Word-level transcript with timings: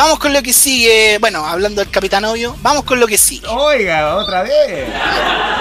vamos 0.00 0.18
con 0.18 0.32
lo 0.32 0.42
que 0.42 0.52
sigue. 0.52 1.18
Bueno, 1.18 1.44
hablando 1.44 1.82
del 1.82 1.90
Capitán 1.90 2.24
Obvio, 2.24 2.56
vamos 2.62 2.84
con 2.84 2.98
lo 2.98 3.06
que 3.06 3.18
sigue. 3.18 3.46
Oiga, 3.46 4.16
otra 4.16 4.42
vez. 4.42 4.88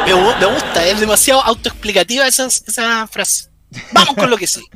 Me, 0.05 0.13
gusta, 0.13 0.85
es 0.85 1.00
demasiado 1.00 1.42
autoexplicativa 1.43 2.26
esa, 2.26 2.46
esa 2.46 3.07
frase. 3.07 3.49
Vamos 3.91 4.15
con 4.15 4.29
lo 4.29 4.38
que 4.38 4.47
sigue. 4.47 4.70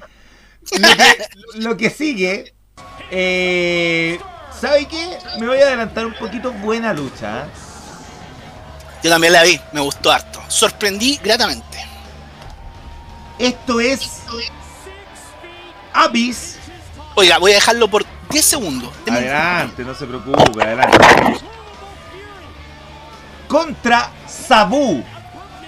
lo, 1.55 1.78
que, 1.78 1.89
sigue. 1.89 2.54
Eh, 3.10 4.20
¿Sabe 4.60 4.86
qué? 4.86 5.18
Me 5.39 5.48
voy 5.48 5.59
a 5.59 5.68
adelantar 5.68 6.05
un 6.05 6.14
poquito. 6.14 6.52
Buena 6.52 6.93
lucha. 6.93 7.43
¿eh? 7.43 7.50
Yo 9.04 9.09
también 9.09 9.34
la 9.34 9.43
vi, 9.43 9.59
me 9.71 9.80
gustó 9.80 10.11
harto. 10.11 10.41
Sorprendí 10.50 11.20
gratamente. 11.23 11.88
Esto 13.39 13.80
es. 13.80 14.02
Abyss. 15.93 16.57
Oiga, 17.16 17.38
voy 17.38 17.52
a 17.52 17.55
dejarlo 17.55 17.88
por 17.88 18.05
10 18.34 18.45
segundos. 18.45 18.89
Adelante, 19.09 19.84
no 19.84 19.93
se 19.93 20.07
preocupe, 20.07 20.63
adelante. 20.63 20.97
Contra 23.48 24.09
Sabu. 24.27 25.03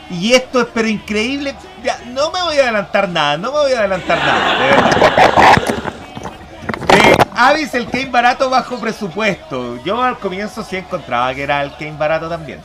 Y 0.10 0.34
esto 0.34 0.62
es 0.62 0.68
pero 0.74 0.88
increíble. 0.88 1.56
no 2.08 2.32
me 2.32 2.42
voy 2.42 2.58
a 2.58 2.64
adelantar 2.64 3.08
nada, 3.08 3.38
no 3.38 3.52
me 3.52 3.60
voy 3.60 3.74
a 3.74 3.80
adelantar 3.80 4.18
nada, 4.18 4.60
de 4.60 4.72
verdad. 4.72 5.62
Eh, 6.90 7.16
Avis, 7.36 7.74
el 7.76 7.88
Kane 7.88 8.06
barato 8.06 8.50
bajo 8.50 8.80
presupuesto. 8.80 9.84
Yo 9.84 10.02
al 10.02 10.18
comienzo 10.18 10.64
sí 10.64 10.76
encontraba 10.78 11.34
que 11.36 11.44
era 11.44 11.62
el 11.62 11.72
Kane 11.76 11.96
barato 11.98 12.28
también. 12.28 12.62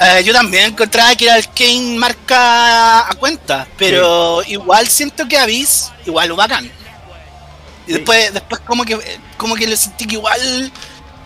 Eh, 0.00 0.22
yo 0.24 0.32
también 0.32 0.66
encontraba 0.72 1.14
que 1.14 1.26
era 1.26 1.36
el 1.36 1.48
Kane 1.50 1.98
marca 1.98 3.10
a 3.10 3.14
cuenta, 3.14 3.66
pero 3.76 4.42
igual 4.44 4.86
siento 4.88 5.28
que 5.28 5.38
Avis, 5.38 5.92
igual 6.06 6.28
lo 6.28 6.36
bacán. 6.36 6.70
Y 7.86 7.92
después, 7.94 8.32
después 8.32 8.60
como 8.62 8.84
que 8.84 8.98
como 9.36 9.54
que 9.54 9.66
le 9.66 9.76
sentí 9.76 10.06
que 10.06 10.14
igual 10.14 10.72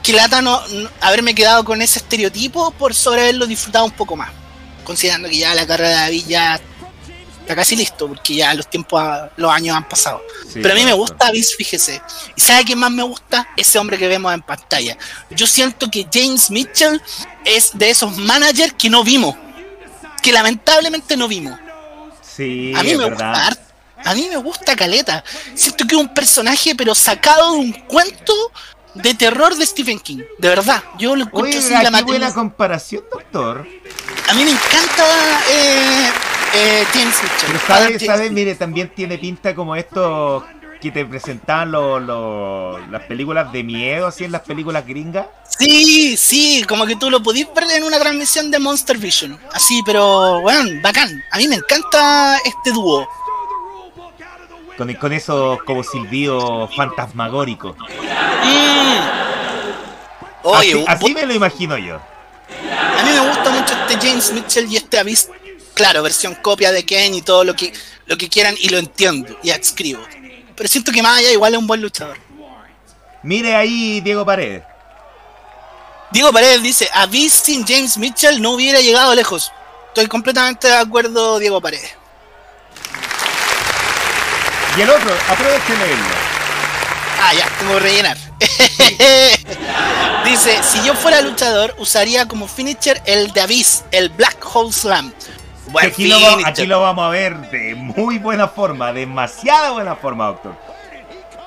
que 0.02 0.12
lata 0.12 0.41
no, 0.42 0.60
haberme 1.00 1.34
quedado 1.34 1.64
con 1.64 1.83
ese 1.83 1.98
estereotipo 1.98 2.70
por 2.72 2.94
sobre 2.94 3.22
haberlo 3.22 3.47
disfrutado 3.47 3.84
un 3.84 3.91
poco 3.92 4.17
más. 4.17 4.30
Considerando 4.84 5.28
que 5.28 5.39
ya 5.39 5.55
la 5.55 5.67
carrera 5.67 5.91
de 5.91 5.97
David 5.97 6.25
ya 6.27 6.61
está 7.41 7.55
casi 7.55 7.77
listo, 7.77 8.08
porque 8.08 8.34
ya 8.34 8.55
los 8.55 8.69
tiempos, 8.69 9.02
los 9.36 9.50
años 9.50 9.77
han 9.77 9.89
pasado. 9.89 10.22
Pero 10.55 10.72
a 10.72 10.75
mí 10.75 10.84
me 10.84 10.92
gusta 10.92 11.27
Avis, 11.27 11.55
fíjese. 11.56 12.00
¿Y 12.36 12.41
sabe 12.41 12.64
qué 12.64 12.77
más 12.77 12.91
me 12.91 13.02
gusta? 13.02 13.48
Ese 13.56 13.78
hombre 13.78 13.98
que 13.98 14.08
vemos 14.08 14.33
en 14.33 14.42
pantalla. 14.42 14.97
Yo 15.30 15.47
siento 15.47 15.91
que 15.91 16.06
James 16.12 16.50
Mitchell 16.50 17.00
es 17.45 17.70
de 17.74 17.91
esos 17.91 18.17
managers 18.17 18.74
que 18.74 18.89
no 18.89 19.05
vimos. 19.05 19.36
Que 20.22 20.33
lamentablemente 20.33 21.17
no 21.17 21.28
vimos. 21.28 21.58
Sí, 22.22 22.72
a 22.74 22.83
mí 22.83 22.95
me 22.95 23.08
gusta 23.08 23.56
a 24.05 24.15
mí 24.15 24.29
me 24.29 24.37
gusta 24.37 24.77
Caleta. 24.77 25.25
Siento 25.55 25.87
que 25.87 25.95
es 25.95 26.01
un 26.01 26.12
personaje, 26.12 26.75
pero 26.75 26.95
sacado 26.95 27.53
de 27.53 27.59
un 27.59 27.73
cuento 27.73 28.34
de 28.95 29.15
terror 29.15 29.55
de 29.55 29.67
Stephen 29.67 30.01
King. 30.01 30.23
De 30.39 30.48
verdad. 30.48 30.83
Yo 30.98 31.15
lo 31.17 31.25
encuentro 31.25 31.61
así 31.61 31.70
la 31.70 32.03
buena 32.03 32.33
comparación, 32.33 33.05
doctor. 33.11 33.67
A 34.29 34.34
mí 34.34 34.45
me 34.45 34.51
encanta 34.51 35.05
eh, 35.51 36.11
eh, 36.55 36.84
James 36.92 37.17
Mitchell. 37.23 37.61
Pero 37.69 38.07
sabe, 38.07 38.31
mire, 38.31 38.55
también 38.55 38.92
tiene 38.95 39.19
pinta 39.19 39.55
como 39.55 39.77
esto 39.77 40.45
que 40.81 40.91
te 40.91 41.05
presentaban 41.05 41.70
las 41.70 43.03
películas 43.03 43.53
de 43.53 43.62
miedo, 43.62 44.07
así 44.07 44.25
en 44.25 44.33
las 44.33 44.42
películas 44.42 44.87
gringas. 44.87 45.27
Sí, 45.59 46.17
sí, 46.17 46.64
como 46.67 46.87
que 46.87 46.97
tú 46.97 47.11
lo 47.11 47.23
pudiste 47.23 47.53
ver 47.61 47.77
en 47.77 47.85
una 47.85 47.98
transmisión 47.98 48.51
de 48.51 48.59
Monster 48.59 48.97
Vision. 48.97 49.39
Así, 49.53 49.83
pero, 49.85 50.41
bueno, 50.41 50.81
bacán. 50.83 51.23
A 51.33 51.37
mí 51.37 51.48
me 51.48 51.57
encanta 51.57 52.39
este 52.39 52.70
dúo. 52.73 53.07
Con, 54.81 54.95
con 54.95 55.12
esos 55.12 55.62
como 55.64 55.84
silbidos 55.84 56.75
fantasmagóricos. 56.75 57.77
Mm. 57.77 58.97
Oye, 60.42 60.84
así, 60.89 61.12
me 61.12 61.27
lo 61.27 61.34
imagino 61.34 61.77
yo. 61.77 61.97
A 61.97 63.03
mí 63.03 63.11
me 63.11 63.28
gusta 63.28 63.51
mucho 63.51 63.75
este 63.75 64.08
James 64.08 64.33
Mitchell 64.33 64.73
y 64.73 64.78
este 64.78 64.98
Abyss. 64.98 65.28
Claro, 65.74 66.02
versión 66.02 66.35
copia 66.36 66.73
de 66.73 66.86
Ken 66.86 67.13
y 67.13 67.20
todo 67.20 67.45
lo 67.45 67.55
que, 67.55 67.74
lo 68.07 68.17
que 68.17 68.30
quieran 68.30 68.55
y 68.58 68.70
lo 68.70 68.79
entiendo 68.79 69.36
y 69.42 69.51
escribo. 69.51 70.01
Pero 70.57 70.67
siento 70.67 70.92
que 70.92 71.02
Maya 71.02 71.30
igual 71.30 71.52
es 71.52 71.58
un 71.58 71.67
buen 71.67 71.83
luchador. 71.83 72.17
Mire 73.23 73.55
ahí 73.55 74.01
Diego 74.01 74.24
Paredes. 74.24 74.62
Diego 76.11 76.33
Paredes 76.33 76.62
dice, 76.62 76.89
Abyss 76.95 77.35
sin 77.35 77.67
James 77.67 77.98
Mitchell 77.98 78.41
no 78.41 78.52
hubiera 78.52 78.80
llegado 78.80 79.14
lejos. 79.14 79.52
Estoy 79.89 80.07
completamente 80.07 80.68
de 80.68 80.77
acuerdo, 80.77 81.39
Diego 81.39 81.61
Paredes. 81.61 81.99
Y 84.77 84.81
el 84.83 84.91
otro, 84.91 85.11
aprovechen 85.29 85.79
leerlo. 85.79 86.05
Ah, 87.20 87.35
ya, 87.35 87.48
tengo 87.58 87.75
que 87.75 87.81
rellenar. 87.81 88.17
Dice, 90.25 90.63
si 90.63 90.83
yo 90.85 90.95
fuera 90.95 91.20
luchador, 91.20 91.75
usaría 91.79 92.27
como 92.27 92.47
finisher 92.47 93.03
el 93.05 93.33
de 93.33 93.41
Abyss, 93.41 93.85
el 93.91 94.11
Black 94.11 94.39
Hole 94.55 94.73
Slam. 94.73 95.13
aquí, 95.80 96.07
lo, 96.07 96.17
aquí 96.47 96.67
lo 96.67 96.80
vamos 96.80 97.05
a 97.05 97.09
ver 97.11 97.36
de 97.51 97.75
muy 97.75 98.19
buena 98.19 98.48
forma, 98.48 98.92
demasiada 98.92 99.73
buena 99.73 99.97
forma, 99.97 100.27
doctor. 100.29 100.57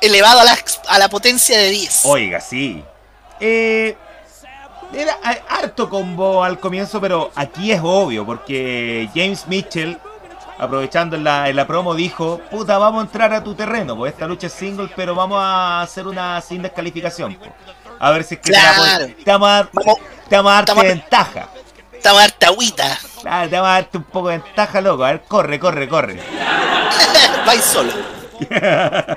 Elevado 0.02 0.42
a 0.42 0.44
la, 0.44 0.58
a 0.90 1.00
la 1.00 1.10
potencia 1.10 1.58
de 1.58 1.70
10. 1.70 2.02
Oiga, 2.06 2.42
sí. 2.42 2.84
Eh, 3.40 3.96
era 4.94 5.18
harto 5.50 5.90
combo 5.90 6.44
al 6.44 6.60
comienzo, 6.60 7.00
pero 7.00 7.32
aquí 7.36 7.72
es 7.72 7.80
obvio, 7.82 8.26
porque 8.26 9.10
James 9.16 9.48
Mitchell 9.48 9.98
aprovechando 10.64 11.16
en 11.16 11.24
la, 11.24 11.50
en 11.50 11.56
la 11.56 11.68
promo, 11.68 11.96
dijo, 11.96 12.42
puta, 12.50 12.78
vamos 12.78 13.02
a 13.02 13.06
entrar 13.06 13.34
a 13.34 13.44
tu 13.44 13.56
terreno, 13.56 13.96
pues 13.96 14.14
esta 14.14 14.28
lucha 14.28 14.48
es 14.48 14.54
single, 14.54 14.90
pero 14.96 15.16
vamos 15.16 15.40
a 15.42 15.82
hacer 15.82 16.08
una 16.08 16.40
sin 16.42 16.62
descalificación. 16.62 17.38
A 18.00 18.12
ver 18.12 18.24
si 18.24 18.36
es 18.36 18.42
que 18.42 18.52
te, 18.52 18.58
vamos 19.32 19.48
a 19.48 19.54
dar, 19.54 19.70
te 20.30 20.36
vamos 20.36 20.52
a 20.52 20.56
darte 20.56 20.88
ventaja. 20.88 21.50
Te 22.02 22.10
vamos 22.10 22.24
a 22.24 22.28
darte 22.28 22.46
agüita. 22.46 23.00
Claro, 23.22 23.50
te 23.50 23.56
vamos 23.56 23.70
a 23.70 23.74
darte 23.74 23.98
un 23.98 24.04
poco 24.04 24.30
de 24.30 24.40
ventaja, 24.40 24.82
loco. 24.82 25.06
A 25.06 25.12
ver, 25.12 25.22
corre, 25.22 25.60
corre, 25.60 25.88
corre. 25.88 26.20
Vais 27.46 27.64
solo. 27.64 27.92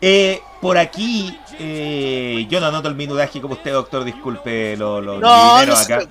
eh, 0.00 0.40
por 0.60 0.78
aquí, 0.78 1.38
eh, 1.58 2.46
yo 2.48 2.60
no 2.60 2.70
noto 2.70 2.88
el 2.88 2.94
minudaje 2.94 3.40
como 3.40 3.54
usted, 3.54 3.72
doctor, 3.72 4.04
disculpe 4.04 4.76
lo, 4.76 5.00
lo 5.00 5.18
no, 5.18 5.56
acá. 5.56 6.02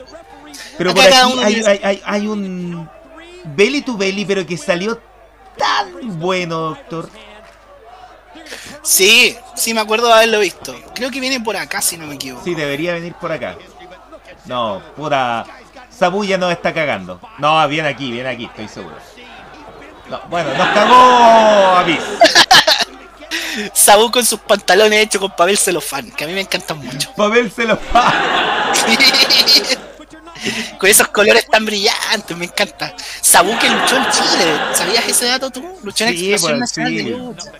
Pero 0.77 0.93
por 0.93 1.05
aquí 1.05 1.39
hay, 1.41 1.79
hay, 1.83 2.01
hay, 2.05 2.27
un 2.27 2.89
belly 3.45 3.81
to 3.81 3.97
belly, 3.97 4.25
pero 4.25 4.45
que 4.45 4.57
salió 4.57 4.99
tan 5.57 6.19
bueno, 6.19 6.59
doctor. 6.59 7.09
Sí, 8.81 9.35
sí 9.55 9.73
me 9.73 9.81
acuerdo 9.81 10.07
de 10.07 10.13
haberlo 10.13 10.39
visto. 10.39 10.75
Creo 10.93 11.09
que 11.09 11.19
viene 11.19 11.39
por 11.39 11.57
acá, 11.57 11.81
si 11.81 11.97
no 11.97 12.05
me 12.05 12.15
equivoco. 12.15 12.43
Sí, 12.43 12.53
debería 12.53 12.93
venir 12.93 13.13
por 13.15 13.31
acá. 13.31 13.57
No, 14.45 14.81
pura... 14.95 15.45
Sabu 15.89 16.23
ya 16.25 16.37
nos 16.37 16.51
está 16.51 16.73
cagando. 16.73 17.21
No, 17.37 17.67
viene 17.67 17.87
aquí, 17.87 18.11
viene 18.11 18.29
aquí, 18.29 18.45
estoy 18.45 18.67
seguro. 18.67 18.97
No, 20.09 20.21
bueno, 20.29 20.53
nos 20.53 20.67
cagó 20.69 20.95
Avis. 21.77 22.01
Sabu 23.73 24.11
con 24.11 24.25
sus 24.25 24.39
pantalones 24.41 25.03
hechos 25.03 25.21
con 25.21 25.31
papel 25.31 25.57
celofán, 25.57 26.11
que 26.11 26.25
a 26.25 26.27
mí 26.27 26.33
me 26.33 26.41
encantan 26.41 26.77
mucho. 26.79 27.13
Papel 27.15 27.49
celofán. 27.49 28.13
Con 30.79 30.89
esos 30.89 31.07
colores 31.09 31.47
tan 31.47 31.65
brillantes, 31.65 32.37
me 32.37 32.45
encanta. 32.45 32.93
Sabu 33.21 33.57
que 33.59 33.69
luchó 33.69 33.97
en 33.97 34.09
Chile, 34.11 34.59
¿sabías 34.73 35.07
ese 35.07 35.25
dato 35.25 35.49
tú? 35.49 35.63
Luchó 35.83 36.05
en 36.05 36.17
sí, 36.17 36.35
pues, 36.39 36.71
sí, 36.71 37.15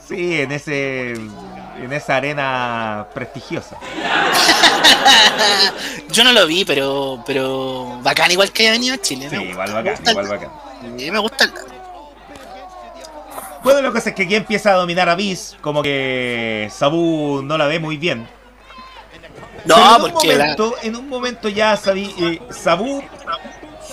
Sí, 0.08 0.42
en 0.42 0.52
ese 0.52 1.12
en 1.12 1.92
esa 1.92 2.16
arena 2.16 3.08
prestigiosa. 3.14 3.78
Yo 6.10 6.24
no 6.24 6.32
lo 6.32 6.48
vi, 6.48 6.66
pero 6.66 7.24
pero 7.26 8.00
bacán 8.02 8.32
igual 8.32 8.52
que 8.52 8.64
haya 8.64 8.72
venido 8.72 8.96
a 8.96 8.98
Chile. 8.98 9.30
Sí, 9.30 9.36
igual 9.36 9.74
bacán, 9.74 9.98
igual 10.08 10.28
bacán. 10.28 10.50
me 10.96 11.20
gusta 11.20 11.46
el 11.46 11.54
dato. 11.54 11.72
Bueno, 13.64 13.82
lo 13.82 13.90
que 13.90 13.96
pasa 13.96 14.10
es 14.10 14.16
que 14.16 14.24
aquí 14.24 14.36
empieza 14.36 14.72
a 14.72 14.76
dominar 14.76 15.10
a 15.10 15.16
Biz, 15.16 15.58
como 15.60 15.82
que 15.82 16.70
Sabu 16.72 17.42
no 17.42 17.58
la 17.58 17.66
ve 17.66 17.80
muy 17.80 17.98
bien. 17.98 18.28
No, 19.66 19.96
en 19.96 20.02
porque. 20.02 20.30
Un 20.30 20.38
momento, 20.38 20.76
En 20.82 20.96
un 20.96 21.10
momento 21.10 21.50
ya 21.50 21.76
sabí, 21.78 22.14
eh, 22.20 22.42
Sabu 22.52 23.04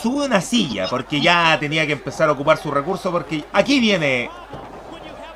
sube 0.02 0.26
una 0.26 0.40
silla 0.40 0.88
porque 0.88 1.20
ya 1.20 1.56
tenía 1.60 1.86
que 1.86 1.92
empezar 1.92 2.28
a 2.28 2.32
ocupar 2.32 2.58
su 2.58 2.70
recurso. 2.70 3.10
Porque 3.10 3.44
aquí 3.52 3.80
viene 3.80 4.30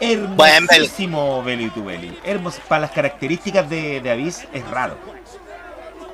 hermosísimo 0.01 1.43
Belly 1.43 1.71
to 1.71 1.85
Belly. 1.85 2.19
Hermoso, 2.25 2.61
para 2.69 2.83
las 2.83 2.91
características 2.91 3.69
de, 3.69 4.01
de 4.01 4.11
Abyss 4.11 4.45
es 4.53 4.69
raro. 4.69 4.97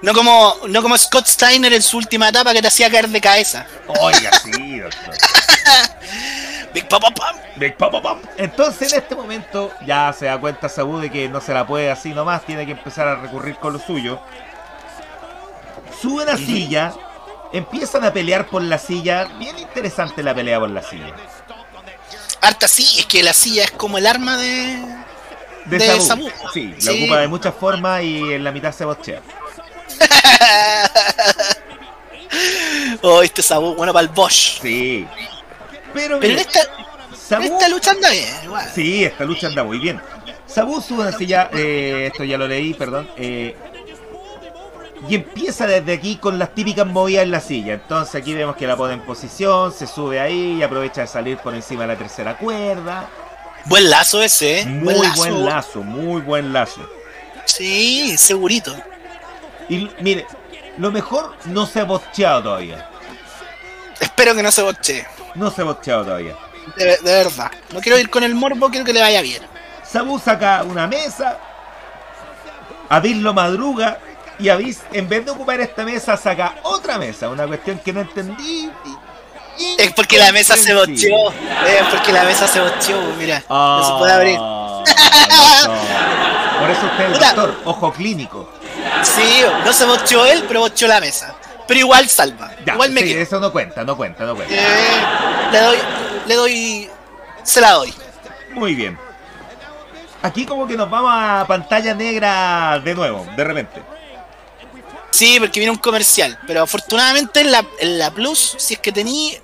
No 0.02 0.12
como, 0.14 0.56
no 0.68 0.82
como 0.82 0.98
Scott 0.98 1.26
Steiner 1.26 1.72
en 1.72 1.82
su 1.82 1.96
última 1.96 2.28
etapa 2.28 2.52
que 2.52 2.60
te 2.60 2.66
hacía 2.66 2.90
caer 2.90 3.08
de 3.08 3.20
cabeza. 3.20 3.66
Oiga, 4.00 4.32
sí, 4.42 4.80
doctor. 4.80 5.14
Big 6.74 6.88
Papa 6.88 7.08
Pam. 7.10 7.36
Big 7.56 7.76
Papa 7.76 8.00
Pam. 8.02 8.18
Entonces 8.38 8.92
en 8.92 9.00
este 9.00 9.14
momento 9.14 9.70
ya 9.86 10.12
se 10.18 10.26
da 10.26 10.38
cuenta 10.38 10.68
Sabu 10.68 10.98
de 10.98 11.10
que 11.10 11.28
no 11.28 11.40
se 11.40 11.52
la 11.52 11.66
puede 11.66 11.90
así 11.90 12.10
nomás, 12.14 12.44
tiene 12.44 12.64
que 12.66 12.72
empezar 12.72 13.06
a 13.08 13.16
recurrir 13.16 13.56
con 13.56 13.72
lo 13.74 13.78
suyo. 13.78 14.20
Sube 16.00 16.24
una 16.24 16.36
silla, 16.36 16.92
empiezan 17.52 18.04
a 18.04 18.12
pelear 18.12 18.46
por 18.46 18.62
la 18.62 18.78
silla. 18.78 19.24
Bien 19.38 19.56
interesante 19.58 20.22
la 20.22 20.34
pelea 20.34 20.58
por 20.58 20.70
la 20.70 20.82
silla. 20.82 21.14
Harta 22.40 22.66
sí, 22.66 22.98
es 22.98 23.06
que 23.06 23.22
la 23.22 23.32
silla 23.32 23.64
es 23.64 23.70
como 23.70 23.98
el 23.98 24.06
arma 24.06 24.36
de, 24.36 24.78
de, 25.66 25.78
de 25.78 25.86
Sabu. 26.00 26.02
Sabu. 26.02 26.30
Sí, 26.52 26.74
la 26.74 26.80
Sí. 26.80 27.02
ocupa 27.04 27.20
de 27.20 27.28
muchas 27.28 27.54
formas 27.54 28.02
y 28.02 28.32
en 28.32 28.42
la 28.42 28.50
mitad 28.50 28.72
se 28.72 28.84
bochea. 28.84 29.20
oh, 33.02 33.22
este 33.22 33.42
Sabu, 33.42 33.74
bueno 33.74 33.92
para 33.92 34.02
el 34.04 34.08
Bosch. 34.08 34.60
Sí. 34.60 35.06
Pero, 35.92 36.18
Pero 36.20 36.30
mira, 36.30 36.40
esta, 36.40 36.60
Sabu, 37.16 37.44
esta 37.44 37.68
lucha 37.68 37.90
anda 37.92 38.10
bien, 38.10 38.34
igual. 38.44 38.70
Sí, 38.74 39.04
esta 39.04 39.24
lucha 39.24 39.46
anda 39.48 39.64
muy 39.64 39.78
bien. 39.78 40.00
Sabu 40.46 40.80
sube 40.80 41.08
así 41.08 41.26
ya, 41.26 41.50
eh, 41.52 42.08
esto 42.12 42.24
ya 42.24 42.36
lo 42.38 42.46
leí, 42.46 42.74
perdón. 42.74 43.08
eh, 43.16 43.56
y 45.08 45.16
empieza 45.16 45.66
desde 45.66 45.94
aquí 45.94 46.16
con 46.16 46.38
las 46.38 46.54
típicas 46.54 46.86
movidas 46.86 47.24
en 47.24 47.32
la 47.32 47.40
silla. 47.40 47.74
Entonces 47.74 48.14
aquí 48.14 48.34
vemos 48.34 48.56
que 48.56 48.66
la 48.66 48.76
pone 48.76 48.94
en 48.94 49.00
posición, 49.00 49.72
se 49.72 49.86
sube 49.86 50.20
ahí 50.20 50.58
y 50.58 50.62
aprovecha 50.62 51.00
de 51.02 51.06
salir 51.08 51.38
por 51.38 51.54
encima 51.54 51.82
de 51.82 51.88
la 51.88 51.96
tercera 51.96 52.36
cuerda. 52.38 53.08
Buen 53.64 53.90
lazo 53.90 54.22
ese, 54.22 54.60
¿eh? 54.60 54.66
Muy 54.66 54.94
buen 54.94 55.08
lazo. 55.08 55.16
buen 55.20 55.44
lazo, 55.44 55.82
muy 55.82 56.20
buen 56.20 56.52
lazo. 56.52 56.88
Sí, 57.44 58.16
segurito. 58.16 58.74
Y 59.68 59.88
mire, 60.00 60.26
lo 60.78 60.90
mejor 60.92 61.34
no 61.46 61.66
se 61.66 61.80
ha 61.80 61.84
bocheado 61.84 62.42
todavía. 62.44 62.88
Espero 64.02 64.34
que 64.34 64.42
no 64.42 64.50
se 64.50 64.62
boche. 64.62 65.06
No 65.36 65.50
se 65.50 65.62
ha 65.62 65.64
bocheado 65.64 66.04
todavía. 66.04 66.36
De, 66.76 66.84
de 66.84 67.12
verdad. 67.24 67.50
No 67.72 67.80
quiero 67.80 67.98
ir 67.98 68.10
con 68.10 68.24
el 68.24 68.34
morbo, 68.34 68.68
quiero 68.68 68.84
que 68.84 68.92
le 68.92 69.00
vaya 69.00 69.22
bien. 69.22 69.42
Sabu 69.88 70.18
saca 70.18 70.64
una 70.64 70.86
mesa, 70.88 71.38
Avis 72.88 73.16
lo 73.16 73.32
madruga 73.32 73.98
y 74.38 74.48
Avis 74.48 74.80
en 74.92 75.08
vez 75.08 75.24
de 75.24 75.30
ocupar 75.30 75.60
esta 75.60 75.84
mesa 75.84 76.16
saca 76.16 76.56
otra 76.62 76.98
mesa, 76.98 77.28
una 77.28 77.46
cuestión 77.46 77.78
que 77.78 77.92
no 77.92 78.00
entendí. 78.00 78.70
Es 79.78 79.92
porque 79.92 80.18
la 80.18 80.32
mesa 80.32 80.56
se 80.56 80.74
bocheó. 80.74 81.30
Es 81.30 81.86
porque 81.90 82.12
la 82.12 82.24
mesa 82.24 82.48
se 82.48 82.60
bocheó, 82.60 83.00
mira. 83.18 83.42
no 83.48 83.86
se 83.86 83.98
puede 83.98 84.12
abrir. 84.12 84.38
Ah. 84.40 84.82
Por 86.58 86.70
eso 86.70 86.86
usted 86.86 87.04
es 87.04 87.12
el 87.12 87.18
doctor, 87.18 87.60
ojo 87.64 87.92
clínico. 87.92 88.48
Sí, 89.02 89.42
no 89.64 89.72
se 89.72 89.84
bocheó 89.84 90.26
él, 90.26 90.44
pero 90.48 90.60
bocheó 90.60 90.88
la 90.88 91.00
mesa. 91.00 91.34
Pero 91.66 91.80
igual 91.80 92.08
salva. 92.08 92.52
Ya, 92.64 92.74
igual 92.74 92.90
me 92.90 93.00
sí, 93.02 93.08
quedo. 93.08 93.20
eso 93.22 93.40
no 93.40 93.52
cuenta, 93.52 93.84
no 93.84 93.96
cuenta, 93.96 94.24
no 94.24 94.34
cuenta. 94.34 94.54
Eh, 94.54 95.50
le 95.52 95.58
doy, 95.60 95.76
le 96.26 96.34
doy, 96.34 96.90
se 97.42 97.60
la 97.60 97.72
doy. 97.72 97.94
Muy 98.52 98.74
bien. 98.74 98.98
Aquí 100.22 100.46
como 100.46 100.66
que 100.66 100.76
nos 100.76 100.88
vamos 100.90 101.10
a 101.12 101.44
pantalla 101.48 101.94
negra 101.94 102.80
de 102.84 102.94
nuevo, 102.94 103.26
de 103.36 103.44
repente. 103.44 103.82
Sí, 105.10 105.38
porque 105.38 105.60
viene 105.60 105.70
un 105.72 105.78
comercial. 105.78 106.38
Pero 106.46 106.62
afortunadamente 106.62 107.40
en 107.40 107.52
la, 107.52 107.64
en 107.80 107.98
la 107.98 108.10
Plus, 108.10 108.56
si 108.58 108.74
es 108.74 108.80
que 108.80 108.92
tení 108.92 109.36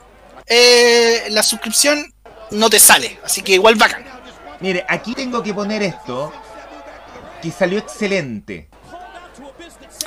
eh, 0.47 1.25
la 1.31 1.43
suscripción, 1.43 2.13
no 2.51 2.71
te 2.71 2.79
sale. 2.79 3.19
Así 3.25 3.43
que 3.43 3.53
igual 3.55 3.75
bacán. 3.75 4.05
Mire, 4.61 4.85
aquí 4.89 5.15
tengo 5.15 5.43
que 5.43 5.53
poner 5.55 5.83
esto, 5.83 6.33
que 7.43 7.51
salió 7.51 7.79
excelente. 7.79 8.69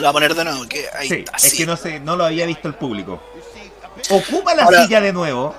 Lo 0.01 0.09
a 0.09 0.13
poner 0.13 0.33
de 0.36 0.44
nuevo, 0.44 0.68
que 0.68 0.88
ahí 0.98 1.07
Sí, 1.07 1.15
está. 1.25 1.38
es 1.38 1.44
sí. 1.44 1.57
que 1.57 1.65
no 1.65 1.77
sé, 1.77 2.00
no 2.00 2.15
lo 2.15 2.25
había 2.25 2.45
visto 2.45 2.68
el 2.68 2.74
público. 2.75 3.21
Ocupa 4.09 4.53
la 4.56 4.63
Ahora- 4.63 4.83
silla 4.83 5.00
de 5.01 5.13
nuevo. 5.13 5.56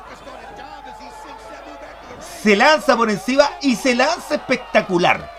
Se 2.43 2.56
lanza 2.56 2.97
por 2.97 3.09
encima 3.11 3.50
y 3.61 3.77
se 3.77 3.94
lanza 3.94 4.35
espectacular. 4.35 5.31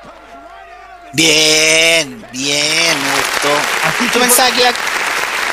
Bien, 1.12 2.26
bien, 2.32 2.98
me 3.04 3.12
gustó. 3.12 3.50
Así 3.88 4.10
Yo 4.14 4.20
pensaba 4.22 4.50
que, 4.52 4.62
iba, 4.62 4.72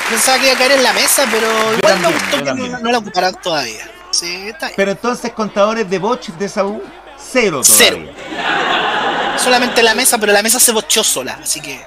pensaba 0.08 0.38
que 0.38 0.44
iba 0.46 0.54
a 0.54 0.58
caer 0.58 0.72
en 0.72 0.82
la 0.82 0.92
mesa, 0.92 1.26
pero 1.30 1.46
igual 1.76 1.80
también, 1.80 2.02
me 2.02 2.12
gustó 2.12 2.30
yo 2.30 2.38
que 2.38 2.44
también. 2.44 2.72
no, 2.72 2.78
no 2.78 2.90
la 2.92 2.98
ocuparan 2.98 3.34
todavía. 3.42 3.90
Sí, 4.12 4.48
está 4.48 4.66
bien. 4.66 4.76
Pero 4.76 4.90
entonces 4.92 5.32
contadores 5.32 5.90
de 5.90 5.98
botch 5.98 6.28
de 6.30 6.48
Saúl, 6.48 6.82
cero 7.18 7.60
Cero. 7.64 7.96
todavía. 7.98 9.36
Solamente 9.38 9.82
la 9.82 9.94
mesa, 9.94 10.18
pero 10.18 10.32
la 10.32 10.42
mesa 10.42 10.58
se 10.60 10.72
bocheó 10.72 11.02
sola, 11.04 11.38
así 11.42 11.60
que 11.60 11.84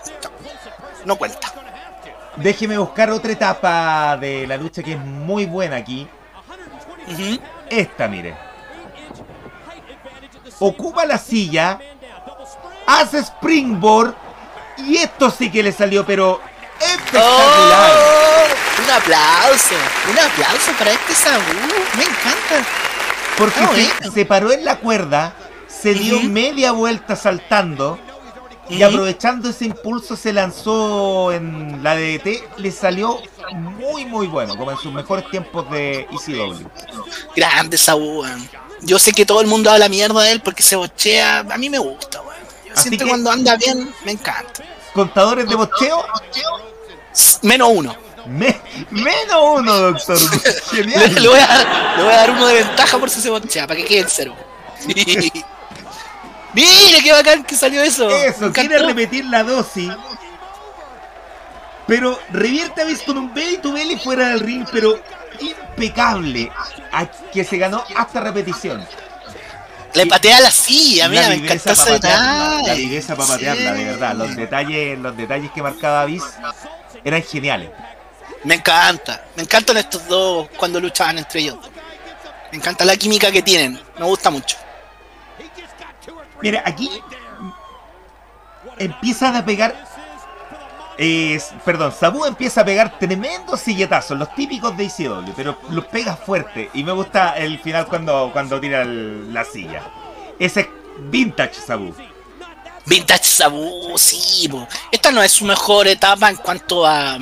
no 1.05 1.15
cuenta. 1.15 1.51
Déjeme 2.35 2.77
buscar 2.77 3.11
otra 3.11 3.31
etapa 3.31 4.17
de 4.17 4.47
la 4.47 4.57
lucha 4.57 4.81
que 4.81 4.93
es 4.93 4.99
muy 4.99 5.45
buena 5.45 5.77
aquí. 5.77 6.07
Esta, 7.69 8.07
mire. 8.07 8.35
Ocupa 10.59 11.05
la 11.05 11.17
silla, 11.17 11.79
hace 12.87 13.19
springboard 13.19 14.15
y 14.77 14.97
esto 14.97 15.29
sí 15.29 15.51
que 15.51 15.61
le 15.61 15.71
salió, 15.71 16.05
pero 16.05 16.41
espectacular. 16.79 17.91
¡Oh! 17.91 18.83
Un 18.83 18.89
aplauso, 18.89 19.75
un 20.09 20.19
aplauso 20.19 20.71
para 20.77 20.91
este 20.91 21.13
Sabu, 21.13 21.43
me 21.95 22.03
encanta. 22.03 22.67
Porque 23.37 23.89
se, 24.13 24.25
paró 24.25 24.51
en 24.51 24.65
la 24.65 24.77
cuerda, 24.77 25.33
se 25.67 25.93
dio 25.93 26.21
media 26.21 26.71
vuelta 26.71 27.15
saltando 27.15 27.99
y 28.69 28.81
aprovechando 28.81 29.49
ese 29.49 29.65
impulso 29.65 30.15
se 30.15 30.31
lanzó 30.33 31.31
en 31.31 31.83
la 31.83 31.95
DDT. 31.95 32.57
Le 32.59 32.71
salió 32.71 33.19
muy 33.53 34.05
muy 34.05 34.27
bueno, 34.27 34.55
como 34.57 34.71
en 34.71 34.77
sus 34.77 34.91
mejores 34.93 35.29
tiempos 35.29 35.69
de 35.69 36.07
ECW. 36.11 36.67
Grande 37.35 37.77
Sabu, 37.77 38.21
weón. 38.21 38.49
Yo 38.81 38.99
sé 38.99 39.11
que 39.13 39.25
todo 39.25 39.41
el 39.41 39.47
mundo 39.47 39.69
habla 39.71 39.87
mierda 39.89 40.21
de 40.23 40.31
él 40.31 40.41
porque 40.41 40.63
se 40.63 40.75
bochea, 40.75 41.39
a 41.39 41.57
mí 41.57 41.69
me 41.69 41.77
gusta, 41.79 42.21
weón. 42.21 42.33
Yo 42.67 42.73
Así 42.73 42.83
siento 42.89 43.05
que- 43.05 43.09
cuando 43.09 43.31
anda 43.31 43.55
bien, 43.57 43.93
me 44.05 44.11
encanta. 44.13 44.63
Contadores 44.93 45.47
de 45.47 45.55
bocheo, 45.55 46.05
Menos 47.43 47.69
uno. 47.71 47.95
me- 48.27 48.59
menos 48.91 49.59
uno, 49.59 49.73
doctor. 49.77 50.17
Le, 50.71 50.83
Genial. 50.83 51.15
le 51.21 51.27
voy 51.27 51.39
a 51.39 51.47
dar, 51.47 51.97
le 51.97 52.03
voy 52.03 52.13
a 52.13 52.17
dar 52.17 52.31
uno 52.31 52.47
de 52.47 52.53
ventaja 52.63 52.97
por 52.97 53.09
si 53.09 53.21
se 53.21 53.29
bochea, 53.29 53.67
para 53.67 53.79
que 53.79 53.85
quede 53.85 53.99
en 54.01 54.09
cero. 54.09 54.35
Mire 56.53 57.01
qué 57.03 57.11
bacán 57.11 57.43
que 57.43 57.55
salió 57.55 57.81
eso. 57.81 58.09
Eso, 58.09 58.51
quiere 58.51 58.77
repetir 58.79 59.25
la 59.25 59.43
dosis. 59.43 59.91
Pero 61.87 62.19
revierte 62.29 62.81
a 62.81 62.85
Vince 62.85 63.03
con 63.03 63.17
un 63.17 63.33
belly 63.33 63.57
to 63.57 63.73
belly 63.73 63.97
fuera 63.97 64.29
del 64.29 64.39
ring, 64.39 64.65
pero 64.71 64.99
impecable. 65.39 66.51
A 66.91 67.05
que 67.05 67.43
se 67.43 67.57
ganó 67.57 67.83
hasta 67.95 68.21
repetición. 68.21 68.85
Le 69.93 70.07
patea 70.07 70.39
la 70.39 70.49
silla, 70.49 71.07
mira, 71.07 71.23
la 71.23 71.29
me 71.29 71.35
encantó 71.35 71.63
para 71.65 71.73
ese 71.73 71.91
patearla, 71.91 72.25
la 72.25 72.57
detalle. 72.57 72.81
viveza 72.81 73.15
para 73.15 73.27
patearla, 73.27 73.73
de 73.73 73.85
verdad. 73.85 74.15
Los 74.15 74.35
detalles, 74.35 74.97
los 74.97 75.17
detalles 75.17 75.51
que 75.51 75.61
marcaba 75.61 76.05
Vince 76.05 76.27
eran 77.03 77.21
geniales. 77.21 77.69
Me 78.43 78.55
encanta, 78.55 79.23
me 79.35 79.43
encantan 79.43 79.77
estos 79.77 80.07
dos 80.07 80.49
cuando 80.57 80.79
luchaban 80.79 81.17
entre 81.17 81.41
ellos. 81.41 81.57
Me 82.51 82.57
encanta 82.57 82.85
la 82.85 82.95
química 82.97 83.31
que 83.31 83.41
tienen, 83.41 83.79
me 83.99 84.05
gusta 84.05 84.29
mucho. 84.29 84.57
Mira, 86.43 86.61
aquí 86.65 86.89
empiezan 88.77 89.37
a 89.37 89.45
pegar. 89.45 89.73
perdón, 91.63 91.93
Sabu 91.97 92.25
empieza 92.25 92.61
a 92.61 92.65
pegar 92.65 92.99
tremendos 92.99 93.61
silletazos, 93.61 94.19
los 94.19 94.35
típicos 94.35 94.75
de 94.75 94.83
ICW, 94.83 95.31
pero 95.37 95.57
los 95.69 95.85
pega 95.85 96.17
fuerte. 96.17 96.69
Y 96.73 96.83
me 96.83 96.91
gusta 96.91 97.37
el 97.37 97.59
final 97.59 97.87
cuando, 97.87 98.29
cuando 98.33 98.59
tira 98.59 98.83
la 98.83 99.45
silla. 99.45 99.83
Ese 100.37 100.59
es 100.59 100.67
vintage 101.09 101.55
Sabu. 101.65 101.95
Vintage 102.87 103.23
Sabu, 103.23 103.97
sí, 103.97 104.49
po. 104.49 104.67
esta 104.91 105.11
no 105.11 105.23
es 105.23 105.31
su 105.31 105.45
mejor 105.45 105.87
etapa 105.87 106.29
en 106.29 106.35
cuanto 106.35 106.85
a, 106.85 107.17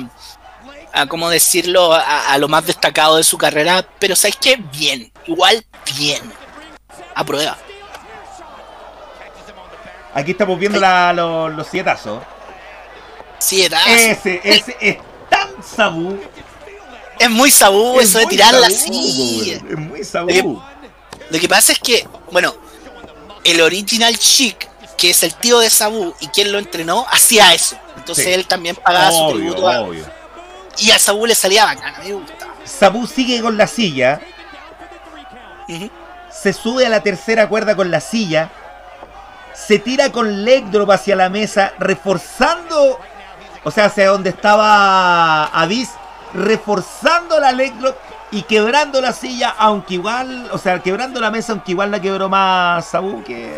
a 0.92 1.06
cómo 1.06 1.30
decirlo, 1.30 1.92
a, 1.92 2.32
a 2.32 2.38
lo 2.38 2.48
más 2.48 2.66
destacado 2.66 3.18
de 3.18 3.22
su 3.22 3.38
carrera, 3.38 3.86
pero 4.00 4.16
sabes 4.16 4.34
que 4.34 4.56
bien, 4.56 5.12
igual 5.28 5.64
bien. 5.96 6.20
A 7.14 7.24
prueba. 7.24 7.56
Aquí 10.14 10.32
estamos 10.32 10.58
viendo 10.58 10.78
la- 10.78 11.12
los 11.12 11.66
silletazos. 11.66 12.22
Sí, 13.38 13.62
eta- 13.62 13.82
Ese, 13.86 14.40
ese 14.44 14.76
es 14.80 14.98
tan 15.28 15.50
Sabu. 15.62 16.18
es 17.18 17.30
muy 17.30 17.50
Sabu 17.50 17.98
Es 18.00 18.10
eso 18.10 18.18
de 18.18 18.24
muy 18.26 18.30
tirar 18.30 18.54
la 18.54 18.70
Sabu, 18.70 18.92
silla. 18.94 19.54
Es 19.56 19.78
muy 19.78 19.98
Lo 20.00 20.04
Sabu. 20.04 20.62
Lo 21.30 21.40
que 21.40 21.48
pasa 21.48 21.72
es 21.72 21.78
que, 21.78 22.06
bueno, 22.30 22.54
el 23.44 23.60
original 23.62 24.16
Chic, 24.18 24.68
que 24.96 25.10
es 25.10 25.22
el 25.22 25.34
tío 25.34 25.58
de 25.58 25.70
Sabu 25.70 26.14
y 26.20 26.28
quien 26.28 26.52
lo 26.52 26.58
entrenó, 26.58 27.06
hacía 27.10 27.52
eso. 27.54 27.76
Entonces 27.96 28.24
Sí. 28.26 28.32
él 28.32 28.46
también 28.46 28.76
pagaba 28.76 29.10
su 29.10 29.32
tributo 29.32 29.68
a- 29.68 29.80
obvio. 29.80 30.04
y 30.78 30.90
a 30.90 30.98
Sabu 30.98 31.26
le 31.26 31.34
salía 31.34 31.64
bacana, 31.64 31.98
me 32.04 32.12
gusta. 32.12 32.48
Sabu 32.64 33.06
sigue 33.06 33.40
con 33.42 33.56
la 33.56 33.66
silla. 33.66 34.20
Se 36.30 36.52
sube 36.52 36.86
a 36.86 36.88
la 36.88 37.02
tercera 37.02 37.48
cuerda 37.48 37.76
con 37.76 37.90
la 37.90 38.00
silla, 38.00 38.50
se 39.66 39.78
tira 39.78 40.10
con 40.10 40.44
leg 40.44 40.70
drop 40.70 40.90
hacia 40.90 41.16
la 41.16 41.28
mesa, 41.28 41.72
reforzando, 41.78 42.98
o 43.62 43.70
sea, 43.70 43.86
hacia 43.86 44.08
donde 44.08 44.30
estaba 44.30 45.46
Avis, 45.46 45.90
reforzando 46.34 47.38
la 47.38 47.52
leg 47.52 47.72
drop 47.78 47.96
y 48.32 48.42
quebrando 48.42 49.00
la 49.00 49.12
silla, 49.12 49.54
aunque 49.58 49.94
igual, 49.94 50.48
o 50.52 50.58
sea, 50.58 50.80
quebrando 50.80 51.20
la 51.20 51.30
mesa, 51.30 51.52
aunque 51.52 51.72
igual 51.72 51.90
la 51.90 52.00
quebró 52.00 52.28
más 52.28 52.86
Sabu 52.86 53.22
que... 53.22 53.54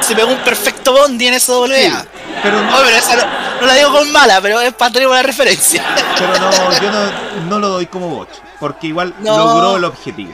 Se 0.00 0.14
pegó 0.14 0.30
un 0.30 0.38
perfecto 0.38 0.92
bondi 0.92 1.26
en 1.26 1.34
eso 1.34 1.62
WA. 1.62 2.04
Pero 2.42 2.62
no, 2.62 2.76
Oh, 2.76 2.82
pero 2.84 2.96
esa 2.96 3.16
no, 3.16 3.22
no 3.60 3.66
la 3.66 3.74
digo 3.74 3.92
con 3.92 4.12
mala, 4.12 4.40
pero 4.40 4.60
es 4.60 4.74
para 4.74 4.92
tener 4.92 5.08
una 5.08 5.22
referencia. 5.22 5.82
pero 6.18 6.38
no, 6.38 6.80
yo 6.80 6.92
no, 6.92 7.48
no 7.48 7.58
lo 7.58 7.68
doy 7.70 7.86
como 7.86 8.08
bot, 8.08 8.28
porque 8.60 8.88
igual 8.88 9.14
logró 9.20 9.78
el 9.78 9.84
objetivo. 9.84 10.32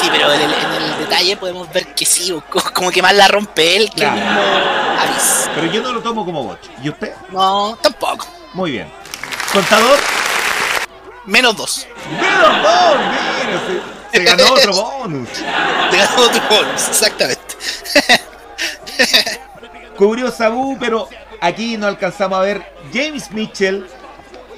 Sí, 0.00 0.08
pero 0.10 0.32
en 0.32 0.40
el, 0.40 0.52
en 0.52 0.72
el 0.82 0.91
detalle 1.12 1.36
podemos 1.36 1.72
ver 1.72 1.94
que 1.94 2.04
sí, 2.04 2.34
co- 2.50 2.62
como 2.72 2.90
que 2.90 3.02
más 3.02 3.14
la 3.14 3.28
rompe 3.28 3.76
él 3.76 3.90
que 3.90 3.96
Claro. 4.00 4.16
el 4.16 4.24
mismo 4.24 4.40
Avis. 5.00 5.50
Pero 5.54 5.66
yo 5.72 5.82
no 5.82 5.92
lo 5.92 6.00
tomo 6.02 6.24
como 6.24 6.42
botch. 6.44 6.66
¿Y 6.82 6.88
usted? 6.90 7.12
No, 7.30 7.78
tampoco. 7.82 8.26
Muy 8.54 8.72
bien. 8.72 8.90
Contador, 9.52 9.98
Menos 11.24 11.56
dos. 11.56 11.86
menos 12.20 12.62
dos, 12.62 12.96
mire, 12.98 13.82
se, 14.10 14.18
se 14.18 14.24
ganó 14.24 14.54
otro 14.54 14.72
bonus. 14.74 15.28
Te 15.90 15.96
ganó 15.96 16.22
otro 16.22 16.42
bonus, 16.50 16.88
exactamente. 16.88 17.54
Cubrió 19.96 20.30
Sabu, 20.32 20.76
pero 20.80 21.08
aquí 21.40 21.76
no 21.76 21.86
alcanzamos 21.86 22.38
a 22.38 22.42
ver. 22.42 22.72
James 22.92 23.30
Mitchell 23.30 23.86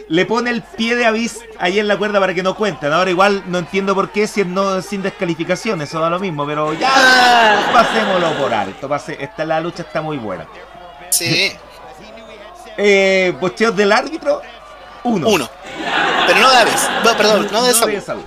le 0.08 0.26
pone 0.26 0.50
el 0.50 0.62
pie 0.62 0.96
de 0.96 1.06
avis 1.06 1.40
ahí 1.58 1.78
en 1.78 1.88
la 1.88 1.96
cuerda 1.96 2.20
para 2.20 2.34
que 2.34 2.42
no 2.42 2.54
cuenten. 2.54 2.92
Ahora 2.92 3.10
igual 3.10 3.42
no 3.46 3.58
entiendo 3.58 3.94
por 3.94 4.10
qué 4.10 4.26
si 4.26 4.42
es 4.42 4.46
no, 4.46 4.80
sin 4.82 5.02
descalificación, 5.02 5.80
eso 5.82 5.98
da 6.00 6.10
lo 6.10 6.18
mismo, 6.20 6.46
pero 6.46 6.72
ya 6.74 6.90
Ah, 6.94 7.70
pasémoslo 7.72 8.32
por 8.38 8.52
alto. 8.52 8.88
Pase, 8.88 9.16
esta, 9.20 9.44
la 9.44 9.60
lucha 9.60 9.82
está 9.82 10.00
muy 10.02 10.16
buena. 10.18 10.46
sí, 11.10 11.52
Eh, 12.76 13.32
bocheos 13.40 13.76
del 13.76 13.92
árbitro, 13.92 14.42
uno. 15.04 15.28
uno. 15.28 15.48
Pero 16.26 16.40
no 16.40 16.50
de 16.50 16.56
Avis. 16.56 16.88
No, 17.04 17.16
perdón, 17.16 17.48
no 17.52 17.62
de 17.62 17.72
Sabu. 17.72 18.00
Sabu. 18.00 18.22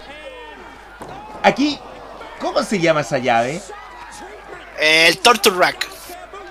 Aquí, 1.43 1.77
¿cómo 2.39 2.63
se 2.63 2.79
llama 2.79 3.01
esa 3.01 3.17
llave? 3.17 3.61
El 4.79 5.17
Torture 5.19 5.55
Rack. 5.57 5.87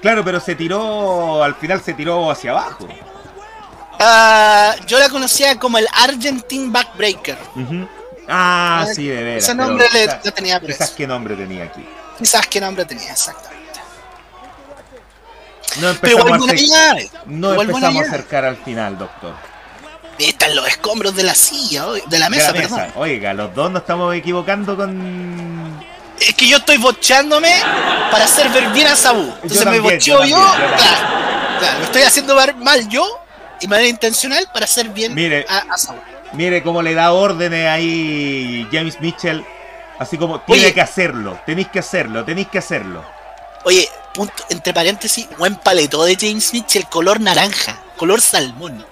Claro, 0.02 0.22
pero 0.24 0.40
se 0.40 0.54
tiró, 0.54 1.42
al 1.42 1.54
final 1.54 1.80
se 1.80 1.94
tiró 1.94 2.30
hacia 2.30 2.50
abajo. 2.50 2.86
Ah, 3.98 4.74
yo 4.86 4.98
la 4.98 5.08
conocía 5.08 5.58
como 5.58 5.78
el 5.78 5.86
Argentine 5.92 6.70
Backbreaker. 6.70 7.38
Ah, 8.28 8.86
sí, 8.94 9.06
de 9.06 9.22
veras. 9.22 9.44
ese 9.44 9.54
nombre 9.54 9.86
le- 9.92 10.00
quizás- 10.06 10.24
lo 10.24 10.32
tenía 10.32 10.60
preso. 10.60 10.78
Quizás 10.78 10.90
qué 10.92 11.06
nombre 11.06 11.36
tenía 11.36 11.64
aquí. 11.64 11.86
Quizás 12.18 12.46
qué 12.46 12.60
nombre 12.60 12.84
tenía, 12.84 13.12
exactamente. 13.12 13.56
No 15.80 15.90
empezamos, 15.90 16.30
a, 16.48 16.52
acer- 16.52 17.10
no 17.26 17.60
empezamos 17.60 17.96
a 18.04 18.08
acercar 18.08 18.44
al 18.44 18.56
final, 18.56 18.98
doctor. 18.98 19.34
Están 20.18 20.56
los 20.56 20.66
escombros 20.66 21.14
de 21.14 21.22
la 21.24 21.34
silla, 21.34 21.84
de 22.06 22.18
la 22.18 22.26
De 22.26 22.30
mesa, 22.30 22.52
perdón. 22.52 22.86
Oiga, 22.96 23.34
los 23.34 23.54
dos 23.54 23.70
nos 23.70 23.82
estamos 23.82 24.14
equivocando 24.14 24.74
con... 24.76 25.84
Es 26.18 26.34
que 26.34 26.48
yo 26.48 26.56
estoy 26.56 26.78
bocheándome 26.78 27.52
para 28.10 28.24
hacer 28.24 28.48
ver 28.48 28.70
bien 28.70 28.86
a 28.86 28.96
Sabu. 28.96 29.20
Entonces 29.42 29.58
me 29.58 29.64
también, 29.76 29.82
bocheo 29.82 30.24
yo 30.24 30.24
yo, 30.24 30.36
también, 30.38 30.70
yo 30.70 30.76
también. 30.76 30.78
claro, 30.78 31.58
claro, 31.60 31.78
me 31.80 31.84
estoy 31.84 32.02
haciendo 32.02 32.34
ver 32.34 32.54
mal 32.56 32.88
yo 32.88 33.20
de 33.60 33.68
manera 33.68 33.88
intencional 33.88 34.48
para 34.52 34.64
hacer 34.64 34.88
bien 34.90 35.14
Mire. 35.14 35.46
a, 35.48 35.58
a. 35.58 35.76
Mire 36.32 36.62
cómo 36.62 36.82
le 36.82 36.94
da 36.94 37.12
órdenes 37.12 37.66
ahí 37.68 38.66
James 38.72 39.00
Mitchell. 39.00 39.44
Así 39.98 40.18
como, 40.18 40.40
tiene 40.40 40.64
Oye. 40.66 40.74
que 40.74 40.80
hacerlo, 40.82 41.38
tenéis 41.46 41.68
que 41.68 41.78
hacerlo, 41.78 42.24
tenéis 42.24 42.48
que 42.48 42.58
hacerlo. 42.58 43.02
Oye, 43.64 43.88
punto, 44.12 44.34
entre 44.50 44.74
paréntesis, 44.74 45.26
buen 45.38 45.56
paleto 45.56 46.04
de 46.04 46.16
James 46.20 46.52
Mitchell, 46.52 46.84
color 46.86 47.20
naranja, 47.20 47.78
color 47.96 48.20
salmón. 48.20 48.84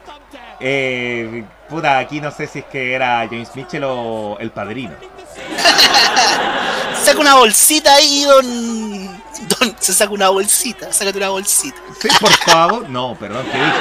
Eh, 0.60 1.44
puta, 1.68 1.98
aquí 1.98 2.20
no 2.20 2.30
sé 2.30 2.46
si 2.46 2.60
es 2.60 2.64
que 2.64 2.94
era 2.94 3.18
James 3.28 3.50
Mitchell 3.54 3.84
o 3.84 4.38
el 4.40 4.50
padrino. 4.50 4.94
Saca 7.04 7.18
una 7.20 7.34
bolsita 7.34 7.94
ahí, 7.94 8.24
don. 8.24 9.23
Don, 9.42 9.76
se 9.78 9.92
saca 9.92 10.12
una 10.12 10.28
bolsita, 10.28 10.92
sácate 10.92 11.18
una 11.18 11.30
bolsita. 11.30 11.76
Sí, 12.00 12.08
por 12.20 12.30
favor. 12.30 12.88
No, 12.88 13.16
perdón, 13.18 13.44
¿qué 13.50 13.58
dije? 13.58 13.72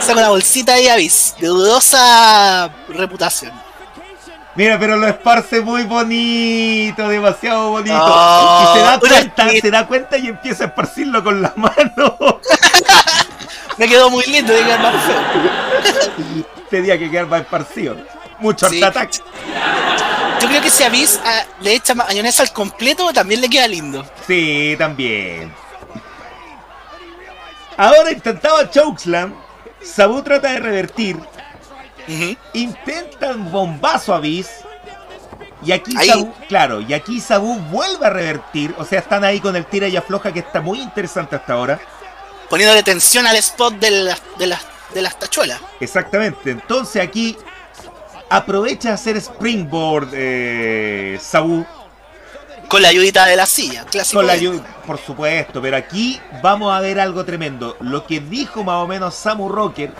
Saca 0.00 0.18
una 0.18 0.28
bolsita 0.30 0.74
ahí, 0.74 0.88
avis, 0.88 1.34
de 1.38 1.46
dudosa 1.46 2.70
reputación. 2.88 3.52
Mira, 4.56 4.78
pero 4.78 4.96
lo 4.96 5.06
esparce 5.06 5.60
muy 5.60 5.84
bonito, 5.84 7.08
demasiado 7.08 7.70
bonito. 7.70 7.96
Oh, 7.98 8.62
y 8.62 8.78
se 8.78 8.84
da 8.84 8.88
una 8.90 8.98
cuenta, 8.98 9.48
se 9.48 9.70
da 9.70 9.86
cuenta 9.86 10.18
y 10.18 10.26
empieza 10.26 10.64
a 10.64 10.66
esparcirlo 10.68 11.22
con 11.22 11.40
la 11.40 11.52
mano. 11.56 12.16
Me 13.78 13.88
quedó 13.88 14.10
muy 14.10 14.24
lindo, 14.26 14.52
de 14.52 14.62
quedar 14.62 14.80
más 14.80 14.94
feo. 15.04 16.44
Tenía 16.68 16.98
que 16.98 17.10
quedar 17.10 17.26
más 17.26 17.42
esparcido. 17.42 17.96
Mucho 18.40 18.68
Sí. 18.68 18.82
attack. 18.82 19.12
Yo 20.40 20.48
creo 20.48 20.62
que 20.62 20.70
si 20.70 20.82
Avis 20.84 21.20
ah, 21.24 21.42
le 21.60 21.74
echa 21.74 21.94
mayonesa 21.94 22.42
al 22.42 22.52
completo, 22.52 23.12
también 23.12 23.40
le 23.40 23.48
queda 23.50 23.68
lindo. 23.68 24.06
Sí, 24.26 24.74
también. 24.78 25.52
Ahora 27.76 28.10
intentaba 28.10 28.68
Chokeslam. 28.70 29.34
Sabu 29.82 30.22
trata 30.22 30.52
de 30.52 30.58
revertir. 30.58 31.16
Ujú. 31.16 32.36
Intenta 32.54 33.28
un 33.30 33.50
bombazo 33.50 34.14
a 34.14 34.20
Bis. 34.20 34.48
Y 35.62 35.72
aquí 35.72 35.94
Ahí. 35.96 36.08
Sabu, 36.08 36.32
claro, 36.48 36.80
y 36.80 36.94
aquí 36.94 37.20
Sabu 37.20 37.54
vuelve 37.70 38.06
a 38.06 38.10
revertir. 38.10 38.74
O 38.78 38.84
sea, 38.84 39.00
están 39.00 39.24
ahí 39.24 39.40
con 39.40 39.54
el 39.56 39.66
tira 39.66 39.88
y 39.88 39.96
afloja 39.96 40.32
que 40.32 40.38
está 40.40 40.60
muy 40.62 40.80
interesante 40.80 41.36
hasta 41.36 41.52
ahora. 41.52 41.78
Poniéndole 42.48 42.82
tensión 42.82 43.26
al 43.26 43.36
spot 43.36 43.74
de 43.74 43.90
las, 43.90 44.22
de 44.38 44.46
las, 44.46 44.60
de 44.94 45.02
las 45.02 45.18
tachuelas. 45.18 45.60
Exactamente. 45.80 46.50
Entonces 46.50 47.02
aquí 47.02 47.36
aprovecha 48.30 48.90
a 48.90 48.94
hacer 48.94 49.16
springboard 49.18 50.08
eh, 50.14 51.18
Sabu 51.20 51.66
Con 52.68 52.80
la 52.80 52.88
ayudita 52.88 53.26
de 53.26 53.36
la 53.36 53.44
silla, 53.46 53.84
clásico. 53.84 54.20
con 54.20 54.26
la 54.26 54.32
ayuda, 54.34 54.64
por 54.86 54.98
supuesto. 54.98 55.60
Pero 55.60 55.76
aquí 55.76 56.20
vamos 56.42 56.72
a 56.72 56.80
ver 56.80 56.98
algo 57.00 57.24
tremendo. 57.24 57.76
Lo 57.80 58.06
que 58.06 58.20
dijo 58.20 58.62
más 58.64 58.76
o 58.76 58.86
menos 58.86 59.14
Samu 59.14 59.48
Rocker 59.48 59.92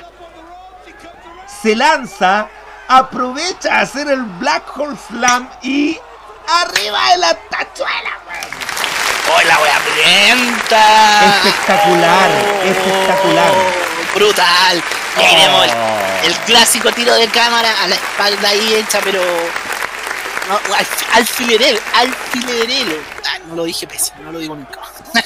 se 1.62 1.75
lanza, 1.76 2.49
aprovecha 2.88 3.75
a 3.75 3.80
hacer 3.82 4.08
el 4.08 4.22
Black 4.22 4.62
Hole 4.78 4.96
Slam 5.08 5.49
y 5.62 5.99
arriba 6.49 7.10
de 7.10 7.18
la 7.18 7.34
tachuela. 7.34 8.18
¡Oh, 9.32 9.42
la 9.46 9.58
wea 9.60 9.78
pulenta! 9.80 11.37
Espectacular, 11.37 12.30
espectacular. 12.64 13.52
Brutal. 14.14 14.82
Y 15.19 15.21
ahí 15.25 15.37
vemos 15.37 15.64
el, 15.64 15.71
Oh. 15.71 16.26
el 16.26 16.35
clásico 16.47 16.93
tiro 16.93 17.14
de 17.14 17.26
cámara 17.29 17.83
a 17.83 17.88
la 17.88 17.95
espalda 17.95 18.49
ahí 18.49 18.75
hecha, 18.75 19.00
pero. 19.02 19.21
No, 20.49 20.75
al, 20.75 20.87
alfilerero, 21.14 21.79
alfilerero. 21.95 22.97
Ah, 23.26 23.38
no 23.47 23.55
lo 23.57 23.64
dije 23.64 23.87
pésimo, 23.87 24.19
no 24.23 24.33
lo 24.33 24.38
digo 24.38 24.55
nunca. 24.57 24.81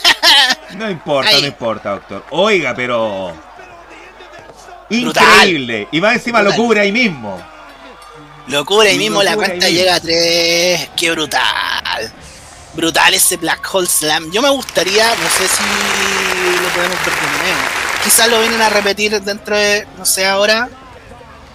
No 0.75 0.91
importa, 0.91 1.31
Ahí. 1.31 1.41
no 1.43 1.47
importa, 1.47 1.91
doctor. 1.91 2.25
Oiga, 2.31 2.75
pero. 2.75 3.33
Brutal. 4.91 5.25
Increíble. 5.25 5.88
Y 5.93 6.00
más 6.00 6.14
encima 6.14 6.43
lo 6.43 6.53
cubre 6.55 6.81
ahí 6.81 6.91
mismo. 6.91 7.41
Locura 8.49 8.91
y 8.91 8.99
mismo 8.99 9.23
la 9.23 9.37
cuenta 9.37 9.67
ahí 9.67 9.75
llega 9.75 9.95
a 9.95 10.00
3. 10.00 10.91
Qué 10.97 11.11
brutal. 11.12 12.12
Brutal 12.75 13.14
ese 13.14 13.37
Black 13.37 13.67
Hole 13.73 13.87
Slam. 13.87 14.31
Yo 14.33 14.43
me 14.43 14.49
gustaría, 14.50 15.09
no 15.14 15.29
sé 15.29 15.47
si 15.49 15.62
lo 16.62 16.69
podemos 16.71 16.99
ver. 17.05 17.94
Quizás 18.04 18.28
lo 18.28 18.38
vienen 18.40 18.61
a 18.61 18.68
repetir 18.68 19.18
dentro 19.23 19.56
de, 19.56 19.87
no 19.96 20.04
sé 20.04 20.26
ahora. 20.26 20.68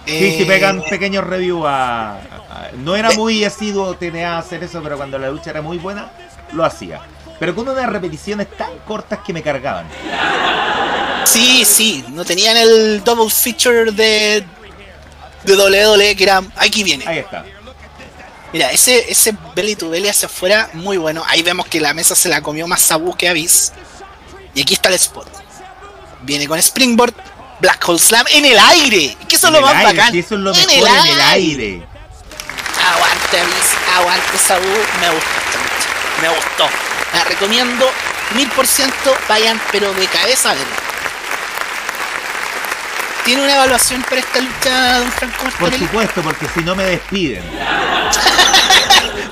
Sí, 0.06 0.12
sí, 0.36 0.42
Eh, 0.42 0.46
pegan 0.46 0.82
pequeños 0.82 1.24
reviews 1.24 1.64
a, 1.66 2.14
a- 2.16 2.70
No 2.76 2.96
era 2.96 3.12
Eh. 3.12 3.16
muy 3.16 3.44
asiduo 3.44 3.94
TNA 3.94 4.38
hacer 4.38 4.64
eso, 4.64 4.82
pero 4.82 4.96
cuando 4.96 5.18
la 5.18 5.28
lucha 5.30 5.50
era 5.50 5.62
muy 5.62 5.78
buena, 5.78 6.10
lo 6.52 6.64
hacía. 6.64 7.00
Pero 7.38 7.54
con 7.54 7.68
unas 7.68 7.86
repeticiones 7.88 8.48
tan 8.56 8.70
cortas 8.86 9.20
que 9.24 9.32
me 9.32 9.42
cargaban. 9.42 9.86
Sí, 11.24 11.64
sí, 11.64 12.04
no 12.08 12.24
tenían 12.24 12.56
el 12.56 13.02
double 13.04 13.30
feature 13.30 13.92
de, 13.92 14.44
de 15.44 15.56
WWE 15.56 16.16
que 16.16 16.24
era. 16.24 16.42
Aquí 16.56 16.82
viene. 16.82 17.06
Ahí 17.06 17.18
está. 17.18 17.44
Mira, 18.52 18.72
ese, 18.72 19.10
ese 19.10 19.34
belly 19.54 19.76
to 19.76 19.88
belly 19.90 20.08
hacia 20.08 20.26
afuera, 20.26 20.70
muy 20.72 20.96
bueno. 20.96 21.22
Ahí 21.28 21.42
vemos 21.42 21.66
que 21.66 21.80
la 21.80 21.94
mesa 21.94 22.16
se 22.16 22.28
la 22.28 22.42
comió 22.42 22.66
más 22.66 22.80
Sabu 22.80 23.14
que 23.16 23.28
Avis. 23.28 23.72
Y 24.54 24.62
aquí 24.62 24.74
está 24.74 24.88
el 24.88 24.96
spot. 24.96 25.28
Viene 26.22 26.46
con 26.46 26.58
Springboard, 26.58 27.14
Black 27.60 27.88
Hole 27.88 27.98
Slam 27.98 28.26
en 28.30 28.44
el 28.44 28.58
aire. 28.58 29.16
Que 29.28 29.36
eso 29.36 29.48
es 29.48 29.52
lo 29.52 29.60
más 29.60 29.74
aire, 29.74 29.84
bacán. 29.84 30.16
eso 30.16 30.34
es 30.34 30.40
lo 30.40 30.54
En 30.54 30.66
mejor 30.66 30.88
el 30.88 30.96
en 30.96 31.14
el 31.14 31.20
aire. 31.20 31.82
Aguante 32.80 33.38
aguante 33.96 34.38
Sabu. 34.38 34.66
Me 35.00 35.10
gustó. 35.10 35.58
Me 36.22 36.28
gustó. 36.28 36.68
La 37.14 37.24
recomiendo 37.24 37.90
mil 38.34 38.48
por 38.50 38.66
ciento. 38.66 39.16
Vayan, 39.28 39.60
pero 39.72 39.92
de 39.94 40.06
cabeza 40.06 40.50
a 40.50 40.54
verla. 40.54 40.76
¿Tiene 43.24 43.42
una 43.42 43.54
evaluación 43.54 44.02
para 44.02 44.20
esta 44.20 44.40
lucha, 44.40 44.98
don 44.98 45.12
Franco 45.12 45.44
Por 45.58 45.72
supuesto, 45.78 46.22
porque 46.22 46.46
si 46.54 46.60
no 46.60 46.74
me 46.74 46.84
despiden. 46.84 47.44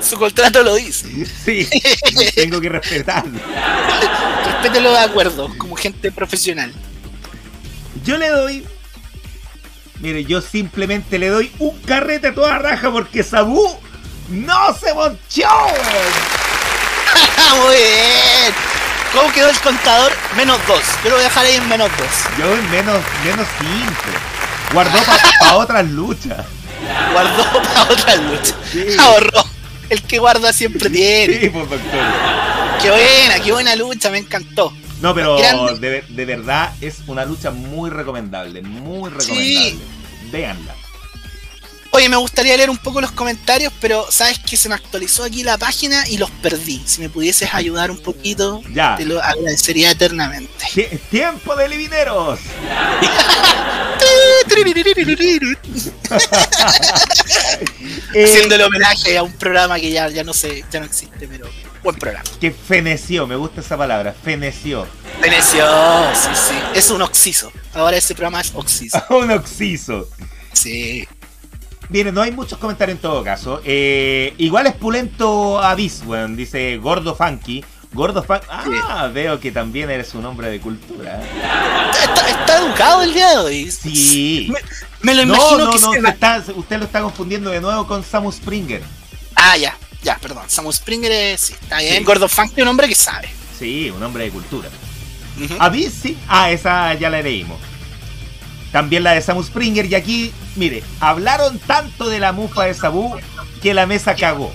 Su 0.09 0.17
contrato 0.17 0.63
lo 0.63 0.73
dice. 0.73 1.07
Sí, 1.45 1.69
tengo 2.33 2.59
que 2.59 2.69
respetarlo. 2.69 3.39
Respételo 4.43 4.91
de 4.91 4.97
acuerdo, 4.97 5.55
como 5.55 5.75
gente 5.75 6.11
profesional. 6.11 6.73
Yo 8.03 8.17
le 8.17 8.29
doy. 8.29 8.65
Mire, 9.99 10.25
yo 10.25 10.41
simplemente 10.41 11.19
le 11.19 11.29
doy 11.29 11.51
un 11.59 11.79
carrete 11.81 12.29
a 12.29 12.33
toda 12.33 12.57
raja 12.57 12.91
porque 12.91 13.21
Sabu 13.21 13.79
no 14.29 14.73
se 14.73 14.95
monchó. 14.95 15.47
Muy 17.61 17.75
bien. 17.75 18.53
¿Cómo 19.13 19.31
quedó 19.31 19.49
el 19.49 19.59
contador? 19.59 20.11
Menos 20.35 20.57
dos. 20.67 20.81
Yo 21.03 21.11
lo 21.11 21.17
voy 21.17 21.25
a 21.25 21.27
dejar 21.27 21.45
ahí 21.45 21.55
en 21.55 21.69
menos 21.69 21.91
dos. 21.99 22.09
Yo 22.39 22.51
en 22.51 22.71
menos, 22.71 22.97
menos 23.23 23.45
5. 23.59 23.71
Guardó 24.73 24.97
para 25.03 25.55
otras 25.55 25.87
luchas. 25.87 26.47
Guardó 27.11 27.61
para 27.61 27.83
otra 27.83 28.15
lucha. 28.15 28.55
Sí. 28.71 28.87
Ahorró. 28.99 29.48
El 29.89 30.01
que 30.03 30.19
guarda 30.19 30.53
siempre 30.53 30.89
tiene. 30.89 31.39
Sí, 31.39 31.49
pues. 31.49 31.81
Qué 32.81 32.89
buena, 32.89 33.43
qué 33.43 33.51
buena 33.51 33.75
lucha, 33.75 34.09
me 34.09 34.19
encantó. 34.19 34.73
No, 35.01 35.15
pero 35.15 35.37
de, 35.77 36.03
de 36.07 36.25
verdad 36.25 36.73
es 36.81 36.99
una 37.07 37.25
lucha 37.25 37.51
muy 37.51 37.89
recomendable, 37.89 38.61
muy 38.61 39.09
recomendable. 39.09 39.77
Véanla. 40.31 40.75
Oye, 41.91 42.07
me 42.07 42.17
gustaría 42.17 42.55
leer 42.55 42.69
un 42.69 42.77
poco 42.77 43.01
los 43.01 43.11
comentarios, 43.11 43.73
pero 43.81 44.05
sabes 44.11 44.37
que 44.39 44.55
se 44.55 44.69
me 44.69 44.75
actualizó 44.75 45.23
aquí 45.23 45.43
la 45.43 45.57
página 45.57 46.07
y 46.07 46.17
los 46.17 46.29
perdí. 46.29 46.83
Si 46.85 47.01
me 47.01 47.09
pudieses 47.09 47.51
ayudar 47.53 47.89
un 47.89 47.97
poquito, 47.97 48.61
Ya. 48.71 48.95
te 48.95 49.05
lo 49.05 49.21
agradecería 49.21 49.89
eternamente. 49.91 50.65
Tie- 50.71 50.99
¡Tiempo 51.09 51.55
de 51.55 51.67
livineros! 51.67 52.39
Eh, 58.13 58.23
Haciendo 58.25 58.55
el 58.55 58.61
homenaje 58.63 59.17
a 59.17 59.23
un 59.23 59.31
programa 59.33 59.79
que 59.79 59.91
ya, 59.91 60.09
ya 60.09 60.23
no 60.23 60.33
sé, 60.33 60.63
ya 60.71 60.79
no 60.79 60.85
existe, 60.87 61.27
pero 61.27 61.47
buen 61.83 61.95
programa. 61.95 62.23
que 62.39 62.49
feneció, 62.51 63.27
me 63.27 63.35
gusta 63.35 63.61
esa 63.61 63.77
palabra, 63.77 64.15
feneció. 64.23 64.87
Venecio, 65.21 65.63
sí, 66.15 66.29
sí. 66.33 66.55
Es 66.73 66.89
un 66.89 67.01
oxiso. 67.03 67.51
Ahora 67.73 67.97
ese 67.97 68.15
programa 68.15 68.41
es 68.41 68.51
oxiso. 68.55 69.03
Un 69.09 69.29
oxiso. 69.31 70.07
Sí. 70.53 71.07
Miren, 71.89 72.13
no 72.13 72.21
hay 72.21 72.31
muchos 72.31 72.57
comentarios 72.59 72.97
en 72.97 73.01
todo 73.01 73.23
caso. 73.23 73.61
Eh, 73.65 74.33
igual 74.37 74.67
es 74.67 74.73
pulento 74.75 75.59
Avis, 75.59 76.03
weón, 76.05 76.35
dice 76.35 76.77
Gordo 76.77 77.15
Funky. 77.15 77.65
Gordo 77.91 78.21
Funky. 78.21 78.45
Ah, 78.87 79.09
veo 79.11 79.39
que 79.39 79.51
también 79.51 79.89
eres 79.89 80.13
un 80.13 80.23
hombre 80.25 80.49
de 80.51 80.59
cultura. 80.59 81.19
Está, 81.23 82.29
está 82.29 82.57
educado 82.59 83.01
el 83.01 83.13
día 83.13 83.29
de 83.31 83.37
hoy. 83.37 83.71
Sí. 83.71 84.51
Me, 84.51 84.59
me 85.01 85.15
lo 85.15 85.25
No, 85.25 85.33
imagino 85.35 85.65
no, 85.65 85.71
que 85.71 85.79
no, 85.79 85.91
se 85.93 86.01
va- 86.01 86.09
está- 86.09 86.43
usted 86.55 86.77
lo 86.77 86.85
está 86.85 87.01
confundiendo 87.01 87.49
de 87.49 87.59
nuevo 87.59 87.87
con 87.87 88.03
Samu 88.03 88.31
Springer. 88.31 88.83
Ah, 89.35 89.57
ya, 89.57 89.75
ya, 90.03 90.17
perdón. 90.19 90.43
Samu 90.47 90.71
Springer 90.71 91.11
es, 91.11 91.41
sí, 91.41 91.53
está 91.59 91.79
bien. 91.79 91.97
Sí. 91.97 92.03
Gordo 92.03 92.29
Funk 92.29 92.51
es 92.55 92.61
un 92.61 92.67
hombre 92.67 92.87
que 92.87 92.93
sabe. 92.95 93.29
Sí, 93.57 93.89
un 93.89 94.03
hombre 94.03 94.25
de 94.25 94.29
cultura. 94.29 94.69
Ujú. 95.43 95.55
Avis, 95.57 95.91
sí. 96.03 96.15
Ah, 96.27 96.51
esa 96.51 96.93
ya 96.93 97.09
la 97.09 97.21
leímos. 97.23 97.57
También 98.71 99.03
la 99.03 99.11
de 99.13 99.21
Samu 99.21 99.43
Springer. 99.43 99.85
Y 99.85 99.95
aquí, 99.95 100.31
mire, 100.55 100.83
hablaron 100.99 101.57
tanto 101.59 102.07
de 102.09 102.19
la 102.19 102.31
mufa 102.31 102.65
de 102.65 102.73
Sabu 102.73 103.15
que 103.61 103.73
la 103.73 103.85
mesa 103.85 104.15
cagó. 104.15 104.53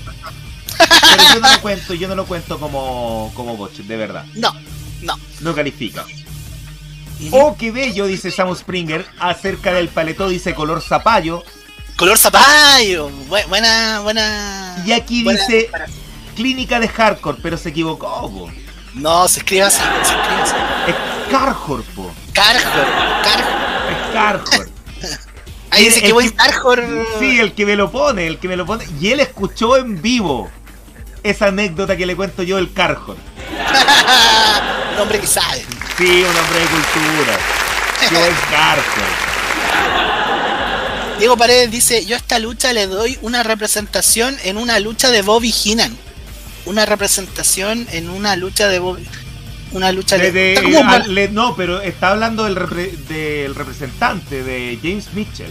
Pero 0.79 1.23
yo 1.35 1.41
no 1.41 1.53
lo 1.53 1.61
cuento, 1.61 1.95
yo 1.95 2.09
no 2.09 2.15
lo 2.15 2.27
cuento 2.27 2.59
como, 2.59 3.33
como 3.35 3.57
botch, 3.57 3.77
de 3.79 3.97
verdad. 3.97 4.25
No, 4.35 4.53
no. 5.03 5.19
No 5.41 5.55
califica. 5.55 6.05
Oh, 7.31 7.57
qué 7.57 7.71
bello, 7.71 8.07
dice 8.07 8.31
Samu 8.31 8.55
Springer. 8.55 9.07
Acerca 9.19 9.73
del 9.73 9.89
paletó 9.89 10.29
dice 10.29 10.55
color 10.55 10.83
zapallo. 10.83 11.43
Color 11.97 12.19
zapallo. 12.19 13.09
Bu- 13.29 13.47
buena, 13.49 14.01
buena. 14.01 14.83
Y 14.85 14.93
aquí 14.93 15.23
buena 15.23 15.41
dice 15.41 15.71
clínica 16.35 16.81
de 16.81 16.89
hardcore, 16.89 17.39
pero 17.41 17.57
se 17.57 17.69
equivocó, 17.69 18.31
po. 18.31 18.51
No, 18.95 19.27
se 19.29 19.39
escribe 19.41 19.63
así, 19.63 19.79
se 19.79 20.13
escribe 20.15 20.43
así. 20.43 20.55
Es 20.89 21.31
Carjor, 21.31 21.83
po. 21.95 22.13
Carjor. 22.33 22.87
Carjor. 24.15 24.69
Ahí 25.71 25.85
dice 25.87 26.07
El 26.07 26.15
que 26.15 26.29
que- 26.29 26.35
Carjor. 26.35 26.85
Sí, 27.19 27.41
el 27.41 27.53
que 27.53 27.67
me 27.67 27.77
lo 27.77 27.91
pone, 27.91 28.27
el 28.27 28.39
que 28.39 28.49
me 28.49 28.57
lo 28.57 28.65
pone. 28.65 28.87
Y 29.01 29.11
él 29.11 29.21
escuchó 29.21 29.77
en 29.77 30.01
vivo 30.01 30.51
esa 31.23 31.47
anécdota 31.47 31.97
que 31.97 32.07
le 32.07 32.15
cuento 32.17 32.43
yo 32.43 32.57
del 32.57 32.73
Carjor. 32.73 33.17
un 34.95 35.01
hombre 35.01 35.21
que 35.21 35.27
sabe. 35.27 35.65
Sí, 35.99 36.05
un 36.23 36.37
hombre 36.37 36.61
de 36.61 36.67
cultura. 36.67 37.39
Qué 38.09 38.15
buen 38.15 38.35
Carjor. 38.51 39.05
Diego 41.19 41.37
Paredes 41.37 41.71
dice, 41.71 42.05
yo 42.07 42.17
a 42.17 42.19
esta 42.19 42.39
lucha 42.39 42.73
le 42.73 42.87
doy 42.87 43.19
una 43.23 43.43
representación 43.43 44.37
en 44.45 44.59
una 44.59 44.81
lucha 44.81 45.11
de 45.11 45.23
Bobby 45.23 45.53
Heenan. 45.53 45.97
Una 46.67 46.87
representación 46.87 47.87
en 47.93 48.11
una 48.11 48.37
lucha 48.37 48.69
de 48.69 48.79
Bobby... 48.79 49.07
Una 49.75 49.93
lucha 49.93 50.17
De- 50.17 50.33
de- 50.33 50.55
le- 51.09 51.29
no, 51.29 51.55
pero 51.57 51.83
está 51.83 52.09
hablando 52.11 52.45
del, 52.45 52.57
repre- 52.57 52.97
del 53.09 53.55
representante, 53.55 54.43
de 54.43 54.79
James 54.83 55.13
Mitchell. 55.13 55.51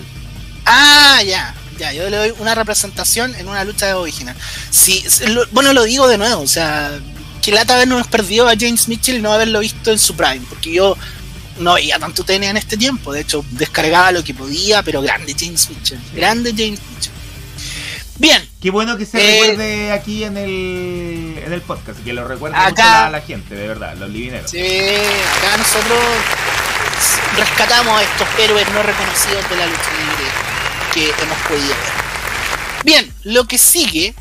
Ah, 0.66 1.22
ya. 1.26 1.54
Ya, 1.78 1.92
yo 1.92 2.08
le 2.10 2.18
doy 2.18 2.34
una 2.40 2.54
representación 2.56 3.34
en 3.36 3.48
una 3.48 3.64
lucha 3.64 3.88
de 3.88 4.10
Heenan. 4.12 4.36
Sí, 4.70 5.04
lo- 5.28 5.46
bueno, 5.52 5.74
lo 5.74 5.84
digo 5.84 6.08
de 6.08 6.18
nuevo, 6.18 6.42
o 6.42 6.48
sea, 6.48 6.92
que 7.42 7.52
lata 7.52 7.74
habernos 7.76 8.08
perdido 8.08 8.48
a 8.48 8.54
James 8.58 8.88
Mitchell 8.88 9.16
y 9.18 9.22
no 9.22 9.34
haberlo 9.34 9.60
visto 9.60 9.92
en 9.92 9.98
su 10.00 10.16
prime, 10.16 10.42
porque 10.48 10.72
yo 10.72 10.96
no 11.60 11.74
veía 11.74 11.98
tanto 12.00 12.24
TNA 12.24 12.52
en 12.52 12.58
este 12.58 12.78
tiempo, 12.78 13.12
de 13.12 13.22
hecho 13.22 13.44
descargaba 13.52 14.12
lo 14.12 14.24
que 14.24 14.34
podía, 14.36 14.84
pero 14.84 15.02
grande 15.02 15.36
James 15.38 15.68
Mitchell, 15.70 16.00
grande 16.16 16.52
James 16.52 16.80
Mitchell. 16.80 16.93
Bien, 18.24 18.50
Qué 18.62 18.72
bueno 18.72 18.96
que 18.98 19.06
se 19.06 19.18
Eh, 19.20 19.42
recuerde 19.42 19.92
aquí 19.92 20.24
en 20.24 20.38
el, 20.38 21.42
en 21.46 21.52
el 21.52 21.62
podcast, 21.62 22.02
que 22.06 22.14
lo 22.14 22.26
recuerde 22.26 22.56
Acá- 22.56 22.70
mucho 22.70 22.82
la, 22.84 23.10
la 23.10 23.22
gente, 23.22 23.54
de 23.54 23.68
verdad, 23.68 23.96
los 23.98 24.10
livineros. 24.10 24.50
sí, 24.50 24.60
acá 24.62 25.58
nosotros 25.58 26.00
rescatamos 27.38 28.00
a 28.00 28.04
estos 28.04 28.28
héroes 28.40 28.66
no 28.72 28.82
reconocidos 28.82 29.50
de 29.50 29.56
la 29.58 29.66
lucha 29.66 29.90
libre 30.00 30.32
que 30.94 31.10
hemos 31.22 31.38
podido 31.50 31.68
ver. 31.68 32.84
Bien, 32.86 33.14
lo 33.24 33.44
que 33.46 33.58
sigue 33.58 34.14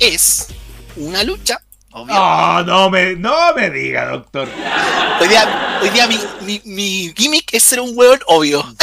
es 0.00 0.48
una 0.96 1.22
lucha, 1.22 1.60
obvio. 1.92 2.12
No, 2.16 2.64
no 2.64 2.90
me, 2.90 3.14
no 3.14 3.54
me 3.54 3.70
diga, 3.70 4.06
doctor. 4.08 4.48
Hoy 5.20 5.28
día, 5.28 5.78
hoy 5.80 5.90
día 5.90 6.08
mi, 6.08 6.18
mi, 6.40 6.60
mi 6.64 7.12
gimmick 7.16 7.54
es 7.54 7.62
ser 7.62 7.78
un 7.78 7.92
hueón 7.96 8.18
obvio. 8.26 8.64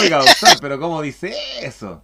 Oiga, 0.00 0.18
doctor, 0.18 0.58
pero 0.60 0.78
¿cómo 0.80 1.02
dice 1.02 1.34
eso? 1.60 2.02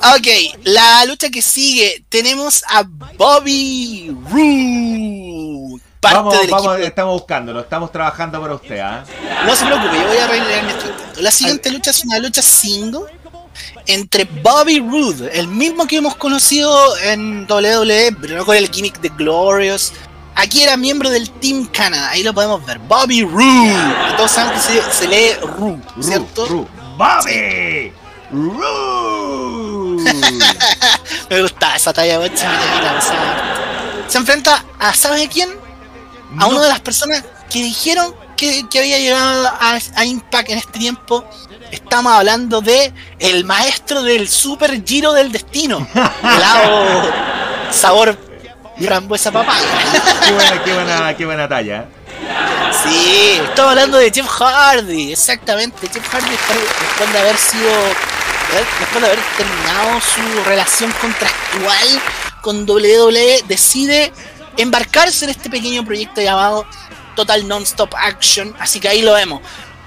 Ok, 0.00 0.26
la 0.64 1.04
lucha 1.06 1.28
que 1.28 1.42
sigue, 1.42 2.04
tenemos 2.08 2.62
a 2.68 2.84
Bobby 2.84 4.16
Roode. 4.30 5.82
Parte 6.00 6.16
Vamos, 6.16 6.38
del 6.38 6.50
vamos, 6.50 6.78
estamos 6.78 7.14
buscándolo, 7.14 7.60
estamos 7.60 7.90
trabajando 7.90 8.40
para 8.40 8.54
usted, 8.54 8.78
¿ah? 8.78 9.04
No 9.44 9.56
se 9.56 9.66
preocupe, 9.66 9.96
yo 9.96 10.06
voy 10.06 10.16
a 10.16 10.24
arreglar 10.24 10.64
mientras 10.64 10.96
tanto. 10.96 11.20
La 11.20 11.32
siguiente 11.32 11.72
lucha 11.72 11.90
es 11.90 12.04
una 12.04 12.20
lucha 12.20 12.40
single 12.40 13.00
entre 13.86 14.24
Bobby 14.24 14.78
Roode, 14.78 15.36
el 15.36 15.48
mismo 15.48 15.86
que 15.88 15.96
hemos 15.96 16.14
conocido 16.14 16.96
en 16.98 17.46
WWE, 17.50 18.14
pero 18.20 18.36
no 18.36 18.46
con 18.46 18.56
el 18.56 18.70
gimmick 18.70 19.00
de 19.00 19.08
Glorious. 19.08 19.92
Aquí 20.38 20.62
era 20.62 20.76
miembro 20.76 21.10
del 21.10 21.28
Team 21.30 21.66
Canada, 21.66 22.10
ahí 22.10 22.22
lo 22.22 22.32
podemos 22.32 22.64
ver. 22.64 22.78
Bobby 22.78 23.24
Roode. 23.24 23.74
Todos 24.16 24.30
saben 24.30 24.52
que 24.54 24.60
se, 24.60 24.92
se 24.92 25.08
lee 25.08 25.34
Roode, 25.42 25.82
¿cierto? 26.00 26.46
Ru. 26.46 26.68
¡Bobby! 26.96 27.92
¡Ru! 28.30 30.00
Me 31.30 31.42
gusta 31.42 31.74
esa 31.74 31.92
talla 31.92 32.20
sea, 32.36 33.00
Se 34.06 34.18
enfrenta 34.18 34.64
a, 34.78 34.94
¿sabe 34.94 35.28
quién? 35.28 35.50
A 35.50 36.34
No, 36.34 36.50
una 36.50 36.62
de 36.62 36.68
las 36.68 36.80
personas 36.80 37.24
que 37.50 37.60
dijeron 37.60 38.14
que, 38.36 38.68
que 38.70 38.78
había 38.78 39.00
llegado 39.00 39.48
a, 39.48 39.76
a 39.96 40.04
Impact 40.04 40.50
en 40.50 40.58
este 40.58 40.78
tiempo. 40.78 41.24
Estamos 41.72 42.12
hablando 42.12 42.60
de 42.60 42.94
el 43.18 43.44
maestro 43.44 44.04
del 44.04 44.28
Super 44.28 44.84
Giro 44.84 45.12
del 45.14 45.32
Destino. 45.32 45.84
Helado 46.22 47.10
sabor 47.70 48.27
frambuesa 48.86 49.32
papaya. 49.32 49.66
Qué 50.24 50.32
buena, 50.32 50.64
qué 50.64 50.72
buena, 50.72 51.16
qué 51.16 51.26
buena 51.26 51.48
talla. 51.48 51.86
Sí, 52.82 53.40
estamos 53.42 53.70
hablando 53.70 53.98
de 53.98 54.10
Jeff 54.10 54.26
Hardy, 54.26 55.12
exactamente. 55.12 55.88
Jeff 55.92 56.06
Hardy 56.08 56.30
después, 56.30 56.58
después 56.58 57.12
de 57.12 57.18
haber 57.18 57.36
sido, 57.36 57.70
después 58.78 59.02
de 59.02 59.06
haber 59.06 59.18
terminado 59.36 60.00
su 60.00 60.44
relación 60.44 60.92
contractual 61.00 62.02
con 62.42 62.68
WWE, 62.68 63.44
decide 63.48 64.12
embarcarse 64.56 65.24
en 65.24 65.30
este 65.30 65.50
pequeño 65.50 65.84
proyecto 65.84 66.20
llamado 66.20 66.66
Total 67.16 67.46
Non-Stop 67.46 67.94
Action. 67.96 68.54
Así 68.60 68.80
que 68.80 68.88
ahí 68.88 69.02
lo 69.02 69.14
vemos. 69.14 69.40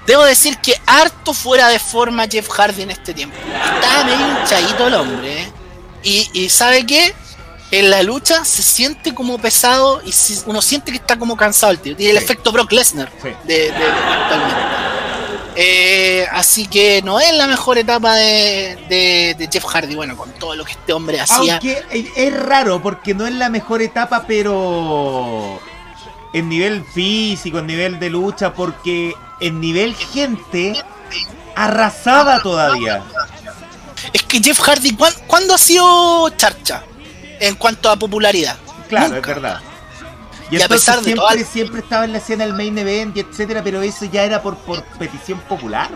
Debo 0.06 0.24
decir 0.24 0.58
que 0.58 0.74
harto 0.86 1.32
fuera 1.32 1.68
de 1.68 1.78
forma 1.78 2.26
Jeff 2.26 2.48
Hardy 2.48 2.82
en 2.82 2.90
este 2.90 3.14
tiempo. 3.14 3.36
Estaba 3.80 4.04
medio 4.04 4.40
hinchadito 4.40 4.86
el 4.88 4.94
hombre. 4.94 5.42
¿eh? 5.42 5.52
Y, 6.02 6.30
y 6.32 6.48
¿sabe 6.48 6.84
qué? 6.84 7.14
En 7.72 7.90
la 7.90 8.02
lucha 8.02 8.44
se 8.44 8.62
siente 8.62 9.14
como 9.14 9.38
pesado 9.38 10.00
y 10.04 10.12
si- 10.12 10.40
uno 10.46 10.60
siente 10.62 10.92
que 10.92 10.98
está 10.98 11.18
como 11.18 11.36
cansado 11.36 11.72
el 11.72 11.78
tío. 11.78 11.96
Tiene 11.96 12.12
el 12.12 12.18
Sí. 12.18 12.24
efecto 12.24 12.52
Brock 12.52 12.70
Lesnar 12.70 13.10
Sí. 13.22 13.30
de, 13.44 13.54
de-. 13.72 13.72
Eh, 15.54 16.26
así 16.32 16.66
que 16.66 17.02
no 17.02 17.20
es 17.20 17.32
la 17.34 17.46
mejor 17.46 17.76
etapa 17.78 18.14
de, 18.14 19.48
Jeff 19.52 19.64
Hardy. 19.64 19.94
Bueno, 19.94 20.16
con 20.16 20.30
todo 20.32 20.54
lo 20.54 20.64
que 20.64 20.72
este 20.72 20.92
hombre 20.92 21.20
hacía. 21.20 21.54
Aunque 21.54 21.82
es- 22.16 22.32
raro 22.42 22.82
porque 22.82 23.14
no 23.14 23.26
es 23.26 23.34
la 23.34 23.48
mejor 23.50 23.82
etapa, 23.82 24.24
pero 24.26 25.60
en 26.32 26.48
nivel 26.48 26.84
físico, 26.84 27.58
en 27.58 27.66
nivel 27.66 27.98
de 27.98 28.08
lucha, 28.10 28.54
porque 28.54 29.14
en 29.40 29.60
nivel 29.60 29.94
gente 29.94 30.74
arrasada 31.54 32.42
todavía. 32.42 33.02
Es 34.12 34.22
que 34.22 34.40
Jeff 34.42 34.58
Hardy, 34.60 34.94
¿cuán- 34.94 35.14
¿cuándo 35.26 35.54
ha 35.54 35.58
sido 35.58 36.28
charcha? 36.30 36.82
En 37.42 37.56
cuanto 37.56 37.90
a 37.90 37.96
popularidad. 37.96 38.56
Claro, 38.88 39.14
Nunca. 39.14 39.18
es 39.20 39.26
verdad. 39.26 39.60
Y, 40.50 40.58
Y 40.58 40.62
a 40.62 40.68
pesar 40.68 40.98
de 40.98 41.04
siempre, 41.06 41.26
toda- 41.34 41.44
siempre 41.44 41.80
estaba 41.80 42.04
en 42.04 42.12
la 42.12 42.18
escena 42.18 42.44
del 42.44 42.54
main 42.54 42.76
event 42.78 43.16
y 43.16 43.20
etcétera, 43.20 43.62
pero 43.64 43.82
eso 43.82 44.04
ya 44.04 44.22
era 44.22 44.40
por, 44.40 44.56
por 44.58 44.84
petición 44.98 45.40
popular. 45.40 45.90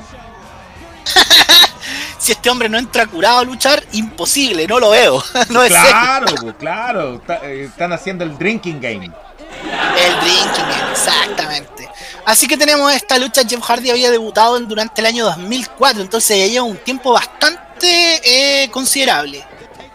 si 2.18 2.32
este 2.32 2.50
hombre 2.50 2.68
no 2.68 2.78
entra 2.78 3.06
curado 3.06 3.38
a 3.38 3.44
luchar, 3.44 3.84
imposible, 3.92 4.66
no 4.66 4.80
lo 4.80 4.90
veo. 4.90 5.22
no 5.50 5.62
es 5.62 5.70
claro, 5.70 6.26
claro, 6.58 7.22
eh, 7.42 7.66
están 7.68 7.92
haciendo 7.92 8.24
el 8.24 8.36
drinking 8.36 8.80
game. 8.80 9.04
El 9.04 10.20
drinking 10.20 10.68
game, 10.68 10.90
exactamente. 10.92 11.88
Así 12.24 12.48
que 12.48 12.56
tenemos 12.56 12.92
esta 12.92 13.18
lucha. 13.18 13.42
Jeff 13.48 13.62
Hardy 13.62 13.90
había 13.90 14.10
debutado 14.10 14.58
durante 14.60 15.00
el 15.00 15.06
año 15.06 15.24
2004, 15.26 16.02
entonces 16.02 16.38
ya 16.38 16.46
lleva 16.46 16.64
un 16.64 16.76
tiempo 16.78 17.12
bastante 17.12 18.64
eh, 18.64 18.68
considerable 18.70 19.44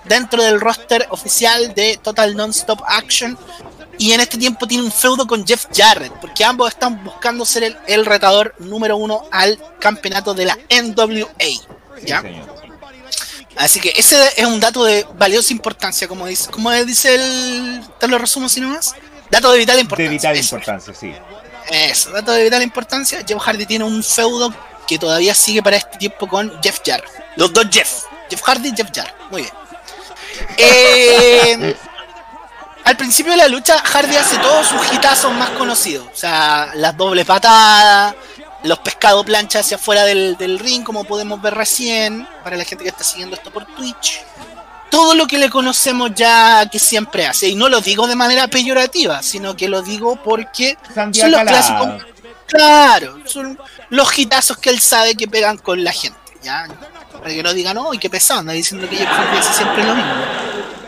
dentro 0.05 0.41
del 0.43 0.59
roster 0.59 1.07
oficial 1.09 1.73
de 1.73 1.97
Total 2.01 2.35
Non-Stop 2.35 2.81
Action. 2.85 3.37
Y 3.97 4.13
en 4.13 4.21
este 4.21 4.37
tiempo 4.37 4.67
tiene 4.67 4.83
un 4.83 4.91
feudo 4.91 5.27
con 5.27 5.45
Jeff 5.45 5.67
Jarrett, 5.71 6.13
porque 6.13 6.43
ambos 6.43 6.69
están 6.69 7.03
buscando 7.03 7.45
ser 7.45 7.63
el, 7.63 7.77
el 7.87 8.05
retador 8.05 8.55
número 8.57 8.97
uno 8.97 9.25
al 9.31 9.59
campeonato 9.79 10.33
de 10.33 10.45
la 10.45 10.57
NWA. 10.69 11.27
¿ya? 12.03 12.23
Así 13.57 13.79
que 13.79 13.93
ese 13.95 14.17
es 14.37 14.45
un 14.45 14.59
dato 14.59 14.83
de 14.83 15.05
valiosa 15.17 15.53
importancia, 15.53 16.07
como 16.07 16.25
dice, 16.25 16.49
como 16.49 16.71
dice 16.71 17.15
el. 17.15 17.83
Te 17.99 18.07
lo 18.07 18.17
resumo 18.17 18.47
así 18.47 18.61
nomás. 18.61 18.95
Dato 19.29 19.51
de 19.51 19.59
vital 19.59 19.79
importancia. 19.79 20.09
De 20.09 20.15
vital 20.15 20.37
importancia, 20.37 20.93
sí. 20.93 21.13
Eso, 21.69 22.11
dato 22.11 22.31
de 22.31 22.43
vital 22.43 22.63
importancia. 22.63 23.23
Jeff 23.27 23.39
Hardy 23.39 23.65
tiene 23.65 23.83
un 23.83 24.03
feudo 24.03 24.53
que 24.87 24.97
todavía 24.97 25.35
sigue 25.35 25.61
para 25.61 25.77
este 25.77 25.97
tiempo 25.97 26.27
con 26.27 26.51
Jeff 26.61 26.79
Jarrett. 26.85 27.11
Los 27.35 27.53
dos 27.53 27.67
Jeff. 27.71 28.03
Jeff 28.29 28.41
Hardy 28.41 28.69
y 28.69 28.75
Jeff 28.75 28.89
Jarrett. 28.93 29.15
Muy 29.29 29.43
bien. 29.43 29.53
Eh, 30.57 31.75
al 32.83 32.97
principio 32.97 33.31
de 33.31 33.37
la 33.37 33.47
lucha, 33.47 33.79
Hardy 33.79 34.15
hace 34.15 34.37
todos 34.37 34.67
sus 34.67 34.93
hitazos 34.93 35.33
más 35.33 35.49
conocidos. 35.51 36.07
O 36.13 36.15
sea, 36.15 36.71
las 36.75 36.97
doble 36.97 37.25
patadas, 37.25 38.15
los 38.63 38.79
pescado 38.79 39.23
plancha 39.23 39.59
hacia 39.59 39.77
afuera 39.77 40.03
del, 40.03 40.59
ring, 40.59 40.83
como 40.83 41.03
podemos 41.03 41.41
ver 41.41 41.53
recién, 41.53 42.27
para 42.43 42.57
la 42.57 42.65
gente 42.65 42.83
que 42.83 42.89
está 42.89 43.03
siguiendo 43.03 43.35
esto 43.35 43.51
por 43.51 43.65
Twitch. 43.75 44.21
Todo 44.89 45.15
lo 45.15 45.25
que 45.25 45.37
le 45.37 45.49
conocemos 45.49 46.11
ya 46.13 46.67
que 46.69 46.79
siempre 46.79 47.25
hace. 47.25 47.47
Y 47.47 47.55
no 47.55 47.69
lo 47.69 47.79
digo 47.79 48.07
de 48.07 48.15
manera 48.15 48.47
peyorativa, 48.47 49.23
sino 49.23 49.55
que 49.55 49.69
lo 49.69 49.81
digo 49.81 50.21
porque 50.21 50.77
son 50.93 51.31
los 51.31 51.41
clásicos. 51.41 52.03
Claro, 52.47 53.19
son 53.25 53.57
los 53.89 54.19
hitazos 54.19 54.57
que 54.57 54.69
él 54.69 54.81
sabe 54.81 55.15
que 55.15 55.27
pegan 55.27 55.57
con 55.57 55.83
la 55.83 55.93
gente. 55.93 56.19
¿ya? 56.43 56.67
Para 57.21 57.33
que 57.33 57.43
no 57.43 57.53
digan, 57.53 57.75
no, 57.75 57.93
y 57.93 57.99
qué 57.99 58.09
pesado, 58.09 58.39
anda 58.39 58.53
diciendo 58.53 58.89
que 58.89 58.97
Jeff 58.97 59.07
hace 59.09 59.53
siempre 59.53 59.83
lo 59.83 59.95
mismo. 59.95 60.13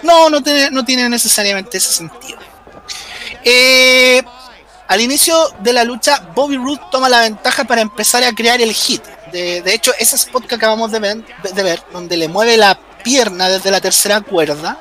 No, 0.02 0.30
no 0.30 0.41
tiene, 0.41 0.72
no 0.72 0.84
tiene 0.84 1.08
necesariamente 1.08 1.78
ese 1.78 1.93
sentido. 1.93 2.39
Eh, 3.43 4.22
al 4.88 5.02
inicio 5.02 5.36
de 5.60 5.74
la 5.74 5.84
lucha, 5.84 6.30
Bobby 6.36 6.58
Roode 6.58 6.82
toma 6.91 7.10
la 7.10 7.22
ventaja 7.22 7.63
para 7.63 7.82
empezar 7.82 8.24
a 8.24 8.34
crear 8.34 8.62
el 8.62 8.74
hit. 8.74 9.04
De, 9.32 9.63
hecho, 9.74 9.91
ese 9.98 10.15
spot 10.15 10.46
que 10.46 10.56
acabamos 10.56 10.91
de 10.91 11.00
ver, 11.00 11.84
donde 11.91 12.17
le 12.17 12.28
mueve 12.28 12.58
la 12.58 12.80
pierna 13.04 13.50
desde 13.50 13.72
la 13.72 13.82
tercera 13.82 14.22
cuerda, 14.22 14.80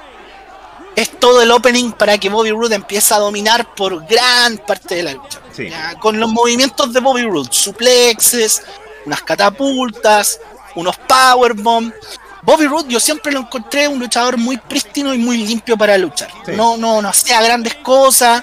es 0.94 1.18
todo 1.18 1.40
el 1.40 1.50
opening 1.50 1.92
para 1.92 2.18
que 2.18 2.28
Bobby 2.28 2.50
Roode 2.50 2.74
empiece 2.74 3.14
a 3.14 3.18
dominar 3.18 3.74
por 3.74 4.04
gran 4.06 4.58
parte 4.58 4.96
de 4.96 5.02
la 5.04 5.12
lucha. 5.14 5.40
con 6.00 6.20
los 6.20 6.30
movimientos 6.30 6.92
de 6.92 7.00
Bobby 7.00 7.22
Roode, 7.22 7.48
suplexes, 7.50 8.62
unas 9.06 9.22
catapultas, 9.22 10.38
unos 10.74 10.96
powerbomb. 10.96 11.92
Bobby 12.42 12.66
Roode 12.66 12.92
yo 12.92 12.98
siempre 12.98 13.32
lo 13.32 13.40
encontré 13.40 13.86
un 13.86 14.00
luchador 14.00 14.36
muy 14.36 14.56
prístino 14.56 15.14
y 15.14 15.18
muy 15.18 15.38
limpio 15.38 15.76
para 15.76 15.96
luchar. 15.96 16.28
No, 16.48 16.76
no, 16.76 17.00
no 17.00 17.08
hacía 17.08 17.40
grandes 17.40 17.76
cosas, 17.76 18.42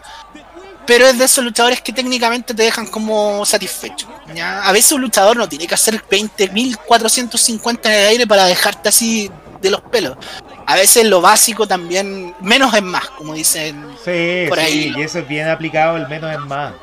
pero 0.85 1.05
es 1.05 1.17
de 1.17 1.25
esos 1.25 1.43
luchadores 1.43 1.81
que 1.81 1.91
técnicamente 1.91 2.53
te 2.53 2.63
dejan 2.63 2.87
como 2.87 3.45
satisfecho. 3.45 4.07
A 4.63 4.71
veces 4.71 4.93
un 4.93 5.01
luchador 5.01 5.35
no 5.37 5.49
tiene 5.49 5.67
que 5.67 5.75
hacer 5.75 6.01
20.450 6.09 7.79
en 7.83 7.91
el 7.91 8.07
aire 8.07 8.25
para 8.25 8.45
dejarte 8.45 8.89
así 8.89 9.29
de 9.61 9.69
los 9.69 9.81
pelos. 9.81 10.17
A 10.65 10.75
veces 10.75 11.05
lo 11.05 11.19
básico 11.19 11.67
también, 11.67 12.33
menos 12.41 12.73
es 12.73 12.83
más, 12.83 13.09
como 13.09 13.33
dicen 13.33 13.83
por 14.47 14.59
ahí. 14.59 14.83
Sí, 14.83 14.93
y 14.95 15.01
eso 15.01 15.19
es 15.19 15.27
bien 15.27 15.49
aplicado, 15.49 15.97
el 15.97 16.07
menos 16.07 16.31
es 16.31 16.39
más. 16.39 16.73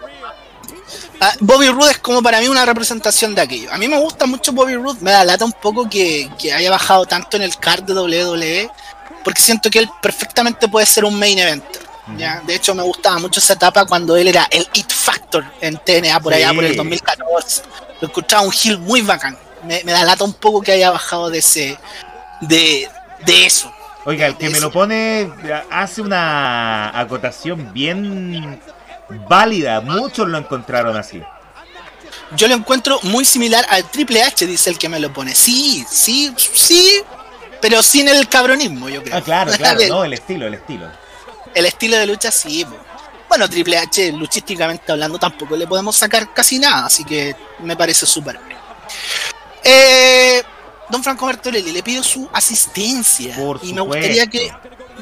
Ah, 1.21 1.33
Bobby 1.41 1.69
Roode 1.69 1.93
es 1.93 1.99
como 1.99 2.23
para 2.23 2.41
mí 2.41 2.49
una 2.49 2.67
representación 2.67 3.35
de 3.35 3.41
aquello. 3.41 3.73
A 3.73 3.79
mí 3.79 3.89
me 3.89 3.99
gusta 3.99 4.27
mucho 4.27 4.53
Bobby 4.53 4.75
Roode, 4.75 5.01
me 5.01 5.11
da 5.11 5.25
lata 5.25 5.45
un 5.45 5.53
poco 5.53 5.89
que, 5.89 6.31
que 6.39 6.53
haya 6.53 6.71
bajado 6.71 7.07
tanto 7.07 7.37
en 7.37 7.43
el 7.43 7.57
card 7.57 7.85
de 7.85 7.95
WWE, 7.95 8.71
porque 9.25 9.41
siento 9.41 9.71
que 9.71 9.79
él 9.79 9.91
perfectamente 10.03 10.69
puede 10.69 10.85
ser 10.87 11.05
un 11.05 11.19
main 11.19 11.39
eventer. 11.39 11.83
¿ya? 12.19 12.43
De 12.47 12.55
hecho, 12.55 12.75
me 12.75 12.83
gustaba 12.83 13.19
mucho 13.19 13.41
esa 13.41 13.55
etapa 13.55 13.87
cuando 13.87 14.17
él 14.17 14.29
era 14.29 14.47
el 14.51 14.69
It 14.75 14.93
Factor 14.93 15.45
en 15.61 15.79
TNA 15.79 16.21
por 16.21 16.35
allá 16.35 16.53
por 16.53 16.65
el 16.65 16.77
2014. 16.77 17.63
Lo 18.01 18.09
escuchaba 18.09 18.43
un 18.43 18.53
heel 18.53 18.79
muy 18.79 19.01
bacán. 19.01 19.37
Me, 19.65 19.83
da 19.83 20.05
lata 20.05 20.23
un 20.23 20.35
poco 20.35 20.61
que 20.61 20.73
haya 20.73 20.91
bajado 20.91 21.31
de 21.31 21.39
ese. 21.39 21.79
de, 22.43 22.89
de 23.25 23.47
eso. 23.47 23.73
Oiga, 24.05 24.27
el 24.27 24.37
que 24.37 24.51
me 24.51 24.61
lo 24.61 24.71
pone 24.71 25.29
hace 25.71 26.01
una 26.01 26.97
acotación 26.97 27.73
bien 27.73 28.61
válida. 29.09 29.81
Muchos 29.81 30.29
lo 30.29 30.39
encontraron 30.39 30.97
así. 30.97 31.23
Yo 32.37 32.49
lo 32.49 32.55
encuentro 32.55 32.99
muy 33.03 33.25
similar 33.25 33.65
al 33.69 33.89
Triple 33.91 34.23
H, 34.23 34.47
dice 34.47 34.71
el 34.71 34.79
que 34.79 34.89
me 34.89 34.99
lo 34.99 35.13
pone. 35.13 35.35
Sí, 35.35 35.87
sí, 35.89 36.35
sí, 36.37 37.03
pero 37.61 37.83
sin 37.83 38.09
el 38.09 38.29
cabronismo, 38.29 38.89
yo 38.89 39.03
creo. 39.03 39.17
Ah, 39.17 39.21
claro, 39.21 39.53
claro, 39.57 39.81
no, 39.89 40.05
el 40.05 40.13
estilo, 40.13 40.47
el 40.47 40.55
estilo 40.55 40.91
el 41.57 41.65
estilo 41.65 41.97
de 41.97 42.07
lucha 42.07 42.31
sí. 42.31 42.65
Bueno, 43.29 43.49
Triple 43.49 43.79
H, 43.79 44.13
luchísticamente 44.13 44.93
hablando, 44.93 45.19
tampoco 45.19 45.57
le 45.57 45.67
podemos 45.67 45.97
sacar 45.97 46.33
casi 46.33 46.59
nada, 46.59 46.87
así 46.87 47.03
que 47.03 47.35
me 47.61 47.77
parece 47.77 48.07
súper 48.07 48.39
bien. 48.47 48.59
Eh, 49.65 50.43
don 50.91 51.03
Franco 51.03 51.27
Bertolelli, 51.27 51.73
le 51.73 51.83
pido 51.83 52.05
su 52.05 52.29
asistencia 52.33 53.37
y 53.63 53.73
me 53.73 53.81
gustaría 53.81 54.27
que 54.27 54.53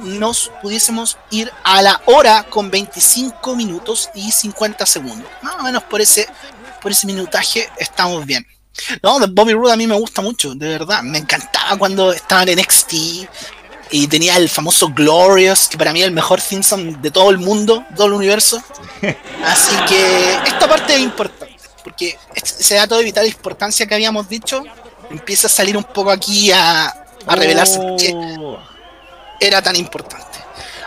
nos 0.03 0.51
pudiésemos 0.63 1.19
ir 1.31 1.51
a 1.63 1.83
la 1.83 2.01
hora 2.07 2.45
con 2.45 2.71
25 2.71 3.57
minutos 3.57 4.11
y 4.15 4.31
50 4.31 4.87
segundos. 4.87 5.29
Más 5.43 5.57
o 5.57 5.63
menos 5.63 5.83
por 5.85 6.01
ese, 6.01 6.29
por 6.83 6.93
ese 6.93 7.07
minutaje 7.07 7.69
estamos 7.79 8.25
bien. 8.27 8.47
No, 9.03 9.19
Bobby 9.29 9.53
Roode 9.53 9.73
a 9.73 9.77
mí 9.77 9.87
me 9.87 9.95
gusta 9.95 10.21
mucho, 10.21 10.55
de 10.55 10.69
verdad. 10.69 11.03
Me 11.03 11.19
encantaba 11.19 11.77
cuando 11.77 12.13
estaban 12.13 12.49
en 12.49 12.59
NXT, 12.59 12.95
y 13.91 14.09
tenía 14.09 14.37
el 14.37 14.49
famoso 14.49 14.89
Glorious, 14.89 15.69
que 15.69 15.79
para 15.79 15.93
mí 15.93 16.01
es 16.01 16.07
el 16.07 16.13
mejor 16.13 16.41
Simpson 16.41 17.01
de 17.01 17.11
todo 17.11 17.31
el 17.31 17.39
mundo, 17.39 17.85
todo 17.95 18.09
el 18.09 18.13
universo. 18.15 18.63
Así 19.45 19.77
que 19.89 20.35
esta 20.47 20.69
parte 20.69 20.95
es 20.95 21.01
importante, 21.01 21.57
porque 21.83 22.19
ese 22.35 22.75
dato 22.75 22.97
de 22.97 23.05
vital 23.05 23.27
importancia 23.27 23.87
que 23.87 23.95
habíamos 23.95 24.29
dicho 24.29 24.65
empieza 25.11 25.47
a 25.47 25.51
salir 25.51 25.77
un 25.77 25.85
poco 25.85 26.11
aquí 26.11 26.51
a, 26.51 26.87
a 26.87 27.37
revelarse 27.37 27.79
oh. 27.81 28.59
Era 29.41 29.63
tan 29.63 29.77
importante. 29.77 30.39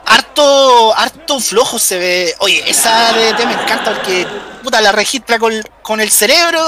Harto, 0.05 0.95
harto 0.95 1.39
flojo 1.39 1.79
se 1.79 1.97
ve. 1.97 2.36
Oye, 2.39 2.63
esa 2.69 3.12
DDT 3.12 3.45
me 3.45 3.53
encanta 3.53 3.93
porque 3.93 4.25
puta 4.63 4.79
la 4.79 4.91
registra 4.91 5.38
con, 5.38 5.53
con 5.81 5.99
el 5.99 6.10
cerebro. 6.10 6.65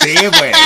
Sí, 0.00 0.14
pues. 0.38 0.56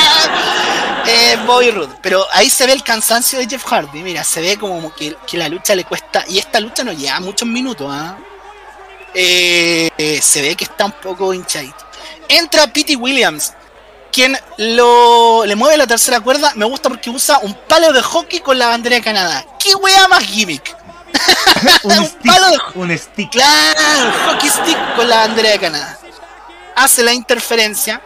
eh, 1.07 1.39
Bobby 1.47 1.71
Roode. 1.71 1.95
Pero 2.01 2.25
ahí 2.33 2.49
se 2.49 2.67
ve 2.67 2.73
el 2.73 2.83
cansancio 2.83 3.39
de 3.39 3.49
Jeff 3.49 3.65
Hardy. 3.65 4.03
Mira, 4.03 4.23
se 4.23 4.41
ve 4.41 4.57
como 4.57 4.95
que, 4.95 5.17
la 5.33 5.49
lucha 5.49 5.75
le 5.75 5.85
cuesta. 5.85 6.25
Y 6.29 6.39
esta 6.39 6.61
lucha 6.61 6.85
no 6.85 6.93
lleva 6.93 7.19
muchos 7.21 7.49
minutos. 7.49 7.89
¿ah? 7.91 8.17
Eh, 9.15 10.21
se 10.23 10.43
ve 10.43 10.55
que 10.55 10.65
está 10.65 10.85
un 10.85 10.93
poco 10.93 11.35
hinchadito. 11.35 11.87
Entra 12.29 12.67
Pete 12.67 12.97
Williams, 12.97 13.53
quien 14.13 14.39
lo, 14.59 15.45
le 15.45 15.57
mueve 15.57 15.77
la 15.77 15.87
tercera 15.87 16.21
cuerda. 16.21 16.53
Me 16.55 16.65
gusta 16.65 16.89
porque 16.89 17.11
usa 17.11 17.39
un 17.39 17.55
palo 17.67 17.93
de 17.93 18.03
hockey 18.03 18.41
con 18.41 18.59
la 18.59 18.69
bandera 18.69 18.97
de 18.97 19.03
Canadá. 19.03 19.45
¿Qué 19.59 19.75
wea 19.75 20.07
más 20.09 20.25
gimmick? 20.25 20.77
un, 21.83 22.11
palo 22.25 22.51
de 22.51 22.59
un 22.75 22.99
stick. 22.99 23.31
Claro, 23.31 24.13
hockey 24.27 24.49
stick 24.49 24.97
con 24.97 25.09
la 25.09 25.17
bandera 25.17 25.51
de 25.51 25.59
Canadá. 25.59 25.99
Hace 26.77 27.03
la 27.03 27.13
interferencia 27.13 28.01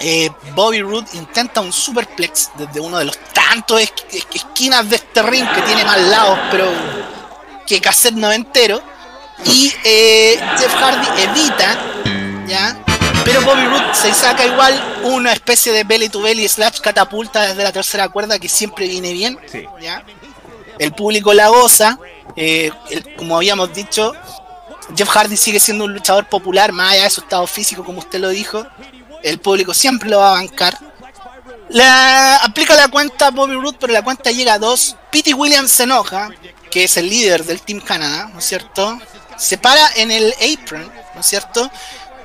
eh, 0.00 0.30
Bobby 0.54 0.80
Roode 0.80 1.08
intenta 1.14 1.60
un 1.60 1.72
superplex 1.72 2.50
desde 2.56 2.80
uno 2.80 2.98
de 2.98 3.06
los 3.06 3.18
tantos 3.32 3.80
esquinas 3.80 4.88
de 4.88 4.96
este 4.96 5.22
ring 5.22 5.46
que 5.52 5.62
tiene 5.62 5.84
más 5.84 6.00
lados, 6.00 6.38
pero 6.50 6.70
que 7.66 7.80
cassette 7.80 8.14
noventero. 8.14 8.80
Y 9.44 9.72
eh, 9.84 10.40
Jeff 10.58 10.74
Hardy 10.74 11.22
evita, 11.22 11.78
¿ya? 12.46 12.76
Pero 13.28 13.42
Bobby 13.42 13.66
Roode 13.66 13.94
se 13.94 14.14
saca 14.14 14.46
igual 14.46 15.00
una 15.04 15.34
especie 15.34 15.70
de 15.70 15.84
belly 15.84 16.08
to 16.08 16.22
belly 16.22 16.48
slash 16.48 16.80
catapulta 16.80 17.42
desde 17.42 17.62
la 17.62 17.72
tercera 17.72 18.08
cuerda 18.08 18.38
que 18.38 18.48
siempre 18.48 18.88
viene 18.88 19.12
bien. 19.12 19.38
¿ya? 19.82 20.02
El 20.78 20.92
público 20.92 21.34
la 21.34 21.48
goza. 21.48 21.98
Eh, 22.36 22.72
como 23.18 23.36
habíamos 23.36 23.74
dicho, 23.74 24.14
Jeff 24.96 25.10
Hardy 25.10 25.36
sigue 25.36 25.60
siendo 25.60 25.84
un 25.84 25.92
luchador 25.92 26.26
popular, 26.26 26.72
más 26.72 26.92
allá 26.92 27.04
de 27.04 27.10
su 27.10 27.20
estado 27.20 27.46
físico, 27.46 27.84
como 27.84 27.98
usted 27.98 28.18
lo 28.18 28.30
dijo 28.30 28.66
el 29.22 29.38
público 29.38 29.74
siempre 29.74 30.08
lo 30.08 30.18
va 30.18 30.30
a 30.30 30.34
bancar. 30.34 30.78
La, 31.68 32.36
aplica 32.36 32.74
la 32.74 32.88
cuenta 32.88 33.30
Bobby 33.30 33.54
Roode, 33.54 33.76
pero 33.78 33.92
la 33.92 34.02
cuenta 34.02 34.30
llega 34.30 34.54
a 34.54 34.58
dos. 34.58 34.96
Pete 35.10 35.34
Williams 35.34 35.70
se 35.70 35.82
enoja, 35.82 36.30
que 36.70 36.84
es 36.84 36.96
el 36.96 37.10
líder 37.10 37.44
del 37.44 37.60
Team 37.60 37.80
Canada, 37.80 38.30
¿no 38.32 38.38
es 38.38 38.44
cierto? 38.46 38.98
Se 39.36 39.58
para 39.58 39.86
en 39.96 40.10
el 40.10 40.32
apron, 40.34 40.90
¿no 41.14 41.20
es 41.20 41.26
cierto? 41.26 41.70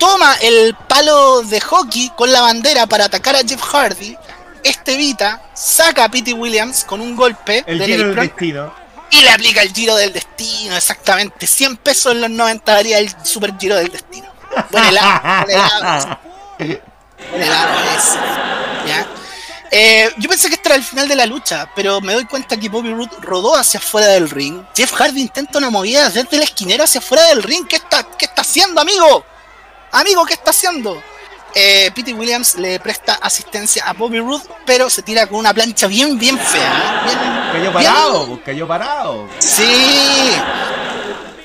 Toma 0.04 0.36
el 0.42 0.76
palo 0.76 1.44
de 1.44 1.62
hockey 1.62 2.12
con 2.18 2.30
la 2.30 2.42
bandera 2.42 2.86
para 2.88 3.06
atacar 3.06 3.38
a 3.38 3.40
Jeff 3.40 3.62
Hardy, 3.62 4.18
este 4.62 4.96
evita, 4.96 5.42
saca 5.54 6.04
a 6.04 6.12
Pete 6.12 6.34
Williams 6.34 6.84
con 6.84 7.00
un 7.00 7.16
golpe 7.16 7.64
El 7.66 7.80
del 7.80 7.88
giro 7.88 8.08
del 8.10 8.16
destino. 8.18 8.74
y 9.12 9.22
le 9.22 9.30
aplica 9.30 9.62
el 9.62 9.72
giro 9.72 9.96
del 9.96 10.12
destino, 10.12 10.76
exactamente. 10.76 11.48
100 11.48 11.78
pesos 11.78 12.12
en 12.12 12.20
los 12.20 12.30
90 12.30 12.70
daría 12.74 13.00
el 13.00 13.16
super 13.24 13.58
giro 13.58 13.78
del 13.78 13.88
destino. 13.88 14.28
Buen 14.72 14.84
helado, 14.84 15.46
buen 15.46 15.58
helado, 15.58 16.20
buen 16.58 17.42
helado 17.42 17.80
ese, 17.96 18.18
¿ya? 18.86 19.08
Eh, 19.72 20.14
yo 20.18 20.28
pensé 20.28 20.50
que 20.50 20.56
este 20.56 20.68
era 20.68 20.76
el 20.76 20.84
final 20.84 21.08
de 21.08 21.16
la 21.16 21.26
lucha, 21.26 21.70
pero 21.78 22.02
me 22.02 22.12
doy 22.12 22.26
cuenta 22.26 22.58
que 22.58 22.68
Bobby 22.68 22.94
Roode 22.94 23.16
rodó 23.22 23.56
hacia 23.56 23.80
afuera 23.80 24.08
del 24.08 24.30
ring. 24.30 24.66
Jeff 24.76 24.92
Hardy 24.92 25.22
intenta 25.22 25.60
una 25.60 25.70
movida 25.70 26.10
desde 26.10 26.38
la 26.38 26.44
esquinera 26.44 26.84
hacia 26.84 27.00
afuera 27.00 27.24
del 27.28 27.42
ring. 27.42 27.66
¿Qué 27.66 27.78
está, 27.78 28.04
qué 28.18 28.26
está 28.26 28.42
haciendo, 28.42 28.82
amigo? 28.82 29.26
Amigo, 29.94 30.26
¿qué 30.26 30.34
está 30.34 30.52
haciendo? 30.52 31.02
Eh, 31.56 31.92
Pete 31.94 32.14
Williams 32.14 32.56
le 32.56 32.80
presta 32.80 33.14
asistencia 33.22 33.84
a 33.86 33.94
Bobby 33.94 34.20
Roode, 34.20 34.44
pero 34.66 34.90
se 34.90 35.04
tira 35.04 35.28
con 35.28 35.38
una 35.40 35.54
plancha 35.54 35.86
bien, 35.88 36.18
bien 36.18 36.38
fea. 36.38 37.04
¿eh? 37.06 37.06
Bien- 37.06 37.20
Cayó 37.52 37.62
bien- 37.62 37.74
parado, 37.74 38.28
pues, 38.28 38.40
cayó 38.44 38.68
parado. 38.68 39.28
Sí. 39.40 40.34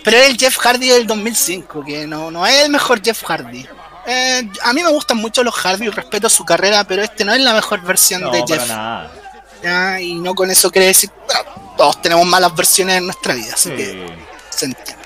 Pero 0.03 0.17
es 0.17 0.29
el 0.31 0.39
Jeff 0.39 0.57
Hardy 0.57 0.89
del 0.89 1.07
2005, 1.07 1.85
que 1.85 2.07
no, 2.07 2.31
no 2.31 2.47
es 2.47 2.63
el 2.63 2.71
mejor 2.71 3.03
Jeff 3.05 3.23
Hardy. 3.25 3.67
Eh, 4.07 4.49
a 4.63 4.73
mí 4.73 4.83
me 4.83 4.89
gustan 4.91 5.19
mucho 5.19 5.45
los 5.45 5.55
Hardy, 5.55 5.89
respeto 5.91 6.31
su 6.31 6.47
carrera, 6.47 6.85
pero 6.85 7.03
este 7.03 7.27
no 7.27 7.35
es 7.35 7.41
la 7.41 7.53
mejor 7.53 7.83
versión 7.83 8.23
No, 8.23 8.31
de 8.31 8.43
Jeff. 8.49 8.67
nada. 8.67 9.11
Y 10.01 10.15
no 10.15 10.35
con 10.35 10.51
eso 10.51 10.71
quiere 10.71 10.87
decir, 10.87 11.11
bueno, 11.27 11.75
todos 11.77 12.01
tenemos 12.01 12.25
malas 12.25 12.55
versiones 12.55 12.97
en 12.97 13.05
nuestra 13.05 13.35
vida, 13.35 13.53
así 13.53 13.69
que 13.71 13.85
Sí. 13.85 14.01
se 14.49 14.65
entiende. 14.67 14.98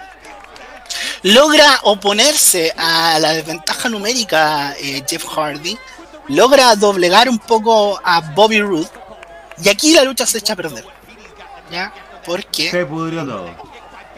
Logra 1.22 1.78
oponerse 1.84 2.74
a 2.76 3.18
la 3.20 3.30
desventaja 3.32 3.88
numérica 3.88 4.74
eh, 4.78 5.04
Jeff 5.08 5.24
Hardy, 5.24 5.78
logra 6.28 6.74
doblegar 6.74 7.28
un 7.28 7.38
poco 7.38 8.00
a 8.02 8.20
Bobby 8.20 8.60
Roode, 8.60 8.88
y 9.62 9.68
aquí 9.68 9.94
la 9.94 10.02
lucha 10.02 10.26
se 10.26 10.38
echa 10.38 10.54
a 10.54 10.56
perder. 10.56 10.84
¿Ya? 11.70 11.92
Porque 12.24 12.70
Se 12.70 12.84
pudrió 12.84 13.24
todo. 13.24 13.50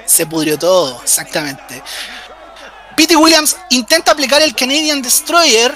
se 0.06 0.26
pudrió 0.26 0.58
todo, 0.58 1.00
exactamente. 1.02 1.82
Pete 2.96 3.16
Williams 3.16 3.56
intenta 3.70 4.12
aplicar 4.12 4.40
el 4.40 4.54
Canadian 4.54 5.02
Destroyer, 5.02 5.74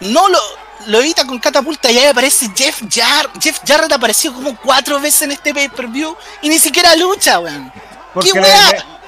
no 0.00 0.28
lo, 0.28 0.38
lo 0.86 0.98
evita 1.00 1.26
con 1.26 1.38
catapulta 1.38 1.90
y 1.90 1.98
ahí 1.98 2.06
aparece 2.06 2.50
Jeff 2.54 2.82
Jarrett. 2.90 3.40
Jeff 3.40 3.60
Jarrett 3.66 3.92
apareció 3.92 4.32
como 4.34 4.54
cuatro 4.58 5.00
veces 5.00 5.22
en 5.22 5.32
este 5.32 5.54
pay-per-view 5.54 6.14
y 6.42 6.48
ni 6.48 6.58
siquiera 6.58 6.94
lucha, 6.96 7.38
weón. 7.38 7.72
¡Qué 8.20 8.32
weá! 8.32 9.00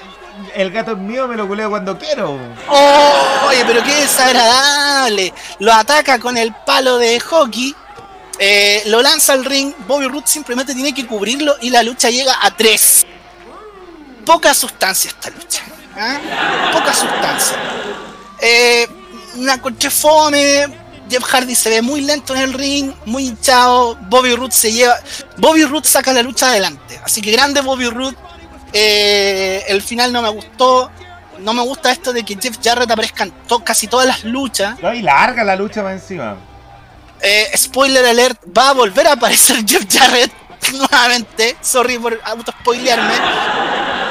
El 0.54 0.70
gato 0.70 0.96
mío, 0.96 1.26
me 1.28 1.36
lo 1.36 1.46
culeo 1.46 1.70
cuando 1.70 1.98
quiero. 1.98 2.38
¡Oh! 2.68 3.48
Oye, 3.48 3.64
pero 3.66 3.82
qué 3.82 3.94
desagradable. 3.94 5.32
Lo 5.58 5.72
ataca 5.72 6.18
con 6.18 6.36
el 6.36 6.52
palo 6.66 6.98
de 6.98 7.20
hockey. 7.20 7.74
eh, 8.38 8.82
lo 8.86 9.00
lanza 9.02 9.32
al 9.32 9.44
ring. 9.44 9.72
Bobby 9.86 10.06
Roode 10.08 10.26
simplemente 10.26 10.74
tiene 10.74 10.92
que 10.94 11.06
cubrirlo 11.06 11.54
y 11.60 11.70
la 11.70 11.82
lucha 11.82 12.10
llega 12.10 12.34
a 12.42 12.50
3. 12.50 13.06
Poca 14.26 14.54
sustancia 14.54 15.10
esta 15.10 15.30
lucha. 15.30 15.62
¿ah? 15.96 16.18
Poca 16.72 16.92
sustancia. 16.94 17.56
Eh, 18.40 18.88
una 19.36 19.60
coche 19.60 19.90
fome. 19.90 20.82
Jeff 21.08 21.22
Hardy 21.22 21.54
se 21.54 21.68
ve 21.68 21.82
muy 21.82 22.00
lento 22.00 22.34
en 22.34 22.40
el 22.40 22.54
ring, 22.54 22.92
muy 23.04 23.26
hinchado. 23.26 23.94
Bobby 24.08 24.34
Roode 24.34 24.54
se 24.54 24.72
lleva. 24.72 24.96
Bobby 25.36 25.64
Roode 25.64 25.86
saca 25.86 26.12
la 26.12 26.22
lucha 26.22 26.48
adelante. 26.48 26.98
Así 27.04 27.20
que 27.20 27.30
grande 27.30 27.60
Bobby 27.60 27.88
Roode. 27.88 28.16
Eh, 28.74 29.64
el 29.68 29.80
final 29.82 30.12
no 30.12 30.20
me 30.20 30.28
gustó. 30.28 30.90
No 31.38 31.52
me 31.54 31.62
gusta 31.62 31.90
esto 31.90 32.12
de 32.12 32.24
que 32.24 32.36
Jeff 32.40 32.58
Jarrett 32.62 32.90
aparezca 32.90 33.24
en 33.24 33.30
to- 33.48 33.64
casi 33.64 33.86
todas 33.86 34.06
las 34.06 34.24
luchas. 34.24 34.78
No, 34.80 34.92
y 34.92 35.00
larga 35.02 35.42
la 35.44 35.56
lucha 35.56 35.82
más 35.82 35.94
encima. 35.94 36.36
Eh, 37.20 37.50
spoiler 37.56 38.04
alert, 38.04 38.40
va 38.56 38.70
a 38.70 38.72
volver 38.74 39.06
a 39.08 39.12
aparecer 39.12 39.64
Jeff 39.66 39.84
Jarrett 39.90 40.32
nuevamente. 40.72 41.56
Sorry 41.60 41.98
por 41.98 42.20
auto-spoilearme. 42.24 43.14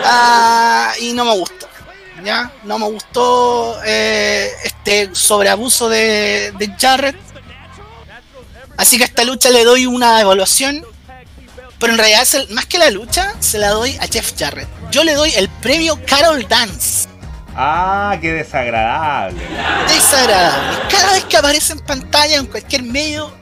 Ah, 0.05 0.91
y 0.99 1.13
no 1.13 1.25
me 1.25 1.33
gustó. 1.37 1.67
¿Ya? 2.23 2.51
No 2.63 2.79
me 2.79 2.85
gustó 2.89 3.79
eh, 3.85 4.49
este 4.63 5.09
sobreabuso 5.13 5.89
de, 5.89 6.53
de 6.57 6.73
Jarrett. 6.79 7.17
Así 8.77 8.97
que 8.97 9.03
a 9.03 9.07
esta 9.07 9.23
lucha 9.23 9.49
le 9.49 9.63
doy 9.65 9.85
una 9.85 10.21
evaluación. 10.21 10.85
Pero 11.83 11.95
en 11.95 11.99
realidad, 11.99 12.25
más 12.51 12.65
que 12.65 12.77
la 12.77 12.89
lucha, 12.91 13.33
se 13.41 13.57
la 13.57 13.71
doy 13.71 13.97
a 13.99 14.07
Jeff 14.07 14.31
Jarrett. 14.39 14.69
Yo 14.89 15.03
le 15.03 15.15
doy 15.15 15.33
el 15.35 15.49
premio 15.49 15.99
Carol 16.07 16.47
Dance. 16.47 17.09
Ah, 17.57 18.17
qué 18.21 18.31
desagradable. 18.31 19.43
desagradable. 19.89 20.79
Cada 20.89 21.11
vez 21.11 21.25
que 21.25 21.35
aparece 21.35 21.73
en 21.73 21.79
pantalla 21.79 22.37
en 22.37 22.45
cualquier 22.45 22.83
medio, 22.83 23.33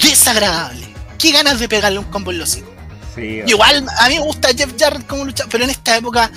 desagradable. 0.00 0.94
Qué 1.18 1.32
ganas 1.32 1.58
de 1.58 1.68
pegarle 1.68 1.98
un 1.98 2.04
combo 2.04 2.30
en 2.30 2.38
los 2.38 2.56
hijos. 2.56 2.70
Sí, 3.16 3.42
Igual 3.48 3.84
a 3.98 4.08
mí 4.08 4.14
me 4.14 4.24
gusta 4.26 4.50
Jeff 4.56 4.74
Jarrett 4.78 5.04
como 5.08 5.24
lucha, 5.24 5.46
pero 5.50 5.64
en 5.64 5.70
esta 5.70 5.96
época 5.96 6.30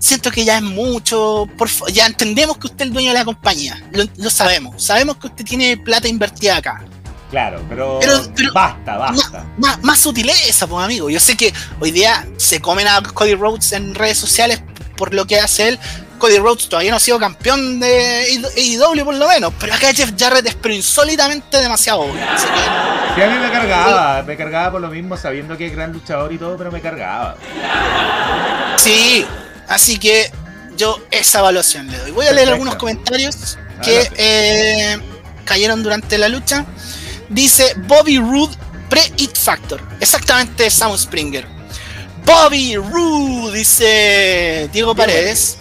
siento 0.00 0.32
que 0.32 0.44
ya 0.44 0.56
es 0.56 0.64
mucho. 0.64 1.48
Por 1.56 1.68
ya 1.92 2.06
entendemos 2.06 2.58
que 2.58 2.66
usted 2.66 2.80
es 2.80 2.86
el 2.88 2.92
dueño 2.92 3.10
de 3.10 3.18
la 3.20 3.24
compañía. 3.24 3.80
Lo, 3.92 4.02
lo 4.16 4.30
sabemos. 4.30 4.82
Sabemos 4.82 5.18
que 5.18 5.28
usted 5.28 5.44
tiene 5.44 5.76
plata 5.76 6.08
invertida 6.08 6.56
acá. 6.56 6.84
Claro, 7.30 7.62
pero, 7.68 7.98
Pero- 8.00 8.22
pero- 8.34 8.52
basta, 8.52 8.96
basta. 8.96 9.44
Más, 9.58 9.82
más 9.82 9.98
sutileza, 9.98 10.66
pues 10.66 10.84
amigo. 10.84 11.10
Yo 11.10 11.20
sé 11.20 11.36
que 11.36 11.52
hoy 11.80 11.90
día 11.90 12.26
se 12.36 12.60
comen 12.60 12.86
a 12.88 13.02
Cody 13.02 13.34
Rhodes 13.34 13.72
en 13.72 13.94
redes 13.94 14.18
sociales 14.18 14.62
por 14.96 15.14
lo 15.14 15.26
que 15.26 15.38
hace 15.40 15.68
él. 15.68 15.78
Cody 16.18 16.38
Rhodes 16.38 16.68
todavía 16.68 16.90
no 16.90 16.96
ha 16.96 17.00
sido 17.00 17.18
campeón 17.20 17.78
de 17.78 18.40
AEW 18.56 19.04
por 19.04 19.14
lo 19.14 19.28
menos, 19.28 19.52
pero 19.60 19.72
acá 19.72 19.92
Jeff 19.94 20.12
Jarrett 20.18 20.46
es 20.46 20.54
pero 20.56 20.74
insólitamente 20.74 21.58
demasiado 21.58 22.00
obvio. 22.00 22.20
Así 22.34 22.46
que 22.46 22.88
Sí, 23.14 23.22
a 23.22 23.26
mí 23.30 23.38
me 23.38 23.50
cargaba, 23.52 24.22
me 24.22 24.36
cargaba 24.36 24.72
por 24.72 24.80
lo 24.80 24.88
mismo 24.88 25.16
sabiendo 25.16 25.56
que 25.56 25.66
es 25.66 25.72
gran 25.72 25.92
luchador 25.92 26.32
y 26.32 26.38
todo, 26.38 26.56
pero 26.56 26.70
me 26.72 26.80
cargaba. 26.80 27.36
Sí, 28.76 29.24
así 29.68 29.98
que 29.98 30.30
yo 30.76 30.98
esa 31.10 31.40
evaluación 31.40 31.88
le 31.90 31.98
doy. 31.98 32.10
Voy 32.12 32.26
a 32.26 32.32
leer 32.32 32.48
Perfecto. 32.48 32.52
algunos 32.54 32.74
comentarios 32.76 33.58
que 33.82 34.08
eh, 34.16 34.98
cayeron 35.44 35.82
durante 35.82 36.18
la 36.18 36.28
lucha. 36.28 36.64
Dice 37.28 37.74
Bobby 37.86 38.18
Roode 38.18 38.56
pre-It 38.88 39.36
Factor. 39.36 39.80
Exactamente 40.00 40.70
Sam 40.70 40.96
Springer. 40.96 41.46
Bobby 42.24 42.76
Roode, 42.76 43.56
dice 43.58 44.68
Diego 44.72 44.94
Paredes. 44.94 45.58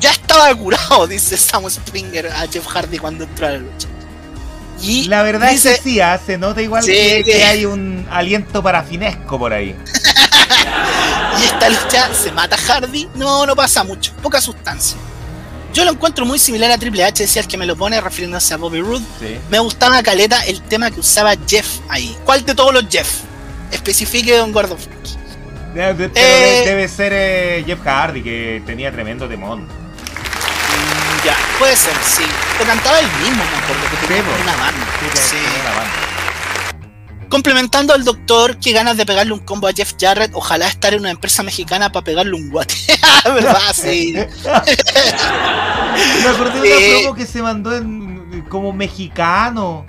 Ya 0.00 0.10
estaba 0.10 0.54
curado, 0.54 1.06
dice 1.08 1.36
Sam 1.36 1.68
Springer 1.70 2.26
a 2.28 2.46
Jeff 2.48 2.66
Hardy 2.66 2.98
cuando 2.98 3.24
entró 3.24 3.46
a 3.46 3.50
la 3.50 3.58
lucha. 3.58 3.88
Y 4.82 5.04
La 5.04 5.22
verdad 5.22 5.50
dice, 5.50 5.72
es 5.74 5.76
que 5.78 5.82
sí, 5.90 6.00
ah, 6.00 6.20
se 6.24 6.36
nota 6.36 6.60
igual 6.60 6.82
Sí, 6.82 6.92
que, 6.92 7.22
que- 7.24 7.32
que 7.32 7.44
hay 7.44 7.64
un 7.64 8.06
aliento 8.10 8.62
parafinesco 8.62 9.38
por 9.38 9.52
ahí. 9.52 9.74
y 11.40 11.44
esta 11.44 11.68
lucha 11.68 12.12
se 12.12 12.32
mata 12.32 12.56
Hardy. 12.56 13.08
No, 13.14 13.46
no 13.46 13.54
pasa 13.56 13.84
mucho, 13.84 14.12
poca 14.22 14.40
sustancia. 14.40 14.96
Yo 15.74 15.84
lo 15.84 15.90
encuentro 15.90 16.24
muy 16.24 16.38
similar 16.38 16.70
a 16.70 16.78
Triple 16.78 17.04
H, 17.04 17.24
decía 17.24 17.42
el 17.42 17.48
que 17.48 17.56
me 17.56 17.66
lo 17.66 17.74
pone 17.76 18.00
refiriéndose 18.00 18.54
a 18.54 18.56
Bobby 18.56 18.80
Roode. 18.80 19.04
Sí. 19.20 19.36
Me 19.50 19.58
gustaba 19.58 20.02
caleta 20.02 20.40
el 20.46 20.62
tema 20.62 20.90
que 20.90 21.00
usaba 21.00 21.34
Jeff 21.46 21.66
ahí. 21.88 22.16
¿Cuál 22.24 22.44
de 22.46 22.54
todos 22.54 22.72
los 22.72 22.86
Jeff? 22.88 23.08
Especifique 23.72 24.36
Don 24.36 24.52
Gordo. 24.52 24.76
De- 25.74 25.90
Eh. 25.90 25.94
de- 25.94 26.64
debe 26.64 26.88
ser 26.88 27.12
eh, 27.12 27.64
Jeff 27.66 27.80
Hardy, 27.84 28.22
que 28.22 28.62
tenía 28.64 28.92
tremendo 28.92 29.28
temón. 29.28 29.62
Mm, 29.64 31.26
Ya, 31.26 31.34
puede 31.58 31.74
ser, 31.74 31.94
sí. 32.04 32.22
Lo 32.60 32.64
cantaba 32.66 33.00
él 33.00 33.06
mismo, 33.22 33.42
me 33.42 33.56
acuerdo, 33.58 33.82
que 33.90 34.06
tenía 34.06 34.22
Sí, 34.22 34.42
una 34.42 34.56
banda. 34.56 34.86
Sí, 35.00 35.06
Sí. 35.30 35.36
tenía 35.36 35.60
una 35.62 35.70
banda. 35.80 35.92
Complementando 37.34 37.92
al 37.92 38.04
doctor, 38.04 38.58
qué 38.58 38.70
ganas 38.70 38.96
de 38.96 39.04
pegarle 39.04 39.32
un 39.32 39.40
combo 39.40 39.66
a 39.66 39.72
Jeff 39.72 39.94
Jarrett. 39.98 40.30
Ojalá 40.34 40.68
estar 40.68 40.94
en 40.94 41.00
una 41.00 41.10
empresa 41.10 41.42
mexicana 41.42 41.90
para 41.90 42.04
pegarle 42.04 42.32
un 42.32 42.48
guate. 42.48 42.76
¿Verdad? 43.24 43.58
Sí. 43.74 44.14
Me 46.22 46.28
acordé 46.28 46.60
de 46.60 46.68
una 46.68 47.00
promo 47.02 47.16
que 47.16 47.26
se 47.26 47.42
mandó 47.42 47.76
en, 47.76 48.44
como 48.48 48.72
mexicano. 48.72 49.84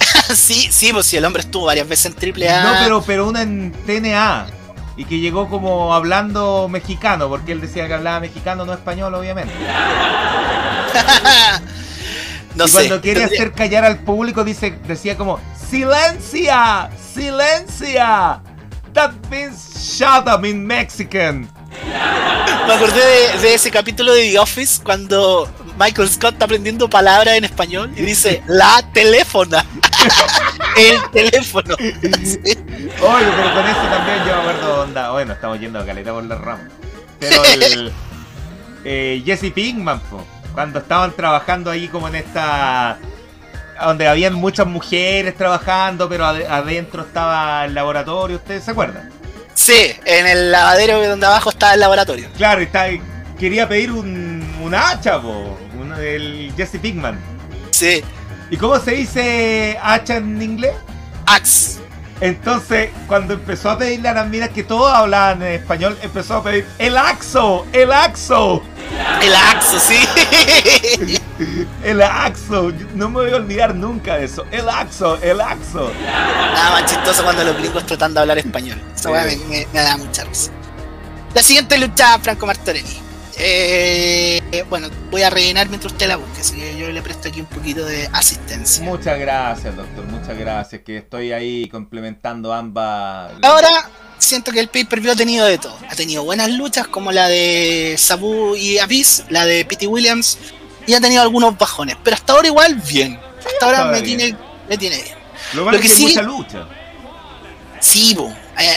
sí, 0.34 0.66
sí, 0.72 0.92
pues 0.92 1.06
sí, 1.06 1.18
el 1.18 1.24
hombre 1.24 1.42
estuvo 1.42 1.66
varias 1.66 1.86
veces 1.86 2.06
en 2.06 2.14
Triple 2.14 2.50
A. 2.50 2.64
No, 2.64 2.72
pero, 2.82 3.02
pero 3.02 3.28
una 3.28 3.42
en 3.42 3.70
TNA. 3.86 4.48
Y 4.96 5.04
que 5.04 5.20
llegó 5.20 5.48
como 5.48 5.94
hablando 5.94 6.68
mexicano, 6.68 7.28
porque 7.28 7.52
él 7.52 7.60
decía 7.60 7.86
que 7.86 7.94
hablaba 7.94 8.18
mexicano, 8.18 8.64
no 8.64 8.72
español, 8.72 9.14
obviamente. 9.14 9.54
No 12.54 12.64
y 12.64 12.68
sé. 12.68 12.74
cuando 12.74 13.00
quiere 13.00 13.20
tendría- 13.20 13.38
hacer 13.40 13.52
callar 13.52 13.84
al 13.84 13.98
público, 14.00 14.44
dice, 14.44 14.78
decía 14.86 15.16
como, 15.16 15.40
¡Silencia! 15.70 16.90
¡Silencia! 17.14 18.40
That 18.92 19.12
means 19.30 19.74
shut 19.98 20.26
up 20.28 20.44
in 20.44 20.66
Mexican. 20.66 21.48
Me 22.66 22.72
acordé 22.74 23.00
de, 23.32 23.38
de 23.40 23.54
ese 23.54 23.70
capítulo 23.70 24.12
de 24.12 24.30
The 24.30 24.38
Office 24.38 24.82
cuando 24.82 25.48
Michael 25.78 26.08
Scott 26.10 26.34
está 26.34 26.44
aprendiendo 26.44 26.88
palabras 26.90 27.36
en 27.36 27.44
español 27.44 27.90
y 27.96 28.02
dice 28.02 28.42
la 28.46 28.82
teléfona. 28.92 29.64
El 30.76 31.10
teléfono. 31.10 31.74
Sí. 31.78 31.88
Oye, 32.44 33.26
pero 33.36 33.54
con 33.54 33.66
eso 33.66 33.80
también 33.90 34.18
yo 34.20 34.24
me 34.26 34.40
acuerdo 34.40 34.82
onda. 34.82 35.10
Bueno, 35.12 35.32
estamos 35.32 35.60
yendo 35.60 35.78
a 35.78 35.86
caleta 35.86 36.12
por 36.12 36.24
la 36.24 36.34
rama. 36.36 36.68
Pero 37.18 37.44
el 37.54 37.92
eh, 38.84 39.22
Jesse 39.24 39.52
Pinkman, 39.52 40.00
po, 40.00 40.24
cuando 40.52 40.78
estaban 40.78 41.12
trabajando 41.12 41.70
ahí 41.70 41.88
como 41.88 42.08
en 42.08 42.16
esta. 42.16 42.98
donde 43.84 44.06
habían 44.06 44.34
muchas 44.34 44.66
mujeres 44.66 45.36
trabajando, 45.36 46.08
pero 46.08 46.24
adentro 46.26 47.02
estaba 47.02 47.64
el 47.64 47.74
laboratorio, 47.74 48.36
¿ustedes 48.36 48.64
se 48.64 48.70
acuerdan? 48.70 49.10
Sí, 49.54 49.92
en 50.04 50.26
el 50.26 50.50
lavadero 50.50 51.06
donde 51.08 51.26
abajo 51.26 51.50
estaba 51.50 51.74
el 51.74 51.80
laboratorio. 51.80 52.28
Claro, 52.36 52.62
está, 52.62 52.86
quería 53.38 53.68
pedir 53.68 53.92
un, 53.92 54.56
un 54.62 54.74
hacha, 54.74 55.20
po, 55.20 55.58
el 56.00 56.52
Jesse 56.56 56.78
Pinkman. 56.80 57.18
Sí. 57.70 58.02
¿Y 58.50 58.56
cómo 58.56 58.78
se 58.78 58.92
dice 58.92 59.78
hacha 59.82 60.16
en 60.16 60.40
inglés? 60.40 60.74
Axe. 61.26 61.81
Entonces, 62.20 62.90
cuando 63.08 63.34
empezó 63.34 63.70
a 63.70 63.78
pedirle 63.78 64.08
a 64.08 64.14
las 64.14 64.28
minas 64.28 64.50
que 64.50 64.62
todos 64.62 64.92
hablaban 64.92 65.42
en 65.42 65.54
español, 65.54 65.98
empezó 66.02 66.36
a 66.36 66.42
pedir 66.42 66.66
el 66.78 66.96
axo, 66.96 67.66
el 67.72 67.92
axo. 67.92 68.62
El 69.20 69.34
axo, 69.34 69.78
sí. 69.80 69.98
el 71.84 72.02
axo. 72.02 72.72
No 72.94 73.08
me 73.08 73.22
voy 73.22 73.30
a 73.32 73.36
olvidar 73.36 73.74
nunca 73.74 74.16
de 74.16 74.24
eso. 74.24 74.44
El 74.50 74.68
axo, 74.68 75.18
el 75.22 75.40
axo. 75.40 75.90
Nada 76.02 76.70
más 76.70 76.90
chistoso 76.90 77.24
cuando 77.24 77.44
los 77.44 77.56
gringos 77.56 77.86
tratando 77.86 78.14
de 78.14 78.20
hablar 78.22 78.38
español. 78.38 78.80
Eso 78.94 79.10
me, 79.10 79.66
da 79.72 79.96
mucha 79.96 80.24
risa. 80.24 80.50
La 81.34 81.42
siguiente 81.42 81.78
lucha, 81.78 82.18
Franco 82.18 82.46
Martorelli. 82.46 83.00
Eh, 83.36 84.64
bueno, 84.68 84.88
voy 85.10 85.22
a 85.22 85.30
rellenar 85.30 85.68
mientras 85.68 85.92
usted 85.92 86.06
la 86.06 86.16
busque, 86.16 86.40
así 86.40 86.56
que 86.56 86.76
yo 86.76 86.90
le 86.90 87.02
presto 87.02 87.28
aquí 87.28 87.40
un 87.40 87.46
poquito 87.46 87.84
de 87.84 88.08
asistencia. 88.12 88.84
Muchas 88.84 89.18
gracias, 89.18 89.74
doctor, 89.74 90.04
muchas 90.04 90.36
gracias, 90.36 90.82
que 90.82 90.98
estoy 90.98 91.32
ahí 91.32 91.68
complementando 91.68 92.52
ambas. 92.52 93.32
Ahora 93.42 93.90
siento 94.18 94.52
que 94.52 94.60
el 94.60 94.68
pay-per-view 94.68 95.12
ha 95.12 95.16
tenido 95.16 95.46
de 95.46 95.58
todo. 95.58 95.76
Ha 95.88 95.94
tenido 95.94 96.24
buenas 96.24 96.50
luchas 96.50 96.86
como 96.86 97.12
la 97.12 97.28
de 97.28 97.96
Sabu 97.98 98.54
y 98.54 98.78
Abyss, 98.78 99.24
la 99.30 99.46
de 99.46 99.64
Pete 99.64 99.86
Williams, 99.86 100.38
y 100.86 100.94
ha 100.94 101.00
tenido 101.00 101.22
algunos 101.22 101.56
bajones, 101.56 101.96
pero 102.02 102.14
hasta 102.14 102.34
ahora 102.34 102.48
igual 102.48 102.74
bien. 102.74 103.18
Hasta 103.38 103.66
ahora 103.66 103.84
me 103.86 104.02
tiene, 104.02 104.36
me 104.68 104.76
tiene 104.76 104.96
bien. 105.02 105.16
Lo, 105.54 105.70
que, 105.70 105.86
es 105.86 105.98
mucha 105.98 106.22
lucha. 106.22 106.66
Sí, 107.80 108.16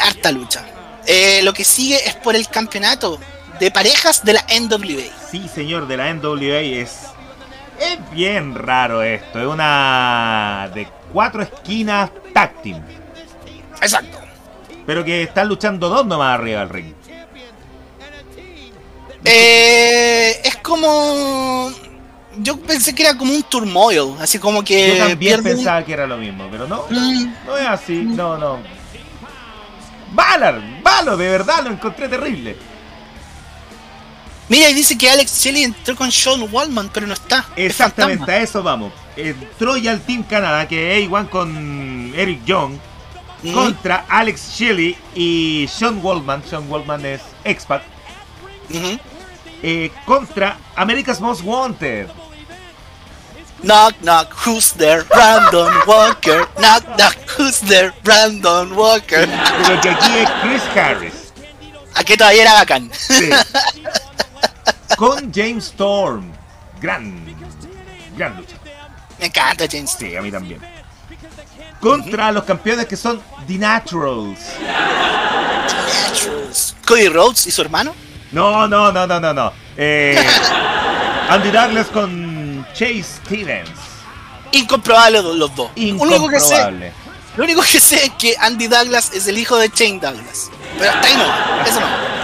harta 0.03 0.31
lucha. 0.31 0.65
Eh, 1.05 1.41
lo 1.43 1.53
que 1.53 1.63
sigue 1.63 2.07
es 2.07 2.15
por 2.15 2.35
el 2.35 2.47
campeonato 2.47 3.19
de 3.59 3.71
parejas 3.71 4.23
de 4.23 4.33
la 4.33 4.45
NWA. 4.59 5.03
Sí, 5.29 5.47
señor, 5.53 5.87
de 5.87 5.97
la 5.97 6.13
NWA 6.13 6.59
es. 6.59 7.01
Es 7.79 8.11
bien 8.11 8.55
raro 8.55 9.01
esto. 9.01 9.39
Es 9.39 9.47
una. 9.47 10.69
de 10.73 10.87
cuatro 11.11 11.41
esquinas 11.41 12.09
tag 12.33 12.53
Exacto. 13.81 14.19
Pero 14.85 15.03
que 15.03 15.23
están 15.23 15.47
luchando 15.47 15.89
dos 15.89 16.05
nomás 16.05 16.39
arriba 16.39 16.61
del 16.61 16.69
ring. 16.69 16.93
Eh, 19.23 20.41
es 20.43 20.55
como. 20.57 21.71
Yo 22.37 22.59
pensé 22.59 22.93
que 22.93 23.03
era 23.03 23.17
como 23.17 23.33
un 23.33 23.43
turmoil, 23.43 24.15
así 24.19 24.39
como 24.39 24.63
que. 24.63 24.97
Yo 24.97 25.07
también 25.07 25.43
pensaba 25.43 25.83
que 25.83 25.93
era 25.93 26.05
lo 26.05 26.17
mismo, 26.17 26.47
pero 26.51 26.67
no. 26.67 26.85
Mm. 26.89 27.33
No 27.45 27.57
es 27.57 27.67
así, 27.67 28.03
no, 28.03 28.37
no. 28.37 28.59
Ballard, 30.11 30.61
Balo, 30.81 31.17
de 31.17 31.29
verdad 31.29 31.63
lo 31.63 31.71
encontré 31.71 32.07
terrible. 32.07 32.55
Mira, 34.47 34.69
y 34.69 34.73
dice 34.73 34.97
que 34.97 35.09
Alex 35.09 35.41
Shelley 35.41 35.63
entró 35.63 35.95
con 35.95 36.11
Sean 36.11 36.47
Wallman, 36.51 36.89
pero 36.93 37.07
no 37.07 37.13
está. 37.13 37.45
Exactamente, 37.55 38.31
a 38.31 38.41
eso 38.41 38.61
vamos. 38.61 38.93
Entró 39.15 39.75
ya 39.77 39.91
el 39.91 40.01
Team 40.01 40.23
Canadá, 40.23 40.67
que 40.67 40.99
es 40.99 41.09
A1 41.09 41.29
con 41.29 42.13
Eric 42.15 42.45
Young, 42.45 42.77
contra 43.53 44.05
Alex 44.07 44.51
Shelley 44.55 44.95
y 45.15 45.67
Sean 45.67 45.99
Wallman. 46.03 46.43
Sean 46.47 46.69
Wallman 46.69 47.05
es 47.05 47.21
expat. 47.43 47.81
Eh, 49.63 49.91
contra 50.05 50.57
America's 50.75 51.19
Most 51.19 51.41
Wanted. 51.43 52.07
Knock, 53.63 53.95
knock, 54.01 54.31
who's 54.45 54.73
there? 54.73 55.03
Brandon 55.05 55.73
Walker. 55.87 56.47
Knock, 56.59 56.85
knock, 56.97 57.15
who's 57.35 57.61
there? 57.61 57.93
Brandon 58.03 58.75
Walker. 58.75 59.27
Pero 59.65 59.81
que 59.81 59.89
aquí 59.89 60.17
es 60.17 60.29
Chris 60.41 60.61
Harris. 60.75 61.33
Aquí 61.95 62.15
todavía 62.15 62.43
era 62.43 62.53
bacán. 62.53 62.91
Sí. 62.93 63.29
con 64.97 65.33
James 65.33 65.65
Storm. 65.65 66.31
Gran, 66.81 67.25
gran 68.17 68.37
lucha. 68.37 68.55
Me 69.19 69.27
encanta 69.27 69.65
James 69.69 69.91
Storm. 69.91 70.11
Sí, 70.11 70.15
a 70.15 70.21
mí 70.21 70.31
también. 70.31 70.59
Contra 71.79 72.31
los 72.31 72.43
campeones 72.43 72.85
que 72.85 72.95
son 72.95 73.21
The 73.47 73.57
Naturals. 73.57 74.39
The 74.57 74.63
Naturals. 76.03 76.75
¿Cody 76.85 77.09
Rhodes 77.09 77.47
y 77.47 77.51
su 77.51 77.61
hermano? 77.61 77.93
No, 78.31 78.67
no, 78.67 78.91
no, 78.91 79.05
no, 79.07 79.19
no, 79.19 79.33
no. 79.33 79.53
Eh, 79.77 80.23
Andy 81.29 81.51
Douglas 81.51 81.87
con 81.87 82.65
Chase 82.73 83.03
Stevens. 83.03 83.69
Incomprobable 84.51 85.21
los 85.21 85.55
dos. 85.55 85.71
Incomprobable. 85.75 86.93
Lo 87.37 87.43
único 87.43 87.61
que 87.61 87.79
sé 87.79 88.05
es 88.05 88.11
que 88.11 88.35
Andy 88.39 88.67
Douglas 88.67 89.11
es 89.13 89.27
el 89.27 89.37
hijo 89.37 89.57
de 89.57 89.69
Shane 89.69 89.99
Douglas. 89.99 90.49
Pero 90.77 90.91
hasta 90.91 91.07
ahí 91.07 91.13
no, 91.15 91.69
eso 91.69 91.79
no. 91.81 92.14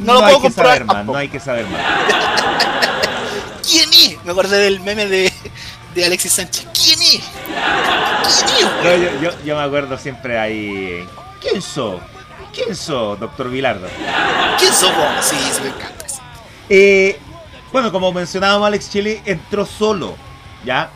No, 0.00 0.14
lo 0.14 0.20
puedo 0.20 0.40
comprar. 0.40 0.84
más, 0.84 1.04
no 1.04 1.16
hay 1.16 1.28
que 1.28 1.40
saber 1.40 1.66
más. 1.66 1.80
¿Quién 3.62 3.88
es? 3.92 4.24
Me 4.24 4.32
acordé 4.32 4.58
del 4.58 4.80
meme 4.80 5.06
de, 5.06 5.32
de 5.94 6.04
Alexis 6.04 6.32
Sánchez. 6.32 6.66
¿Quién 6.72 7.00
es? 7.00 7.22
¿Quién 8.56 9.04
es? 9.04 9.20
yo, 9.20 9.30
yo, 9.44 9.56
me 9.56 9.62
acuerdo 9.62 9.96
siempre 9.98 10.38
ahí. 10.38 11.06
¿Quién 11.40 11.62
sos? 11.62 12.00
¿Quién 12.52 12.74
sos, 12.74 13.18
doctor 13.20 13.50
Vilardo? 13.50 13.88
¿Quién 14.58 14.72
sos 14.72 14.94
vos? 14.96 15.06
Sí, 15.22 15.36
se 15.52 15.60
me 15.62 15.68
encanta. 15.68 16.04
Eh, 16.68 17.18
bueno, 17.72 17.92
como 17.92 18.12
mencionábamos, 18.12 18.66
Alex 18.66 18.90
Chile 18.90 19.22
entró 19.24 19.64
solo, 19.64 20.16
¿ya? 20.64 20.90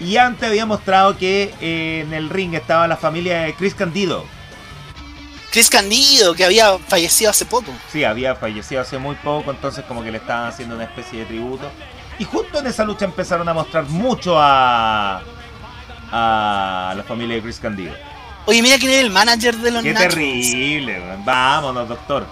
Y 0.00 0.16
antes 0.16 0.48
había 0.48 0.66
mostrado 0.66 1.16
que 1.16 1.54
eh, 1.60 2.04
en 2.06 2.12
el 2.12 2.30
ring 2.30 2.54
estaba 2.54 2.86
la 2.86 2.96
familia 2.96 3.42
de 3.42 3.54
Chris 3.54 3.74
Candido, 3.74 4.24
Chris 5.54 5.70
Candido, 5.70 6.34
que 6.34 6.44
había 6.44 6.76
fallecido 6.80 7.30
hace 7.30 7.44
poco. 7.44 7.70
Sí, 7.92 8.02
había 8.02 8.34
fallecido 8.34 8.80
hace 8.80 8.98
muy 8.98 9.14
poco, 9.14 9.52
entonces 9.52 9.84
como 9.84 10.02
que 10.02 10.10
le 10.10 10.18
estaban 10.18 10.48
haciendo 10.48 10.74
una 10.74 10.82
especie 10.82 11.20
de 11.20 11.26
tributo. 11.26 11.70
Y 12.18 12.24
justo 12.24 12.58
en 12.58 12.66
esa 12.66 12.84
lucha 12.84 13.04
empezaron 13.04 13.48
a 13.48 13.54
mostrar 13.54 13.84
mucho 13.84 14.34
a, 14.36 15.22
a 16.10 16.94
la 16.96 17.04
familia 17.04 17.36
de 17.36 17.42
Chris 17.42 17.60
Candido. 17.60 17.94
Oye, 18.46 18.62
mira 18.62 18.78
quién 18.78 18.90
es 18.90 18.98
el 18.98 19.10
manager 19.10 19.56
de 19.58 19.70
los 19.70 19.84
Qué 19.84 19.94
terrible, 19.94 21.00
vámonos, 21.24 21.88
doctor. 21.88 22.26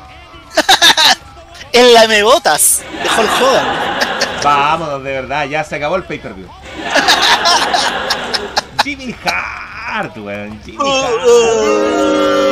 en 1.73 1.95
la 1.95 2.09
Mebotas 2.09 2.83
de 2.91 3.09
Hulk 3.09 3.31
Hogan. 3.41 3.67
vámonos, 4.43 5.05
de 5.05 5.13
verdad, 5.13 5.47
ya 5.47 5.63
se 5.63 5.77
acabó 5.77 5.95
el 5.95 6.03
pay-per-view. 6.03 6.49
Jimmy 8.83 9.15
Hart, 9.25 10.19
weón. 10.19 10.61
Jimmy 10.65 10.79
oh, 10.81 11.05
Hart. 11.05 12.52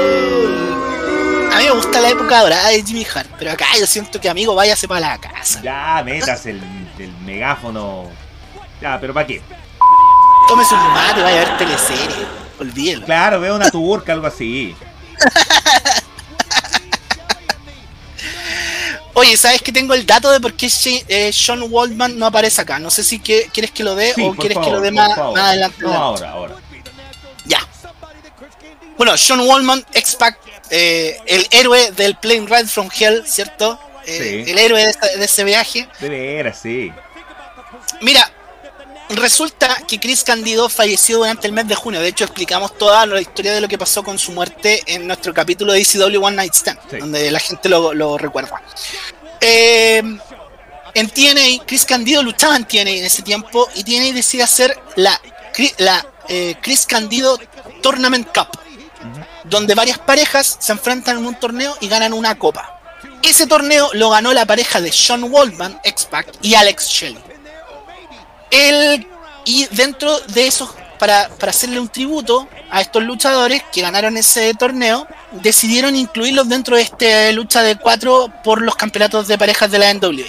A 1.52 1.58
mí 1.58 1.64
me 1.64 1.70
gusta 1.72 2.00
la 2.00 2.10
época 2.10 2.40
dorada 2.40 2.68
de 2.68 2.82
Jimmy 2.82 3.06
Hart, 3.14 3.28
pero 3.38 3.52
acá 3.52 3.66
yo 3.78 3.86
siento 3.86 4.20
que 4.20 4.28
amigo 4.28 4.54
váyase 4.54 4.86
para 4.88 5.00
la 5.00 5.18
casa. 5.18 5.60
Ya, 5.62 6.02
metas 6.04 6.46
el, 6.46 6.60
megáfono. 7.24 8.08
Ya, 8.80 8.98
pero 9.00 9.12
¿para 9.12 9.26
qué? 9.26 9.42
Tómese 10.48 10.74
un 10.74 10.92
mate, 10.92 11.22
vaya 11.22 11.42
a 11.42 11.44
ver 11.44 11.58
teleserie. 11.58 12.26
Olvídelo. 12.58 13.04
Claro, 13.06 13.40
veo 13.40 13.56
una 13.56 13.70
turca, 13.70 14.12
algo 14.12 14.26
así. 14.26 14.74
Oye, 19.14 19.36
¿sabes 19.36 19.60
que 19.60 19.72
tengo 19.72 19.92
el 19.92 20.06
dato 20.06 20.30
de 20.30 20.40
por 20.40 20.54
qué 20.54 20.68
eh, 21.08 21.32
Sean 21.32 21.62
Waldman 21.68 22.18
no 22.18 22.26
aparece 22.26 22.62
acá? 22.62 22.78
No 22.78 22.90
sé 22.90 23.04
si 23.04 23.18
quieres 23.18 23.70
que 23.70 23.84
lo 23.84 23.94
dé 23.94 24.14
o 24.22 24.34
quieres 24.34 24.56
que 24.58 24.70
lo 24.70 24.80
dé 24.80 24.90
más, 24.90 25.18
adelante. 25.18 25.82
No, 25.82 25.92
ahora, 25.92 26.30
ahora. 26.30 26.56
Bueno, 29.00 29.16
Sean 29.16 29.40
Waldman, 29.40 29.82
X-Pac, 29.94 30.38
eh, 30.68 31.16
el 31.24 31.46
héroe 31.52 31.90
del 31.92 32.16
Plane 32.16 32.44
Ride 32.46 32.66
from 32.66 32.90
Hell, 32.94 33.24
¿cierto? 33.26 33.80
Eh, 34.04 34.44
el 34.46 34.58
héroe 34.58 34.84
de, 34.84 35.24
ese 35.24 35.42
viaje. 35.42 35.88
De 36.00 36.10
veras, 36.10 36.58
sí. 36.60 36.92
Mira, 38.02 38.30
resulta 39.08 39.74
que 39.88 39.98
Chris 39.98 40.22
Candido 40.22 40.68
falleció 40.68 41.16
durante 41.16 41.46
el 41.46 41.54
mes 41.54 41.66
de 41.66 41.76
junio. 41.76 41.98
De 41.98 42.08
hecho, 42.08 42.24
explicamos 42.24 42.76
toda 42.76 43.06
la 43.06 43.18
historia 43.22 43.54
de 43.54 43.62
lo 43.62 43.68
que 43.68 43.78
pasó 43.78 44.02
con 44.02 44.18
su 44.18 44.32
muerte 44.32 44.82
en 44.84 45.06
nuestro 45.06 45.32
capítulo 45.32 45.72
de 45.72 45.80
ECW 45.80 46.22
One 46.22 46.36
Night 46.36 46.52
Stand, 46.52 46.98
donde 46.98 47.30
la 47.30 47.40
gente 47.40 47.70
lo, 47.70 48.18
recuerda. 48.18 48.60
Eh, 49.40 50.02
en 50.92 51.08
TNA, 51.08 51.64
Chris 51.64 51.86
Candido 51.86 52.22
luchaba 52.22 52.54
en 52.54 52.66
TNA 52.66 52.90
en 52.90 53.04
ese 53.06 53.22
tiempo 53.22 53.66
y 53.74 53.82
TNA 53.82 54.12
decide 54.12 54.42
hacer 54.42 54.78
la, 54.96 55.18
la 55.78 56.06
Chris 56.60 56.84
Candido 56.84 57.40
Tournament 57.80 58.28
Cup 58.36 58.60
donde 59.50 59.74
varias 59.74 59.98
parejas 59.98 60.56
se 60.60 60.72
enfrentan 60.72 61.18
en 61.18 61.26
un 61.26 61.34
torneo 61.34 61.76
y 61.80 61.88
ganan 61.88 62.12
una 62.12 62.38
copa. 62.38 62.80
Ese 63.22 63.46
torneo 63.46 63.90
lo 63.92 64.10
ganó 64.10 64.32
la 64.32 64.46
pareja 64.46 64.80
de 64.80 64.92
Sean 64.92 65.24
Waldman, 65.24 65.78
X-Pac, 65.84 66.28
y 66.40 66.54
Alex 66.54 66.88
Shelley. 66.88 67.22
Y 69.44 69.66
dentro 69.72 70.18
de 70.20 70.46
eso, 70.46 70.72
para, 70.98 71.28
para, 71.28 71.50
hacerle 71.50 71.80
un 71.80 71.88
tributo 71.88 72.46
a 72.70 72.80
estos 72.80 73.02
luchadores 73.02 73.62
que 73.72 73.80
ganaron 73.80 74.16
ese 74.16 74.54
torneo, 74.54 75.06
decidieron 75.32 75.96
incluirlos 75.96 76.48
dentro 76.48 76.76
de 76.76 76.82
esta 76.82 77.32
lucha 77.32 77.62
de 77.62 77.76
cuatro 77.76 78.32
por 78.44 78.60
los 78.60 78.76
campeonatos 78.76 79.26
de 79.28 79.38
parejas 79.38 79.70
de 79.70 79.78
la 79.78 79.92
NWA. 79.92 80.26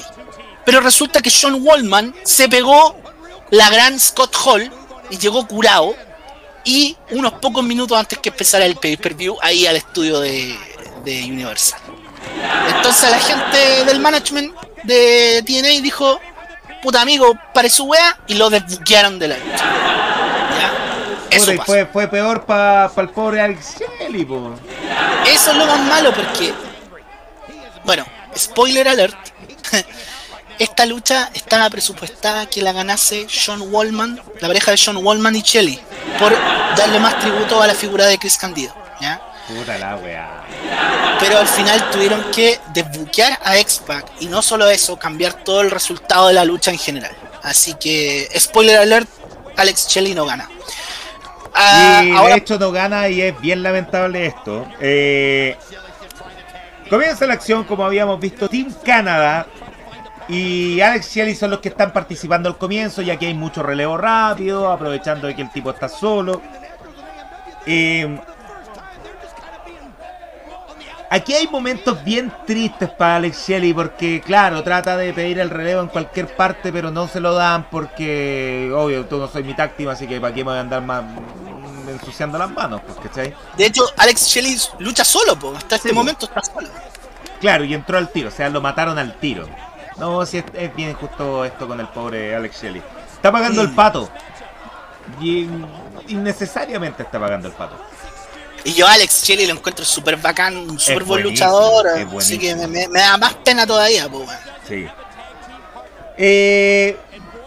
Pero 0.65 0.79
resulta 0.79 1.21
que 1.21 1.29
Sean 1.29 1.57
Waldman 1.61 2.15
se 2.23 2.47
pegó 2.47 2.95
la 3.49 3.69
gran 3.69 3.99
Scott 3.99 4.35
Hall 4.45 4.71
y 5.09 5.17
llegó 5.17 5.45
curado 5.45 5.95
y 6.63 6.95
unos 7.11 7.33
pocos 7.33 7.63
minutos 7.63 7.97
antes 7.97 8.19
que 8.19 8.29
empezara 8.29 8.65
el 8.65 8.75
pay-per-view 8.75 9.37
ahí 9.41 9.65
al 9.65 9.75
estudio 9.75 10.19
de, 10.19 10.57
de 11.03 11.23
Universal. 11.25 11.79
Entonces 12.75 13.09
la 13.09 13.19
gente 13.19 13.85
del 13.85 13.99
management 13.99 14.53
de 14.83 15.43
TNA 15.45 15.81
dijo, 15.81 16.19
puta 16.81 17.01
amigo, 17.01 17.37
pare 17.53 17.69
su 17.69 17.85
wea 17.85 18.19
y 18.27 18.35
lo 18.35 18.49
desbuquearon 18.49 19.19
de 19.19 19.27
la 19.27 19.37
lucha. 19.37 19.65
Eso 21.29 21.51
Puta, 21.51 21.63
fue, 21.63 21.85
fue 21.85 22.07
peor 22.09 22.45
para 22.45 22.91
el 22.97 23.09
pobre 23.09 23.39
Alex 23.41 23.77
Shelley, 23.79 24.25
po. 24.25 24.53
Eso 25.25 25.51
es 25.51 25.57
lo 25.57 25.65
más 25.65 25.79
malo 25.79 26.13
porque, 26.13 26.53
bueno, 27.85 28.05
spoiler 28.37 28.87
alert, 28.87 29.17
esta 30.61 30.85
lucha 30.85 31.31
estaba 31.33 31.67
presupuestada 31.71 32.45
que 32.45 32.61
la 32.61 32.71
ganase 32.71 33.25
Sean 33.27 33.61
Wallman, 33.73 34.21
la 34.39 34.47
pareja 34.47 34.69
de 34.69 34.77
Sean 34.77 34.97
Wallman 34.97 35.35
y 35.35 35.41
Shelly, 35.41 35.79
por 36.19 36.31
darle 36.77 36.99
más 36.99 37.17
tributo 37.19 37.59
a 37.59 37.65
la 37.65 37.73
figura 37.73 38.05
de 38.05 38.19
Chris 38.19 38.37
Candido. 38.37 38.71
¿ya? 39.01 39.19
Puta 39.47 39.79
la 39.79 39.95
weá. 39.95 40.43
Pero 41.19 41.39
al 41.39 41.47
final 41.47 41.89
tuvieron 41.89 42.23
que 42.31 42.59
desbuquear 42.75 43.39
a 43.43 43.57
X-Pac 43.57 44.05
y 44.19 44.27
no 44.27 44.43
solo 44.43 44.69
eso, 44.69 44.97
cambiar 44.97 45.33
todo 45.33 45.61
el 45.61 45.71
resultado 45.71 46.27
de 46.27 46.35
la 46.35 46.45
lucha 46.45 46.69
en 46.69 46.77
general. 46.77 47.15
Así 47.41 47.73
que, 47.73 48.29
spoiler 48.37 48.77
alert, 48.77 49.09
Alex 49.57 49.87
Shelley 49.87 50.13
no 50.13 50.27
gana. 50.27 50.47
Ah, 51.55 52.03
Y 52.05 52.11
ahora 52.11 52.35
de 52.35 52.39
hecho 52.39 52.59
no 52.59 52.71
gana 52.71 53.09
y 53.09 53.19
es 53.19 53.41
bien 53.41 53.63
lamentable 53.63 54.27
esto. 54.27 54.67
Eh, 54.79 55.57
comienza 56.87 57.25
la 57.25 57.33
acción 57.33 57.63
como 57.63 57.83
habíamos 57.83 58.19
visto 58.19 58.47
Team 58.47 58.71
Canada 58.85 59.47
y 60.31 60.79
Alex 60.79 61.13
Shelley 61.13 61.35
son 61.35 61.49
los 61.51 61.59
que 61.59 61.67
están 61.67 61.91
participando 61.91 62.47
al 62.47 62.57
comienzo 62.57 63.01
ya 63.01 63.17
que 63.19 63.27
hay 63.27 63.33
mucho 63.33 63.61
relevo 63.61 63.97
rápido, 63.97 64.71
aprovechando 64.71 65.27
de 65.27 65.35
que 65.35 65.41
el 65.41 65.51
tipo 65.51 65.71
está 65.71 65.89
solo. 65.89 66.41
Eh, 67.65 68.17
aquí 71.09 71.33
hay 71.33 71.49
momentos 71.49 72.01
bien 72.05 72.31
tristes 72.47 72.89
para 72.91 73.17
Alex 73.17 73.45
Shelley 73.45 73.73
porque 73.73 74.21
claro, 74.21 74.63
trata 74.63 74.95
de 74.95 75.11
pedir 75.11 75.37
el 75.37 75.49
relevo 75.49 75.81
en 75.81 75.89
cualquier 75.89 76.33
parte 76.33 76.71
pero 76.71 76.91
no 76.91 77.09
se 77.09 77.19
lo 77.19 77.33
dan 77.33 77.69
porque 77.69 78.71
obvio, 78.73 79.05
tú 79.07 79.17
no 79.17 79.27
soy 79.27 79.43
mi 79.43 79.53
táctico 79.53 79.89
así 79.89 80.07
que 80.07 80.21
para 80.21 80.33
qué 80.33 80.45
me 80.45 80.51
voy 80.51 80.57
a 80.59 80.61
andar 80.61 80.81
más 80.81 81.03
ensuciando 81.89 82.37
las 82.37 82.49
manos, 82.49 82.79
pues, 82.85 82.97
¿cachai? 82.99 83.35
de 83.57 83.65
hecho, 83.65 83.83
Alex 83.97 84.27
Shelley 84.27 84.57
lucha 84.79 85.03
solo, 85.03 85.37
po. 85.37 85.53
hasta 85.57 85.75
este 85.75 85.89
po. 85.89 85.95
momento 85.95 86.25
está 86.25 86.41
solo. 86.41 86.69
Claro, 87.41 87.65
y 87.65 87.73
entró 87.73 87.97
al 87.97 88.09
tiro, 88.09 88.29
o 88.29 88.31
sea, 88.31 88.49
lo 88.49 88.61
mataron 88.61 88.97
al 88.97 89.15
tiro. 89.15 89.45
No, 90.01 90.25
si 90.25 90.39
es, 90.39 90.45
es 90.53 90.75
bien 90.75 90.93
justo 90.95 91.45
esto 91.45 91.67
con 91.67 91.79
el 91.79 91.87
pobre 91.87 92.35
Alex 92.35 92.61
Shelley. 92.61 92.81
Está 93.13 93.31
pagando 93.31 93.61
el 93.61 93.71
pato. 93.71 94.09
Y 95.21 95.47
innecesariamente 96.07 97.03
está 97.03 97.19
pagando 97.19 97.47
el 97.47 97.53
pato. 97.53 97.75
Y 98.63 98.73
yo 98.73 98.87
Alex 98.87 99.23
Shelley 99.23 99.47
lo 99.47 99.53
encuentro 99.53 99.85
súper 99.85 100.17
bacán, 100.17 100.55
un 100.57 100.79
súper 100.79 101.03
buen 101.03 101.23
luchador. 101.23 101.87
Así 102.17 102.37
que 102.39 102.55
me, 102.55 102.67
me- 102.67 102.87
me 102.87 102.99
da 102.99 103.17
más 103.17 103.33
pena 103.35 103.65
todavía, 103.65 104.07
weón. 104.07 104.27
Sí. 104.67 104.85
Eh, 106.17 106.97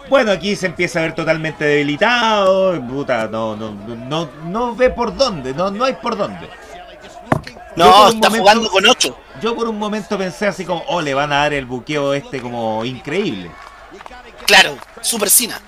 bueno, 0.09 0.31
aquí 0.31 0.55
se 0.55 0.65
empieza 0.67 0.99
a 0.99 1.03
ver 1.03 1.15
totalmente 1.15 1.63
debilitado. 1.65 2.79
Puta, 2.87 3.27
no, 3.27 3.55
no, 3.55 3.71
no, 3.71 4.29
no 4.45 4.75
ve 4.75 4.89
por 4.89 5.15
dónde, 5.15 5.53
no, 5.53 5.71
no 5.71 5.85
hay 5.85 5.93
por 5.93 6.17
dónde. 6.17 6.49
No, 7.75 8.07
está 8.07 8.29
momento- 8.29 8.37
jugando 8.37 8.69
con 8.69 8.85
8. 8.85 9.17
Yo 9.41 9.55
por 9.55 9.67
un 9.67 9.77
momento 9.77 10.17
pensé 10.17 10.47
así 10.47 10.63
como, 10.65 10.83
oh, 10.87 11.01
le 11.01 11.13
van 11.13 11.31
a 11.33 11.37
dar 11.37 11.53
el 11.53 11.65
buqueo 11.65 12.13
este 12.13 12.41
como 12.41 12.85
increíble. 12.85 13.51
Claro, 14.45 14.77
Super 15.01 15.29
Cena. 15.29 15.59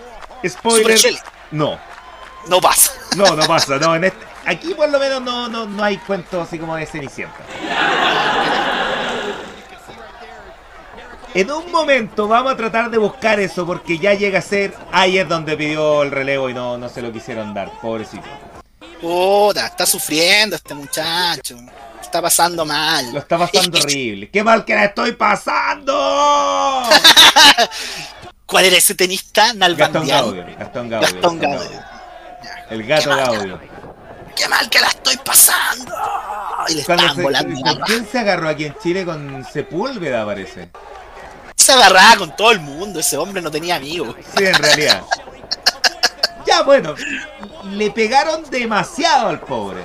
Spoiler. 0.48 0.98
Super. 0.98 1.20
No, 1.52 1.78
No 2.48 2.62
pasa. 2.62 2.92
no, 3.16 3.36
no 3.36 3.46
pasa, 3.46 3.78
no, 3.78 3.96
en 3.96 4.06
este, 4.06 4.26
aquí 4.46 4.74
por 4.74 4.90
lo 4.90 5.00
menos 5.00 5.22
no, 5.22 5.48
no, 5.50 5.66
no 5.66 5.84
hay 5.84 5.98
cuento 5.98 6.42
así 6.42 6.58
como 6.60 6.76
de 6.76 6.86
Cenicienta. 6.86 7.38
En 11.34 11.52
un 11.52 11.72
momento 11.72 12.28
vamos 12.28 12.54
a 12.54 12.58
tratar 12.58 12.90
de 12.90 12.98
buscar 12.98 13.40
eso 13.40 13.66
porque 13.66 14.00
ya 14.00 14.14
llega 14.14 14.40
a 14.40 14.42
ser 14.42 14.74
ahí 14.92 15.18
es 15.20 15.28
donde 15.28 15.56
pidió 15.56 16.02
el 16.04 16.12
relevo 16.12 16.50
y 16.50 16.54
no, 16.54 16.78
no 16.78 16.90
se 16.90 17.02
lo 17.02 17.12
quisieron 17.12 17.54
dar, 17.54 17.70
pobrecito. 17.82 18.26
Puta, 19.02 19.68
está 19.68 19.86
sufriendo 19.86 20.56
este 20.56 20.74
muchacho. 20.74 21.58
Está 22.18 22.22
pasando 22.24 22.66
mal. 22.66 23.14
Lo 23.14 23.20
está 23.20 23.38
pasando 23.38 23.78
horrible. 23.84 24.30
¡Qué 24.32 24.44
mal 24.44 24.66
que 24.66 24.74
la 24.74 24.86
estoy 24.86 25.12
pasando! 25.12 25.94
¿Cuál 28.48 28.66
era 28.66 28.76
ese 28.78 28.96
tenista? 28.96 29.54
Gastón. 29.54 30.08
Gaudio, 30.08 30.08
Gastón 30.08 30.08
Gaudio. 30.08 30.46
Gastón 30.58 30.90
Gastón 30.90 31.40
Gaudio. 31.40 31.80
El 32.72 32.84
gato 32.88 33.10
Gaudio. 33.16 33.60
Qué 34.36 34.48
mal 34.50 34.68
que 34.68 34.80
la 34.80 34.88
estoy 34.88 35.18
pasando. 35.18 35.94
Y 36.70 36.74
le 36.76 36.84
Cuando 36.86 37.04
estaban 37.04 37.16
se- 37.18 37.22
volando 37.22 37.62
la 37.64 37.72
¿Con 37.74 37.82
quién 37.82 38.08
se 38.12 38.18
agarró 38.20 38.50
aquí 38.50 38.66
en 38.66 38.76
Chile? 38.82 39.06
Con 39.06 39.46
Sepúlveda, 39.54 40.26
parece. 40.26 40.70
Se 41.56 41.72
agarraba 41.74 42.16
con 42.16 42.36
todo 42.36 42.52
el 42.52 42.60
mundo. 42.62 43.00
Ese 43.00 43.16
hombre 43.18 43.44
no 43.44 43.52
tenía 43.52 43.76
amigos. 43.76 44.16
Sí, 44.36 44.44
en 44.44 44.56
realidad. 44.56 45.04
Ya, 46.48 46.62
bueno. 46.64 46.96
Le 47.66 47.92
pegaron 47.92 48.50
demasiado 48.50 49.28
al 49.28 49.42
pobre. 49.42 49.82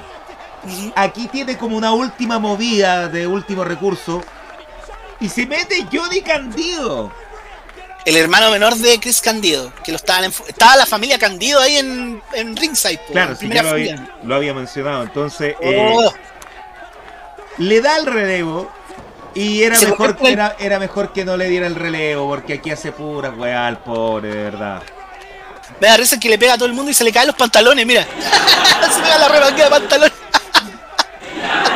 Aquí 0.95 1.27
tiene 1.29 1.57
como 1.59 1.77
una 1.77 1.93
última 1.93 2.39
movida 2.39 3.09
de 3.09 3.27
último 3.27 3.65
recurso. 3.65 4.23
Y 5.21 5.29
se 5.29 5.47
mete 5.47 5.87
Johnny 5.93 6.21
Candido. 6.23 7.13
El 8.05 8.17
hermano 8.17 8.51
menor 8.51 8.75
de 8.77 8.99
Chris 8.99 9.21
Candido. 9.21 9.73
Que 9.85 9.93
lo 9.93 9.97
estaban 9.97 10.25
enfu- 10.25 10.45
Estaba 10.49 10.77
la 10.77 10.87
familia 10.87 11.19
Candido 11.19 11.61
ahí 11.61 11.77
en, 11.77 12.21
en 12.33 12.57
Ringside. 12.57 12.99
po, 12.99 13.13
Claro, 13.13 13.31
en 13.33 13.37
sí, 13.39 13.49
ya 13.49 13.63
lo 13.63 13.71
había, 13.71 14.09
lo 14.25 14.35
había 14.35 14.55
mencionado. 14.55 15.03
Entonces, 15.05 15.55
eh, 15.61 15.89
Oh, 15.95 16.13
le 17.59 17.81
da 17.81 17.97
el 17.99 18.07
relevo. 18.07 18.71
Y 19.35 19.63
era 19.63 19.77
Se 19.77 19.87
mejor, 19.87 20.17
en- 20.21 20.27
era, 20.27 20.57
era 20.59 20.79
mejor 20.79 21.13
que 21.13 21.25
no 21.25 21.37
le 21.37 21.49
diera 21.49 21.67
el 21.67 21.75
relevo. 21.77 22.29
Porque 22.29 22.55
aquí 22.55 22.71
hace 22.71 22.91
puras 22.93 23.33
weá 23.37 23.67
al 23.67 23.79
pobre, 23.79 24.29
de 24.35 24.43
verdad. 24.45 24.83
me 25.81 25.87
da 25.89 25.97
risa 25.97 26.19
que 26.21 26.29
le 26.29 26.39
pega 26.39 26.55
a 26.55 26.57
todo 26.57 26.67
el 26.67 26.75
mundo 26.75 26.91
y 26.91 26.95
se 26.95 27.05
le 27.05 27.13
caen 27.13 27.29
los 27.29 27.37
pantalones. 27.37 27.87
Mira. 27.87 28.03
se 28.93 29.01
pega 29.01 29.19
la 29.19 29.29
rebanquea 29.29 29.65
de 29.67 29.71
pantalones. 29.71 30.13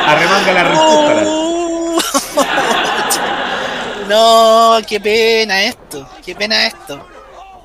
Arremanga 0.05 0.53
la 0.53 0.63
respuesta. 0.63 1.23
Uh. 1.25 1.99
no, 4.09 4.77
qué 4.87 4.99
pena 4.99 5.63
esto, 5.63 6.07
qué 6.25 6.35
pena 6.35 6.65
esto. 6.67 7.05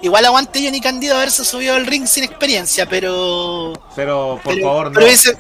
Igual 0.02 0.24
aguante 0.24 0.60
Johnny 0.64 0.80
Candido 0.80 1.14
haberse 1.16 1.44
subido 1.44 1.76
al 1.76 1.86
ring 1.86 2.06
sin 2.06 2.24
experiencia, 2.24 2.86
pero. 2.86 3.72
Pero, 3.94 4.40
por 4.42 4.54
pero, 4.54 4.66
favor, 4.66 4.86
no. 4.86 4.92
pero 4.94 5.06
hubiese, 5.06 5.36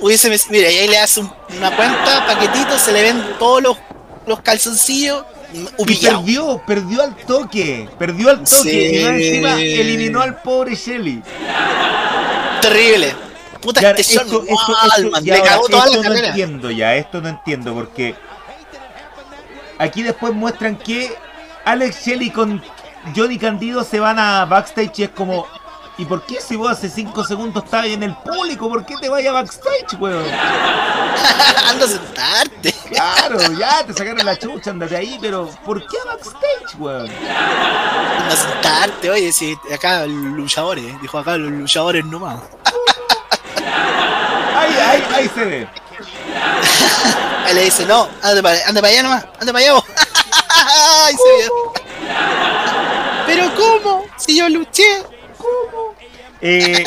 hubiese- 0.00 0.46
mira, 0.50 0.70
y 0.70 0.78
ahí 0.78 0.88
le 0.88 0.98
hace 0.98 1.20
un- 1.20 1.32
una 1.58 1.70
cuenta, 1.76 2.24
paquetito, 2.26 2.78
se 2.78 2.92
le 2.92 3.02
ven 3.02 3.22
todos 3.38 3.62
los, 3.62 3.76
los 4.26 4.40
calzoncillos 4.40 5.24
Y 5.52 5.66
humillados. 5.76 6.22
perdió, 6.22 6.62
perdió 6.66 7.02
al 7.02 7.14
toque, 7.14 7.88
perdió 7.98 8.30
al 8.30 8.38
toque 8.38 8.70
Sí. 8.70 8.96
y 8.96 9.04
encima 9.04 9.60
eliminó 9.60 10.22
al 10.22 10.40
pobre 10.40 10.74
Shelly. 10.74 11.22
Terrible. 12.62 13.14
Puta, 13.62 13.80
Ya, 13.80 13.90
este 13.92 14.02
esto, 14.02 14.42
esto, 14.42 14.72
Wallman, 14.72 15.14
esto- 15.14 15.20
ya 15.24 15.34
le 15.36 15.42
cagó 15.42 15.68
toda 15.68 15.84
esto 15.86 16.02
la 16.02 16.08
no 16.08 16.14
entiendo 16.16 16.70
ya, 16.70 16.94
esto 16.96 17.20
no 17.20 17.28
entiendo 17.28 17.74
porque 17.74 18.14
aquí 19.78 20.02
después 20.02 20.34
muestran 20.34 20.76
que 20.76 21.16
Alex 21.64 22.04
Shelley 22.04 22.30
con 22.30 22.62
Johnny 23.16 23.38
Candido 23.38 23.84
se 23.84 24.00
van 24.00 24.18
a 24.18 24.44
backstage 24.44 24.98
y 24.98 25.02
es 25.04 25.10
como 25.10 25.46
¿Y 25.98 26.06
por 26.06 26.24
qué 26.24 26.40
si 26.40 26.56
vos 26.56 26.70
hace 26.70 26.88
5 26.88 27.22
segundos 27.24 27.64
estabas 27.64 27.86
en 27.86 28.02
el 28.02 28.14
público? 28.16 28.68
¿Por 28.68 28.84
qué 28.86 28.96
te 28.96 29.10
vayas 29.10 29.30
a 29.30 29.42
backstage, 29.42 30.00
weón? 30.00 30.24
Anda 31.68 31.84
a 31.84 31.88
sentarte. 31.88 32.74
Claro, 32.88 33.38
ya 33.58 33.84
te 33.84 33.92
sacaron 33.92 34.24
la 34.24 34.38
chucha, 34.38 34.70
andate 34.70 34.96
ahí, 34.96 35.18
pero 35.20 35.50
¿por 35.64 35.86
qué 35.86 35.96
a 36.02 36.06
backstage, 36.06 36.78
weón? 36.78 37.10
Anda 37.10 38.32
a 38.32 38.36
sentarte, 38.36 39.10
oye, 39.10 39.32
si 39.32 39.54
acá 39.72 40.06
los 40.06 40.32
luchadores, 40.34 41.00
dijo 41.02 41.18
acá 41.18 41.36
los 41.36 41.52
luchadores 41.52 42.04
nomás. 42.06 42.40
Ahí, 45.14 45.22
ahí, 45.22 45.22
ahí 45.22 45.28
se 45.28 45.44
ve. 45.44 45.68
Él 47.48 47.56
le 47.56 47.64
dice, 47.64 47.84
no, 47.86 48.08
ande 48.22 48.42
para, 48.42 48.56
ande 48.66 48.80
para 48.80 48.92
allá 48.92 49.02
nomás, 49.02 49.26
ande 49.40 49.52
para 49.52 49.64
allá 49.64 49.72
vos. 49.74 49.84
Ay, 51.04 51.14
se 51.14 51.42
vio. 51.42 51.72
Pero 53.26 53.54
¿cómo? 53.54 54.04
Si 54.16 54.36
yo 54.36 54.48
luché. 54.48 55.02
Eh, 56.40 56.84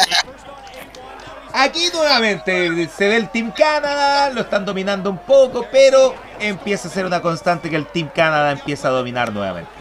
aquí 1.54 1.90
nuevamente 1.94 2.90
se 2.90 3.08
ve 3.08 3.18
el 3.18 3.30
Team 3.30 3.52
Canada, 3.52 4.30
lo 4.32 4.42
están 4.42 4.66
dominando 4.66 5.10
un 5.10 5.18
poco, 5.18 5.66
pero 5.72 6.16
empieza 6.40 6.88
a 6.88 6.92
ser 6.92 7.06
una 7.06 7.22
constante 7.22 7.70
que 7.70 7.76
el 7.76 7.88
Team 7.88 8.10
Canada 8.14 8.52
empieza 8.52 8.90
a 8.90 8.92
dominar 8.92 9.32
nuevamente. 9.32 9.72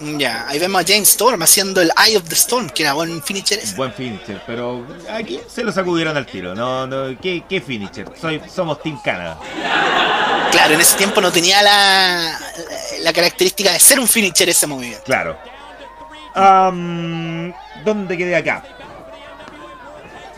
Ya, 0.00 0.46
ahí 0.48 0.58
vemos 0.58 0.82
a 0.82 0.84
James 0.86 1.08
Storm 1.10 1.42
haciendo 1.42 1.80
el 1.80 1.90
Eye 2.04 2.16
of 2.16 2.24
the 2.28 2.34
Storm, 2.34 2.68
que 2.68 2.82
era 2.82 2.94
buen 2.94 3.22
finisher 3.22 3.58
ese. 3.58 3.76
Buen 3.76 3.92
finisher, 3.92 4.42
pero 4.46 4.84
aquí 5.10 5.40
se 5.48 5.62
lo 5.62 5.70
sacudieron 5.70 6.16
al 6.16 6.26
tiro. 6.26 6.54
No, 6.54 6.86
no, 6.86 7.18
¿qué, 7.20 7.44
qué 7.48 7.60
finisher? 7.60 8.08
Soy, 8.20 8.42
somos 8.52 8.82
Team 8.82 9.00
Canada. 9.02 9.38
Claro, 10.50 10.74
en 10.74 10.80
ese 10.80 10.96
tiempo 10.96 11.20
no 11.20 11.30
tenía 11.30 11.62
la, 11.62 12.38
la 13.00 13.12
característica 13.12 13.72
de 13.72 13.80
ser 13.80 14.00
un 14.00 14.08
finisher 14.08 14.48
ese 14.48 14.66
movimiento. 14.66 15.04
Claro. 15.04 15.38
¿Dónde 17.84 18.16
quedé 18.16 18.36
acá? 18.36 18.64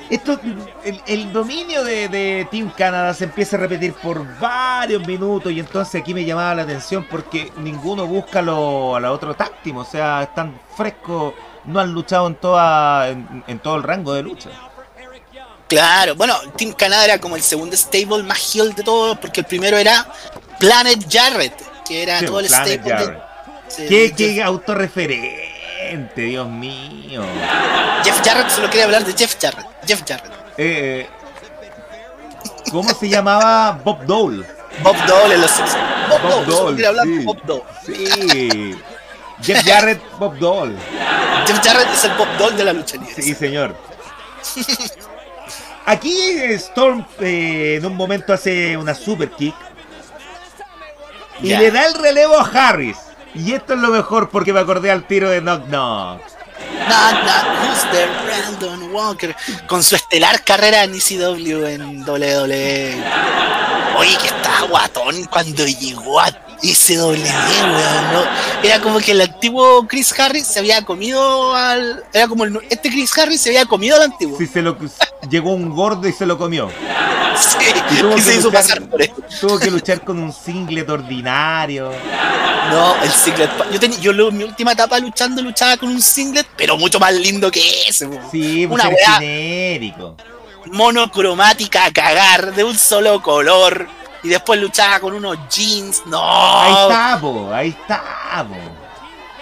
Esto, 0.09 0.39
el, 0.85 1.01
el 1.07 1.33
dominio 1.33 1.83
de, 1.83 2.09
de 2.09 2.47
Team 2.51 2.71
Canada 2.77 3.13
se 3.15 3.25
empieza 3.25 3.57
a 3.57 3.61
repetir 3.61 3.93
por 3.95 4.39
varios 4.39 5.07
minutos 5.07 5.51
y 5.53 5.61
entonces 5.61 6.01
aquí 6.01 6.15
me 6.15 6.25
llamaba 6.25 6.55
la 6.55 6.63
atención 6.63 7.07
porque 7.11 7.53
ninguno 7.59 8.07
busca 8.07 8.41
lo, 8.43 8.95
a 8.97 9.01
la 9.01 9.13
otro 9.13 9.35
táctimo, 9.35 9.81
o 9.81 9.85
sea, 9.85 10.23
están 10.23 10.59
frescos, 10.77 11.35
no 11.65 11.81
han 11.81 11.93
luchado 11.93 12.27
en, 12.29 12.37
toda, 12.37 13.09
en, 13.09 13.45
en 13.47 13.59
todo 13.59 13.77
el 13.77 13.83
rango 13.83 14.13
de 14.15 14.23
lucha. 14.23 14.51
Claro, 15.69 16.15
bueno, 16.15 16.37
Team 16.57 16.73
Canada 16.75 17.05
era 17.05 17.19
como 17.21 17.35
el 17.35 17.43
segundo 17.43 17.77
stable 17.77 18.23
más 18.23 18.55
heel 18.55 18.73
de 18.75 18.85
todos, 18.85 19.19
porque 19.19 19.41
el 19.41 19.47
primero 19.47 19.77
era 19.77 20.07
Planet 20.61 21.05
Jarrett, 21.11 21.55
que 21.85 22.03
era 22.05 22.21
Sí, 22.21 22.27
todo 22.27 22.39
el 22.41 22.47
Planet 22.47 22.81
stable 22.81 23.07
de. 23.07 23.23
sí, 23.67 23.87
¿Qué, 23.89 24.15
Jeff, 24.17 24.17
qué 24.17 24.43
autorreferente, 24.43 25.56
Dios 26.15 26.49
mío. 26.49 27.23
Jeff 28.05 28.21
Jarrett 28.25 28.51
solo 28.51 28.69
quería 28.69 28.85
hablar 28.85 29.05
de 29.05 29.13
Jeff 29.13 29.37
Jarrett. 29.41 29.67
Jeff 29.87 30.03
Jarrett. 30.07 30.33
Eh, 30.57 31.09
¿Cómo 32.71 32.93
se 32.95 33.09
llamaba 33.09 33.81
Bob 33.85 34.05
Dole? 34.05 34.47
Bob 34.83 34.97
Dole 35.07 35.35
en 35.35 35.41
los 35.41 35.51
Simpsons. 35.51 35.83
Bob, 36.09 36.23
Bob 36.23 36.31
Dole, 36.31 36.45
solo 36.45 36.63
Dole, 36.63 36.77
quería 36.77 36.89
hablar 36.89 37.07
de. 37.07 37.25
Bob 37.25 37.43
Dole. 37.45 37.65
Sí. 37.85 38.79
Jeff 39.43 39.65
Jarrett, 39.65 40.01
Bob 40.19 40.39
Dole. 40.39 40.75
Jeff 41.47 41.61
Jarrett 41.63 41.89
es 41.93 42.05
el 42.05 42.13
Bob 42.15 42.29
Dole 42.39 42.57
de 42.57 42.65
la 42.65 42.73
lucha 42.73 42.97
libre. 42.97 43.23
Sí, 43.23 43.35
señor. 43.35 43.77
Aquí 45.87 46.19
Storm 46.55 47.07
eh, 47.21 47.77
en 47.79 47.87
un 47.87 47.95
momento 47.95 48.33
hace 48.33 48.77
una 48.77 48.93
super 48.93 49.31
kick 49.31 49.55
y 51.41 51.55
le 51.55 51.71
da 51.71 51.87
el 51.87 51.95
relevo 51.95 52.39
a 52.39 52.43
Harris. 52.43 52.97
Y 53.37 53.53
esto 53.53 53.75
es 53.75 53.81
lo 53.81 53.91
mejor 53.91 54.31
porque 54.31 54.53
me 54.53 54.61
acordé 54.61 54.91
al 54.91 55.07
tiro 55.07 55.29
de 55.29 55.41
Knock 55.41 55.67
Knock. 55.67 56.36
Knock, 56.89 57.25
knock, 57.25 57.47
who's 57.63 57.91
there? 57.91 58.09
Brandon 58.25 58.93
Walker. 58.93 59.35
Con 59.67 59.83
su 59.83 59.97
estelar 59.97 60.43
carrera 60.45 60.85
en 60.85 60.95
ECW 60.95 61.67
en 61.67 62.03
WWE. 62.09 62.95
Oye, 63.99 64.17
que 64.21 64.27
estaba 64.27 64.63
guatón 64.69 65.25
cuando 65.25 65.67
llegó 65.67 66.21
a 66.21 66.29
ECW, 66.63 67.11
weón. 67.11 68.13
¿no? 68.13 68.23
Era 68.63 68.81
como 68.81 68.99
que 69.01 69.13
el 69.13 69.21
antiguo 69.23 69.87
Chris 69.89 70.19
Harris 70.19 70.47
se 70.47 70.59
había 70.61 70.83
comido 70.85 71.55
al. 71.55 72.05
Era 72.13 72.29
como 72.29 72.45
el, 72.45 72.61
este 72.71 72.89
Chris 72.91 73.17
Harris 73.19 73.41
se 73.41 73.51
había 73.51 73.65
comido 73.67 73.97
al 73.97 74.03
antiguo. 74.03 74.39
Si 74.39 74.47
se 74.47 74.63
lo 74.63 74.77
llegó 75.31 75.51
un 75.53 75.71
gordo 75.71 76.07
y 76.09 76.13
se 76.13 76.27
lo 76.27 76.37
comió. 76.39 76.71
Sí, 77.39 77.57
Y 77.91 77.97
tuvo 78.01 78.13
y 78.13 78.15
que 78.17 78.23
se 78.23 78.35
hizo 78.37 78.49
luchar- 78.51 78.53
pasar 78.63 78.83
por 78.89 79.03
él. 79.03 79.13
Tuvo 79.41 79.59
que 79.59 79.71
luchar 79.71 80.03
con 80.05 80.19
un 80.19 80.33
singlet 80.33 80.89
ordinario. 80.89 81.93
No, 82.71 82.97
el 83.03 83.11
singlet. 83.13 83.51
Yo, 84.01 84.13
lo- 84.13 84.33
mi 84.33 84.45
última 84.45 84.73
etapa 84.73 84.99
luchando 84.99 85.43
luchaba 85.43 85.77
con 85.77 85.91
un 85.91 86.01
singlet, 86.01 86.46
pero 86.57 86.77
mucho 86.77 86.99
más 86.99 87.13
lindo 87.15 87.51
que 87.51 87.89
ese. 87.89 88.09
Sí, 88.31 88.67
pues 88.67 88.81
Una 88.83 88.89
weá 88.89 89.13
genérico. 89.19 90.17
monocromática 90.67 91.85
a 91.87 91.93
cagar, 91.93 92.55
de 92.55 92.65
un 92.65 92.77
solo 92.79 93.23
color. 93.23 93.87
Y 94.23 94.29
después 94.29 94.61
luchaba 94.61 94.99
con 95.01 95.15
unos 95.15 95.37
jeans. 95.51 96.03
No, 96.07 96.21
Ahí 96.23 96.73
está, 96.73 97.19
po, 97.21 97.53
ahí 97.53 97.69
está, 97.69 98.47
po. 98.49 98.57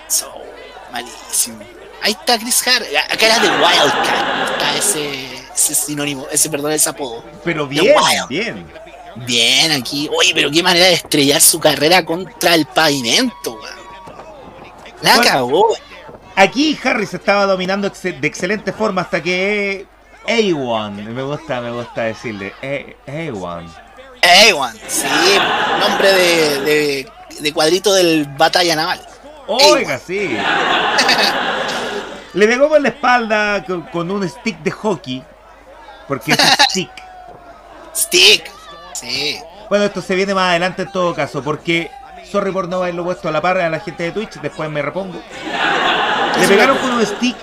So, 0.08 0.30
malísimo. 0.92 1.60
Ahí 2.02 2.12
está 2.12 2.38
Chris 2.38 2.66
Hart. 2.68 2.84
Acá 3.10 3.26
era 3.26 3.38
de 3.38 3.48
Wildcat. 3.48 4.50
Está 4.50 4.76
ese, 4.76 5.24
ese 5.54 5.74
sinónimo, 5.74 6.26
ese 6.30 6.50
perdón, 6.50 6.72
ese 6.72 6.90
apodo. 6.90 7.24
Pero 7.44 7.66
bien, 7.66 7.94
bien. 8.28 8.70
Bien 9.16 9.72
aquí. 9.72 10.10
Oye, 10.14 10.32
pero 10.34 10.50
qué 10.50 10.62
manera 10.62 10.86
de 10.86 10.94
estrellar 10.94 11.40
su 11.40 11.58
carrera 11.60 12.04
contra 12.04 12.54
el 12.54 12.66
pavimento, 12.66 13.52
weón. 13.52 13.84
La 15.00 15.20
cagó. 15.20 15.74
Aquí 16.36 16.78
Harris 16.82 17.14
estaba 17.14 17.46
dominando 17.46 17.88
de 17.90 18.26
excelente 18.26 18.72
forma 18.72 19.02
hasta 19.02 19.22
que 19.22 19.86
A1, 20.26 20.90
me 20.92 21.22
gusta, 21.22 21.60
me 21.60 21.70
gusta 21.70 22.02
decirle, 22.02 22.52
A- 22.62 23.10
A1. 23.10 23.68
A1, 24.22 24.72
sí, 24.88 25.06
nombre 25.78 26.12
de, 26.12 26.60
de, 26.62 27.08
de 27.40 27.52
cuadrito 27.52 27.92
del 27.94 28.24
batalla 28.36 28.74
naval. 28.74 29.00
Oiga, 29.46 29.98
sí. 29.98 30.36
Le 32.34 32.48
pegó 32.48 32.68
por 32.68 32.80
la 32.80 32.88
espalda 32.88 33.62
con, 33.64 33.82
con 33.82 34.10
un 34.10 34.28
stick 34.28 34.58
de 34.58 34.70
hockey, 34.72 35.22
porque 36.08 36.32
es 36.32 36.38
stick. 36.70 36.90
Stick. 37.94 38.50
Sí. 38.92 39.38
Bueno, 39.68 39.84
esto 39.84 40.02
se 40.02 40.16
viene 40.16 40.34
más 40.34 40.50
adelante 40.50 40.82
en 40.82 40.90
todo 40.90 41.14
caso, 41.14 41.44
porque, 41.44 41.90
sorry 42.28 42.50
por 42.50 42.68
no 42.68 42.78
haberlo 42.78 43.04
puesto 43.04 43.28
a 43.28 43.32
la 43.32 43.40
par 43.40 43.58
a 43.58 43.70
la 43.70 43.78
gente 43.78 44.02
de 44.04 44.10
Twitch, 44.12 44.40
después 44.40 44.68
me 44.68 44.82
repongo. 44.82 45.22
Le 46.40 46.48
pegaron 46.48 46.78
con 46.78 46.92
un 46.92 47.06
stick 47.06 47.36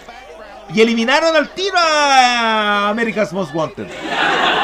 y 0.73 0.81
eliminaron 0.81 1.35
al 1.35 1.53
tiro 1.53 1.77
a 1.77 2.89
America's 2.89 3.33
Most 3.33 3.53
Wanted. 3.53 3.87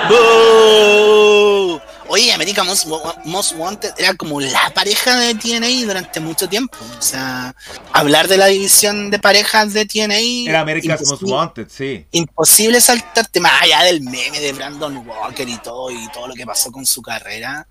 ¡Boo! 0.10 1.82
Oye, 2.10 2.32
America 2.32 2.64
Most, 2.64 2.88
Most 3.26 3.54
Wanted 3.58 3.92
era 3.98 4.14
como 4.14 4.40
la 4.40 4.70
pareja 4.74 5.18
de 5.18 5.36
TNA 5.36 5.86
durante 5.86 6.22
mucho 6.22 6.48
tiempo. 6.48 6.78
O 6.98 7.02
sea, 7.02 7.54
hablar 7.92 8.30
de 8.30 8.38
la 8.38 8.46
división 8.46 9.12
de 9.12 9.20
parejas 9.20 9.74
de 9.74 9.86
TNA. 9.86 10.50
Era 10.50 10.62
America's 10.62 11.06
Most 11.06 11.24
Wanted, 11.24 11.68
sí. 11.70 12.08
Imposible 12.12 12.80
saltarte 12.80 13.42
más 13.42 13.62
allá 13.62 13.84
del 13.84 14.02
meme 14.02 14.40
de 14.40 14.54
Brandon 14.54 15.06
Walker 15.06 15.48
y 15.48 15.58
todo, 15.58 15.92
y 15.92 16.08
todo 16.14 16.28
lo 16.28 16.34
que 16.34 16.46
pasó 16.46 16.72
con 16.72 16.86
su 16.86 17.02
carrera. 17.02 17.68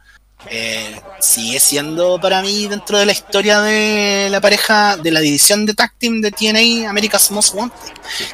Eh, 0.51 1.01
sigue 1.21 1.59
siendo 1.59 2.21
para 2.21 2.41
mí 2.43 2.69
dentro 2.69 2.99
de 2.99 3.07
la 3.07 3.13
historia 3.13 3.61
de 3.61 4.29
la 4.31 4.41
pareja 4.41 4.97
de 4.97 5.11
la 5.11 5.21
división 5.21 5.67
de 5.67 5.75
tag 5.75 5.93
team 5.99 6.21
de 6.21 6.31
TNA 6.31 6.89
America's 6.89 7.31
Most 7.33 7.55
Wanted 7.55 7.77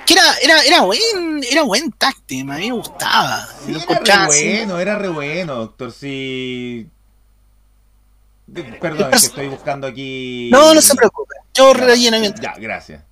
que 0.04 0.12
era 0.14 0.22
era 0.42 0.62
era 0.62 0.80
buen 0.82 1.00
era 1.50 1.62
buen 1.62 1.90
tag 1.92 2.14
team 2.26 2.50
a 2.50 2.56
mí 2.58 2.66
me 2.68 2.72
gustaba 2.76 3.48
Sí, 3.66 3.72
era 3.74 4.26
re 4.26 4.26
bueno, 4.26 4.78
era 4.80 4.98
re 4.98 5.08
bueno, 5.08 5.54
doctor. 5.56 5.92
Sí. 5.92 6.86
De- 8.46 8.64
Perdón, 8.64 9.14
es 9.14 9.20
que 9.20 9.26
estoy 9.28 9.48
buscando 9.48 9.86
aquí. 9.86 10.48
no 10.52 10.74
no 10.74 10.82
se 10.82 10.94
preocupe 10.94 11.34
yo 11.54 11.72
relleno 11.72 12.18
Ya, 12.40 12.54
gracias. 12.58 13.02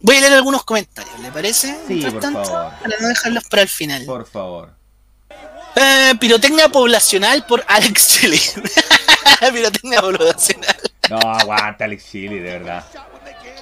voy 0.00 0.16
a 0.16 0.20
leer 0.22 0.32
algunos 0.32 0.64
comentarios 0.64 1.20
¿le 1.20 1.30
parece? 1.30 1.76
Sí, 1.86 2.00
por 2.00 2.20
favor. 2.20 2.72
para 2.82 2.98
no 3.00 3.08
dejarlos 3.08 3.44
para 3.44 3.62
el 3.62 3.68
final 3.68 4.04
Por 4.06 4.26
favor. 4.26 4.74
Eh, 5.76 6.14
pirotecnia 6.20 6.68
poblacional 6.68 7.44
por 7.46 7.64
Alex 7.66 8.08
Chile 8.08 8.40
pirotecnia 9.52 10.00
poblacional 10.00 10.76
No, 11.10 11.18
aguanta 11.18 11.84
Alex 11.84 12.04
Chile, 12.12 12.36
de 12.40 12.58
verdad. 12.58 12.84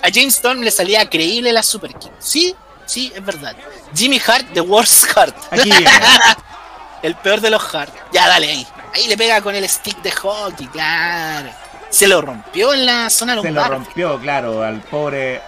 a 0.02 0.08
James 0.12 0.34
Storm 0.34 0.60
le 0.60 0.70
salía 0.70 1.08
creíble 1.08 1.52
la 1.52 1.62
Super 1.62 1.94
King 1.94 2.10
sí 2.18 2.54
sí 2.86 3.12
es 3.14 3.24
verdad 3.24 3.54
Jimmy 3.94 4.20
Hart 4.26 4.46
the 4.52 4.60
worst 4.60 5.06
Hart 5.16 5.34
Aquí. 5.50 5.70
El 7.02 7.16
peor 7.16 7.40
de 7.40 7.50
los 7.50 7.74
hard. 7.74 7.88
Ya, 8.12 8.28
dale 8.28 8.48
ahí. 8.48 8.64
Ahí 8.94 9.08
le 9.08 9.16
pega 9.16 9.40
con 9.40 9.56
el 9.56 9.68
stick 9.68 10.00
de 10.02 10.12
hockey, 10.12 10.68
claro. 10.68 11.50
Se 11.90 12.06
lo 12.06 12.20
rompió 12.22 12.72
en 12.74 12.86
la 12.86 13.10
zona 13.10 13.32
Se 13.32 13.36
lo 13.38 13.42
lumbar. 13.42 13.70
rompió, 13.70 14.20
claro, 14.20 14.62
al 14.62 14.80
pobre 14.82 15.42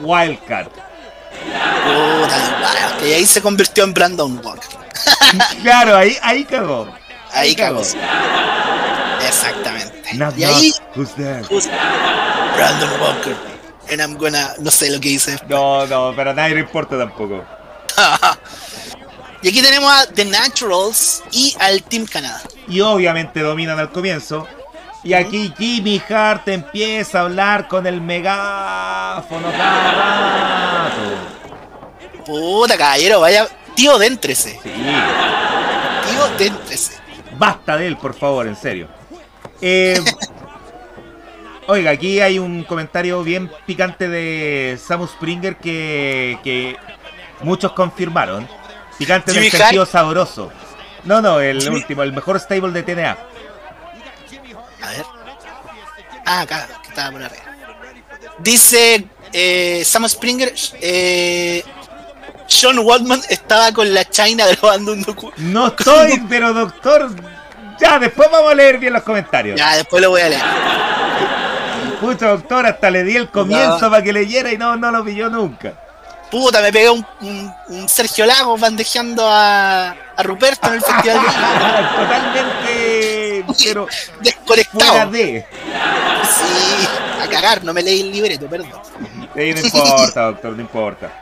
Wildcat. 0.00 0.68
Puta, 0.68 2.96
que 3.00 3.16
ahí 3.16 3.26
se 3.26 3.42
convirtió 3.42 3.82
en 3.82 3.92
Brandon 3.94 4.40
Walker. 4.44 4.78
Claro, 5.62 5.96
ahí, 5.96 6.16
ahí 6.22 6.44
cagó. 6.44 6.88
Ahí 7.32 7.54
cagó. 7.54 7.82
Exactamente. 9.26 10.10
Y 10.36 10.44
ahí. 10.44 10.72
Who's 10.94 11.14
there? 11.14 11.42
justo, 11.44 11.70
Brandon 12.54 13.00
Walker. 13.00 13.36
And 13.90 14.00
I'm 14.00 14.16
gonna. 14.16 14.54
No 14.58 14.70
sé 14.70 14.90
lo 14.90 15.00
que 15.00 15.10
dice. 15.10 15.38
No, 15.48 15.86
no, 15.86 16.12
pero 16.16 16.30
a 16.30 16.34
nadie 16.34 16.54
le 16.54 16.60
importa 16.60 16.98
tampoco. 16.98 17.44
y 19.42 19.48
aquí 19.48 19.62
tenemos 19.62 19.90
a 19.92 20.06
The 20.06 20.24
Naturals 20.24 21.22
y 21.30 21.56
al 21.60 21.82
Team 21.82 22.06
Canadá. 22.06 22.40
Y 22.68 22.80
obviamente 22.80 23.40
dominan 23.40 23.78
al 23.78 23.90
comienzo. 23.90 24.46
Y 25.04 25.12
aquí 25.14 25.52
Jimmy 25.56 26.02
Hart 26.08 26.48
empieza 26.48 27.20
a 27.20 27.22
hablar 27.22 27.68
con 27.68 27.86
el 27.86 28.00
megáfono 28.00 29.52
cada 29.52 30.88
rato. 30.88 31.00
Puta 32.24 32.76
caballero, 32.76 33.20
vaya. 33.20 33.46
Tío, 33.76 33.98
déntrese. 33.98 34.58
Sí. 34.62 34.70
Tío, 36.10 36.28
déntrese. 36.38 36.92
Basta 37.38 37.76
de 37.76 37.86
él, 37.86 37.96
por 37.96 38.14
favor, 38.14 38.46
en 38.46 38.56
serio. 38.56 38.88
Eh, 39.60 40.00
oiga, 41.66 41.90
aquí 41.90 42.20
hay 42.20 42.38
un 42.38 42.64
comentario 42.64 43.22
bien 43.22 43.50
picante 43.66 44.08
de 44.08 44.78
Samus 44.84 45.10
Springer 45.10 45.56
que, 45.56 46.38
que 46.42 46.76
muchos 47.42 47.72
confirmaron. 47.72 48.48
Picante 48.98 49.32
en 49.32 49.38
el 49.44 49.50
sentido 49.50 49.84
sabroso. 49.84 50.50
No, 51.04 51.20
no, 51.20 51.38
el 51.40 51.60
Jimmy- 51.60 51.76
último, 51.76 52.02
el 52.02 52.12
mejor 52.12 52.40
stable 52.40 52.70
de 52.72 52.82
TNA. 52.82 53.18
A 54.82 54.88
ver. 54.90 55.04
Ah, 56.24 56.40
acá, 56.40 56.66
que 56.82 56.88
estaba 56.88 57.10
por 57.12 57.22
arriba. 57.22 57.42
Dice 58.38 59.06
eh, 59.32 59.82
Sam 59.84 60.08
Springer. 60.08 60.52
Eh, 60.80 61.62
John 62.48 62.78
Waldman 62.78 63.20
estaba 63.28 63.72
con 63.72 63.92
la 63.92 64.04
China 64.04 64.44
grabando 64.46 64.92
un 64.92 65.02
docu. 65.02 65.32
No 65.36 65.66
estoy, 65.78 66.22
pero 66.28 66.52
doctor. 66.52 67.10
Ya, 67.78 67.98
después 67.98 68.28
vamos 68.30 68.52
a 68.52 68.54
leer 68.54 68.78
bien 68.78 68.92
los 68.92 69.02
comentarios. 69.02 69.58
Ya, 69.58 69.76
después 69.76 70.02
lo 70.02 70.10
voy 70.10 70.22
a 70.22 70.28
leer. 70.28 70.42
Pucha, 72.00 72.28
doctor, 72.28 72.66
hasta 72.66 72.90
le 72.90 73.04
di 73.04 73.16
el 73.16 73.28
comienzo 73.28 73.90
para 73.90 74.02
que 74.02 74.12
leyera 74.12 74.52
y 74.52 74.58
no, 74.58 74.76
no 74.76 74.90
lo 74.90 75.04
pilló 75.04 75.28
nunca. 75.28 75.74
Puta, 76.30 76.60
me 76.60 76.72
pegué 76.72 76.90
un, 76.90 77.06
un, 77.68 77.88
Sergio 77.88 78.26
Lagos 78.26 78.60
bandejeando 78.60 79.28
a, 79.30 79.90
a 79.90 80.22
Ruperto 80.24 80.66
en 80.68 80.74
el 80.74 80.82
festival 80.82 81.20
Totalmente 81.96 83.06
pero 83.64 83.86
desconectado. 84.20 85.10
De. 85.10 85.46
Sí, 86.24 86.88
a 87.22 87.28
cagar, 87.28 87.64
no 87.64 87.72
me 87.72 87.82
leí 87.82 88.00
el 88.00 88.12
libreto, 88.12 88.46
perdón. 88.46 88.70
no 89.34 89.42
importa, 89.42 90.22
doctor, 90.22 90.52
no 90.52 90.60
importa. 90.60 91.12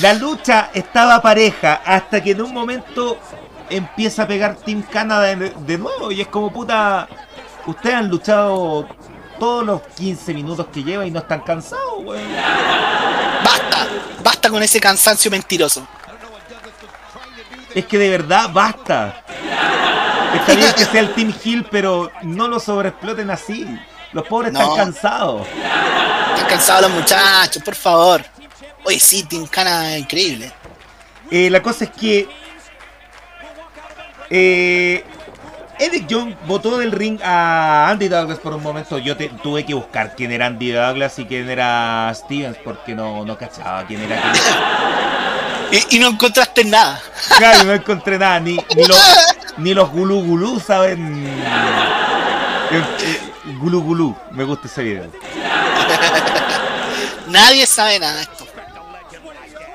La 0.00 0.14
lucha 0.14 0.70
estaba 0.72 1.20
pareja 1.20 1.82
hasta 1.84 2.22
que 2.22 2.30
en 2.30 2.42
un 2.42 2.52
momento 2.52 3.18
empieza 3.68 4.22
a 4.22 4.26
pegar 4.26 4.56
Team 4.56 4.82
Canada 4.82 5.34
de, 5.34 5.78
nuevo 5.78 6.10
y 6.10 6.20
es 6.20 6.28
como 6.28 6.52
puta. 6.52 7.08
Ustedes 7.66 7.96
han 7.96 8.08
luchado 8.08 8.88
todos 9.38 9.64
los 9.64 9.82
15 9.96 10.34
minutos 10.34 10.66
que 10.72 10.82
lleva 10.82 11.06
y 11.06 11.10
no 11.10 11.20
están 11.20 11.40
cansados, 11.40 11.98
weón. 11.98 12.22
Basta, 13.44 13.86
basta 14.24 14.50
con 14.50 14.62
ese 14.62 14.80
cansancio 14.80 15.30
mentiroso. 15.30 15.86
Es 17.74 17.84
que 17.86 17.98
de 17.98 18.08
verdad 18.08 18.50
basta. 18.52 19.22
Está 20.34 20.54
bien 20.54 20.72
que 20.74 20.84
sea 20.90 21.00
el 21.00 21.14
Team 21.14 21.32
Hill, 21.44 21.66
pero 21.70 22.10
no 22.22 22.48
lo 22.48 22.58
sobreexploten 22.58 23.30
así. 23.30 23.66
Los 24.12 24.26
pobres 24.26 24.52
están 24.52 24.74
cansados. 24.74 25.46
Están 25.46 26.48
cansados 26.48 26.82
los 26.82 26.90
muchachos, 26.92 27.62
por 27.62 27.74
favor. 27.74 28.24
Oye, 28.84 28.98
sí, 28.98 29.22
Team 29.24 29.46
Cana 29.46 29.94
es 29.94 30.00
increíble. 30.00 30.52
Eh, 31.30 31.48
la 31.50 31.62
cosa 31.62 31.84
es 31.84 31.90
que 31.90 32.28
eh, 34.28 35.04
Eric 35.78 36.06
Young 36.06 36.34
votó 36.46 36.78
del 36.78 36.92
ring 36.92 37.20
a 37.22 37.88
Andy 37.90 38.08
Douglas 38.08 38.38
por 38.38 38.54
un 38.54 38.62
momento. 38.62 38.98
Yo 38.98 39.16
tuve 39.16 39.64
que 39.64 39.74
buscar 39.74 40.14
quién 40.16 40.32
era 40.32 40.46
Andy 40.46 40.70
Douglas 40.70 41.18
y 41.18 41.26
quién 41.26 41.48
era 41.48 42.12
Stevens 42.14 42.56
porque 42.62 42.94
no, 42.94 43.24
no 43.24 43.36
cachaba 43.36 43.86
quién 43.86 44.00
era 44.02 44.32
y, 45.90 45.98
no 45.98 46.08
encontraste 46.08 46.64
nada. 46.64 47.00
Claro, 47.36 47.64
no 47.64 47.72
encontré 47.72 48.18
nada. 48.18 48.40
Ni, 48.40 48.56
ni, 48.56 48.84
ni 49.58 49.74
los 49.74 49.90
gulú 49.90 50.22
gulú 50.22 50.60
saben. 50.60 51.26
Eh, 51.26 52.84
eh, 53.00 53.20
gulú 53.58 53.82
gulú. 53.82 54.16
Me 54.30 54.44
gusta 54.44 54.66
ese 54.68 54.82
video. 54.82 55.10
Nadie 57.28 57.66
sabe 57.66 57.98
nada. 57.98 58.22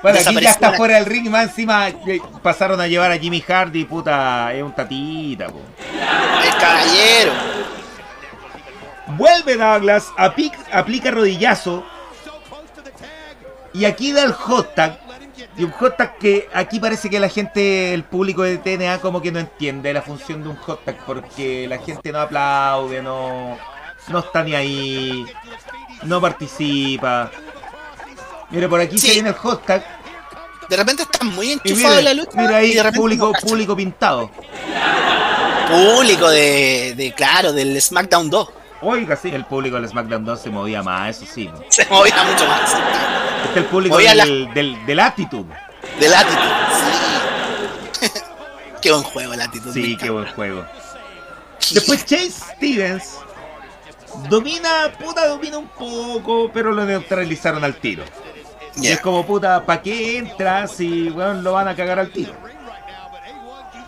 Bueno, 0.02 0.20
aquí 0.20 0.42
ya 0.42 0.52
está 0.52 0.74
fuera 0.74 0.96
del 0.96 1.06
ring 1.06 1.26
y 1.26 1.30
más 1.30 1.44
encima 1.46 1.90
eh, 1.90 2.22
pasaron 2.42 2.80
a 2.80 2.88
llevar 2.88 3.12
a 3.12 3.18
Jimmy 3.18 3.42
Hardy, 3.42 3.86
puta, 3.86 4.54
es 4.54 4.64
un 4.64 4.74
tatita, 4.74 5.48
po. 5.48 5.62
El 6.44 6.58
caballero. 6.60 7.32
Vuelve 9.08 9.56
Douglas, 9.56 10.08
aplica 10.18 11.12
rodillazo. 11.12 11.84
Y 13.74 13.86
aquí 13.86 14.12
da 14.12 14.24
el 14.24 14.34
hot 14.34 14.76
tag. 14.76 15.00
Y 15.58 15.64
un 15.64 15.72
hot 15.72 15.98
tag 15.98 16.18
que 16.18 16.48
aquí 16.54 16.80
parece 16.80 17.10
que 17.10 17.20
la 17.20 17.30
gente, 17.30 17.94
el 17.94 18.04
público 18.04 18.44
de 18.44 18.58
TNA 18.58 19.00
como 19.00 19.22
que 19.22 19.32
no 19.32 19.40
entiende 19.40 19.94
la 19.94 20.02
función 20.02 20.44
de 20.44 20.50
un 20.50 20.56
hot 20.58 20.84
tag 20.84 20.98
porque 21.06 21.68
la 21.68 21.80
gente 21.80 22.12
no 22.12 22.20
aplaude, 22.20 23.02
no, 23.02 23.58
no 24.10 24.20
está 24.20 24.44
ni 24.44 24.54
ahí, 24.54 25.26
no 26.04 26.22
participa. 26.22 27.32
Mira, 28.50 28.70
por 28.70 28.80
aquí 28.80 28.98
se 28.98 29.12
viene 29.12 29.30
el 29.30 29.36
hot 29.36 29.66
tag. 29.66 29.84
De 30.70 30.76
repente 30.76 31.04
está 31.04 31.24
muy 31.24 31.52
enchufado 31.52 32.02
la 32.02 32.14
lucha. 32.14 32.32
Mira 32.36 32.58
ahí, 32.58 32.78
público, 32.96 33.32
público 33.42 33.76
pintado. 33.76 34.30
Público 35.70 36.30
de, 36.30 36.94
de, 36.96 37.14
claro, 37.14 37.54
del 37.54 37.82
SmackDown 37.82 38.30
2. 38.30 38.50
Oiga, 38.82 39.16
sí, 39.16 39.30
el 39.30 39.46
público 39.46 39.76
del 39.78 39.90
SmackDown 39.90 40.24
2 40.24 40.42
se 40.42 40.50
movía 40.50 40.84
más, 40.84 41.18
eso 41.18 41.32
sí. 41.32 41.50
Se 41.70 41.86
movía 41.86 42.24
mucho 42.24 42.48
más. 42.48 42.74
Este 42.74 43.52
es 43.52 43.58
el 43.58 43.66
público 43.66 43.98
del, 43.98 44.54
del, 44.54 44.86
del, 44.86 45.00
Attitude. 45.00 45.54
Del 46.00 46.14
Attitude, 46.14 46.56
sí. 48.00 48.08
qué 48.82 48.92
buen 48.92 49.04
juego 49.04 49.34
el 49.34 49.42
Attitude. 49.42 49.74
Sí, 49.74 49.98
qué 49.98 50.10
buen 50.10 50.28
juego. 50.28 50.66
Después 51.72 52.06
Chase 52.06 52.32
Stevens 52.32 53.18
domina, 54.30 54.92
puta, 55.00 55.28
domina 55.28 55.58
un 55.58 55.68
poco, 55.68 56.50
pero 56.54 56.72
lo 56.72 56.86
neutralizaron 56.86 57.64
al 57.64 57.76
tiro. 57.76 58.04
Y 58.80 58.88
es 58.88 59.00
como, 59.00 59.26
puta, 59.26 59.66
¿para 59.66 59.82
qué 59.82 60.18
entras 60.18 60.72
si, 60.72 61.10
weón, 61.10 61.44
lo 61.44 61.54
van 61.54 61.68
a 61.68 61.76
cagar 61.76 62.00
al 62.00 62.12
tiro? 62.12 62.34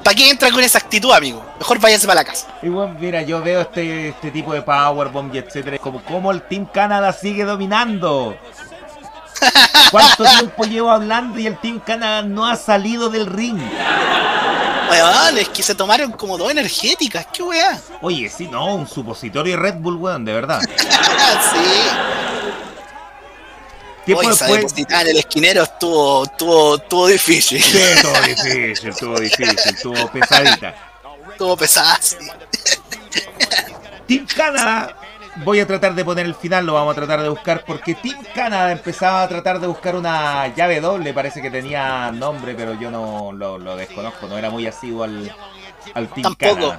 ¿Para 0.04 0.16
qué 0.16 0.30
entra 0.30 0.50
con 0.50 0.64
esa 0.64 0.80
actitud, 0.80 1.12
amigo? 1.12 1.46
Mejor 1.60 1.80
váyase 1.80 2.08
para 2.08 2.22
la 2.22 2.26
casa. 2.26 2.48
Y 2.62 2.70
bueno, 2.70 2.96
mira, 3.00 3.22
yo 3.22 3.42
veo 3.42 3.62
este, 3.62 4.10
este 4.10 4.32
tipo 4.32 4.54
de 4.54 4.62
powerbomb 4.62 5.34
y 5.36 5.40
etcétera. 5.40 5.78
Como 5.78 6.04
cómo 6.04 6.32
el 6.32 6.42
Team 6.44 6.66
Canada 6.66 7.12
sigue 7.14 7.44
dominando. 7.44 8.36
¿Cuánto 9.92 10.24
tiempo 10.24 10.64
llevo 10.64 10.90
hablando 10.90 11.40
y 11.40 11.48
el 11.48 11.58
Team 11.60 11.80
Canada 11.80 12.22
no 12.22 12.48
ha 12.48 12.56
salido 12.56 13.10
del 13.10 13.26
ring? 13.26 13.60
Weón, 14.90 15.38
es 15.38 15.50
que 15.50 15.62
se 15.62 15.76
tomaron 15.76 16.12
como 16.14 16.38
dos 16.38 16.50
energéticas, 16.50 17.28
qué 17.32 17.44
weá. 17.44 17.80
Oye, 18.02 18.30
sí, 18.30 18.48
no, 18.48 18.76
un 18.76 18.88
supositorio 18.88 19.56
Red 19.58 19.76
Bull, 19.76 19.98
weón, 19.98 20.26
de 20.26 20.34
verdad. 20.34 20.62
sí. 21.52 22.29
Tiempo 24.06 24.22
Oye, 24.22 24.30
después... 24.30 25.08
el 25.08 25.18
esquinero 25.18 25.64
estuvo, 25.64 26.24
estuvo, 26.24 26.76
estuvo 26.76 27.08
difícil. 27.08 27.62
Sí, 27.62 27.78
estuvo 27.78 28.22
difícil, 28.22 28.90
estuvo 28.90 29.20
difícil, 29.20 29.60
estuvo 29.66 30.12
pesadita. 30.12 30.76
Estuvo 31.32 31.58
pesada, 31.58 31.98
sí. 32.02 32.18
Team 34.08 34.26
Canada, 34.36 34.98
voy 35.44 35.60
a 35.60 35.68
tratar 35.68 35.94
de 35.94 36.04
poner 36.04 36.26
el 36.26 36.36
final, 36.36 36.66
lo 36.66 36.74
vamos 36.74 36.94
a 36.94 36.96
tratar 36.96 37.22
de 37.22 37.30
buscar, 37.30 37.64
porque 37.66 37.96
Team 37.96 38.18
Canada 38.34 38.72
empezaba 38.72 39.24
a 39.24 39.28
tratar 39.30 39.60
de 39.60 39.68
buscar 39.68 39.96
una 39.96 40.54
llave 40.56 40.82
doble, 40.82 41.14
parece 41.14 41.42
que 41.42 41.52
tenía 41.52 42.12
nombre, 42.12 42.56
pero 42.56 42.74
yo 42.80 42.90
no 42.90 43.32
lo, 43.32 43.76
desconozco, 43.76 44.28
no 44.28 44.38
era 44.38 44.50
muy 44.50 44.66
asiduo 44.66 45.04
al, 45.04 45.34
al 45.94 46.08
Team 46.10 46.36
Tampoco. 46.36 46.76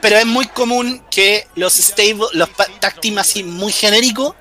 Pero 0.00 0.18
es 0.18 0.26
muy 0.26 0.46
común 0.46 1.02
que 1.10 1.46
los 1.54 1.74
stable, 1.74 2.26
los 2.32 2.50
tag 2.80 3.00
team 3.00 3.18
así 3.18 3.42
muy 3.42 3.72
genéricos 3.72 4.34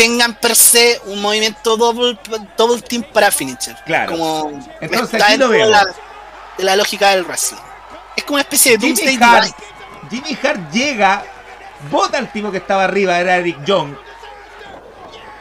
tengan 0.00 0.32
per 0.32 0.56
se 0.56 0.98
un 1.04 1.20
movimiento 1.20 1.76
double, 1.76 2.18
double 2.56 2.80
team 2.80 3.02
para 3.12 3.30
finisher. 3.30 3.76
Claro. 3.84 4.12
Como 4.12 4.50
Entonces 4.80 5.22
aquí 5.22 5.36
lo 5.36 5.50
veo. 5.50 5.68
La, 5.68 5.84
de 6.56 6.64
la, 6.64 6.74
lógica 6.74 7.10
del 7.10 7.24
wrestling. 7.26 7.60
Es 8.16 8.24
como 8.24 8.36
una 8.36 8.42
especie 8.42 8.78
de 8.78 8.94
Jimmy 8.94 9.18
Hart, 9.22 9.54
Jimmy 10.08 10.38
Hart 10.42 10.70
llega, 10.72 11.22
bota 11.90 12.16
al 12.16 12.32
tipo 12.32 12.50
que 12.50 12.56
estaba 12.56 12.84
arriba, 12.84 13.18
era 13.18 13.36
Eric 13.36 13.62
Young. 13.66 13.94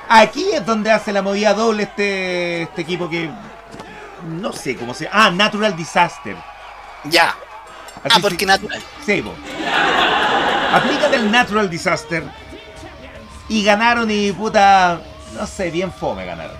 Aquí 0.10 0.52
es 0.52 0.66
donde 0.66 0.92
hace 0.92 1.14
la 1.14 1.22
movida 1.22 1.54
doble 1.54 1.84
este, 1.84 2.64
este 2.64 2.82
equipo 2.82 3.10
que 3.10 3.30
no 4.28 4.52
sé 4.52 4.76
cómo 4.76 4.94
se 4.94 5.08
Ah, 5.10 5.32
Natural 5.32 5.74
Disaster. 5.74 6.36
Ya. 7.06 7.34
ah, 8.04 8.18
porque 8.22 8.46
Natural. 8.46 8.84
Sí, 9.06 9.24
Aplícate 10.74 11.16
el 11.16 11.32
Natural 11.32 11.70
Disaster 11.70 12.49
y 13.50 13.64
ganaron 13.64 14.10
y 14.12 14.32
puta, 14.32 15.02
no 15.34 15.48
sé, 15.48 15.72
bien 15.72 15.92
fome 15.92 16.26
ganaron. 16.26 16.56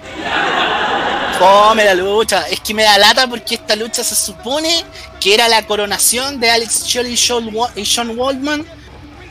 Fome 1.38 1.86
la 1.86 1.94
lucha. 1.94 2.48
Es 2.50 2.60
que 2.60 2.74
me 2.74 2.84
da 2.84 2.98
lata 2.98 3.28
porque 3.28 3.56
esta 3.56 3.76
lucha 3.76 4.04
se 4.04 4.16
supone 4.16 4.84
que 5.22 5.34
era 5.34 5.48
la 5.48 5.66
coronación 5.66 6.40
de 6.40 6.50
Alex 6.50 6.84
Shelley 6.86 7.14
y 7.14 7.86
Sean 7.86 8.20
Waldman. 8.20 8.66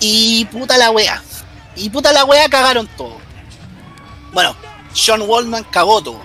Y 0.00 0.44
puta 0.46 0.78
la 0.78 0.90
wea. 0.90 1.22
Y 1.76 1.90
puta 1.90 2.12
la 2.12 2.24
wea 2.24 2.48
cagaron 2.48 2.88
todo. 2.96 3.18
Bueno, 4.32 4.54
Sean 4.94 5.22
Waldman 5.22 5.64
cagó 5.64 6.00
todo. 6.00 6.22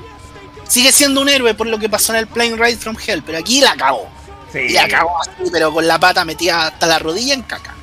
Sigue 0.67 0.91
siendo 0.91 1.21
un 1.21 1.29
héroe 1.29 1.53
por 1.53 1.67
lo 1.67 1.77
que 1.79 1.89
pasó 1.89 2.13
en 2.13 2.19
el 2.19 2.27
Plane 2.27 2.55
Ride 2.55 2.77
from 2.77 2.95
Hell, 3.05 3.23
pero 3.23 3.39
aquí 3.39 3.59
la 3.59 3.75
cagó. 3.75 4.07
Sí. 4.51 4.59
Y 4.59 4.73
la 4.73 4.87
cagó 4.87 5.19
así, 5.21 5.49
pero 5.51 5.73
con 5.73 5.87
la 5.87 5.99
pata 5.99 6.23
metida 6.23 6.67
hasta 6.67 6.85
la 6.85 6.99
rodilla 6.99 7.33
en 7.33 7.41
caca. 7.41 7.75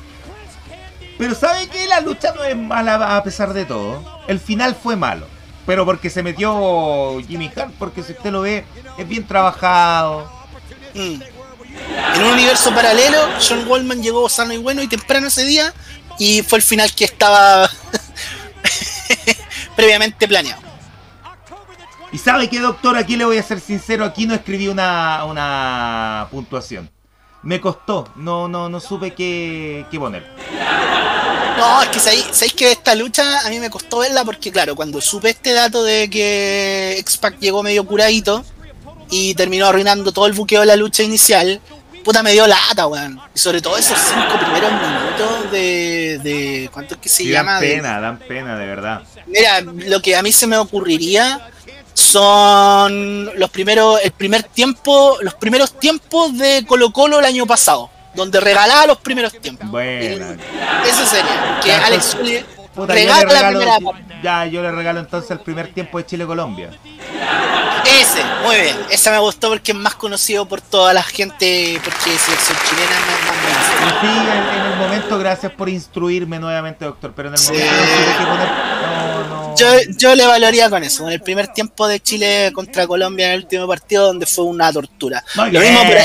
Pero 1.21 1.35
¿sabe 1.35 1.67
que 1.67 1.85
La 1.85 2.01
lucha 2.01 2.33
no 2.33 2.43
es 2.43 2.57
mala 2.57 3.15
a 3.15 3.23
pesar 3.23 3.53
de 3.53 3.63
todo. 3.63 4.23
El 4.27 4.39
final 4.39 4.73
fue 4.73 4.95
malo. 4.95 5.27
Pero 5.67 5.85
porque 5.85 6.09
se 6.09 6.23
metió 6.23 7.19
Jimmy 7.27 7.51
Hart, 7.55 7.75
porque 7.77 8.01
si 8.01 8.13
usted 8.13 8.31
lo 8.31 8.41
ve, 8.41 8.65
es 8.97 9.07
bien 9.07 9.27
trabajado. 9.27 10.27
Mm. 10.95 11.21
En 12.15 12.23
un 12.23 12.33
universo 12.33 12.73
paralelo, 12.73 13.19
John 13.47 13.67
Wallman 13.67 14.01
llegó 14.01 14.27
sano 14.29 14.51
y 14.51 14.57
bueno 14.57 14.81
y 14.81 14.87
temprano 14.87 15.27
ese 15.27 15.45
día. 15.45 15.71
Y 16.17 16.41
fue 16.41 16.57
el 16.57 16.63
final 16.63 16.91
que 16.91 17.05
estaba 17.05 17.69
previamente 19.75 20.27
planeado. 20.27 20.63
Y 22.11 22.17
sabe 22.17 22.49
que, 22.49 22.59
doctor, 22.59 22.97
aquí 22.97 23.15
le 23.15 23.25
voy 23.25 23.37
a 23.37 23.43
ser 23.43 23.59
sincero, 23.59 24.05
aquí 24.05 24.25
no 24.25 24.33
escribí 24.33 24.69
una, 24.69 25.23
una 25.25 26.29
puntuación 26.31 26.89
me 27.43 27.59
costó, 27.59 28.07
no, 28.15 28.47
no, 28.47 28.69
no 28.69 28.79
supe 28.79 29.13
qué, 29.13 29.85
qué 29.89 29.99
poner. 29.99 30.25
No, 31.57 31.81
es 31.83 31.89
que 31.89 31.99
sabéis, 31.99 32.53
que 32.55 32.71
esta 32.71 32.95
lucha 32.95 33.45
a 33.45 33.49
mí 33.49 33.59
me 33.59 33.69
costó 33.69 33.99
verla 33.99 34.23
porque, 34.23 34.51
claro, 34.51 34.75
cuando 34.75 34.99
supe 35.01 35.29
este 35.31 35.53
dato 35.53 35.83
de 35.83 36.09
que 36.09 36.95
X-Pac 36.99 37.37
llegó 37.39 37.61
medio 37.61 37.85
curadito 37.85 38.43
y 39.09 39.35
terminó 39.35 39.67
arruinando 39.67 40.11
todo 40.11 40.25
el 40.27 40.33
buqueo 40.33 40.61
de 40.61 40.67
la 40.67 40.75
lucha 40.75 41.03
inicial, 41.03 41.59
puta 42.03 42.23
me 42.23 42.31
dio 42.31 42.47
lata, 42.47 42.87
weón. 42.87 43.19
Y 43.35 43.39
sobre 43.39 43.61
todo 43.61 43.77
esos 43.77 43.97
cinco 43.99 44.39
primeros 44.39 44.71
minutos 44.71 45.51
de. 45.51 46.19
de 46.23 46.69
¿Cuánto 46.73 46.95
es 46.95 47.01
que 47.01 47.09
se 47.09 47.17
Sí, 47.23 47.29
llama? 47.29 47.53
dan 47.53 47.61
De- 47.61 47.67
pena, 47.75 47.99
dan 48.01 48.17
pena, 48.19 48.57
de 48.57 48.65
verdad. 48.65 49.01
Mira, 49.27 49.61
lo 49.61 50.01
que 50.01 50.15
a 50.15 50.23
mí 50.23 50.31
se 50.31 50.47
me 50.47 50.57
ocurriría 50.57 51.47
son 51.93 53.31
los 53.37 53.49
primeros, 53.49 53.99
el 54.03 54.11
primer 54.11 54.43
tiempo, 54.43 55.17
los 55.21 55.33
primeros 55.35 55.77
tiempos 55.79 56.37
de 56.37 56.65
Colo 56.67 56.91
Colo 56.91 57.19
el 57.19 57.25
año 57.25 57.45
pasado, 57.45 57.89
donde 58.15 58.39
regalaba 58.39 58.85
los 58.87 58.97
primeros 58.97 59.33
tiempos. 59.39 59.69
Buena. 59.69 60.35
Eso 60.85 61.05
sería, 61.05 61.59
que 61.63 61.71
Alex 61.71 62.17
Puta, 62.73 62.95
yo 62.97 63.05
le 63.05 63.13
regala 63.13 63.33
la 63.33 63.47
primera 63.49 63.65
regalo, 63.77 63.91
parte. 63.91 64.15
ya, 64.23 64.45
yo 64.45 64.61
le 64.61 64.71
regalo 64.71 64.99
entonces 65.01 65.31
el 65.31 65.39
primer 65.41 65.73
tiempo 65.73 65.97
de 65.97 66.05
Chile-Colombia. 66.05 66.69
Ese, 67.99 68.23
muy 68.45 68.55
bien, 68.57 68.77
ese 68.91 69.09
me 69.11 69.19
gustó 69.19 69.49
porque 69.49 69.71
es 69.71 69.77
más 69.77 69.95
conocido 69.95 70.45
por 70.47 70.61
toda 70.61 70.93
la 70.93 71.03
gente, 71.03 71.79
porque 71.83 72.11
selección 72.17 72.57
chilena 72.69 72.91
no 72.99 73.11
es 73.13 73.25
más 73.25 74.03
Y 74.03 74.07
sí, 74.07 74.29
en, 74.29 74.59
en 74.59 74.71
el 74.71 74.77
momento, 74.79 75.17
gracias 75.19 75.51
por 75.51 75.67
instruirme 75.67 76.39
nuevamente, 76.39 76.85
doctor, 76.85 77.11
pero 77.15 77.27
en 77.29 77.33
el 77.33 77.39
Sí. 77.39 77.51
momento 77.51 77.73
supe 77.73 78.17
qué 78.19 78.25
poner. 78.25 78.47
No, 78.49 79.49
no. 79.49 79.55
Yo, 79.57 79.67
yo 79.97 80.15
le 80.15 80.25
valoraría 80.27 80.69
con 80.69 80.83
eso, 80.83 81.03
con 81.03 81.11
el 81.11 81.21
primer 81.21 81.47
tiempo 81.49 81.87
de 81.87 81.99
Chile 81.99 82.51
contra 82.53 82.87
Colombia 82.87 83.27
en 83.27 83.33
el 83.33 83.39
último 83.41 83.67
partido 83.67 84.05
donde 84.07 84.25
fue 84.25 84.45
una 84.45 84.71
tortura. 84.71 85.23
Muy 85.35 85.51
Lo 85.51 85.59
mismo 85.59 85.79
por 85.83 85.97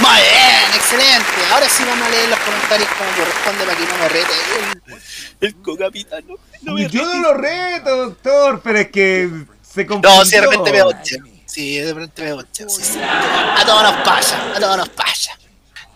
Muy 0.00 0.20
bien, 0.20 0.74
excelente. 0.74 1.26
Ahora 1.52 1.68
sí 1.68 1.84
vamos 1.84 2.06
a 2.06 2.10
leer 2.10 2.28
los 2.28 2.38
comentarios 2.40 2.88
como 2.96 3.10
corresponde 3.10 3.64
para 3.64 3.76
que 3.76 3.84
no 3.84 3.98
me 3.98 4.08
rete 4.08 4.32
el, 5.40 5.48
el 5.48 5.54
cocapitano. 5.56 6.34
No, 6.62 6.78
yo 6.78 7.04
no 7.04 7.20
lo 7.20 7.34
reto, 7.34 7.96
doctor, 7.96 8.60
pero 8.62 8.78
es 8.78 8.90
que 8.90 9.30
se 9.62 9.86
confundió. 9.86 10.18
No, 10.18 10.24
si 10.24 10.30
de 10.32 10.40
repente 10.42 10.72
me 10.72 10.82
boche. 10.82 11.16
Sí, 11.46 11.78
de 11.78 11.94
repente 11.94 12.22
me 12.22 12.32
boche. 12.32 12.68
Sí, 12.68 12.82
sí. 12.82 13.00
A 13.02 13.62
todos 13.66 13.82
nos 13.82 13.96
pasa, 14.04 14.52
a 14.54 14.60
todos 14.60 14.76
nos 14.76 14.88
pasa. 14.90 15.32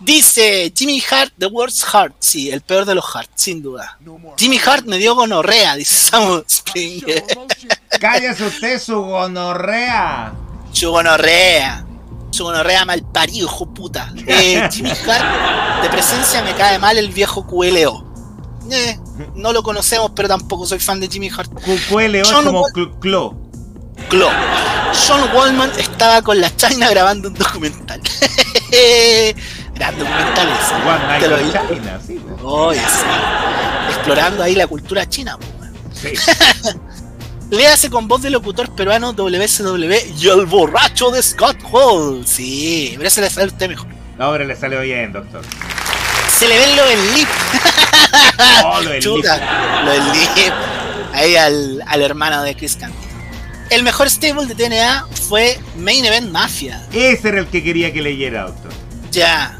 Dice 0.00 0.72
Jimmy 0.76 1.00
Hart, 1.10 1.32
The 1.38 1.46
Worst 1.46 1.84
Heart. 1.84 2.16
Sí, 2.18 2.50
el 2.50 2.60
peor 2.62 2.84
de 2.84 2.96
los 2.96 3.04
Hart, 3.14 3.30
sin 3.36 3.62
duda. 3.62 3.98
Jimmy 4.36 4.60
Hart 4.64 4.84
me 4.84 4.98
dio 4.98 5.14
gonorrea, 5.14 5.76
dice 5.76 6.10
Samu 6.10 6.42
Springer. 6.48 7.22
Cállese 8.00 8.46
usted 8.46 8.80
su 8.80 9.00
gonorrea. 9.00 10.32
Su 10.72 10.90
gonorrea. 10.90 11.86
Su 12.32 12.44
gonorrea 12.44 12.86
mal 12.86 13.02
parido, 13.02 13.46
hijo 13.46 13.66
puta. 13.66 14.10
Eh, 14.26 14.66
Jimmy 14.72 14.90
Hart, 14.90 15.82
de 15.82 15.88
presencia 15.90 16.42
me 16.42 16.54
cae 16.54 16.78
mal 16.78 16.96
el 16.96 17.10
viejo 17.10 17.46
QLO. 17.46 18.06
Eh, 18.70 18.98
no 19.34 19.52
lo 19.52 19.62
conocemos, 19.62 20.12
pero 20.16 20.28
tampoco 20.28 20.64
soy 20.66 20.78
fan 20.80 20.98
de 20.98 21.08
Jimmy 21.08 21.28
Hart. 21.28 21.52
QLO 21.90 22.22
es 22.22 22.32
como 22.32 22.64
clo. 23.00 23.36
Clo. 24.08 24.30
John 25.06 25.20
Wallman 25.34 25.70
estaba 25.78 26.22
con 26.22 26.40
la 26.40 26.54
China 26.56 26.88
grabando 26.88 27.28
un 27.28 27.34
documental. 27.34 28.00
Gran 29.74 29.98
documental 29.98 30.48
ese. 30.48 30.74
One 30.74 31.06
Night. 31.06 31.52
China, 31.68 32.00
sí. 32.06 32.18
sí. 32.18 33.04
Explorando 33.90 34.42
ahí 34.42 34.54
la 34.54 34.66
cultura 34.66 35.06
china. 35.06 35.38
Sí. 35.92 36.08
Léase 37.52 37.90
con 37.90 38.08
voz 38.08 38.22
de 38.22 38.30
locutor 38.30 38.74
peruano 38.74 39.12
WCW 39.12 39.92
y 40.18 40.26
el 40.26 40.46
borracho 40.46 41.10
de 41.10 41.22
Scott 41.22 41.58
Hall. 41.70 42.26
Sí, 42.26 42.94
pero 42.96 43.08
ese 43.08 43.20
le 43.20 43.28
sale 43.28 43.44
a 43.44 43.48
usted 43.52 43.68
mejor. 43.68 43.88
Ahora 44.18 44.42
le 44.46 44.56
salió 44.56 44.80
bien, 44.80 45.12
doctor. 45.12 45.42
Se 46.34 46.48
le 46.48 46.58
ven 46.58 46.74
lo 46.76 46.84
del 46.86 47.14
lip. 47.14 47.28
Oh, 48.64 48.80
lo 48.80 48.90
del 48.90 49.02
Chuta, 49.02 49.82
lo 49.84 49.90
del 49.90 50.12
lip. 50.12 50.52
Ahí 51.12 51.36
al, 51.36 51.82
al 51.86 52.02
hermano 52.02 52.42
de 52.42 52.54
Chris 52.56 52.76
Candido. 52.76 53.02
El 53.68 53.82
mejor 53.82 54.08
stable 54.08 54.46
de 54.46 54.54
TNA 54.54 55.06
fue 55.28 55.60
Main 55.76 56.04
Event 56.06 56.30
Mafia. 56.30 56.86
Ese 56.92 57.28
era 57.28 57.40
el 57.40 57.46
que 57.48 57.62
quería 57.62 57.92
que 57.92 58.00
leyera, 58.00 58.44
doctor. 58.44 58.72
Ya. 59.10 59.56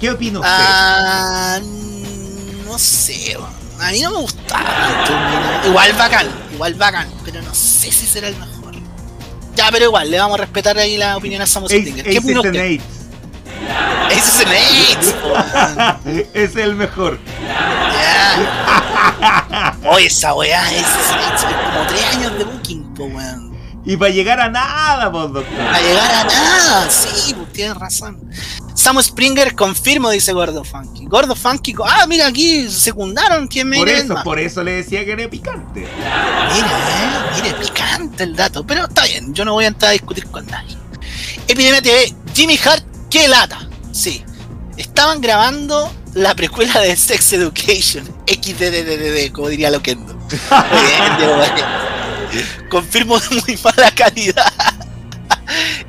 ¿Qué 0.00 0.10
opina 0.10 0.40
usted? 0.40 0.50
Ah, 0.54 1.58
no 2.66 2.78
sé. 2.78 3.36
A 3.80 3.90
mí 3.90 4.00
no 4.00 4.10
me 4.12 4.16
gustaba. 4.18 5.60
Igual 5.66 5.92
bacán, 5.94 6.26
igual 6.58 6.74
bacán. 6.74 7.08
Pero 7.24 7.40
no 7.42 7.54
sé 7.54 7.90
si 7.92 8.06
será 8.06 8.26
el 8.28 8.36
mejor. 8.36 8.74
Ya, 9.54 9.68
pero 9.72 9.84
igual, 9.86 10.10
le 10.10 10.18
vamos 10.18 10.34
a 10.38 10.42
respetar 10.42 10.76
ahí 10.78 10.96
la 10.98 11.16
opinión 11.16 11.40
a 11.42 11.46
Samus 11.46 11.70
Stinger. 11.70 12.04
¿Qué 12.04 12.18
Aces 12.18 12.28
and 12.30 12.36
usted? 12.38 12.54
Eights. 12.54 12.84
Ese 14.10 14.44
es 16.44 16.56
el 16.56 16.74
mejor. 16.76 17.18
Ya. 17.48 19.74
Oye, 19.90 20.06
esa 20.06 20.32
weá 20.34 20.70
es, 20.72 20.80
es- 20.80 20.86
es 20.86 21.44
como 21.44 21.86
tres 21.88 22.04
años 22.16 22.38
de 22.38 22.44
booking, 22.44 22.94
po, 22.94 23.04
weón. 23.04 23.48
Y 23.84 23.96
para 23.96 24.10
llegar 24.12 24.40
a 24.40 24.48
nada, 24.48 25.08
vos, 25.08 25.32
doctor. 25.32 25.60
A 25.60 25.80
llegar 25.80 26.14
a 26.14 26.24
nada, 26.24 26.88
sí, 26.90 27.34
pues 27.34 27.52
tienes 27.52 27.76
razón. 27.76 28.18
Samu 28.78 29.02
Springer 29.02 29.56
confirmo, 29.56 30.08
dice 30.08 30.32
Gordo 30.32 30.62
Funky. 30.62 31.06
Gordo 31.06 31.34
Funky, 31.34 31.74
ah, 31.84 32.06
mira 32.06 32.28
aquí 32.28 32.70
secundaron 32.70 33.48
quién 33.48 33.68
me 33.68 33.76
Por 33.76 33.88
eso, 33.88 34.14
por 34.22 34.38
eso 34.38 34.62
le 34.62 34.70
decía 34.70 35.04
que 35.04 35.10
era 35.10 35.28
picante. 35.28 35.80
Mira, 35.80 36.54
eh, 36.54 37.40
mire, 37.42 37.54
picante 37.54 38.22
el 38.22 38.36
dato, 38.36 38.64
pero 38.64 38.86
está 38.86 39.04
bien, 39.06 39.34
yo 39.34 39.44
no 39.44 39.54
voy 39.54 39.64
a 39.64 39.68
entrar 39.68 39.90
a 39.90 39.92
discutir 39.94 40.26
con 40.26 40.46
nadie. 40.46 40.76
Epidemia 41.48 41.82
TV, 41.82 42.14
Jimmy 42.32 42.56
Hart, 42.64 42.84
qué 43.10 43.26
lata. 43.26 43.68
Sí, 43.90 44.24
estaban 44.76 45.20
grabando 45.20 45.92
la 46.14 46.36
precuela 46.36 46.78
de 46.78 46.94
Sex 46.94 47.32
Education, 47.32 48.04
XDDDD, 48.28 49.32
como 49.32 49.48
diría 49.48 49.72
Loquendo. 49.72 50.16
Confirmo 52.70 53.18
de 53.18 53.42
muy 53.44 53.58
mala 53.60 53.90
calidad. 53.90 54.52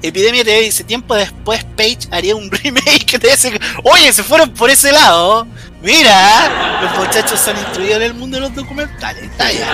Epidemia 0.01 0.43
TV 0.43 0.62
dice, 0.62 0.84
tiempo 0.84 1.16
después 1.16 1.64
Page 1.76 1.99
haría 2.12 2.36
un 2.36 2.49
remake 2.51 3.20
de 3.20 3.30
ese... 3.32 3.60
Oye, 3.84 4.12
se 4.14 4.24
fueron 4.24 4.51
por 4.51 4.70
ese 4.70 4.91
lado. 4.91 5.47
Mira, 5.82 6.82
los 6.82 6.97
muchachos 6.97 7.47
han 7.47 7.57
instruido 7.57 7.95
en 7.97 8.01
el 8.01 8.14
mundo 8.14 8.38
de 8.38 8.41
los 8.41 8.55
documentales. 8.55 9.24
Está 9.24 9.49
bien. 9.49 9.68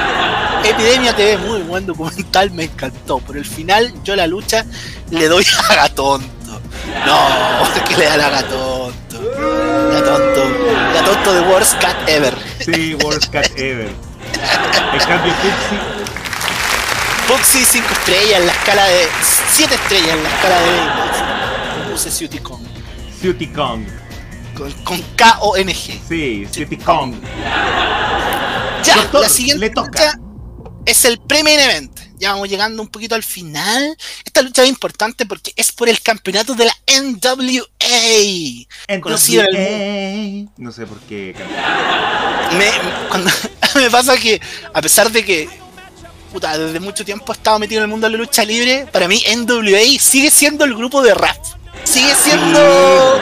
Epidemia 0.63 1.15
TV, 1.15 1.37
muy 1.37 1.61
buen 1.61 1.85
documental, 1.85 2.51
me 2.51 2.65
encantó. 2.65 3.19
Por 3.19 3.37
el 3.37 3.45
final, 3.45 3.93
yo 4.03 4.15
la 4.15 4.27
lucha 4.27 4.65
le 5.09 5.27
doy 5.27 5.45
a 5.69 5.75
Gatonto. 5.75 6.61
No, 7.05 7.83
que 7.87 7.97
le 7.97 8.05
da 8.05 8.27
a 8.27 8.29
Gatonto. 8.29 9.31
Gatonto. 9.91 10.43
Gatonto 10.93 11.33
de 11.33 11.41
Worst 11.41 11.81
Cat 11.81 11.95
Ever. 12.07 12.35
Sí, 12.59 12.95
worst 12.95 13.31
cat 13.31 13.47
ever. 13.57 13.89
En 14.93 14.99
cambio, 14.99 15.33
Pixie, 15.41 15.79
Foxy 17.27 17.63
5 17.65 17.87
estrellas 17.91 18.39
en 18.39 18.45
la 18.47 18.53
escala 18.53 18.85
de. 18.85 19.07
7 19.53 19.73
estrellas 19.75 20.09
en 20.15 20.23
la 20.23 20.29
escala 20.29 20.59
de. 20.61 21.91
Puse 21.91 22.09
Cutie 22.25 22.41
Kong. 22.41 22.61
Cutie 23.21 23.51
Kong. 23.51 23.85
Con, 24.55 24.71
con 24.83 25.01
K-O-N-G. 25.15 25.99
Sí, 26.07 26.45
Cutie 26.47 26.77
Kong. 26.79 27.13
Ya, 28.83 28.95
Doctor, 28.97 29.21
la 29.21 29.29
siguiente 29.29 29.71
lucha 29.75 30.13
es 30.85 31.05
el 31.05 31.19
Pre-Main 31.19 31.59
Event. 31.59 31.99
Ya 32.17 32.31
vamos 32.31 32.47
llegando 32.47 32.81
un 32.81 32.87
poquito 32.87 33.15
al 33.15 33.23
final. 33.23 33.97
Esta 34.23 34.41
lucha 34.41 34.63
es 34.63 34.69
importante 34.69 35.25
porque 35.25 35.51
es 35.55 35.71
por 35.71 35.89
el 35.89 35.99
campeonato 36.01 36.53
de 36.53 36.65
la 36.65 36.73
NWA. 37.01 38.99
Conocido 39.01 39.43
el 39.43 40.45
NWA. 40.45 40.51
No 40.57 40.71
sé 40.71 40.85
por 40.85 40.99
qué. 41.01 41.35
Me, 42.57 42.69
cuando- 43.09 43.31
me 43.75 43.89
pasa 43.89 44.15
que, 44.15 44.39
a 44.73 44.81
pesar 44.81 45.11
de 45.11 45.25
que 45.25 45.49
puta, 46.35 46.57
desde 46.57 46.81
mucho 46.81 47.05
tiempo 47.05 47.31
he 47.31 47.35
estado 47.35 47.57
metido 47.59 47.79
en 47.79 47.83
el 47.83 47.89
mundo 47.89 48.07
de 48.07 48.11
la 48.11 48.17
lucha 48.17 48.43
libre, 48.43 48.85
para 48.91 49.07
mí 49.07 49.23
NWA 49.37 49.97
sigue 49.99 50.29
siendo 50.29 50.65
el 50.65 50.75
grupo 50.75 51.01
de 51.01 51.13
rap. 51.13 51.37
Sigue 51.85 52.13
siendo 52.13 53.19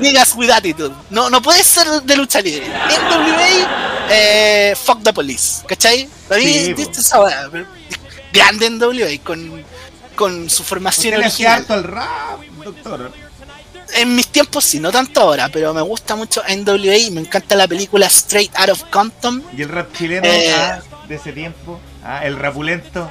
Niggas 0.00 0.34
with 0.34 0.50
Attitude. 0.50 0.92
No, 1.10 1.30
no 1.30 1.40
puede 1.40 1.62
ser 1.62 1.86
de 2.02 2.16
lucha 2.16 2.40
libre. 2.40 2.66
NWA, 2.66 4.06
eh, 4.10 4.74
fuck 4.84 5.00
the 5.04 5.12
police. 5.12 5.62
¿Cachai? 5.68 6.08
Para 6.28 6.40
mí, 6.40 6.52
Sí, 6.52 6.70
po. 6.72 6.76
¿viste 6.78 7.00
esa 7.00 7.20
weá? 7.22 7.48
grande 8.32 8.68
NWA 8.70 9.22
con, 9.22 9.62
con 10.16 10.50
su 10.50 10.64
formación 10.64 11.14
original. 11.20 11.60
harto 11.60 11.74
al 11.74 11.84
rap, 11.84 12.40
doctor. 12.64 13.12
En 13.94 14.16
mis 14.16 14.26
tiempos 14.26 14.64
sí, 14.64 14.80
no 14.80 14.90
tanto 14.90 15.20
ahora, 15.20 15.48
pero 15.48 15.72
me 15.72 15.80
gusta 15.82 16.16
mucho 16.16 16.42
NWA 16.48 17.10
me 17.12 17.20
encanta 17.20 17.54
la 17.54 17.68
película 17.68 18.06
Straight 18.08 18.50
Out 18.56 18.70
of 18.70 18.82
Compton. 18.90 19.44
Y 19.56 19.62
el 19.62 19.68
rap 19.68 19.92
chileno 19.96 20.26
Eh. 20.26 20.52
ah, 20.52 20.80
de 21.08 21.14
ese 21.16 21.32
tiempo. 21.32 21.80
Ah, 22.04 22.24
el 22.24 22.36
rapulento. 22.38 23.10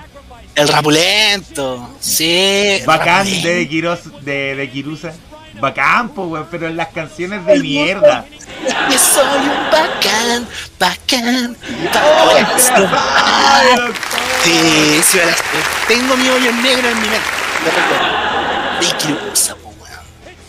El 0.56 0.68
rapulento, 0.70 1.90
sí. 2.00 2.82
Bacán 2.86 3.26
rapulento. 3.26 3.48
de, 3.48 3.68
Quiroz, 3.68 4.24
de, 4.24 4.56
de 4.56 4.70
Kirusa. 4.70 5.14
Bacán, 5.60 6.10
po, 6.10 6.24
weón, 6.24 6.48
pero 6.52 6.68
en 6.68 6.76
las 6.78 6.90
canciones 6.90 7.46
de 7.46 7.60
mierda. 7.60 8.26
Que 8.90 8.98
soy 8.98 9.40
un 9.40 9.72
bacán, 9.72 10.48
bacán. 10.80 11.58
¡Oh, 12.04 12.34
bacán. 12.34 12.60
se 12.60 12.72
la 12.72 12.90
sabe, 12.90 13.76
doctor! 13.76 13.94
Sí, 14.44 15.02
sí, 15.04 15.18
la. 15.18 15.36
Tengo 15.88 16.18
mi 16.18 16.28
hoyo 16.28 16.52
negro 16.52 16.90
en 16.90 17.02
mi 17.02 17.08
mente. 17.08 17.30
Y 18.82 18.92
Kirusa, 19.02 19.56
po, 19.56 19.74
weón. 19.82 20.00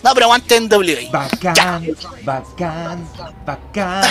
No, 0.03 0.15
pero 0.15 0.27
aguante 0.27 0.57
en 0.57 0.69
WA. 0.69 1.11
Bacán, 1.11 1.87
bacán, 2.25 3.09
bacán. 3.45 4.03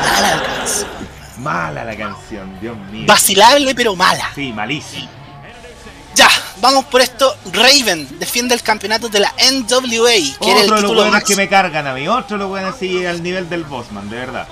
Mala 0.00 0.42
canción. 0.42 1.03
Mala 1.38 1.84
la 1.84 1.96
canción, 1.96 2.58
Dios 2.60 2.76
mío. 2.90 3.04
Vacilable, 3.06 3.74
pero 3.74 3.96
mala. 3.96 4.30
Sí, 4.34 4.52
malísimo. 4.52 5.08
Ya, 6.14 6.28
vamos 6.60 6.84
por 6.84 7.00
esto. 7.00 7.36
Raven 7.52 8.18
defiende 8.20 8.54
el 8.54 8.62
campeonato 8.62 9.08
de 9.08 9.18
la 9.20 9.34
NWA, 9.52 10.12
que 10.40 10.50
era 10.50 10.60
el 10.60 10.66
Otro 10.72 10.76
de 10.76 10.82
los 10.82 10.94
buenos 10.94 11.24
que 11.24 11.34
me 11.36 11.48
cargan 11.48 11.86
a 11.88 11.94
mí. 11.94 12.06
Otro 12.06 12.36
de 12.36 12.42
los 12.44 12.48
buenos 12.50 12.74
así 12.76 13.04
al 13.04 13.20
nivel 13.22 13.48
del 13.48 13.64
Bossman, 13.64 14.08
de 14.08 14.16
verdad. 14.16 14.46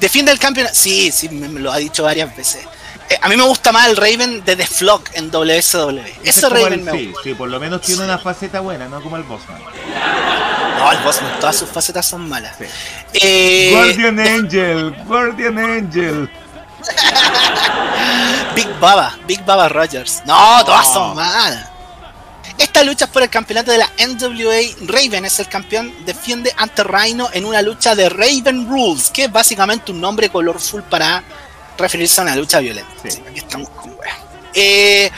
Defiende 0.00 0.32
el 0.32 0.38
campeonato. 0.38 0.74
Sí, 0.74 1.12
sí, 1.12 1.28
me, 1.28 1.48
me 1.48 1.60
lo 1.60 1.70
ha 1.70 1.76
dicho 1.76 2.02
varias 2.02 2.34
veces. 2.36 2.66
Eh, 3.08 3.18
a 3.20 3.28
mí 3.28 3.36
me 3.36 3.44
gusta 3.44 3.70
más 3.70 3.86
el 3.88 3.96
Raven 3.96 4.44
de 4.44 4.56
The 4.56 4.66
Flock 4.66 5.10
en 5.14 5.30
WSW. 5.30 6.00
Ese 6.24 6.48
Raven 6.48 6.72
el- 6.72 6.80
me 6.80 6.92
sí, 6.92 7.06
gusta. 7.06 7.20
sí, 7.22 7.34
por 7.34 7.48
lo 7.48 7.60
menos 7.60 7.80
tiene 7.82 8.02
una 8.04 8.18
faceta 8.18 8.60
buena, 8.60 8.88
no 8.88 9.00
como 9.02 9.16
el 9.16 9.22
Bossman. 9.24 9.60
No, 10.80 10.92
el 10.92 10.98
Bossman, 10.98 11.38
todas 11.40 11.56
sus 11.56 11.68
facetas 11.68 12.06
son 12.06 12.28
malas. 12.28 12.56
Sí. 12.58 12.64
Eh, 13.14 13.70
Guardian 13.74 14.18
Angel, 14.18 14.96
Guardian 15.04 15.58
Angel. 15.58 16.30
Big 18.54 18.68
Baba, 18.80 19.16
Big 19.26 19.44
Baba 19.44 19.68
Rogers. 19.68 20.22
No, 20.24 20.64
todas 20.64 20.92
son 20.92 21.14
malas. 21.14 21.68
Esta 22.56 22.82
lucha 22.82 23.06
es 23.06 23.10
por 23.10 23.22
el 23.22 23.30
campeonato 23.30 23.70
de 23.70 23.78
la 23.78 23.90
NWA. 23.98 24.86
Raven 24.86 25.24
es 25.24 25.38
el 25.38 25.48
campeón, 25.48 25.94
defiende 26.04 26.52
ante 26.56 26.84
Rhino 26.84 27.28
en 27.32 27.44
una 27.44 27.62
lucha 27.62 27.94
de 27.94 28.08
Raven 28.08 28.68
Rules, 28.68 29.10
que 29.10 29.24
es 29.24 29.32
básicamente 29.32 29.92
un 29.92 30.00
nombre 30.00 30.28
colorful 30.28 30.82
para 30.82 31.22
referirse 31.78 32.20
a 32.20 32.24
una 32.24 32.36
lucha 32.36 32.60
violenta. 32.60 32.90
Sí. 33.02 33.22
Aquí 33.28 33.38
estamos 33.38 33.70
con 33.70 33.90
weas. 33.98 34.16
Eh, 34.52 35.10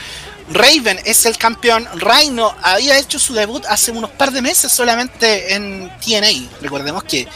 Raven 0.51 0.99
es 1.05 1.25
el 1.25 1.37
campeón. 1.37 1.87
Rhino 1.95 2.53
había 2.61 2.97
hecho 2.97 3.19
su 3.19 3.33
debut 3.33 3.63
hace 3.67 3.91
unos 3.91 4.09
par 4.11 4.31
de 4.31 4.41
meses 4.41 4.71
solamente 4.71 5.53
en 5.55 5.91
TNA. 5.99 6.49
Recordemos 6.61 7.03
que 7.03 7.27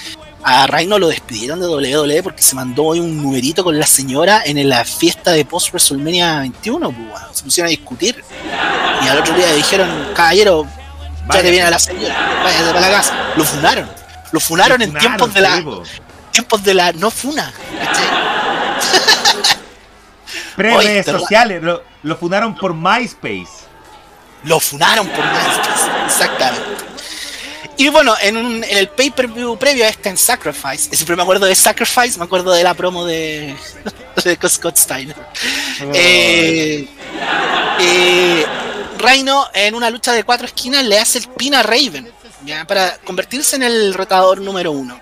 a 0.43 0.68
Rhino 0.68 0.99
lo 0.99 1.08
despidieron 1.08 1.60
de 1.60 1.68
WWE 1.68 2.24
porque 2.24 2.41
se 2.41 2.55
mandó 2.55 2.86
hoy 2.86 2.99
un 2.99 3.22
numerito 3.22 3.64
con 3.64 3.78
la 3.80 3.86
señora 3.88 4.43
en 4.45 4.68
la 4.70 4.86
fiesta 4.86 5.32
de 5.32 5.45
post 5.45 5.70
WrestleMania 5.72 6.39
21. 6.39 6.91
pues, 6.91 7.08
weón. 7.08 7.36
se 7.36 7.43
pusieron 7.43 7.68
a 7.68 7.72
discutir. 7.72 8.24
Y 9.03 9.08
al 9.08 9.18
otro 9.20 9.34
día 9.36 9.47
le 9.47 9.55
dijeron, 9.55 10.10
caballero, 10.16 10.64
ya 10.66 11.26
Vaya. 11.28 11.41
te 11.41 11.51
viene 11.51 11.70
la 11.70 11.80
señora, 11.80 12.41
váyase 12.43 12.66
para 12.66 12.80
la 12.80 12.89
casa. 12.89 13.34
Lo 13.36 13.43
funaron. 13.43 13.89
Lo 14.32 14.39
funaron 14.39 14.82
en 14.82 14.89
Funaron, 14.89 15.10
tiempos 15.10 15.34
de 15.34 15.41
la 15.41 15.64
tiempos 16.32 16.64
de 16.64 16.74
la 16.74 16.91
no 16.93 17.10
funa. 17.10 17.53
¿cachai? 17.80 19.16
Pre-redes 20.58 21.05
te- 21.05 21.12
sociales, 21.12 21.64
lo, 21.64 21.82
lo 22.03 22.18
fundaron 22.18 22.55
por 22.55 22.74
MySpace. 22.74 23.47
Lo 24.43 24.60
funaron 24.60 25.08
por 25.08 25.24
MySpace. 25.26 25.91
Exactamente. 26.05 26.66
Y 27.78 27.89
bueno, 27.89 28.16
en, 28.22 28.38
un- 28.38 28.64
en 28.64 28.78
el 28.78 28.89
pay-per-view 28.89 29.55
previo 29.58 29.86
a 29.86 29.89
este 29.89 30.10
en 30.10 30.18
Sacrifice, 30.18 30.95
siempre 30.95 31.16
me 31.16 31.22
acuerdo 31.22 31.45
de 31.45 31.53
Sacrifice, 31.55 32.18
me 32.18 32.26
acuerdo 32.26 32.51
de 32.51 32.64
la 32.64 32.74
promo 32.74 33.05
de, 33.05 33.55
de 34.24 34.49
Scott 34.49 34.76
Steiner. 34.78 35.16
Eh, 35.93 36.88
eh, 37.80 38.45
Rhino 38.97 39.47
en 39.53 39.76
una 39.76 39.89
lucha 39.91 40.12
de 40.12 40.24
cuatro 40.24 40.47
esquinas 40.47 40.84
le 40.86 40.97
hace 40.99 41.20
el 41.20 41.28
pin 41.30 41.53
a 41.53 41.62
Raven 41.62 42.12
¿ya? 42.45 42.66
para 42.66 42.97
convertirse 42.99 43.55
en 43.58 43.64
el 43.64 43.93
retador 43.93 44.41
número 44.41 44.72
uno. 44.72 44.99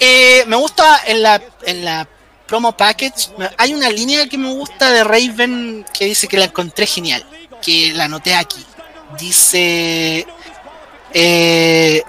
Eh, 0.00 0.42
me 0.48 0.56
gusta 0.56 1.02
en 1.06 1.22
la, 1.22 1.40
en 1.64 1.84
la 1.84 2.08
promo 2.52 2.76
package, 2.76 3.30
hay 3.56 3.72
una 3.72 3.88
línea 3.88 4.26
que 4.26 4.36
me 4.36 4.52
gusta 4.52 4.90
de 4.90 5.04
Raven 5.04 5.86
que 5.90 6.04
dice 6.04 6.28
que 6.28 6.36
la 6.36 6.44
encontré 6.44 6.84
genial, 6.84 7.24
que 7.62 7.94
la 7.94 8.04
anoté 8.04 8.34
aquí. 8.34 8.62
Dice... 9.18 10.26
eh, 11.14 12.02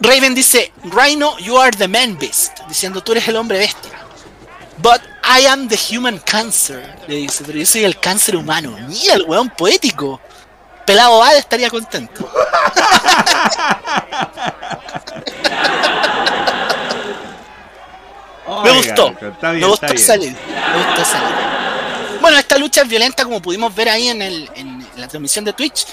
Raven 0.00 0.34
dice, 0.34 0.72
Rhino, 0.82 1.38
you 1.38 1.56
are 1.56 1.70
the 1.70 1.86
man 1.86 2.18
beast, 2.18 2.58
diciendo 2.66 3.04
tú 3.04 3.12
eres 3.12 3.28
el 3.28 3.36
hombre 3.36 3.58
bestia. 3.58 3.92
But 4.78 5.00
I 5.22 5.46
am 5.46 5.68
the 5.68 5.76
human 5.76 6.18
cancer. 6.18 6.96
Le 7.06 7.18
dice, 7.18 7.44
pero 7.46 7.56
yo 7.56 7.66
soy 7.66 7.84
el 7.84 8.00
cáncer 8.00 8.34
humano. 8.34 8.76
Mira, 8.88 9.14
el 9.14 9.26
weón 9.28 9.50
poético. 9.50 10.20
Pelado 10.84 11.20
Bad 11.20 11.36
estaría 11.36 11.70
contento. 11.70 12.28
Me 18.64 18.72
gustó. 18.72 19.08
Está 19.20 19.52
bien, 19.52 19.60
me 19.62 19.66
gustó 19.68 19.86
está 19.86 19.94
bien. 19.94 20.06
salir. 20.06 20.32
Me 20.32 20.84
gustó 20.84 21.04
salir. 21.04 21.50
Bueno, 22.20 22.38
esta 22.38 22.58
lucha 22.58 22.82
es 22.82 22.88
violenta, 22.88 23.24
como 23.24 23.40
pudimos 23.40 23.74
ver 23.74 23.88
ahí 23.88 24.08
en, 24.08 24.20
el, 24.22 24.50
en 24.54 24.86
la 24.96 25.08
transmisión 25.08 25.44
de 25.44 25.52
Twitch. 25.52 25.86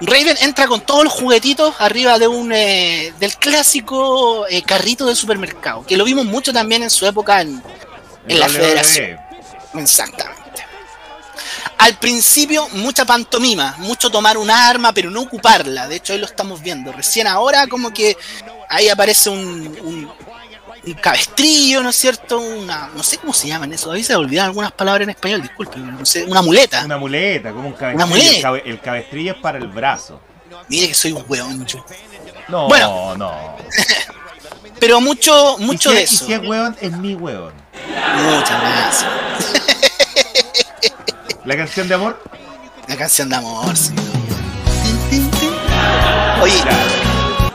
Raven 0.00 0.36
entra 0.42 0.66
con 0.66 0.80
todos 0.80 1.04
los 1.04 1.12
juguetitos 1.12 1.74
arriba 1.80 2.18
de 2.18 2.28
un 2.28 2.52
eh, 2.52 3.12
del 3.18 3.36
clásico 3.36 4.46
eh, 4.48 4.62
carrito 4.62 5.06
de 5.06 5.16
supermercado, 5.16 5.84
que 5.84 5.96
lo 5.96 6.04
vimos 6.04 6.24
mucho 6.24 6.52
también 6.52 6.84
en 6.84 6.90
su 6.90 7.04
época 7.04 7.40
en, 7.40 7.60
en 8.28 8.40
la 8.40 8.46
WWE. 8.46 8.58
federación. 8.58 9.18
Exactamente. 9.74 10.38
Al 11.78 11.96
principio, 11.98 12.68
mucha 12.72 13.04
pantomima, 13.04 13.74
mucho 13.78 14.10
tomar 14.10 14.36
un 14.36 14.50
arma, 14.50 14.92
pero 14.92 15.10
no 15.10 15.22
ocuparla. 15.22 15.86
De 15.88 15.96
hecho, 15.96 16.12
ahí 16.12 16.18
lo 16.18 16.26
estamos 16.26 16.60
viendo. 16.60 16.92
Recién 16.92 17.26
ahora, 17.26 17.66
como 17.68 17.92
que 17.92 18.16
ahí 18.68 18.88
aparece 18.88 19.30
un 19.30 20.10
cabestrillo, 20.96 21.82
¿no 21.82 21.90
es 21.90 21.96
cierto? 21.96 22.38
Una, 22.38 22.90
no 22.94 23.02
sé 23.02 23.18
cómo 23.18 23.32
se 23.32 23.48
llaman 23.48 23.72
eso. 23.72 23.90
Ahí 23.92 24.02
se 24.04 24.12
me 24.12 24.18
olvidan 24.18 24.46
algunas 24.46 24.72
palabras 24.72 25.04
en 25.04 25.10
español, 25.10 25.42
disculpe, 25.42 25.78
no 25.78 26.04
sé. 26.06 26.24
Una 26.24 26.42
muleta. 26.42 26.84
Una 26.84 26.98
muleta, 26.98 27.52
como 27.52 27.68
un 27.68 27.74
cabestrillo. 27.74 27.96
Una 27.96 28.06
muleta. 28.06 28.36
El, 28.36 28.42
cabe- 28.42 28.62
el 28.66 28.80
cabestrillo 28.80 29.32
es 29.32 29.38
para 29.38 29.58
el 29.58 29.68
brazo. 29.68 30.20
Mire 30.68 30.88
que 30.88 30.94
soy 30.94 31.12
un 31.12 31.24
weón 31.28 31.64
yo. 31.66 31.84
No, 32.48 32.68
Bueno. 32.68 33.16
no. 33.16 33.32
Pero 34.80 35.00
mucho, 35.00 35.56
Y 35.58 35.64
mucho 35.64 35.90
si, 35.90 35.96
de 35.96 36.02
es- 36.02 36.12
y 36.12 36.14
eso. 36.14 36.26
si 36.26 36.32
es 36.34 36.40
hueón, 36.40 36.76
es 36.80 36.92
mi 36.92 37.14
hueón. 37.14 37.52
Muchas 38.16 38.60
gracias. 38.60 39.06
La 41.44 41.56
canción 41.56 41.88
de 41.88 41.94
amor. 41.94 42.22
La 42.86 42.96
canción 42.96 43.28
de 43.28 43.36
amor, 43.36 43.76
sí. 43.76 43.92
Oye, 46.40 46.60
Claro. 46.62 47.52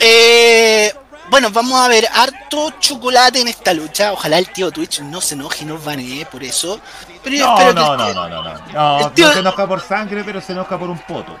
Eh, 0.00 0.92
bueno, 1.30 1.50
vamos 1.50 1.78
a 1.80 1.88
ver 1.88 2.08
harto 2.12 2.70
chocolate 2.78 3.40
en 3.40 3.48
esta 3.48 3.72
lucha. 3.74 4.12
Ojalá 4.12 4.38
el 4.38 4.48
tío 4.50 4.70
Twitch 4.70 5.00
no 5.00 5.20
se 5.20 5.34
enoje 5.34 5.62
y 5.64 5.66
nos 5.66 5.84
banee 5.84 6.24
por 6.26 6.42
eso. 6.44 6.80
Pero 7.22 7.36
yo 7.36 7.46
No, 7.46 7.58
espero 7.58 7.72
no, 7.74 7.90
que 7.92 7.96
no, 7.96 8.08
el- 8.08 8.14
no, 8.14 8.28
no, 8.28 8.42
no. 8.42 8.72
No, 8.72 9.06
el 9.06 9.12
tío- 9.12 9.26
no 9.28 9.32
se 9.32 9.38
enoja 9.40 9.66
por 9.66 9.80
sangre, 9.86 10.22
pero 10.24 10.40
se 10.40 10.52
enoja 10.52 10.78
por 10.78 10.88
un 10.90 10.98
poto. 10.98 11.36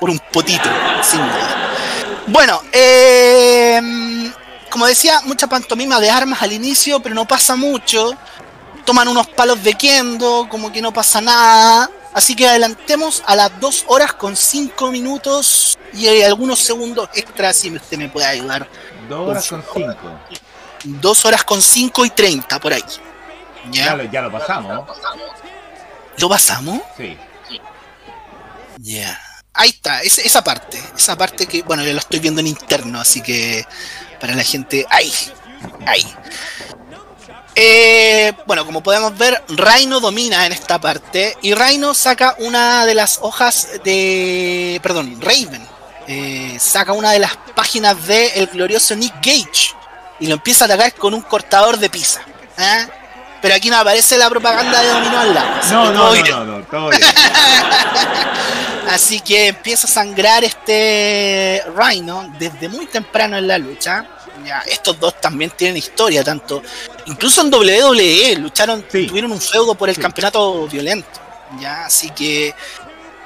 por 0.00 0.10
un 0.10 0.18
potito, 0.32 0.68
sin 1.02 1.20
duda. 1.20 1.70
Bueno, 2.26 2.60
eh, 2.72 3.80
como 4.70 4.86
decía, 4.86 5.20
mucha 5.24 5.46
pantomima 5.46 6.00
de 6.00 6.10
armas 6.10 6.42
al 6.42 6.52
inicio, 6.52 7.00
pero 7.00 7.14
no 7.14 7.24
pasa 7.26 7.56
mucho. 7.56 8.12
Toman 8.84 9.08
unos 9.08 9.28
palos 9.28 9.62
de 9.62 9.74
kendo, 9.74 10.46
como 10.50 10.70
que 10.72 10.82
no 10.82 10.92
pasa 10.92 11.20
nada. 11.20 11.88
Así 12.12 12.34
que 12.36 12.46
adelantemos 12.46 13.22
a 13.26 13.34
las 13.34 13.58
2 13.60 13.84
horas 13.88 14.12
con 14.14 14.36
5 14.36 14.90
minutos 14.90 15.78
y 15.94 16.06
eh, 16.06 16.24
algunos 16.26 16.58
segundos 16.60 17.08
extras 17.14 17.56
si 17.56 17.70
usted 17.74 17.96
me 17.96 18.08
puede 18.08 18.26
ayudar. 18.26 18.68
Dos 19.08 19.28
horas 19.28 19.48
con 19.48 19.64
cinco. 19.74 20.18
2 20.84 21.24
horas 21.24 21.44
con 21.44 21.62
5 21.62 22.04
y 22.04 22.10
30 22.10 22.60
por 22.60 22.72
ahí. 22.72 22.84
Ya 23.70 23.86
¿Ya? 23.86 23.96
lo, 23.96 24.04
ya 24.04 24.22
lo 24.22 24.30
pasamos. 24.30 24.86
¿Lo 26.18 26.28
pasamos? 26.28 26.80
Sí. 26.96 27.16
Ya. 28.78 29.18
Ahí 29.52 29.70
está, 29.70 30.02
esa, 30.02 30.22
esa 30.22 30.44
parte. 30.44 30.82
Esa 30.96 31.16
parte 31.16 31.46
que, 31.46 31.62
bueno, 31.62 31.84
yo 31.84 31.92
lo 31.92 31.98
estoy 31.98 32.20
viendo 32.20 32.40
en 32.40 32.48
interno, 32.48 33.00
así 33.00 33.22
que 33.22 33.64
para 34.20 34.34
la 34.34 34.42
gente. 34.42 34.86
¡Ahí! 34.90 35.12
Ahí. 35.86 36.04
Eh, 37.56 38.32
bueno, 38.46 38.66
como 38.66 38.82
podemos 38.82 39.16
ver, 39.16 39.42
Rhino 39.48 40.00
domina 40.00 40.44
en 40.44 40.52
esta 40.52 40.80
parte. 40.80 41.36
Y 41.40 41.54
Rhino 41.54 41.94
saca 41.94 42.34
una 42.38 42.84
de 42.84 42.94
las 42.94 43.18
hojas 43.22 43.68
de. 43.84 44.80
Perdón, 44.82 45.20
Raven. 45.20 45.73
Eh, 46.06 46.56
saca 46.60 46.92
una 46.92 47.10
de 47.12 47.18
las 47.18 47.36
páginas 47.54 48.06
de 48.06 48.26
el 48.34 48.46
glorioso 48.48 48.94
Nick 48.96 49.14
Gage. 49.16 49.74
Y 50.20 50.26
lo 50.28 50.34
empieza 50.34 50.64
a 50.64 50.66
atacar 50.66 50.94
con 50.94 51.12
un 51.14 51.22
cortador 51.22 51.76
de 51.78 51.90
pizza. 51.90 52.20
¿eh? 52.58 52.86
Pero 53.42 53.54
aquí 53.56 53.68
no 53.68 53.76
aparece 53.76 54.16
la 54.16 54.30
propaganda 54.30 54.80
de 54.80 54.88
Dominó 54.88 55.18
al 55.20 55.34
lado. 55.34 55.48
así 55.60 55.72
No, 55.74 56.12
que 56.12 56.30
no, 56.30 56.38
no, 56.38 56.44
no, 56.44 56.58
no, 56.58 56.64
todo 56.66 56.88
bien. 56.90 57.02
Así 58.90 59.20
que 59.20 59.48
empieza 59.48 59.86
a 59.86 59.90
sangrar 59.90 60.44
este 60.44 61.62
Rhino 61.74 62.30
desde 62.38 62.68
muy 62.68 62.86
temprano 62.86 63.36
en 63.36 63.48
la 63.48 63.58
lucha. 63.58 64.06
Ya, 64.44 64.60
estos 64.66 65.00
dos 65.00 65.20
también 65.20 65.50
tienen 65.50 65.76
historia, 65.78 66.22
tanto. 66.22 66.62
Incluso 67.06 67.40
en 67.40 67.52
WWE 67.52 68.36
lucharon, 68.36 68.84
Sí. 68.90 69.06
tuvieron 69.06 69.32
un 69.32 69.40
feudo 69.40 69.74
por 69.74 69.88
el 69.88 69.94
Sí. 69.96 70.02
campeonato 70.02 70.66
violento. 70.68 71.20
Ya, 71.58 71.86
así 71.86 72.10
que 72.10 72.54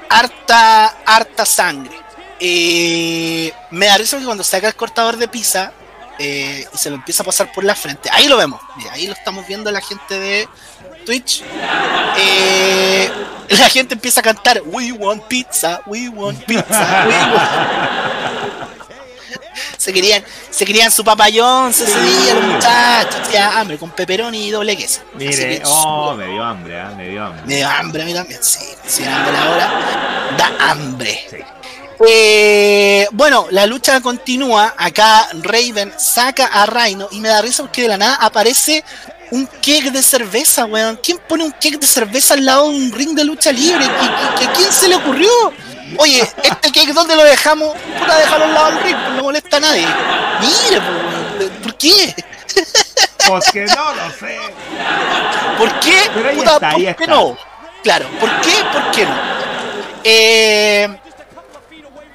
harta, 0.09 0.95
harta 1.05 1.45
sangre. 1.45 1.99
Eh, 2.39 3.51
me 3.71 3.87
da 3.87 3.97
risa 3.97 4.17
que 4.17 4.25
cuando 4.25 4.43
saca 4.43 4.67
el 4.67 4.75
cortador 4.75 5.17
de 5.17 5.27
pizza 5.27 5.73
eh, 6.17 6.65
y 6.73 6.77
se 6.77 6.89
lo 6.89 6.97
empieza 6.97 7.23
a 7.23 7.25
pasar 7.25 7.51
por 7.51 7.63
la 7.63 7.75
frente. 7.75 8.09
Ahí 8.11 8.27
lo 8.27 8.37
vemos. 8.37 8.61
Mira, 8.77 8.93
ahí 8.93 9.07
lo 9.07 9.13
estamos 9.13 9.47
viendo 9.47 9.71
la 9.71 9.81
gente 9.81 10.19
de 10.19 10.47
Twitch. 11.05 11.43
Eh, 12.17 13.09
la 13.49 13.69
gente 13.69 13.93
empieza 13.93 14.19
a 14.19 14.23
cantar 14.23 14.61
We 14.65 14.91
want 14.91 15.23
pizza, 15.23 15.81
we 15.85 16.09
want 16.09 16.43
pizza, 16.45 17.05
we 17.07 17.13
want-". 17.13 18.69
Se 19.77 19.93
querían, 19.93 20.23
se 20.49 20.65
querían 20.65 20.91
su 20.91 21.03
papayón, 21.03 21.73
se 21.73 21.85
día 21.85 22.33
los 22.33 22.43
muchachos, 22.43 23.31
ya 23.31 23.59
hambre 23.59 23.77
con 23.77 23.89
peperoni 23.91 24.47
y 24.47 24.51
doble 24.51 24.75
queso. 24.75 25.01
Mire, 25.15 25.61
oh, 25.65 26.13
me 26.15 26.27
dio 26.27 26.43
hambre, 26.43 26.79
¿eh? 26.79 26.85
me 26.97 27.09
dio 27.09 27.25
hambre. 27.25 27.41
Me 27.45 27.55
dio 27.55 27.69
hambre 27.69 28.03
a 28.03 28.05
mí 28.05 28.13
también, 28.13 28.43
sí. 28.43 28.65
Si 28.85 29.03
hambre 29.05 29.37
ahora, 29.37 30.35
da 30.37 30.69
hambre. 30.69 31.27
Eh, 32.07 33.07
bueno, 33.11 33.47
la 33.51 33.65
lucha 33.65 33.99
continúa. 34.01 34.73
Acá 34.77 35.27
Raven 35.41 35.93
saca 35.97 36.45
a 36.45 36.65
Rhino 36.65 37.07
y 37.11 37.19
me 37.19 37.29
da 37.29 37.41
risa 37.41 37.63
porque 37.63 37.83
de 37.83 37.89
la 37.89 37.97
nada 37.97 38.15
aparece 38.15 38.83
un 39.31 39.45
cake 39.45 39.91
de 39.91 40.01
cerveza, 40.01 40.65
weón. 40.65 40.99
¿Quién 41.03 41.19
pone 41.27 41.43
un 41.43 41.51
cake 41.51 41.79
de 41.79 41.87
cerveza 41.87 42.33
al 42.35 42.45
lado 42.45 42.69
de 42.69 42.77
un 42.77 42.91
ring 42.91 43.15
de 43.15 43.23
lucha 43.23 43.51
libre? 43.51 43.85
¿Qué, 44.37 44.47
quién 44.55 44.71
se 44.71 44.87
le 44.87 44.95
ocurrió? 44.95 45.29
Oye, 45.97 46.21
este 46.43 46.71
cake, 46.71 46.93
¿dónde 46.93 47.15
lo 47.15 47.23
dejamos? 47.23 47.75
Puta, 47.99 48.17
déjalo 48.17 48.45
al 48.45 48.53
lado 48.53 48.71
del 48.71 48.83
ring, 48.83 48.97
no 49.15 49.23
molesta 49.23 49.57
a 49.57 49.59
nadie. 49.59 49.87
Mire, 50.39 50.81
¿por 51.63 51.75
qué? 51.75 52.15
Porque 53.27 53.65
no 53.65 53.93
lo 53.93 54.09
sé. 54.19 54.39
¿Por 55.57 55.79
qué? 55.79 56.33
Puta, 56.35 56.53
está, 56.53 56.71
¿por 56.71 56.95
qué 56.95 57.07
no? 57.07 57.37
Claro, 57.83 58.07
¿por 58.19 58.41
qué? 58.41 58.51
¿Por 58.71 58.91
qué 58.91 59.05
no? 59.05 59.15
Eh, 60.03 60.99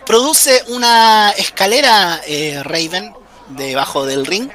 produce 0.04 0.62
una 0.68 1.30
escalera 1.30 2.20
eh, 2.26 2.60
Raven 2.62 3.12
debajo 3.48 4.06
del 4.06 4.26
ring. 4.26 4.50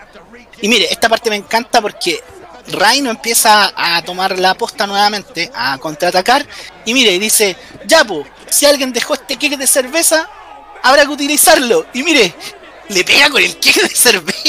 Y 0.61 0.67
mire, 0.67 0.87
esta 0.91 1.09
parte 1.09 1.29
me 1.29 1.35
encanta 1.37 1.81
porque 1.81 2.21
Rhino 2.67 3.09
empieza 3.09 3.73
a 3.75 4.01
tomar 4.03 4.37
la 4.37 4.53
posta 4.55 4.85
nuevamente, 4.85 5.51
a 5.53 5.77
contraatacar. 5.77 6.45
Y 6.85 6.93
mire, 6.93 7.17
dice, 7.19 7.55
ya 7.85 8.05
si 8.49 8.65
alguien 8.65 8.93
dejó 8.93 9.13
este 9.13 9.37
queque 9.37 9.57
de 9.57 9.67
cerveza, 9.67 10.29
habrá 10.83 11.03
que 11.03 11.11
utilizarlo. 11.11 11.85
Y 11.93 12.03
mire, 12.03 12.33
le 12.89 13.03
pega 13.03 13.29
con 13.29 13.41
el 13.41 13.57
queque 13.57 13.81
de 13.83 13.89
cerveza. 13.95 14.39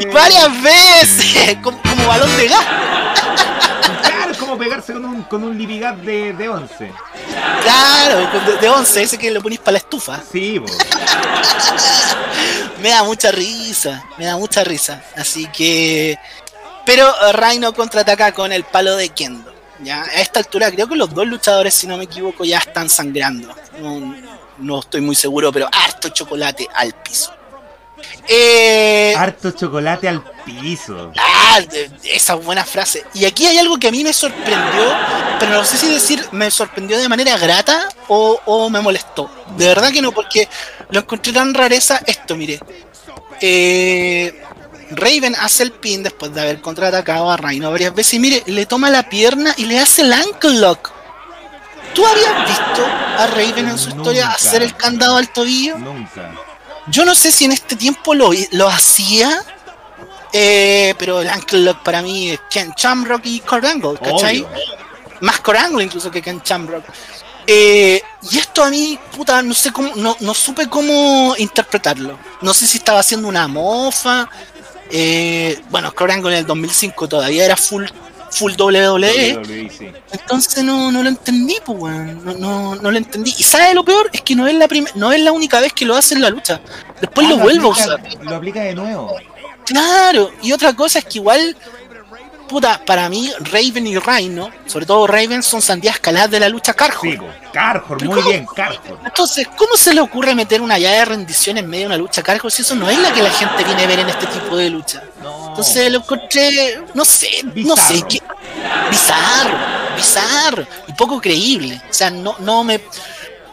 y 0.00 0.06
varias 0.06 0.62
veces, 0.62 1.56
como, 1.62 1.78
balón 2.06 2.36
de 2.36 2.48
gas. 2.48 2.66
Como 4.58 4.70
pegarse 4.70 4.92
con 4.92 5.04
un, 5.04 5.22
con 5.22 5.44
un 5.44 5.56
Libigat 5.56 5.98
de, 5.98 6.32
de 6.32 6.48
11. 6.48 6.92
Claro, 7.62 8.28
de 8.60 8.68
11, 8.68 9.02
ese 9.02 9.16
que 9.16 9.30
lo 9.30 9.40
ponís 9.40 9.60
para 9.60 9.74
la 9.74 9.78
estufa. 9.78 10.20
Sí, 10.32 10.60
me 12.82 12.88
da 12.88 13.04
mucha 13.04 13.30
risa, 13.30 14.04
me 14.18 14.24
da 14.24 14.36
mucha 14.36 14.64
risa. 14.64 15.00
Así 15.16 15.46
que. 15.46 16.18
Pero 16.84 17.08
Rhino 17.34 17.72
contraataca 17.72 18.32
con 18.32 18.50
el 18.50 18.64
palo 18.64 18.96
de 18.96 19.10
Kendo. 19.10 19.54
¿ya? 19.78 20.02
A 20.02 20.20
esta 20.20 20.40
altura 20.40 20.72
creo 20.72 20.88
que 20.88 20.96
los 20.96 21.14
dos 21.14 21.28
luchadores, 21.28 21.72
si 21.72 21.86
no 21.86 21.96
me 21.96 22.04
equivoco, 22.04 22.44
ya 22.44 22.58
están 22.58 22.90
sangrando. 22.90 23.54
No, 23.80 24.16
no 24.58 24.80
estoy 24.80 25.02
muy 25.02 25.14
seguro, 25.14 25.52
pero 25.52 25.68
harto 25.70 26.08
chocolate 26.08 26.66
al 26.74 26.94
piso. 26.94 27.32
Eh, 28.28 29.14
Harto 29.16 29.50
chocolate 29.52 30.08
al 30.08 30.22
piso. 30.44 31.12
Ah, 31.16 31.60
esa 32.04 32.34
buena 32.34 32.64
frase. 32.64 33.04
Y 33.14 33.24
aquí 33.24 33.46
hay 33.46 33.58
algo 33.58 33.78
que 33.78 33.88
a 33.88 33.90
mí 33.90 34.04
me 34.04 34.12
sorprendió, 34.12 34.94
pero 35.38 35.52
no 35.52 35.64
sé 35.64 35.76
si 35.76 35.90
decir 35.90 36.24
me 36.32 36.50
sorprendió 36.50 36.98
de 36.98 37.08
manera 37.08 37.36
grata 37.36 37.88
o, 38.08 38.68
me 38.70 38.80
molestó. 38.80 39.30
De 39.56 39.66
verdad 39.66 39.92
que 39.92 40.02
no, 40.02 40.12
porque 40.12 40.48
lo 40.90 41.00
encontré 41.00 41.32
tan 41.32 41.54
rareza 41.54 42.00
esto, 42.06 42.36
mire. 42.36 42.60
Eh, 43.40 44.42
Raven 44.90 45.34
hace 45.38 45.62
el 45.62 45.72
pin 45.72 46.02
después 46.02 46.32
de 46.34 46.40
haber 46.40 46.60
contraatacado 46.60 47.30
a 47.30 47.36
Rhino 47.36 47.70
varias 47.70 47.94
veces 47.94 48.14
y 48.14 48.18
mire, 48.18 48.42
le 48.46 48.66
toma 48.66 48.90
la 48.90 49.08
pierna 49.08 49.54
y 49.56 49.66
le 49.66 49.78
hace 49.78 50.02
el 50.02 50.12
ankle 50.12 50.58
lock. 50.58 50.92
¿Tú 51.94 52.06
habías 52.06 52.46
visto 52.46 52.86
a 53.18 53.26
Raven 53.26 53.68
en 53.68 53.78
su 53.78 53.88
historia 53.90 54.30
hacer 54.30 54.62
el 54.62 54.74
candado 54.76 55.16
al 55.16 55.28
tobillo? 55.30 55.78
Nunca. 55.78 56.32
Yo 56.90 57.04
no 57.04 57.14
sé 57.14 57.30
si 57.30 57.44
en 57.44 57.52
este 57.52 57.76
tiempo 57.76 58.14
lo, 58.14 58.30
lo 58.52 58.68
hacía, 58.68 59.42
eh, 60.32 60.94
pero 60.98 61.20
el 61.20 61.28
Ankle 61.28 61.60
Lock 61.60 61.82
para 61.82 62.02
mí 62.02 62.30
es 62.30 62.40
Ken 62.50 62.72
Shamrock 62.76 63.22
y 63.24 63.40
Corangle, 63.40 63.98
¿cachai? 63.98 64.46
Más 65.20 65.40
Corangle 65.40 65.84
incluso 65.84 66.10
que 66.10 66.22
Ken 66.22 66.40
Shamrock. 66.44 66.84
Eh, 67.46 68.02
y 68.30 68.38
esto 68.38 68.62
a 68.62 68.70
mí, 68.70 68.98
puta, 69.16 69.42
no 69.42 69.54
sé 69.54 69.72
cómo, 69.72 69.96
no, 69.96 70.16
no 70.20 70.34
supe 70.34 70.68
cómo 70.68 71.34
interpretarlo. 71.38 72.18
No 72.42 72.52
sé 72.52 72.66
si 72.66 72.78
estaba 72.78 73.00
haciendo 73.00 73.26
una 73.26 73.48
mofa. 73.48 74.28
Eh, 74.90 75.60
bueno, 75.70 75.94
Corangle 75.94 76.32
en 76.32 76.38
el 76.40 76.46
2005 76.46 77.08
todavía 77.08 77.44
era 77.44 77.56
full 77.56 77.86
full 78.38 78.52
WWE. 78.58 79.70
Entonces 80.12 80.64
no, 80.64 80.92
no 80.92 81.02
lo 81.02 81.08
entendí, 81.08 81.56
pues, 81.64 81.94
no, 82.24 82.34
no, 82.34 82.74
no, 82.76 82.90
lo 82.90 82.96
entendí. 82.96 83.34
Y 83.36 83.42
sabe 83.42 83.74
lo 83.74 83.84
peor 83.84 84.08
es 84.12 84.22
que 84.22 84.34
no 84.34 84.46
es 84.46 84.54
la 84.54 84.68
no 84.94 85.12
es 85.12 85.20
la 85.20 85.32
única 85.32 85.60
vez 85.60 85.72
que 85.72 85.84
lo 85.84 85.96
hace 85.96 86.14
en 86.14 86.22
la 86.22 86.30
lucha. 86.30 86.60
Después 87.00 87.26
ah, 87.26 87.30
lo, 87.30 87.38
vuelvo 87.38 87.68
a 87.68 87.70
usar. 87.70 88.02
Lo 88.22 88.36
aplica 88.36 88.60
de 88.60 88.74
nuevo. 88.74 89.16
Claro, 89.66 90.30
y 90.42 90.52
otra 90.52 90.74
cosa 90.74 91.00
es 91.00 91.04
que 91.04 91.18
igual 91.18 91.56
puta, 92.48 92.80
para 92.84 93.08
mí 93.08 93.30
Raven 93.40 93.86
y 93.86 93.98
Rhino, 93.98 94.50
sobre 94.66 94.86
todo 94.86 95.06
Raven, 95.06 95.42
son 95.42 95.62
sandías 95.62 96.00
caladas 96.00 96.30
de 96.30 96.40
la 96.40 96.48
lucha 96.48 96.74
Carjor. 96.74 97.10
Sí, 97.10 97.18
Carjor, 97.52 98.02
muy 98.04 98.22
bien, 98.22 98.46
Carjor. 98.46 98.98
Entonces, 99.04 99.46
¿cómo 99.56 99.76
se 99.76 99.94
le 99.94 100.00
ocurre 100.00 100.34
meter 100.34 100.60
una 100.60 100.78
llave 100.78 100.96
de 100.96 101.04
rendición 101.04 101.58
en 101.58 101.68
medio 101.68 101.82
de 101.82 101.86
una 101.94 101.96
lucha 101.98 102.22
Carjor 102.22 102.50
si 102.50 102.62
eso 102.62 102.74
no 102.74 102.90
es 102.90 102.98
la 102.98 103.12
que 103.12 103.22
la 103.22 103.30
gente 103.30 103.62
viene 103.62 103.84
a 103.84 103.86
ver 103.86 104.00
en 104.00 104.08
este 104.08 104.26
tipo 104.26 104.56
de 104.56 104.70
lucha? 104.70 105.02
Entonces 105.48 105.92
lo 105.92 105.98
encontré, 105.98 106.82
no 106.94 107.04
sé, 107.04 107.42
no 107.54 107.76
sé, 107.76 108.02
qué, 108.08 108.22
bizarro, 108.90 109.58
bizarro, 109.96 110.66
y 110.86 110.92
poco 110.94 111.20
creíble. 111.20 111.80
O 111.88 111.94
sea, 111.94 112.10
no, 112.10 112.34
no 112.40 112.64
me 112.64 112.80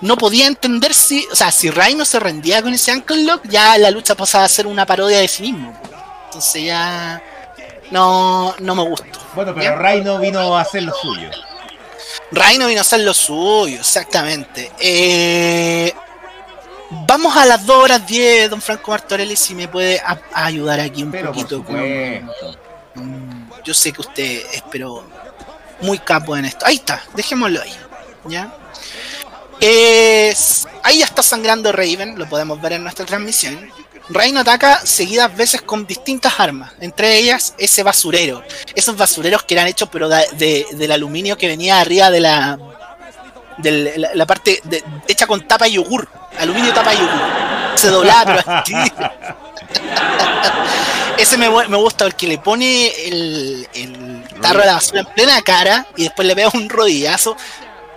no 0.02 0.18
podía 0.18 0.48
entender 0.48 0.94
si, 0.94 1.26
o 1.32 1.36
sea, 1.36 1.52
si 1.52 1.70
Rhino 1.70 2.06
se 2.06 2.20
rendía 2.20 2.62
con 2.62 2.74
ese 2.74 2.92
ankle 2.92 3.24
lock, 3.24 3.42
ya 3.48 3.78
la 3.78 3.92
lucha 3.92 4.16
pasaba 4.16 4.44
a 4.44 4.50
ser 4.50 4.68
una 4.68 4.86
parodia 4.86 5.20
de 5.20 5.28
sí 5.28 5.44
mismo. 5.44 5.74
Entonces 6.26 6.66
ya 6.66 7.22
no, 7.92 8.56
no 8.60 8.76
me 8.76 8.84
gustó. 8.84 9.20
Bueno, 9.34 9.54
pero 9.54 9.78
Rhino 9.78 10.20
vino 10.20 10.58
a 10.58 10.62
hacer 10.62 10.84
lo 10.84 10.94
suyo. 10.94 11.30
Rhino 12.32 12.68
vino 12.68 12.80
a 12.80 12.82
hacer 12.82 13.02
lo 13.02 13.14
suyo, 13.14 13.80
exactamente. 13.80 14.72
Eh, 14.80 15.94
vamos 17.08 17.36
a 17.36 17.46
las 17.46 17.66
2 17.66 17.84
horas 17.84 18.08
10, 18.08 18.50
don 18.50 18.62
Franco 18.62 18.92
Martorelli, 18.92 19.36
si 19.36 19.54
me 19.54 19.68
puede 19.68 20.02
ayudar 20.34 20.80
aquí 20.80 21.04
un 21.04 21.12
poquito. 21.12 21.64
Mm, 22.96 23.50
yo 23.64 23.74
sé 23.74 23.92
que 23.92 24.02
usted 24.02 24.44
es, 24.54 24.64
pero 24.72 25.06
muy 25.82 26.00
capo 26.00 26.36
en 26.38 26.46
esto. 26.46 26.66
Ahí 26.66 26.76
está, 26.76 27.02
dejémoslo 27.14 27.62
ahí. 27.62 27.76
¿Ya? 28.28 28.54
Es, 29.60 30.68
ahí 30.84 31.00
ya 31.00 31.06
está 31.06 31.24
sangrando 31.24 31.72
Raven, 31.72 32.18
lo 32.18 32.28
podemos 32.28 32.62
ver 32.62 32.74
en 32.74 32.84
nuestra 32.84 33.06
transmisión. 33.06 33.70
Reino 34.10 34.40
ataca 34.42 34.86
seguidas 34.86 35.36
veces 35.36 35.62
con 35.62 35.88
distintas 35.88 36.40
armas, 36.40 36.74
entre 36.80 37.18
ellas 37.18 37.56
ese 37.58 37.82
basurero. 37.84 38.44
Esos 38.76 38.96
basureros 38.96 39.44
que 39.44 39.56
eran 39.56 39.68
hechos 39.68 39.90
pero 39.92 40.08
de, 40.08 40.68
del 40.72 40.92
aluminio 40.92 41.38
que 41.38 41.48
venía 41.48 41.80
arriba 41.80 42.12
de 42.12 42.20
la, 42.20 42.60
de 43.58 44.12
la, 44.14 44.26
parte 44.26 44.62
hecha 45.08 45.26
con 45.26 45.48
tapa 45.48 45.68
y 45.68 45.74
yogur. 45.74 46.08
Aluminio 46.40 46.74
tapa 46.74 46.94
y 46.94 46.98
yogur. 46.98 47.22
Se 47.76 47.88
doblaba, 47.90 48.64
pero 48.66 48.86
Ese 51.18 51.38
me, 51.38 51.50
me, 51.50 51.78
gusta 51.78 52.06
porque 52.06 52.28
le 52.28 52.38
pone 52.38 52.88
el, 53.08 53.68
el 53.74 54.24
tarro 54.42 54.60
de 54.60 54.66
la 54.66 54.74
basura 54.74 55.00
en 55.00 55.06
plena 55.08 55.42
cara 55.42 55.88
y 55.96 56.04
después 56.04 56.28
le 56.28 56.36
pega 56.36 56.50
un 56.54 56.68
rodillazo 56.68 57.38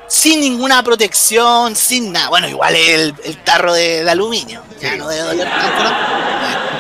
sin 0.09 0.41
ninguna 0.41 0.83
protección, 0.83 1.77
sin 1.77 2.13
nada. 2.13 2.31
Bueno, 2.31 2.49
igual 2.49 2.75
el, 2.75 3.15
el 3.25 3.45
tarro 3.45 3.75
de, 3.75 4.09
aluminio, 4.09 4.63
ya 4.81 4.97
no 4.97 5.09
debe 5.09 5.23
doler 5.23 5.49
tanto, 5.49 5.85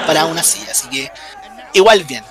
para 0.07 0.23
aún 0.23 0.39
así, 0.39 0.65
así 0.71 0.89
que 0.89 1.13
igual 1.75 2.05
bien. 2.05 2.25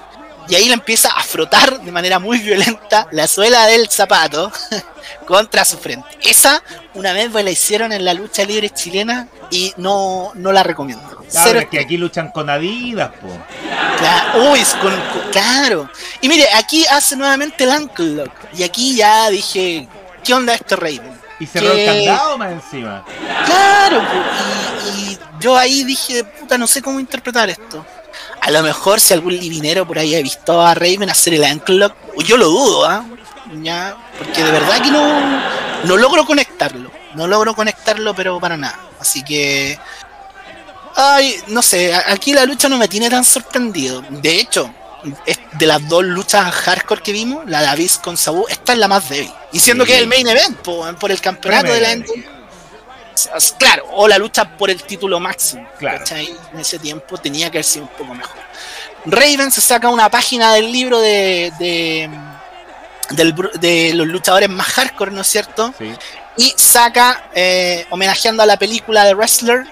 Y 0.50 0.56
ahí 0.56 0.66
le 0.66 0.74
empieza 0.74 1.10
a 1.10 1.24
frotar 1.24 1.82
de 1.82 1.92
manera 1.92 2.20
muy 2.20 2.40
violenta 2.40 3.08
la 3.12 3.28
suela 3.28 3.66
del 3.66 3.90
zapato 3.90 4.52
contra 5.28 5.66
su 5.66 5.78
frente. 5.78 6.08
Esa 6.22 6.64
una 6.94 7.12
vez 7.14 7.32
la 7.34 7.52
hicieron 7.52 7.92
en 7.92 8.06
la 8.06 8.14
lucha 8.14 8.46
libre 8.46 8.70
chilena 8.70 9.28
y 9.52 9.74
no, 9.78 10.32
no 10.36 10.52
la 10.54 10.64
recomiendo. 10.64 11.18
Claro, 11.30 11.60
es 11.60 11.68
que 11.68 11.80
aquí 11.80 11.98
luchan 11.98 12.32
con 12.32 12.50
Adidas, 12.50 13.12
po. 13.22 13.28
Claro, 13.98 14.52
uy, 14.52 14.62
claro. 15.32 15.90
Y 16.22 16.30
mire, 16.30 16.48
aquí 16.54 16.86
hace 16.86 17.18
nuevamente 17.18 17.66
el 17.66 17.72
ankle 17.72 18.16
lock. 18.16 18.32
Y 18.54 18.64
aquí 18.64 18.96
ya 18.96 19.30
dije, 19.30 19.88
¿qué 20.28 20.34
onda 20.34 20.54
este 20.54 20.76
Raven? 20.76 21.22
Y 21.40 21.46
cerró 21.46 21.72
el 21.72 21.86
candado 21.86 22.38
más 22.38 22.52
encima. 22.52 23.06
Claro, 23.46 24.02
y, 24.98 25.18
yo 25.40 25.56
ahí 25.56 25.86
dije, 25.86 26.26
puta, 26.26 26.58
no 26.58 26.68
sé 26.68 26.82
cómo 26.82 27.00
interpretar 27.00 27.50
esto. 27.50 27.86
A 28.42 28.52
lo 28.52 28.62
mejor 28.62 29.00
si 29.00 29.14
algún 29.14 29.38
livinero 29.38 29.88
por 29.88 29.98
ahí 29.98 30.16
ha 30.16 30.22
visto 30.22 30.62
a 30.62 30.74
Raven 30.74 31.10
hacer 31.10 31.36
el 31.36 31.44
ankle 31.44 31.90
yo 32.26 32.36
lo 32.36 32.48
dudo, 32.50 32.86
¿ah? 32.86 33.06
Ya, 33.62 33.96
porque 34.18 34.44
de 34.44 34.52
verdad 34.52 34.82
que 34.82 34.92
no, 34.92 35.86
no 35.86 35.98
logro 35.98 36.26
conectarlo. 36.26 36.92
No 37.16 37.28
logro 37.28 37.56
conectarlo, 37.56 38.14
pero 38.14 38.40
para 38.40 38.58
nada. 38.58 38.78
Así 39.00 39.24
que. 39.24 39.80
Ay, 40.96 41.36
no 41.48 41.62
sé, 41.62 41.94
aquí 41.94 42.34
la 42.34 42.46
lucha 42.46 42.68
no 42.68 42.78
me 42.78 42.88
tiene 42.88 43.10
tan 43.10 43.24
sorprendido. 43.24 44.04
De 44.10 44.40
hecho, 44.40 44.74
de 45.54 45.66
las 45.66 45.88
dos 45.88 46.04
luchas 46.04 46.54
hardcore 46.54 47.02
que 47.02 47.12
vimos, 47.12 47.48
la 47.50 47.62
de 47.62 47.68
Abyss 47.68 47.98
con 47.98 48.18
Sabu, 48.18 48.46
esta 48.50 48.74
es 48.74 48.80
la 48.80 48.88
más 48.88 49.08
débil. 49.10 49.32
Y 49.52 49.60
siendo 49.60 49.86
que 49.86 49.96
es 49.96 50.02
el 50.02 50.08
main 50.08 50.28
event 50.28 50.58
por, 50.60 51.12
el 51.12 51.22
campeonato 51.22 51.72
de 51.72 51.82
la 51.82 52.06
Claro, 53.58 53.86
o 53.94 54.08
la 54.08 54.20
lucha 54.20 54.58
por 54.58 54.70
el 54.70 54.84
título 54.84 55.20
máximo. 55.20 55.68
Claro. 55.80 55.98
¿cachai? 56.00 56.30
En 56.54 56.60
ese 56.60 56.78
tiempo 56.78 57.18
tenía 57.18 57.50
que 57.50 57.58
haber 57.58 57.66
sido 57.66 57.86
un 57.86 57.92
poco 57.92 58.14
mejor. 58.14 58.38
Raven 59.06 59.52
se 59.52 59.62
saca 59.62 59.90
una 59.90 60.10
página 60.10 60.54
del 60.54 60.72
libro 60.72 61.00
de, 61.00 61.52
de, 61.58 62.10
del 63.12 63.36
bru- 63.36 63.52
de 63.54 63.94
los 63.96 64.06
luchadores 64.08 64.50
más 64.50 64.68
hardcore, 64.68 65.12
¿no 65.12 65.22
es 65.22 65.28
cierto? 65.28 65.74
Sí. 65.80 65.92
Y 66.38 66.54
saca, 66.56 67.30
eh, 67.34 67.88
homenajeando 67.90 68.44
a 68.44 68.46
la 68.46 68.58
película 68.58 69.04
de 69.06 69.16
Wrestler, 69.16 69.66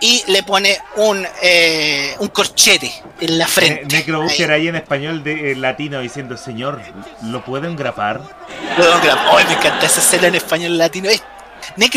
y 0.00 0.22
le 0.28 0.42
pone 0.42 0.78
un, 0.96 1.26
eh, 1.42 2.14
un 2.18 2.28
corchete 2.28 2.92
en 3.20 3.38
la 3.38 3.46
frente. 3.46 3.96
Necro 3.96 4.22
Butcher 4.22 4.50
ahí 4.50 4.68
en 4.68 4.76
español 4.76 5.22
de, 5.24 5.52
eh, 5.52 5.56
latino 5.56 6.00
diciendo, 6.00 6.36
señor, 6.36 6.80
¿lo 7.22 7.44
puedo 7.44 7.66
engrapar? 7.66 8.20
Luego 8.76 9.00
que 9.00 9.06
la- 9.08 9.30
¡Ay, 9.36 9.44
me 9.46 9.54
encanta 9.54 9.86
esa 9.86 10.00
escena 10.00 10.26
en 10.28 10.34
español 10.34 10.76
latino! 10.78 11.08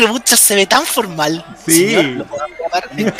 Butcher 0.08 0.36
se 0.38 0.54
ve 0.54 0.66
tan 0.66 0.84
formal. 0.84 1.44
Sí. 1.64 1.88
Señor, 1.94 2.04
¿lo? 2.04 2.26
Me 2.94 3.12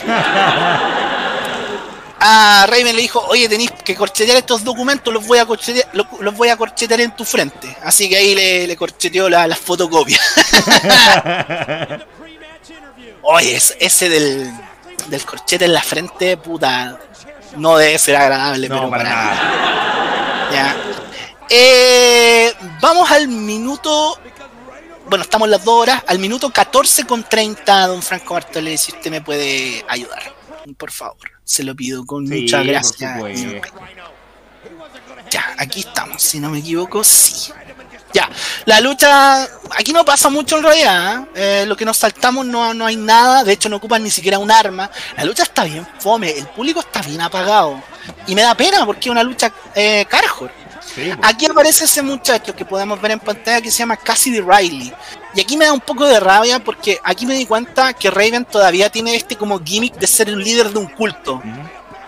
a 2.23 2.67
Raven 2.69 2.95
le 2.97 3.01
dijo, 3.03 3.21
oye, 3.29 3.49
tenéis 3.49 3.71
que 3.83 3.95
corchetear 3.95 4.37
estos 4.37 4.63
documentos, 4.63 5.13
los 5.13 5.27
voy 5.27 5.39
a 5.39 5.47
corchetear, 5.47 5.89
los, 5.95 6.07
los 6.21 6.35
voy 6.35 6.49
a 6.51 6.57
corchetear 6.57 7.01
en 7.01 7.13
tu 7.17 7.25
frente. 7.25 7.75
Así 7.83 8.09
que 8.11 8.17
ahí 8.17 8.35
le, 8.35 8.67
le 8.67 8.77
corcheteó 8.77 9.29
la- 9.31 9.47
las 9.47 9.59
fotocopias. 9.59 10.21
Oye, 13.23 13.57
es- 13.57 13.77
ese 13.81 14.09
del, 14.09 14.51
del 15.09 15.25
corchete 15.25 15.65
en 15.65 15.73
la 15.73 15.83
frente, 15.83 16.37
puta, 16.37 16.99
no 17.57 17.77
debe 17.77 17.99
ser 17.99 18.17
agradable, 18.17 18.69
no, 18.69 18.77
pero 18.77 18.91
para 18.91 19.03
para 19.05 19.15
nada. 19.15 20.49
ya. 20.53 20.77
Eh, 21.49 22.53
vamos 22.81 23.11
al 23.11 23.29
minuto. 23.29 24.19
Bueno, 25.09 25.25
estamos 25.25 25.49
las 25.49 25.65
dos 25.65 25.83
horas. 25.83 26.03
Al 26.07 26.21
minuto 26.21 26.51
14 26.51 27.05
con 27.05 27.25
30, 27.25 27.87
don 27.89 28.01
Franco 28.03 28.35
Bartolé, 28.35 28.79
si 28.79 28.93
usted 28.93 29.11
me 29.11 29.21
puede 29.21 29.85
ayudar. 29.89 30.33
Por 30.79 30.93
favor, 30.93 31.17
se 31.43 31.65
lo 31.65 31.75
pido 31.75 32.07
con 32.07 32.27
Sí, 32.29 32.43
mucha 32.43 32.63
gracia. 32.63 33.17
Ya, 35.31 35.55
aquí 35.59 35.81
estamos, 35.81 36.23
si 36.23 36.39
no 36.41 36.51
me 36.51 36.59
equivoco, 36.59 37.03
sí. 37.03 37.53
Ya, 38.13 38.29
la 38.65 38.81
lucha. 38.81 39.43
Aquí 39.79 39.93
no 39.93 40.05
pasa 40.05 40.29
mucho 40.29 40.57
en 40.59 40.65
realidad. 40.65 41.21
¿eh? 41.35 41.63
Eh, 41.63 41.67
lo 41.67 41.77
que 41.77 41.85
nos 41.85 41.97
saltamos 41.97 42.45
no, 42.45 42.75
no 42.75 42.87
hay 42.87 42.97
nada. 42.97 43.45
De 43.45 43.53
hecho, 43.53 43.69
no 43.69 43.77
ocupan 43.77 44.03
ni 44.03 44.11
siquiera 44.11 44.39
un 44.39 44.51
arma. 44.51 44.91
La 45.17 45.25
lucha 45.25 45.45
está 45.45 45.65
bien 45.65 45.87
fome. 45.99 46.31
El 46.31 46.47
público 46.49 46.81
está 46.81 47.03
bien 47.03 47.21
apagado. 47.21 47.81
Y 48.27 48.35
me 48.35 48.43
da 48.43 48.55
pena 48.55 48.85
porque 48.85 49.09
es 49.09 49.13
una 49.13 49.23
lucha 49.23 49.53
eh, 49.75 50.05
Carjor. 50.09 50.51
Sí, 50.85 51.13
pues. 51.15 51.19
Aquí 51.23 51.47
aparece 51.47 51.85
ese 51.85 52.03
muchacho 52.03 52.55
que 52.55 52.65
podemos 52.65 53.01
ver 53.01 53.13
en 53.13 53.21
pantalla 53.21 53.61
que 53.61 53.71
se 53.71 53.79
llama 53.79 53.97
Cassidy 53.97 54.41
Riley. 54.41 54.93
Y 55.35 55.41
aquí 55.41 55.57
me 55.57 55.67
da 55.67 55.73
un 55.73 55.81
poco 55.81 56.05
de 56.07 56.19
rabia 56.19 56.59
porque 56.59 56.99
aquí 57.05 57.27
me 57.27 57.35
di 57.35 57.47
cuenta 57.47 57.93
que 57.93 58.11
Raven 58.11 58.45
todavía 58.45 58.91
tiene 58.91 59.15
este 59.15 59.37
como 59.37 59.61
gimmick 59.63 59.95
de 59.95 60.07
ser 60.09 60.33
un 60.33 60.43
líder 60.43 60.71
de 60.71 60.79
un 60.81 60.87
culto. 60.89 61.41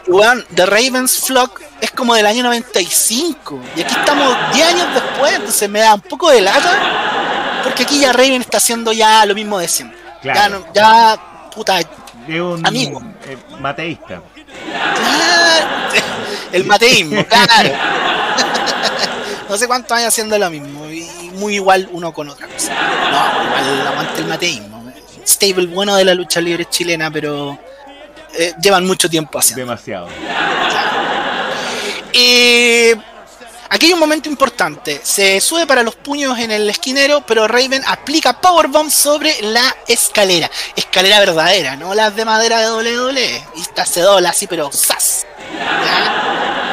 Weón, 0.09 0.45
The 0.55 0.67
Raven's 0.67 1.21
Flock 1.21 1.61
es 1.81 1.93
como 1.93 2.15
del 2.15 2.27
año 2.27 2.43
95. 2.43 3.61
Y 3.77 3.83
aquí 3.83 3.95
estamos 3.95 4.37
10 4.53 4.67
años 4.67 4.87
entonces 5.27 5.69
me 5.69 5.81
da 5.81 5.95
un 5.95 6.01
poco 6.01 6.31
de 6.31 6.41
lata. 6.41 7.61
Porque 7.65 7.85
aquí 7.85 8.01
ya 8.01 8.13
Raven 8.13 8.41
está 8.43 8.57
haciendo 8.59 8.93
ya 8.93 9.25
lo 9.27 9.35
mismo 9.35 9.59
de 9.59 9.69
siempre. 9.69 9.99
Ya, 10.23 10.33
Claro. 10.33 10.59
no- 10.61 10.73
ya, 10.73 11.17
puta, 11.55 11.81
un 12.29 12.67
Amigo. 12.67 13.03
eh, 13.27 13.37
mateísta. 13.61 14.21
El 16.53 16.65
mateísmo, 16.65 17.25
claro. 17.29 17.71
No 19.49 19.57
sé 19.57 19.67
cuántos 19.67 19.97
años 19.97 20.09
haciendo 20.09 20.39
lo 20.39 20.51
mismo. 20.51 20.87
Y 20.87 21.31
muy 21.35 21.55
igual 21.57 21.89
uno 21.93 22.13
con 22.13 22.29
otra 22.29 22.47
cosa. 22.47 22.73
No, 22.75 23.45
igual 23.45 23.87
aguanta 23.89 24.19
el 24.19 24.27
mateísmo. 24.27 24.93
Stable 25.27 25.67
bueno 25.67 25.95
de 25.97 26.05
la 26.05 26.15
lucha 26.15 26.41
libre 26.41 26.65
chilena, 26.69 27.11
pero 27.11 27.59
eh, 28.39 28.53
llevan 28.63 28.85
mucho 28.87 29.09
tiempo 29.09 29.39
haciendo. 29.39 29.61
Demasiado. 29.61 30.09
Y 32.13 32.93
aquí 33.73 33.87
hay 33.87 33.93
un 33.95 33.99
momento 33.99 34.29
importante. 34.29 35.01
Se 35.03 35.41
sube 35.41 35.67
para 35.67 35.83
los 35.83 35.97
puños 35.97 36.39
en 36.39 36.51
el 36.53 36.71
esquinero, 36.71 37.25
pero 37.27 37.49
Raven 37.49 37.83
aplica 37.87 38.41
Powerbomb 38.41 38.91
sobre 38.91 39.41
la 39.43 39.75
escalera. 39.89 40.49
Escalera 40.77 41.19
verdadera, 41.19 41.75
no 41.77 41.95
las 41.95 42.15
de 42.15 42.25
madera 42.25 42.61
de 42.61 42.71
WWE. 42.71 43.45
Y 43.57 43.61
esta 43.63 43.85
se 43.85 44.01
dobla 44.03 44.31
así, 44.31 44.47
pero 44.47 44.71
¡zas! 44.73 45.27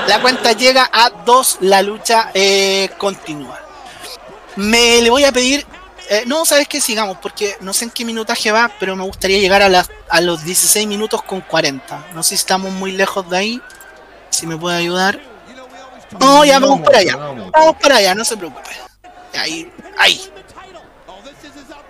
La 0.08 0.20
cuenta 0.22 0.52
llega 0.54 0.90
a 0.92 1.10
2, 1.10 1.58
la 1.62 1.82
lucha 1.82 2.32
eh, 2.34 2.90
continúa. 2.98 3.60
Me 4.56 5.02
le 5.02 5.10
voy 5.10 5.24
a 5.24 5.32
pedir. 5.32 5.66
eh, 6.10 6.24
no, 6.26 6.44
sabes 6.46 6.68
que 6.68 6.82
sigamos, 6.82 7.18
porque 7.22 7.56
no 7.62 7.72
sé 7.74 7.86
en 7.86 7.92
qué 7.92 8.04
minutaje 8.04 8.52
va, 8.52 8.72
pero 8.80 8.96
me 8.96 9.04
gustaría 9.04 9.38
llegar 9.40 9.62
a, 9.62 9.70
las- 9.70 9.90
a 10.10 10.22
los 10.22 10.44
16 10.44 10.88
minutos 10.88 11.22
con 11.22 11.42
40. 11.42 12.08
No 12.14 12.24
sé 12.24 12.30
si 12.30 12.36
estamos 12.36 12.72
muy 12.72 12.92
lejos 12.94 13.30
de 13.30 13.38
ahí. 13.38 13.62
Si 14.32 14.48
me 14.48 14.58
puede 14.58 14.78
ayudar. 14.78 15.20
No, 16.20 16.44
ya 16.46 16.60
vamos 16.60 16.82
para 16.82 17.00
allá. 17.00 17.14
no. 17.16 17.52
Vamos 17.52 17.76
para 17.82 17.98
allá, 17.98 18.16
no 18.16 18.24
se 18.26 18.38
preocupe. 18.38 18.70
Ahí, 19.38 19.72
ahí. 19.98 20.22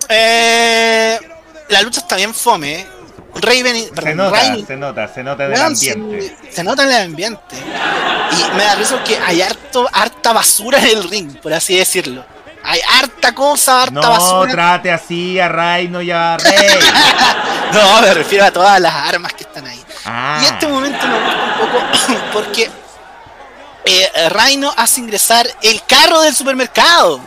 Eh, 0.10 1.20
la 1.70 1.82
lucha 1.82 2.00
está 2.02 2.16
bien 2.16 2.34
fome, 2.34 2.74
¿eh? 2.82 2.88
Raven, 3.36 3.76
y- 3.76 3.86
Se 3.86 4.16
nota, 4.16 4.38
Raven- 4.42 4.66
se 4.68 4.76
nota, 4.76 5.08
se 5.08 5.24
nota 5.24 5.46
en 5.46 5.54
el 5.54 5.62
ambiente. 5.62 6.36
Se, 6.50 6.52
se 6.52 6.64
nota 6.64 6.84
en 6.84 6.90
el 6.90 7.02
ambiente. 7.06 7.56
Y 7.58 8.56
me 8.58 8.64
da 8.64 8.76
risa 8.76 8.96
porque 8.96 9.18
hay 9.26 9.42
harto, 9.42 9.88
harta 9.94 10.34
basura 10.34 10.80
en 10.80 10.86
el 10.98 11.10
ring, 11.10 11.40
por 11.40 11.54
así 11.54 11.78
decirlo. 11.78 12.26
Hay 12.64 12.80
harta 13.00 13.34
cosa, 13.34 13.84
harta 13.84 13.94
No 14.02 14.10
basura. 14.10 14.52
trate 14.52 14.92
así 14.92 15.40
a 15.40 15.48
Reino 15.48 16.02
y 16.02 16.12
a 16.12 16.38
Rey. 16.38 16.54
No, 17.72 18.02
me 18.02 18.12
refiero 18.16 18.46
a 18.46 18.52
todas 18.52 18.80
las 18.82 18.92
armas 18.92 19.32
que 19.34 19.44
están 19.44 19.64
ahí. 19.68 19.80
Ah, 20.04 20.40
Y 20.42 20.46
este 20.48 20.68
momento 20.68 20.98
me 21.08 21.20
gusta 21.20 21.38
un 21.62 21.70
poco 21.70 22.24
porque 22.34 22.68
eh, 23.86 24.30
Rhino 24.30 24.74
hace 24.78 25.00
ingresar 25.02 25.48
el 25.62 25.82
carro 25.86 26.22
del 26.22 26.36
supermercado. 26.36 27.20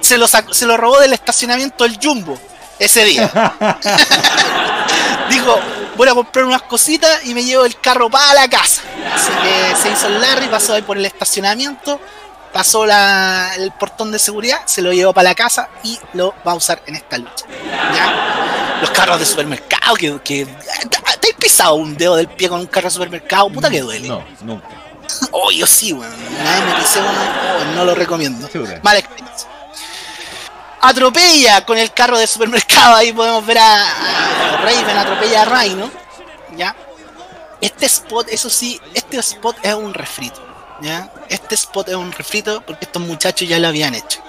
Se 0.00 0.18
lo, 0.18 0.26
sacó- 0.28 0.52
se 0.52 0.66
lo 0.66 0.76
robó 0.76 0.98
del 1.00 1.12
estacionamiento 1.14 1.84
del 1.84 1.98
Jumbo 2.02 2.38
ese 2.78 3.04
día. 3.04 3.30
Dijo, 5.30 5.58
voy 5.96 6.08
a 6.08 6.14
comprar 6.14 6.44
unas 6.44 6.62
cositas 6.62 7.24
y 7.24 7.34
me 7.34 7.42
llevo 7.44 7.64
el 7.64 7.78
carro 7.80 8.10
para 8.10 8.34
la 8.34 8.48
casa. 8.48 8.82
Así 9.14 9.30
que 9.42 9.76
se 9.76 9.90
hizo 9.92 10.06
el 10.08 10.20
Larry, 10.20 10.48
pasó 10.48 10.74
ahí 10.74 10.82
por 10.82 10.96
el 10.98 11.06
estacionamiento, 11.06 12.00
pasó 12.52 12.84
la- 12.86 13.52
el 13.56 13.72
portón 13.72 14.12
de 14.12 14.18
seguridad, 14.18 14.60
se 14.66 14.82
lo 14.82 14.92
llevó 14.92 15.12
para 15.12 15.30
la 15.30 15.34
casa 15.34 15.68
y 15.82 15.98
lo 16.12 16.34
va 16.46 16.52
a 16.52 16.54
usar 16.56 16.82
en 16.86 16.96
esta 16.96 17.16
lucha. 17.18 17.46
¿Ya? 17.94 18.76
Los 18.80 18.90
carros 18.90 19.18
de 19.18 19.24
supermercado, 19.26 19.94
que, 19.96 20.20
que 20.22 20.44
¿te 20.46 20.96
has 21.30 21.36
pisado 21.38 21.74
un 21.76 21.96
dedo 21.96 22.16
del 22.16 22.28
pie 22.28 22.48
con 22.50 22.60
un 22.60 22.66
carro 22.66 22.88
de 22.88 22.90
supermercado? 22.94 23.48
Puta 23.48 23.70
que 23.70 23.80
duele. 23.80 24.08
No, 24.08 24.22
nunca. 24.42 24.66
Oh, 25.30 25.50
yo 25.50 25.66
sí, 25.66 25.92
weón. 25.92 26.12
Oh, 26.12 27.74
no 27.74 27.84
lo 27.84 27.94
recomiendo. 27.94 28.48
Mala 28.82 28.98
experiencia. 28.98 29.48
Atropella 30.80 31.64
con 31.64 31.78
el 31.78 31.92
carro 31.92 32.18
de 32.18 32.26
supermercado. 32.26 32.96
Ahí 32.96 33.12
podemos 33.12 33.44
ver 33.46 33.58
a, 33.58 34.54
a 34.54 34.56
Raven 34.58 34.96
atropella 34.96 35.42
a 35.42 35.44
Rhino. 35.44 35.90
¿Ya? 36.56 36.76
Este 37.60 37.86
spot, 37.86 38.28
eso 38.28 38.50
sí, 38.50 38.80
este 38.92 39.18
spot 39.18 39.56
es 39.62 39.74
un 39.74 39.94
refrito. 39.94 40.40
¿Ya? 40.80 41.10
Este 41.28 41.54
spot 41.54 41.88
es 41.88 41.94
un 41.94 42.12
refrito 42.12 42.62
porque 42.66 42.84
estos 42.84 43.02
muchachos 43.02 43.48
ya 43.48 43.58
lo 43.58 43.68
habían 43.68 43.94
hecho. 43.94 44.20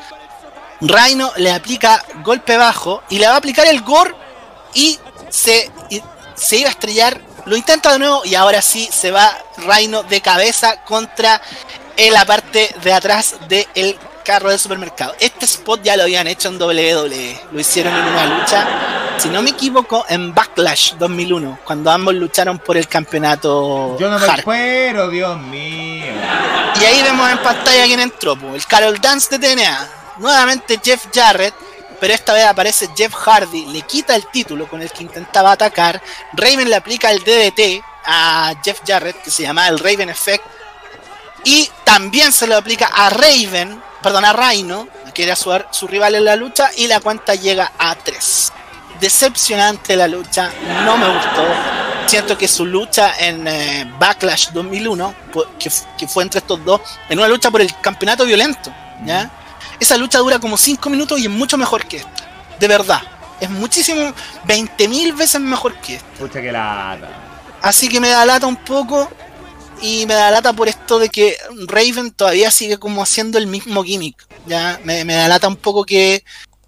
Rhino 0.82 1.32
le 1.38 1.52
aplica 1.52 2.04
golpe 2.24 2.58
bajo 2.58 3.04
y 3.10 3.20
le 3.20 3.28
va 3.28 3.34
a 3.34 3.38
aplicar 3.38 3.68
el 3.68 3.82
gore 3.82 4.14
y 4.74 5.00
se, 5.30 5.72
y 5.90 6.02
se 6.36 6.58
iba 6.58 6.70
a 6.70 6.72
estrellar. 6.72 7.20
Lo 7.46 7.56
intenta 7.56 7.92
de 7.92 8.00
nuevo 8.00 8.24
y 8.26 8.36
ahora 8.36 8.62
sí 8.62 8.90
se 8.92 9.12
va 9.12 9.38
Rhino 9.58 10.04
de 10.04 10.22
cabeza 10.22 10.82
contra 10.84 11.42
en 11.98 12.14
la 12.14 12.26
parte 12.26 12.74
de 12.84 12.94
atrás 12.94 13.36
del 13.48 13.98
carro 14.24 14.50
del 14.50 14.60
supermercado. 14.60 15.16
Este 15.20 15.46
spot 15.46 15.82
ya 15.84 15.96
lo 15.96 16.04
habían 16.04 16.28
hecho 16.28 16.50
en 16.50 16.62
WWE. 16.62 17.40
Lo 17.52 17.60
hicieron 17.60 17.96
en 17.96 18.04
una 18.04 18.26
lucha, 18.26 18.68
si 19.18 19.30
no 19.30 19.42
me 19.42 19.52
equivoco, 19.52 20.06
en 20.10 20.34
Backlash 20.34 20.96
2001, 20.96 21.60
cuando 21.64 21.92
ambos 21.92 22.16
lucharon 22.16 22.58
por 22.58 22.76
el 22.76 22.88
campeonato. 22.88 23.98
Yo 24.00 24.10
no 24.10 24.20
me 24.20 24.26
acuerdo, 24.26 25.10
Dios 25.10 25.40
mío. 25.40 26.14
Y 26.82 26.84
ahí 26.84 27.02
vemos 27.04 27.30
en 27.30 27.38
pantalla 27.38 27.86
quién 27.86 28.00
entró, 28.00 28.36
po, 28.36 28.56
el 28.56 28.66
Carol 28.66 29.00
Dance 29.00 29.38
de 29.38 29.56
TNA. 29.56 29.90
Nuevamente 30.18 30.80
Jeff 30.84 31.06
Jarrett, 31.14 31.54
pero 32.06 32.14
esta 32.14 32.34
vez 32.34 32.46
aparece 32.46 32.88
Jeff 32.96 33.16
Hardy, 33.16 33.66
le 33.66 33.82
quita 33.82 34.16
el 34.16 34.28
título 34.28 34.68
con 34.70 34.80
el 34.80 34.92
que 34.92 35.02
intentaba 35.02 35.54
atacar. 35.54 36.00
Raven 36.34 36.70
le 36.70 36.76
aplica 36.76 37.10
el 37.10 37.24
DDT 37.24 37.84
a 38.06 38.54
Jeff 38.64 38.82
Jarrett, 38.86 39.24
que 39.24 39.32
se 39.32 39.42
llama 39.42 39.68
el 39.68 39.80
Raven 39.80 40.10
Effect. 40.12 40.44
Y 41.46 41.68
también 41.84 42.32
se 42.32 42.46
lo 42.46 42.58
aplica 42.58 42.92
a 42.94 43.10
Raven, 43.10 43.82
perdón, 44.04 44.24
a 44.24 44.34
Rhino, 44.34 44.88
que 45.16 45.24
era 45.24 45.36
su, 45.36 45.50
rival 45.88 46.14
en 46.14 46.26
la 46.26 46.36
lucha, 46.36 46.70
y 46.78 46.86
la 46.86 47.00
cuenta 47.00 47.34
llega 47.34 47.72
a 47.80 47.96
3. 47.96 48.54
Decepcionante 49.00 49.96
la 49.96 50.08
lucha, 50.08 50.52
no 50.84 50.98
me 50.98 51.08
gustó. 51.12 51.44
Siento 52.06 52.38
que 52.38 52.48
su 52.48 52.68
lucha 52.68 53.16
en 53.18 53.48
eh, 53.48 53.92
Backlash 53.98 54.50
2001, 54.52 55.16
pu- 55.34 55.48
que, 55.58 55.72
que 55.98 56.08
fue 56.08 56.22
entre 56.22 56.38
estos 56.38 56.64
dos, 56.64 56.82
en 57.10 57.18
una 57.18 57.28
lucha 57.28 57.50
por 57.50 57.62
el 57.62 57.76
campeonato 57.82 58.26
violento, 58.26 58.72
¿ya? 59.04 59.28
Esa 59.80 59.98
lucha 59.98 60.20
dura 60.20 60.40
como 60.40 60.58
5 60.58 60.90
minutos 60.90 61.20
y 61.20 61.26
es 61.26 61.32
mucho 61.32 61.58
mejor 61.58 61.86
que 61.86 61.98
esta, 61.98 62.56
de 62.60 62.68
verdad. 62.68 63.02
Es 63.40 63.50
muchísimo, 63.50 64.14
20.000 64.48 65.18
veces 65.18 65.42
mejor 65.42 65.76
que 65.82 65.96
esto. 65.96 66.08
Pucha 66.20 66.42
que 66.42 66.52
lata. 66.52 67.10
Así 67.62 67.90
que 67.90 68.00
me 68.00 68.10
da 68.10 68.26
lata 68.26 68.48
un 68.48 68.56
poco. 68.56 69.10
Y 69.82 70.06
me 70.06 70.14
da 70.14 70.32
lata 70.32 70.54
por 70.54 70.70
esto 70.70 71.00
de 71.00 71.10
que 71.10 71.36
Raven 71.68 72.12
todavía 72.12 72.50
sigue 72.50 72.78
como 72.78 73.04
haciendo 73.04 73.38
el 73.38 73.46
mismo 73.46 73.84
gimmick. 73.84 74.26
Ya 74.48 74.80
me, 74.86 75.04
me 75.04 75.16
da 75.16 75.28
lata 75.28 75.50
un 75.50 75.58
poco 75.58 75.84
que 75.84 76.24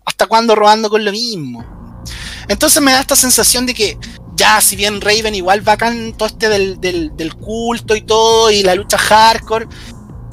hasta 0.05 0.25
cuándo 0.25 0.55
robando 0.55 0.89
con 0.89 1.05
lo 1.05 1.11
mismo. 1.13 2.03
Entonces 2.49 2.81
me 2.81 2.91
da 2.91 2.99
esta 2.99 3.15
sensación 3.15 3.65
de 3.65 3.73
que 3.73 3.97
ya, 4.35 4.61
si 4.61 4.75
bien 4.75 5.01
Raven 5.01 5.35
igual 5.35 5.61
bacán 5.61 6.13
todo 6.13 6.27
este 6.27 6.47
del, 6.47 6.79
del, 6.79 7.15
del 7.17 7.35
culto 7.35 7.95
y 7.95 8.01
todo, 8.01 8.51
y 8.51 8.61
la 8.61 8.75
lucha 8.75 8.97
hardcore, 8.97 9.67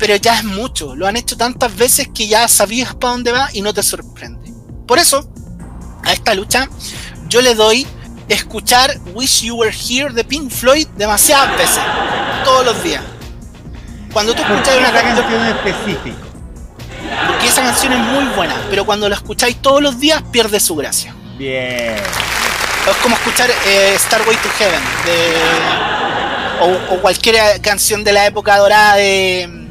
pero 0.05 0.17
ya 0.17 0.35
es 0.35 0.45
mucho. 0.45 0.95
Lo 0.95 1.07
han 1.07 1.17
hecho 1.17 1.35
tantas 1.35 1.75
veces 1.75 2.11
que 2.15 2.29
ya 2.29 2.47
sabías 2.47 2.95
para 2.95 3.13
dónde 3.15 3.33
va 3.33 3.49
y 3.55 3.63
no 3.63 3.73
te 3.73 3.83
sorprende. 3.83 4.53
Por 4.87 4.99
eso, 4.99 5.27
a 6.05 6.13
esta 6.13 6.35
lucha, 6.35 6.69
yo 7.27 7.41
le 7.41 7.55
doy 7.55 7.87
escuchar 8.29 9.01
Wish 9.15 9.45
You 9.45 9.57
Were 9.57 9.75
Here 9.75 10.13
de 10.13 10.23
Pink 10.23 10.51
Floyd 10.51 10.89
demasiadas 10.89 11.57
veces, 11.57 11.83
todos 12.45 12.67
los 12.67 12.85
días. 12.85 13.03
Cuando 14.13 14.35
tú 14.35 14.43
escuchas 14.43 14.77
una 14.77 14.93
canción, 14.93 15.17
canción 15.17 15.43
en 15.43 15.57
específico. 15.57 16.19
porque 17.27 17.47
esa 17.47 17.63
canción 17.63 17.95
es 17.95 18.01
muy 18.01 18.25
buena, 18.37 18.57
pero 18.69 18.85
cuando 18.85 19.09
la 19.09 19.15
escucháis 19.15 19.57
todos 19.63 19.81
los 19.81 19.99
días 19.99 20.23
pierde 20.31 20.61
su 20.61 20.77
gracia. 20.77 21.17
Bien. 21.39 21.97
Es 21.97 22.97
como 23.03 23.17
escuchar 23.17 23.49
eh, 23.67 23.97
Starway 23.99 24.37
to 24.37 24.51
Heaven 24.59 24.83
de, 25.07 25.33
o, 26.61 26.95
o 26.95 27.01
cualquier 27.01 27.59
canción 27.63 28.05
de 28.05 28.13
la 28.13 28.27
época 28.27 28.59
dorada 28.59 28.97
de. 28.97 29.64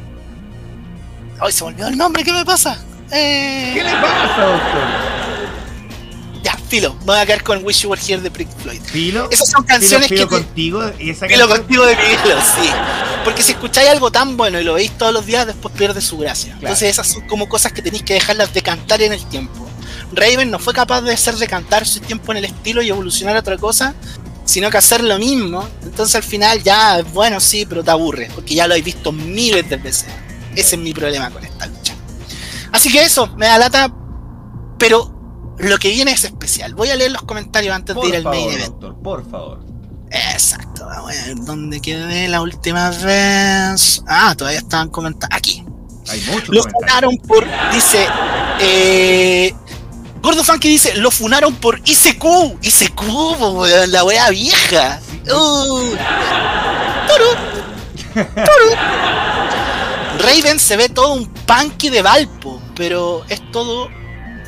Ay, 1.40 1.52
se 1.52 1.64
me 1.64 1.70
olvidó 1.70 1.88
el 1.88 1.96
nombre, 1.96 2.22
¿qué 2.24 2.32
me 2.32 2.44
pasa? 2.44 2.78
Eh, 3.10 3.72
¿Qué 3.74 3.82
le 3.84 3.92
pasa, 3.92 4.42
doctor? 4.44 4.82
ya, 6.42 6.56
filo, 6.68 6.94
me 7.00 7.04
voy 7.06 7.18
a 7.18 7.26
quedar 7.26 7.42
con 7.42 7.64
Wish 7.64 7.82
You 7.82 7.90
Were 7.90 8.00
Here 8.06 8.20
de 8.20 8.30
Pink 8.30 8.50
Floyd. 8.62 8.80
Filo. 8.84 9.28
Esas 9.30 9.48
son 9.50 9.64
canciones 9.64 10.08
filo, 10.08 10.26
filo 10.26 10.28
que 10.28 10.36
te- 10.36 10.42
contigo. 10.44 10.90
Y 10.98 11.10
esa 11.10 11.26
Filo 11.26 11.40
canción- 11.48 11.58
contigo 11.60 11.86
de 11.86 11.96
Miguelo, 11.96 12.40
sí. 12.40 12.68
Porque 13.24 13.42
si 13.42 13.52
escucháis 13.52 13.88
algo 13.88 14.10
tan 14.10 14.36
bueno 14.36 14.60
y 14.60 14.64
lo 14.64 14.74
veis 14.74 14.90
todos 14.98 15.12
los 15.14 15.24
días, 15.24 15.46
después 15.46 15.74
pierde 15.74 16.00
su 16.02 16.18
gracia. 16.18 16.52
Entonces 16.60 16.90
esas 16.90 17.06
son 17.06 17.26
como 17.26 17.48
cosas 17.48 17.72
que 17.72 17.80
tenéis 17.80 18.02
que 18.02 18.14
dejarlas 18.14 18.52
de 18.52 18.60
cantar 18.62 19.00
en 19.00 19.12
el 19.14 19.24
tiempo. 19.26 19.66
Raven 20.12 20.50
no 20.50 20.58
fue 20.58 20.74
capaz 20.74 21.00
de 21.00 21.14
hacer 21.14 21.34
decantar 21.36 21.86
su 21.86 22.00
tiempo 22.00 22.30
en 22.32 22.38
el 22.38 22.44
estilo 22.44 22.82
y 22.82 22.90
evolucionar 22.90 23.36
a 23.36 23.40
otra 23.40 23.56
cosa, 23.56 23.94
sino 24.44 24.68
que 24.70 24.76
hacer 24.76 25.02
lo 25.02 25.18
mismo. 25.18 25.66
Entonces 25.82 26.14
al 26.16 26.22
final 26.22 26.62
ya, 26.62 27.02
bueno, 27.14 27.40
sí, 27.40 27.64
pero 27.66 27.82
te 27.82 27.90
aburre, 27.90 28.30
porque 28.34 28.54
ya 28.54 28.66
lo 28.66 28.74
habéis 28.74 28.84
visto 28.84 29.10
miles 29.12 29.66
de 29.70 29.76
veces. 29.78 30.06
Ese 30.56 30.76
es 30.76 30.82
mi 30.82 30.92
problema 30.92 31.30
con 31.30 31.44
esta 31.44 31.66
lucha. 31.66 31.94
Así 32.72 32.90
que 32.90 33.02
eso, 33.02 33.28
me 33.36 33.46
da 33.46 33.58
lata, 33.58 33.94
pero 34.78 35.14
lo 35.58 35.78
que 35.78 35.90
viene 35.90 36.12
es 36.12 36.24
especial. 36.24 36.74
Voy 36.74 36.90
a 36.90 36.96
leer 36.96 37.12
los 37.12 37.22
comentarios 37.22 37.74
antes 37.74 37.94
de 37.94 38.08
ir 38.08 38.16
al 38.16 38.24
main 38.24 38.50
event. 38.50 38.70
doctor, 38.70 38.96
por 39.02 39.30
favor. 39.30 39.64
Exacto, 40.10 40.86
vamos 40.86 41.12
a 41.12 41.26
ver 41.26 41.36
dónde 41.44 41.80
quedé 41.80 42.28
la 42.28 42.40
última 42.40 42.90
vez. 42.90 44.02
Ah, 44.06 44.34
todavía 44.36 44.60
estaban 44.60 44.88
comentando. 44.88 45.34
Aquí. 45.34 45.64
Hay 46.08 46.20
muchos 46.30 46.48
Lo 46.48 46.62
funaron 46.62 47.16
por. 47.18 47.44
Dice. 47.72 48.06
Eh, 48.60 49.54
Gordo 50.20 50.44
Funky 50.44 50.68
dice: 50.68 50.94
Lo 50.96 51.10
funaron 51.10 51.54
por 51.56 51.78
ICQ. 51.78 52.24
ICQ, 52.62 53.02
weón, 53.40 53.90
la 53.90 54.04
wea 54.04 54.30
vieja. 54.30 55.00
Uh. 55.24 55.96
Turu. 57.08 58.24
Turu. 58.34 59.23
Raven 60.24 60.58
se 60.58 60.76
ve 60.76 60.88
todo 60.88 61.14
un 61.14 61.26
punky 61.26 61.90
de 61.90 62.02
Valpo, 62.02 62.60
pero 62.74 63.24
es 63.28 63.40
todo. 63.52 63.88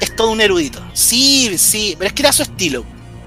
Es 0.01 0.15
todo 0.15 0.31
un 0.31 0.41
erudito. 0.41 0.83
Sí, 0.93 1.57
sí, 1.59 1.95
pero 1.99 2.09
es 2.09 2.13
que 2.13 2.23
era 2.23 2.33
su 2.33 2.43
estilo. 2.43 2.85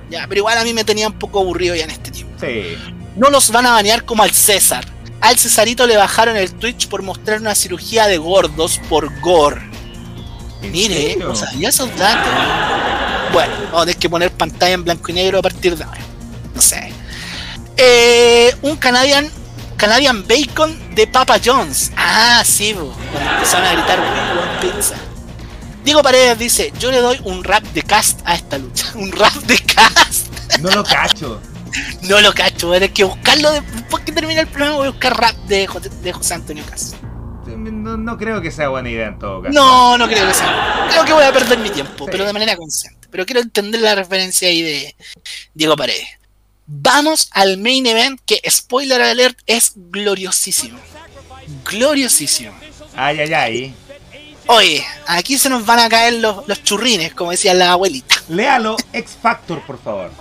Ya, 0.09 0.25
pero 0.27 0.39
igual 0.39 0.57
a 0.57 0.63
mí 0.63 0.73
me 0.73 0.83
tenía 0.83 1.07
un 1.07 1.13
poco 1.17 1.39
aburrido 1.39 1.75
ya 1.75 1.83
en 1.83 1.91
este 1.91 2.11
tiempo. 2.11 2.35
Sí. 2.39 2.77
No 3.15 3.29
los 3.29 3.51
van 3.51 3.65
a 3.65 3.71
banear 3.71 4.05
como 4.05 4.23
al 4.23 4.31
César. 4.31 4.85
Al 5.21 5.37
Cesarito 5.37 5.85
le 5.87 5.97
bajaron 5.97 6.37
el 6.37 6.51
Twitch 6.53 6.87
por 6.87 7.01
mostrar 7.01 7.41
una 7.41 7.55
cirugía 7.55 8.07
de 8.07 8.17
gordos 8.17 8.79
por 8.87 9.19
gore. 9.21 9.61
¿En 10.61 10.71
Mire, 10.71 10.95
serio? 11.13 11.31
o 11.31 11.35
sea, 11.35 11.51
ya 11.57 11.69
esos 11.69 11.95
datos. 11.97 12.31
Bueno, 13.33 13.53
vamos 13.65 13.81
a 13.81 13.85
tener 13.85 13.97
que 13.97 14.09
poner 14.09 14.31
pantalla 14.31 14.73
en 14.73 14.83
blanco 14.83 15.11
y 15.11 15.13
negro 15.13 15.39
a 15.39 15.41
partir 15.41 15.75
de 15.75 15.83
ahora. 15.83 16.01
No 16.53 16.61
sé. 16.61 16.91
Eh, 17.77 18.55
un 18.61 18.75
Canadian, 18.77 19.29
Canadian 19.79 20.27
Bacon 20.27 20.93
de 20.93 21.07
Papa 21.07 21.39
John's. 21.43 21.91
Ah, 21.95 22.43
sí, 22.45 22.73
bo, 22.73 22.93
cuando 23.13 23.31
empezaron 23.31 23.65
a 23.65 23.71
gritar 23.73 23.99
want 23.99 24.59
pizza. 24.61 24.95
Diego 25.85 26.03
Paredes 26.03 26.37
dice, 26.37 26.73
yo 26.77 26.91
le 26.91 26.99
doy 26.99 27.19
un 27.23 27.43
rap 27.45 27.63
de 27.63 27.81
cast 27.81 28.19
a 28.25 28.35
esta 28.35 28.57
lucha. 28.57 28.91
Un 28.95 29.11
rap 29.13 29.33
de 29.35 29.57
cast. 29.59 30.27
No 30.59 30.69
lo 30.71 30.83
cacho. 30.83 31.41
No 32.01 32.19
lo 32.19 32.33
cacho, 32.33 32.71
hay 32.73 32.89
que 32.89 33.03
buscarlo 33.03 33.51
después 33.51 34.03
que 34.03 34.11
termine 34.11 34.39
el 34.41 34.47
programa. 34.47 34.77
Voy 34.77 34.87
a 34.87 34.89
buscar 34.89 35.15
rap 35.15 35.35
de 35.45 35.67
José, 35.67 35.89
de 36.01 36.11
José 36.11 36.33
Antonio 36.33 36.63
Cast. 36.67 36.95
No, 37.45 37.95
no 37.95 38.17
creo 38.17 38.41
que 38.41 38.49
sea 38.49 38.69
buena 38.69 38.89
idea 38.89 39.07
en 39.09 39.19
todo 39.19 39.43
caso. 39.43 39.53
No, 39.53 39.95
no 39.95 40.07
creo 40.07 40.27
que 40.27 40.33
sea. 40.33 40.87
Creo 40.89 41.05
que 41.05 41.13
voy 41.13 41.25
a 41.25 41.31
perder 41.31 41.59
mi 41.59 41.69
tiempo, 41.69 42.05
Sí. 42.05 42.11
pero 42.11 42.25
de 42.25 42.33
manera 42.33 42.57
consciente. 42.57 43.07
Pero 43.11 43.23
quiero 43.23 43.41
entender 43.41 43.81
la 43.81 43.93
referencia 43.93 44.47
ahí 44.47 44.63
de 44.63 44.95
Diego 45.53 45.75
Paredes. 45.75 46.07
Vamos 46.71 47.29
al 47.31 47.57
main 47.57 47.87
event 47.87 48.21
que, 48.27 48.39
spoiler 48.47 49.01
alert, 49.01 49.39
es 49.47 49.73
gloriosísimo. 49.75 50.79
Gloriosísimo. 51.65 52.53
Ay, 52.95 53.21
ay, 53.21 53.33
ay. 53.33 53.75
Oye, 54.45 54.85
aquí 55.07 55.39
se 55.39 55.49
nos 55.49 55.65
van 55.65 55.79
a 55.79 55.89
caer 55.89 56.13
los, 56.13 56.47
los 56.47 56.63
churrines, 56.63 57.15
como 57.15 57.31
decía 57.31 57.55
la 57.55 57.71
abuelita. 57.71 58.21
Léalo, 58.29 58.77
X 58.93 59.17
Factor, 59.19 59.65
por 59.65 59.81
favor. 59.81 60.11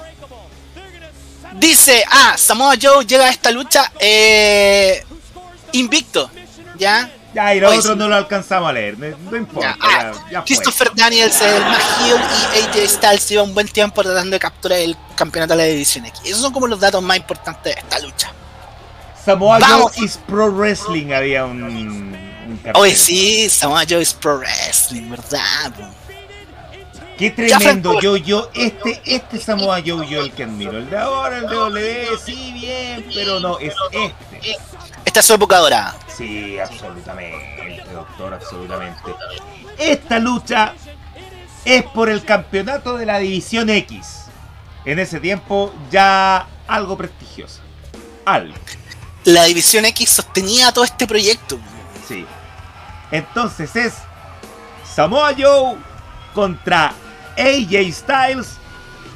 Dice, 1.52 2.02
ah, 2.10 2.34
Samoa 2.38 2.76
Joe 2.80 3.04
llega 3.04 3.26
a 3.26 3.30
esta 3.30 3.50
lucha 3.50 3.92
eh, 4.00 5.04
invicto. 5.72 6.30
¿Ya? 6.78 7.10
Ya, 7.38 7.54
y 7.54 7.60
los 7.60 7.70
Oye, 7.70 7.78
otros 7.78 7.92
sí. 7.92 7.98
no 8.00 8.08
lo 8.08 8.16
alcanzamos 8.16 8.68
a 8.68 8.72
leer. 8.72 8.98
No, 8.98 9.36
importa, 9.36 9.76
Ya, 9.80 9.88
ya, 9.88 10.10
ah, 10.10 10.12
ya 10.28 10.40
fue. 10.40 10.46
Christopher 10.46 10.90
Daniels, 10.92 11.40
el 11.40 11.62
McGill 11.62 12.16
y 12.74 12.78
AJ 12.78 12.88
Styles 12.88 13.28
llevan 13.28 13.48
un 13.50 13.54
buen 13.54 13.68
tiempo 13.68 14.02
tratando 14.02 14.32
de 14.32 14.40
capturar 14.40 14.80
el 14.80 14.96
campeonato 15.14 15.52
de 15.54 15.58
la 15.58 15.64
División 15.64 16.04
X. 16.06 16.20
Esos 16.24 16.40
son 16.40 16.52
como 16.52 16.66
los 16.66 16.80
datos 16.80 17.00
más 17.00 17.16
importantes 17.16 17.76
de 17.76 17.80
esta 17.80 18.00
lucha. 18.00 18.32
Samoa 19.24 19.60
Vamos. 19.60 19.92
Joe 19.94 20.04
is 20.04 20.18
Pro 20.26 20.50
Wrestling 20.50 21.12
había 21.12 21.44
un, 21.44 21.62
un. 21.62 22.18
Oye, 22.74 22.96
sí, 22.96 23.48
Samoa 23.48 23.84
Joe 23.88 24.02
es 24.02 24.14
pro 24.14 24.38
wrestling, 24.38 25.08
¿verdad? 25.08 25.72
Qué 27.18 27.34
Ya, 27.48 27.58
tremendo, 27.58 28.00
yo, 28.00 28.16
yo, 28.16 28.50
este, 28.54 29.00
este 29.04 29.38
Samoa 29.38 29.80
Joe, 29.84 30.08
yo 30.08 30.22
el 30.22 30.32
que 30.32 30.44
admiro. 30.44 30.78
El 30.78 30.90
de 30.90 30.96
ahora, 30.98 31.38
el 31.38 31.46
de 31.46 31.56
WWE, 31.56 32.08
sí, 32.24 32.52
bien, 32.52 33.06
pero 33.14 33.38
no, 33.38 33.58
es 33.60 33.74
este. 33.92 34.56
Esta 35.08 35.20
es 35.20 35.26
su 35.26 35.32
época 35.32 35.56
dorada. 35.56 35.96
Sí, 36.14 36.58
absolutamente, 36.58 37.82
doctor, 37.90 38.34
absolutamente. 38.34 39.14
Esta 39.78 40.18
lucha 40.18 40.74
es 41.64 41.82
por 41.82 42.10
el 42.10 42.22
campeonato 42.26 42.98
de 42.98 43.06
la 43.06 43.18
División 43.18 43.70
X. 43.70 44.24
En 44.84 44.98
ese 44.98 45.18
tiempo 45.18 45.72
ya 45.90 46.46
algo 46.66 46.98
prestigioso. 46.98 47.62
Algo, 48.26 48.54
La 49.24 49.44
División 49.44 49.86
X 49.86 50.10
sostenía 50.10 50.72
todo 50.72 50.84
este 50.84 51.06
proyecto. 51.06 51.58
sí. 52.06 52.26
Entonces 53.10 53.74
es 53.76 53.94
Samoa 54.84 55.32
Joe 55.38 55.78
contra 56.34 56.92
AJ 57.38 57.94
Styles 57.94 58.58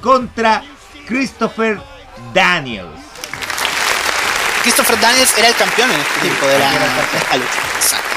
contra 0.00 0.64
Christopher 1.06 1.78
Daniels. 2.32 3.01
Christopher 4.62 5.00
Daniels 5.00 5.36
era 5.36 5.48
el 5.48 5.54
campeón 5.54 5.90
en 5.90 6.00
este 6.00 6.20
tiempo 6.20 6.46
de 6.46 6.58
la 6.58 6.70
lucha. 6.72 7.58
Exacto. 7.76 8.08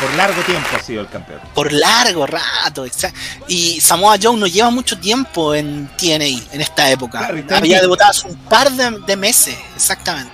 Por 0.00 0.14
largo 0.14 0.42
tiempo 0.42 0.68
ha 0.76 0.80
sido 0.82 1.02
el 1.02 1.08
campeón. 1.08 1.40
Por 1.54 1.72
largo 1.72 2.26
rato. 2.26 2.84
exacto. 2.84 3.18
Y 3.46 3.80
Samoa 3.80 4.16
Joe 4.20 4.36
no 4.36 4.46
lleva 4.46 4.70
mucho 4.70 4.98
tiempo 4.98 5.54
en 5.54 5.88
TNA 5.96 6.52
en 6.52 6.60
esta 6.60 6.90
época. 6.90 7.18
Claro, 7.18 7.34
Había 7.34 7.56
invicto. 7.58 7.82
debutado 7.82 8.10
hace 8.10 8.26
un 8.26 8.36
par 8.36 8.70
de, 8.72 8.98
de 9.06 9.16
meses, 9.16 9.56
exactamente. 9.76 10.32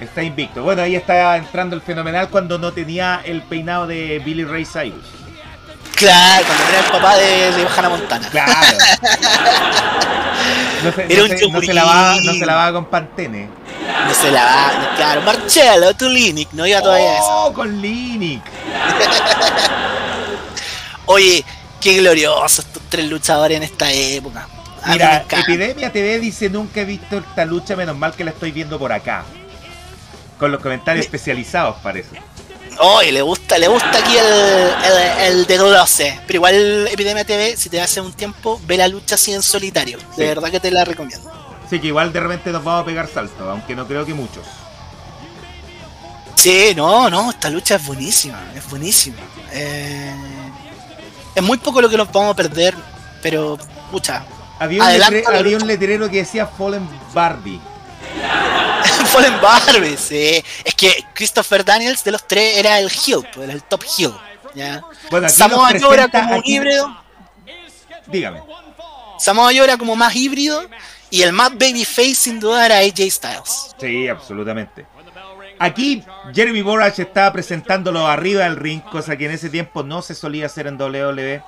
Está 0.00 0.22
invicto. 0.22 0.62
Bueno, 0.62 0.80
ahí 0.82 0.96
está 0.96 1.36
entrando 1.36 1.76
el 1.76 1.82
fenomenal 1.82 2.30
cuando 2.30 2.56
no 2.58 2.72
tenía 2.72 3.20
el 3.24 3.42
peinado 3.42 3.86
de 3.86 4.20
Billy 4.24 4.44
Ray 4.44 4.64
Cyrus. 4.64 5.04
Claro, 5.94 6.46
cuando 6.46 6.64
era 6.70 6.78
el 6.78 6.84
papá 6.92 7.16
de, 7.16 7.52
de 7.52 7.66
Hannah 7.76 7.88
Montana. 7.90 8.28
Claro. 8.30 8.52
No 10.82 10.92
se, 10.92 11.04
Era 11.04 11.16
no 11.18 11.22
un 11.24 11.28
se- 11.28 11.34
no 11.34 11.38
se 11.38 11.44
yogurín. 11.50 11.74
lavaba, 11.74 12.16
no 12.24 12.32
se 12.32 12.46
lavaba 12.46 12.72
con 12.72 12.86
Pantene. 12.86 13.50
No 14.06 14.14
se 14.14 14.30
la 14.30 14.44
va, 14.44 14.92
claro. 14.96 15.22
Marcello, 15.22 15.94
Tulinic, 15.94 16.52
no 16.52 16.66
iba 16.66 16.80
todavía 16.80 17.10
a 17.10 17.16
eso. 17.16 17.46
Oh, 17.46 17.52
con 17.52 17.80
Linic. 17.80 18.42
Oye, 21.06 21.44
qué 21.80 21.98
glorioso 21.98 22.62
estos 22.62 22.82
tres 22.88 23.06
luchadores 23.06 23.56
en 23.56 23.62
esta 23.62 23.90
época. 23.92 24.48
A 24.82 24.92
Mira. 24.92 25.24
Epidemia 25.30 25.92
TV 25.92 26.18
dice 26.18 26.48
nunca 26.48 26.80
he 26.80 26.84
visto 26.84 27.18
esta 27.18 27.44
lucha, 27.44 27.76
menos 27.76 27.96
mal 27.96 28.14
que 28.14 28.24
la 28.24 28.30
estoy 28.30 28.52
viendo 28.52 28.78
por 28.78 28.92
acá. 28.92 29.24
Con 30.38 30.52
los 30.52 30.60
comentarios 30.60 31.04
especializados, 31.04 31.76
parece. 31.82 32.20
Oh, 32.78 33.02
le 33.02 33.20
gusta, 33.20 33.58
le 33.58 33.68
gusta 33.68 33.90
aquí 33.90 34.16
el, 34.16 34.26
el, 34.26 35.34
el 35.34 35.46
de 35.46 35.56
12. 35.58 36.20
Pero 36.26 36.36
igual 36.38 36.88
Epidemia 36.90 37.24
TV, 37.24 37.56
si 37.56 37.68
te 37.68 37.80
hace 37.80 38.00
un 38.00 38.12
tiempo, 38.12 38.58
ve 38.64 38.78
la 38.78 38.88
lucha 38.88 39.16
así 39.16 39.34
en 39.34 39.42
solitario. 39.42 39.98
De 40.16 40.26
verdad 40.26 40.50
que 40.50 40.60
te 40.60 40.70
la 40.70 40.84
recomiendo. 40.84 41.30
Sí, 41.70 41.78
que 41.80 41.86
igual 41.86 42.12
de 42.12 42.18
repente 42.18 42.50
nos 42.50 42.64
vamos 42.64 42.82
a 42.82 42.84
pegar 42.84 43.08
salto, 43.08 43.48
aunque 43.48 43.76
no 43.76 43.86
creo 43.86 44.04
que 44.04 44.12
muchos. 44.12 44.44
Sí, 46.34 46.72
no, 46.74 47.08
no, 47.08 47.30
esta 47.30 47.48
lucha 47.48 47.76
es 47.76 47.86
buenísima, 47.86 48.42
es 48.56 48.68
buenísima. 48.68 49.18
Eh, 49.52 50.14
es 51.34 51.42
muy 51.42 51.58
poco 51.58 51.80
lo 51.80 51.88
que 51.88 51.96
nos 51.96 52.10
vamos 52.10 52.32
a 52.32 52.36
perder, 52.36 52.74
pero, 53.22 53.56
pucha. 53.90 54.24
Había 54.58 54.82
un, 54.82 54.98
letre, 54.98 55.24
había 55.38 55.56
un 55.56 55.66
letrero 55.66 56.10
que 56.10 56.18
decía 56.18 56.46
Fallen 56.46 56.88
Barbie. 57.14 57.60
Fallen 59.06 59.40
Barbie, 59.40 59.96
sí. 59.96 60.42
Es 60.64 60.74
que 60.74 61.04
Christopher 61.14 61.64
Daniels 61.64 62.02
de 62.02 62.10
los 62.10 62.26
tres 62.26 62.58
era 62.58 62.78
el 62.78 62.86
heel, 62.90 63.26
pues, 63.32 63.44
era 63.44 63.52
el 63.52 63.62
top 63.62 63.84
heel. 63.96 64.14
¿ya? 64.54 64.82
Bueno, 65.10 65.26
aquí 65.26 65.36
Samoa 65.36 65.72
Joe 65.78 65.94
era 65.94 66.08
como 66.08 66.34
aquí- 66.40 66.56
híbrido. 66.56 67.02
Dígame. 68.06 68.42
Samoa 69.18 69.50
Joe 69.52 69.64
era 69.64 69.76
como 69.76 69.94
más 69.94 70.16
híbrido. 70.16 70.62
Y 71.10 71.22
el 71.22 71.32
más 71.32 71.50
babyface 71.52 72.14
sin 72.14 72.38
duda 72.40 72.66
era 72.66 72.78
AJ 72.78 73.10
Styles. 73.10 73.74
Sí, 73.78 74.08
absolutamente. 74.08 74.86
Aquí 75.58 76.02
Jeremy 76.32 76.62
Borach 76.62 76.98
está 76.98 77.30
presentándolo 77.32 78.06
arriba 78.06 78.44
del 78.44 78.56
ring, 78.56 78.80
cosa 78.82 79.16
que 79.16 79.26
en 79.26 79.32
ese 79.32 79.50
tiempo 79.50 79.82
no 79.82 80.00
se 80.02 80.14
solía 80.14 80.46
hacer 80.46 80.66
en 80.66 80.80
WWE. 80.80 81.42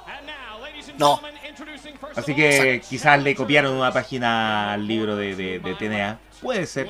No, 0.99 1.21
Así 2.15 2.35
que 2.35 2.83
quizás 2.89 3.23
le 3.23 3.35
copiaron 3.35 3.73
una 3.73 3.91
página 3.93 4.75
al 4.75 4.87
libro 4.87 5.17
de, 5.17 5.35
de, 5.35 5.59
de 5.61 5.75
TNA. 5.75 6.19
Puede 6.43 6.67
ser. 6.67 6.89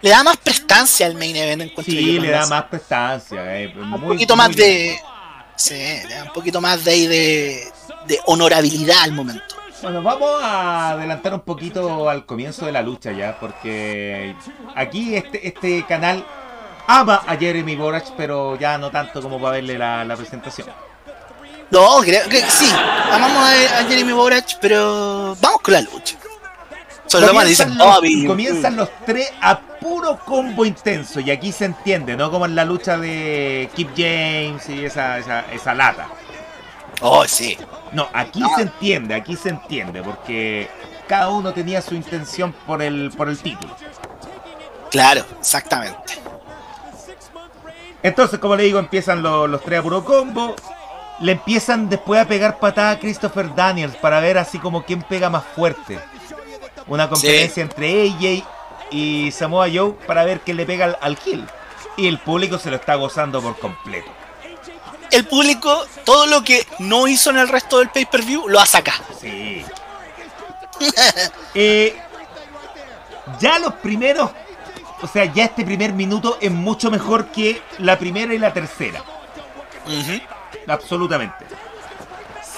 le 0.00 0.10
da 0.10 0.22
más 0.22 0.36
prestancia 0.38 1.04
al 1.06 1.14
main 1.14 1.36
event 1.36 1.62
encuentro 1.62 1.92
Sí, 1.92 2.14
yo, 2.14 2.22
le 2.22 2.30
da 2.30 2.46
más 2.46 2.64
prestancia. 2.64 3.60
eh, 3.60 3.74
un 3.76 4.00
poquito 4.00 4.34
más 4.36 4.54
bien. 4.54 4.68
de. 4.68 4.98
Sí, 5.56 5.74
le 5.74 6.14
da 6.14 6.22
un 6.24 6.32
poquito 6.32 6.60
más 6.60 6.84
de, 6.84 7.68
de 8.06 8.18
honorabilidad 8.26 9.02
al 9.02 9.12
momento. 9.12 9.56
Bueno, 9.82 10.02
vamos 10.02 10.42
a 10.42 10.90
adelantar 10.90 11.34
un 11.34 11.40
poquito 11.40 12.08
al 12.08 12.24
comienzo 12.24 12.66
de 12.66 12.72
la 12.72 12.82
lucha 12.82 13.12
ya, 13.12 13.38
porque 13.38 14.34
aquí 14.74 15.14
este, 15.14 15.46
este 15.46 15.84
canal 15.84 16.24
ama 16.86 17.22
a 17.26 17.36
Jeremy 17.36 17.76
Borach, 17.76 18.10
pero 18.16 18.56
ya 18.56 18.78
no 18.78 18.90
tanto 18.90 19.20
como 19.20 19.40
para 19.40 19.52
verle 19.56 19.76
la, 19.78 20.04
la 20.04 20.16
presentación. 20.16 20.68
No, 21.70 21.98
creo 22.00 22.28
que 22.28 22.40
sí. 22.42 22.70
Amamos 23.10 23.38
a, 23.38 23.78
a 23.80 23.84
Jeremy 23.84 24.12
Borach, 24.12 24.54
pero 24.60 25.36
vamos 25.40 25.60
con 25.60 25.74
la 25.74 25.80
lucha. 25.82 26.16
Dicen 27.06 27.28
Comienzan 27.28 27.78
los, 27.78 27.86
Bobby. 27.86 28.26
comienzan 28.26 28.76
los 28.76 28.88
tres 29.04 29.32
a 29.40 29.58
puro 29.58 30.18
combo 30.24 30.64
intenso, 30.64 31.20
y 31.20 31.30
aquí 31.30 31.52
se 31.52 31.66
entiende, 31.66 32.16
¿no? 32.16 32.30
Como 32.32 32.46
en 32.46 32.56
la 32.56 32.64
lucha 32.64 32.98
de 32.98 33.70
Kip 33.76 33.90
James 33.96 34.68
y 34.68 34.84
esa, 34.84 35.18
esa, 35.18 35.44
esa 35.52 35.74
lata. 35.74 36.08
Oh, 37.00 37.24
sí. 37.26 37.58
No, 37.92 38.08
aquí 38.12 38.42
se 38.56 38.62
entiende, 38.62 39.14
aquí 39.14 39.36
se 39.36 39.50
entiende, 39.50 40.02
porque 40.02 40.68
cada 41.06 41.28
uno 41.28 41.52
tenía 41.52 41.80
su 41.82 41.94
intención 41.94 42.52
por 42.66 42.82
el, 42.82 43.12
por 43.16 43.28
el 43.28 43.38
título. 43.38 43.76
Claro, 44.90 45.24
exactamente. 45.38 46.14
Entonces, 48.02 48.38
como 48.38 48.56
le 48.56 48.64
digo, 48.64 48.78
empiezan 48.78 49.22
los, 49.22 49.48
los 49.48 49.62
tres 49.62 49.80
a 49.80 49.82
puro 49.82 50.04
combo. 50.04 50.54
Le 51.20 51.32
empiezan 51.32 51.88
después 51.88 52.20
a 52.20 52.26
pegar 52.26 52.58
patada 52.58 52.92
a 52.92 52.98
Christopher 52.98 53.54
Daniels 53.54 53.96
para 53.96 54.20
ver 54.20 54.38
así 54.38 54.58
como 54.58 54.84
quién 54.84 55.02
pega 55.02 55.30
más 55.30 55.44
fuerte. 55.44 55.98
Una 56.86 57.08
competencia 57.08 57.62
entre 57.62 58.08
AJ 58.08 58.44
y 58.90 59.30
Samoa 59.32 59.66
Joe 59.72 59.92
para 60.06 60.24
ver 60.24 60.40
quién 60.40 60.56
le 60.56 60.66
pega 60.66 60.84
al, 60.84 60.98
al 61.00 61.18
heel. 61.26 61.46
Y 61.96 62.06
el 62.06 62.18
público 62.18 62.58
se 62.58 62.70
lo 62.70 62.76
está 62.76 62.94
gozando 62.96 63.40
por 63.40 63.58
completo. 63.58 64.10
El 65.10 65.24
público, 65.26 65.86
todo 66.04 66.26
lo 66.26 66.42
que 66.42 66.66
no 66.78 67.06
hizo 67.06 67.30
en 67.30 67.38
el 67.38 67.48
resto 67.48 67.78
del 67.78 67.88
pay-per-view, 67.90 68.48
lo 68.48 68.60
hace 68.60 68.78
acá. 68.78 68.94
Sí. 69.20 69.64
Eh, 71.54 71.96
ya 73.40 73.58
los 73.58 73.72
primeros, 73.74 74.30
o 75.00 75.06
sea, 75.06 75.24
ya 75.24 75.44
este 75.44 75.64
primer 75.64 75.94
minuto 75.94 76.36
es 76.38 76.50
mucho 76.50 76.90
mejor 76.90 77.28
que 77.28 77.62
la 77.78 77.98
primera 77.98 78.34
y 78.34 78.38
la 78.38 78.52
tercera. 78.52 79.02
Ujú. 79.86 80.20
Absolutamente. 80.66 81.46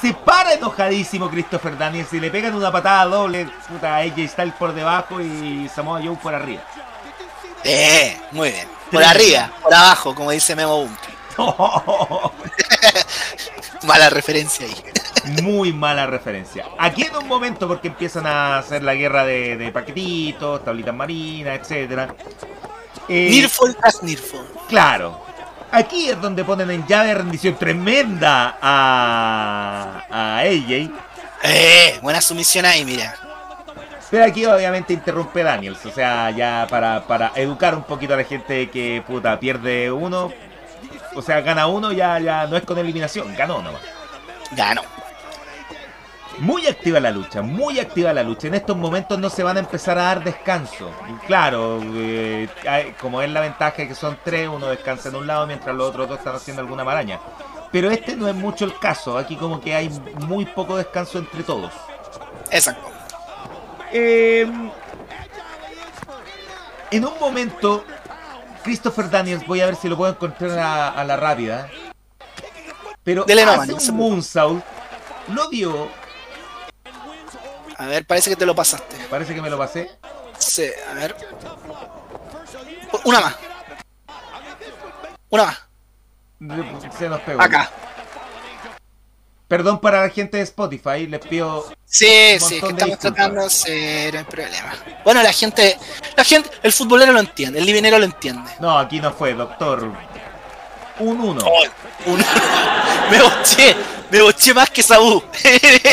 Se 0.00 0.14
para 0.14 0.54
enojadísimo 0.54 1.28
Christopher 1.28 1.76
Daniels 1.76 2.12
y 2.12 2.20
le 2.20 2.30
pegan 2.30 2.54
una 2.54 2.70
patada 2.70 3.04
doble. 3.06 3.48
Puta, 3.68 3.96
AJ 3.96 4.28
Styles 4.28 4.54
por 4.54 4.72
debajo 4.72 5.20
y 5.20 5.68
Samoa 5.74 6.00
Joe 6.02 6.16
por 6.16 6.34
arriba. 6.34 6.62
Eh, 7.64 8.16
muy 8.32 8.50
bien. 8.50 8.68
Por 8.90 9.02
arriba, 9.02 9.50
por 9.62 9.74
abajo, 9.74 10.14
como 10.14 10.30
dice 10.30 10.56
Memo 10.56 10.82
Bunker. 10.82 11.17
Mala 13.86 14.10
referencia 14.10 14.66
ahí. 14.66 14.74
Muy 15.42 15.72
mala 15.72 16.06
referencia. 16.06 16.64
Aquí 16.78 17.02
en 17.02 17.16
un 17.16 17.28
momento, 17.28 17.68
porque 17.68 17.88
empiezan 17.88 18.26
a 18.26 18.58
hacer 18.58 18.82
la 18.82 18.94
guerra 18.94 19.24
de, 19.24 19.56
de 19.56 19.70
paquetitos, 19.72 20.64
tablitas 20.64 20.94
marinas, 20.94 21.60
etcétera. 21.60 22.14
Eh, 23.08 23.28
Nearfall 23.30 23.76
tras 23.76 24.02
Nearfall. 24.02 24.46
Claro. 24.68 25.20
Aquí 25.70 26.08
es 26.08 26.20
donde 26.20 26.44
ponen 26.44 26.70
en 26.70 26.86
llave 26.86 27.08
de 27.08 27.14
rendición 27.14 27.56
tremenda 27.56 28.58
a, 28.60 30.04
a 30.10 30.38
AJ. 30.38 30.90
Eh, 31.42 31.98
buena 32.02 32.20
sumisión 32.20 32.64
ahí, 32.64 32.84
mira. 32.84 33.14
Pero 34.10 34.24
aquí 34.24 34.46
obviamente 34.46 34.94
interrumpe 34.94 35.42
Daniels, 35.42 35.84
o 35.84 35.90
sea, 35.90 36.30
ya 36.30 36.66
para, 36.70 37.06
para 37.06 37.32
educar 37.34 37.74
un 37.74 37.82
poquito 37.82 38.14
a 38.14 38.16
la 38.16 38.24
gente 38.24 38.70
que 38.70 39.02
puta 39.06 39.38
pierde 39.38 39.92
uno, 39.92 40.32
o 41.14 41.22
sea, 41.22 41.40
gana 41.40 41.66
uno, 41.66 41.92
ya, 41.92 42.18
ya 42.18 42.46
no 42.46 42.56
es 42.56 42.64
con 42.64 42.78
eliminación, 42.78 43.34
ganó 43.36 43.62
nomás. 43.62 43.82
Ganó. 44.52 44.82
Muy 46.38 46.68
activa 46.68 47.00
la 47.00 47.10
lucha, 47.10 47.42
muy 47.42 47.80
activa 47.80 48.12
la 48.12 48.22
lucha. 48.22 48.46
En 48.46 48.54
estos 48.54 48.76
momentos 48.76 49.18
no 49.18 49.28
se 49.28 49.42
van 49.42 49.56
a 49.56 49.60
empezar 49.60 49.98
a 49.98 50.02
dar 50.04 50.22
descanso. 50.22 50.88
Claro, 51.26 51.80
eh, 51.82 52.48
hay- 52.68 52.92
como 53.00 53.20
es 53.22 53.28
la 53.30 53.40
ventaja 53.40 53.74
que 53.76 53.94
son 53.94 54.16
tres, 54.24 54.48
uno 54.48 54.68
descansa 54.68 55.08
en 55.08 55.16
un 55.16 55.26
lado 55.26 55.46
mientras 55.48 55.74
los 55.74 55.88
otros 55.88 56.08
dos 56.08 56.18
están 56.18 56.36
haciendo 56.36 56.62
alguna 56.62 56.84
maraña. 56.84 57.18
Pero 57.72 57.90
este 57.90 58.14
no 58.14 58.28
es 58.28 58.36
mucho 58.36 58.64
el 58.64 58.78
caso, 58.78 59.18
aquí 59.18 59.34
como 59.36 59.60
que 59.60 59.74
hay 59.74 59.88
muy 60.26 60.44
poco 60.46 60.76
descanso 60.76 61.18
entre 61.18 61.42
todos. 61.42 61.72
Exacto. 62.52 62.88
Eh, 63.92 64.46
en 66.90 67.04
un 67.04 67.18
momento, 67.20 67.84
Christopher 68.68 69.08
Daniels, 69.08 69.46
voy 69.46 69.62
a 69.62 69.64
ver 69.66 69.76
si 69.76 69.88
lo 69.88 69.96
puedo 69.96 70.12
encontrar 70.12 70.58
a, 70.58 70.90
a 70.90 71.02
la 71.02 71.16
rápida. 71.16 71.70
Pero 73.02 73.24
Dele 73.24 73.42
hace 73.44 73.72
no 73.72 73.78
un 73.78 73.96
moonsault, 73.96 74.62
lo 75.28 75.48
dio, 75.48 75.88
A 77.78 77.86
ver, 77.86 78.04
parece 78.04 78.28
que 78.28 78.36
te 78.36 78.44
lo 78.44 78.54
pasaste. 78.54 78.94
parece 79.08 79.34
que 79.34 79.40
me 79.40 79.48
lo 79.48 79.56
pasé. 79.56 79.90
Sí, 80.36 80.66
a 80.90 80.92
ver. 80.92 81.16
Una 83.04 83.20
más. 83.20 83.36
Una 85.30 85.44
más. 85.44 86.92
Se 86.98 87.08
nos 87.08 87.20
pegó. 87.22 87.40
Acá. 87.40 87.70
Perdón 89.48 89.80
para 89.80 90.02
la 90.02 90.10
gente 90.10 90.36
de 90.36 90.42
Spotify, 90.42 91.06
les 91.06 91.20
pido. 91.20 91.64
Sí, 91.86 92.38
sí, 92.38 92.56
es 92.56 92.62
que 92.62 92.68
estamos 92.68 92.98
tratando 92.98 93.40
de 93.40 93.46
hacer 93.46 94.14
el 94.16 94.26
problema. 94.26 94.74
Bueno, 95.04 95.22
la 95.22 95.32
gente, 95.32 95.78
la 96.16 96.22
gente, 96.24 96.50
el 96.62 96.72
futbolero 96.72 97.12
lo 97.12 97.20
entiende, 97.20 97.58
el 97.58 97.64
divinero 97.64 97.98
lo 97.98 98.04
entiende. 98.04 98.50
No, 98.60 98.78
aquí 98.78 99.00
no 99.00 99.10
fue, 99.10 99.32
doctor. 99.32 99.90
Un 100.98 101.20
uno. 101.20 101.42
Un- 102.06 102.18
me 103.10 103.22
boché, 103.22 103.74
me 104.10 104.22
boché 104.22 104.54
más 104.54 104.70
que 104.70 104.82
Saúl. 104.82 105.22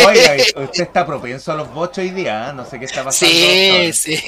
Oiga, 0.07 0.35
usted 0.63 0.83
está 0.83 1.05
propenso 1.05 1.51
a 1.51 1.55
los 1.55 1.71
bochos 1.73 1.99
hoy 1.99 2.11
día, 2.11 2.49
¿eh? 2.49 2.53
no 2.53 2.65
sé 2.65 2.79
qué 2.79 2.85
está 2.85 3.03
pasando. 3.03 3.33
Sí, 3.33 3.91
sí. 3.93 4.23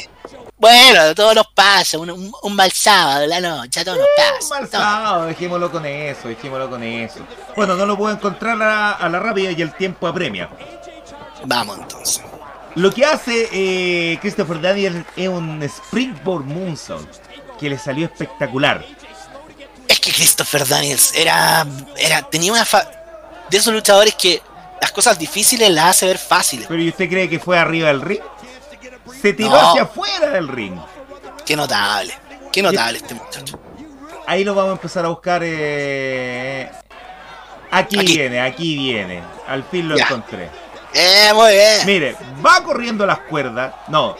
Bueno, 0.58 1.14
todos 1.14 1.36
nos 1.36 1.48
pasa, 1.54 2.00
un, 2.00 2.10
un, 2.10 2.32
un 2.42 2.56
mal 2.56 2.72
sábado 2.72 3.28
la 3.28 3.40
noche, 3.40 3.80
a 3.80 3.86
todos 3.86 4.00
nos 4.00 4.08
Un 4.08 4.34
pasa. 4.40 4.50
mal 4.56 4.70
Todo. 4.70 4.82
sábado, 4.82 5.26
dejémoslo 5.28 5.72
con 5.72 5.86
eso, 5.86 6.28
dejémoslo 6.28 6.70
con 6.70 6.84
eso. 6.84 7.20
Bueno, 7.56 7.76
no 7.76 7.86
lo 7.86 7.96
puedo 7.96 8.14
encontrar 8.16 8.62
a, 8.64 8.94
a 8.94 9.08
la 9.10 9.20
rápida 9.20 9.52
y 9.52 9.62
el 9.62 9.74
tiempo 9.74 10.08
apremia. 10.08 10.50
Vamos 11.46 11.78
entonces. 11.78 12.24
Lo 12.76 12.92
que 12.92 13.06
hace 13.06 13.50
eh, 13.52 14.18
Christopher 14.22 14.60
Daniels 14.62 15.06
es 15.16 15.28
un 15.30 15.62
Springboard 15.64 16.46
Moonsault 16.46 17.08
que 17.60 17.70
le 17.70 17.78
salió 17.78 18.06
espectacular. 18.06 18.84
Es 19.88 20.00
que 20.00 20.12
Christopher 20.12 20.68
Daniels 20.68 21.14
era, 21.16 21.66
era 21.98 22.22
tenía 22.24 22.52
una 22.52 22.66
fa 22.66 22.88
de 23.50 23.58
esos 23.58 23.74
luchadores 23.74 24.16
que 24.16 24.42
las 24.82 24.92
cosas 24.92 25.18
difíciles 25.18 25.70
las 25.72 25.86
hace 25.86 26.06
ver 26.08 26.18
fáciles. 26.18 26.68
Pero 26.68 26.82
¿y 26.82 26.90
usted 26.90 27.10
cree 27.10 27.30
que 27.30 27.40
fue 27.40 27.58
arriba 27.58 27.88
del 27.90 28.02
ring? 28.02 28.22
Se 29.22 29.34
tiró 29.34 29.50
No. 29.50 29.70
hacia 29.72 29.84
afuera 29.84 30.30
del 30.32 30.48
ring. 30.48 30.78
Qué 31.46 31.56
notable, 31.56 32.14
qué 32.52 32.62
notable 32.62 32.98
este 33.00 33.16
muchacho. 33.16 33.60
Ahí 34.26 34.44
lo 34.44 34.54
vamos 34.54 34.72
a 34.72 34.74
empezar 34.74 35.06
a 35.06 35.08
buscar. 35.10 35.42
eh, 35.44 36.70
Aquí, 37.72 38.00
Aquí. 38.00 38.16
viene, 38.16 38.42
aquí 38.42 38.78
viene. 38.78 39.22
Al 39.48 39.64
fin 39.64 39.88
lo 39.90 39.98
Ya. 39.98 40.06
encontré. 40.06 40.50
Eh, 40.94 41.32
muy 41.34 41.52
bien. 41.54 41.86
Mire, 41.86 42.16
va 42.46 42.64
corriendo 42.64 43.06
las 43.06 43.20
cuerdas. 43.20 43.74
No. 43.90 44.16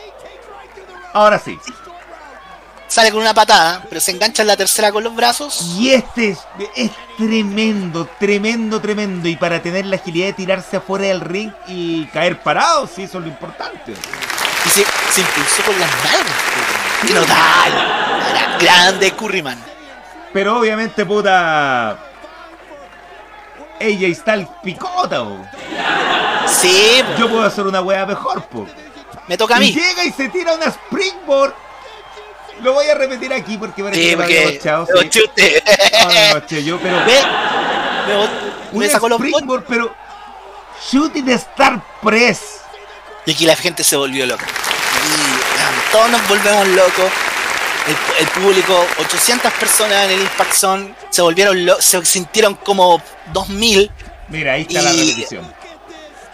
Ahora 1.14 1.38
sí. 1.38 1.58
Sale 2.88 3.10
con 3.12 3.20
una 3.20 3.34
patada, 3.34 3.82
pero 3.88 4.00
se 4.00 4.10
engancha 4.10 4.42
en 4.42 4.48
la 4.48 4.56
tercera 4.56 4.90
con 4.90 5.04
los 5.04 5.14
brazos. 5.14 5.74
Y 5.78 5.90
este 5.92 6.30
es, 6.30 6.38
es 6.74 6.90
tremendo, 7.16 8.08
tremendo, 8.18 8.80
tremendo. 8.80 9.28
Y 9.28 9.36
para 9.36 9.62
tener 9.62 9.86
la 9.86 9.96
agilidad 9.96 10.26
de 10.28 10.32
tirarse 10.32 10.76
afuera 10.78 11.06
del 11.06 11.20
ring 11.20 11.52
y 11.66 12.06
caer 12.06 12.40
parado, 12.42 12.86
sí, 12.86 13.04
eso 13.04 13.18
es 13.18 13.24
lo 13.24 13.30
importante. 13.30 13.92
Y 13.92 14.68
se, 14.70 14.84
se 15.12 15.20
impulsó 15.20 15.62
con 15.64 15.78
las 15.78 15.90
nalgas. 16.04 16.36
¡Qué 17.06 17.14
notable! 17.14 17.80
Era 18.30 18.58
grande 18.58 19.12
Curryman. 19.12 19.62
Pero 20.32 20.58
obviamente, 20.58 21.06
puta. 21.06 21.98
Ella 23.80 24.08
está 24.08 24.34
el 24.34 24.46
picota, 24.62 25.22
po. 25.22 25.46
Sí, 26.48 27.02
po. 27.06 27.20
Yo 27.20 27.28
puedo 27.30 27.44
hacer 27.44 27.64
una 27.66 27.80
wea 27.80 28.04
mejor, 28.06 28.42
po. 28.46 28.66
me 29.28 29.36
toca 29.36 29.56
a 29.56 29.62
Y 29.62 29.66
mí. 29.68 29.72
llega 29.72 30.04
y 30.04 30.10
se 30.12 30.28
tira 30.28 30.54
una 30.54 30.66
springboard. 30.66 31.54
Lo 32.62 32.72
voy 32.72 32.86
a 32.86 32.94
repetir 32.94 33.32
aquí 33.32 33.56
porque 33.56 33.82
parece 33.82 34.02
Sí, 34.02 34.10
que 34.10 34.16
lo 34.16 34.22
había 34.24 34.42
porque. 34.42 34.58
bochado, 34.58 34.86
sí. 34.86 35.08
chute. 35.08 35.62
No, 36.34 36.46
yo, 36.60 36.78
pero. 36.80 36.96
Ve, 37.04 37.20
me, 38.72 38.78
me 38.80 38.88
sacó 38.88 39.08
los 39.08 39.20
springboard, 39.20 39.64
pero. 39.68 39.94
Shooting 40.90 41.28
Star 41.30 41.80
Press. 42.02 42.40
Y 43.26 43.32
aquí 43.32 43.44
la 43.46 43.56
gente 43.56 43.82
se 43.84 43.96
volvió 43.96 44.24
loca. 44.26 44.46
Y 44.46 45.92
todos 45.92 46.10
nos 46.10 46.28
volvemos 46.28 46.66
locos. 46.68 47.10
El, 47.86 47.96
el 48.20 48.26
público, 48.28 48.86
800 49.00 49.52
personas 49.54 50.04
en 50.06 50.10
el 50.12 50.20
Impact 50.20 50.52
Zone, 50.52 50.94
se 51.10 51.22
volvieron 51.22 51.64
lo- 51.64 51.80
se 51.80 52.04
sintieron 52.04 52.54
como 52.56 53.02
2000. 53.32 53.90
Mira, 54.28 54.52
ahí 54.52 54.62
está 54.68 54.82
la 54.82 54.90
repetición. 54.90 55.54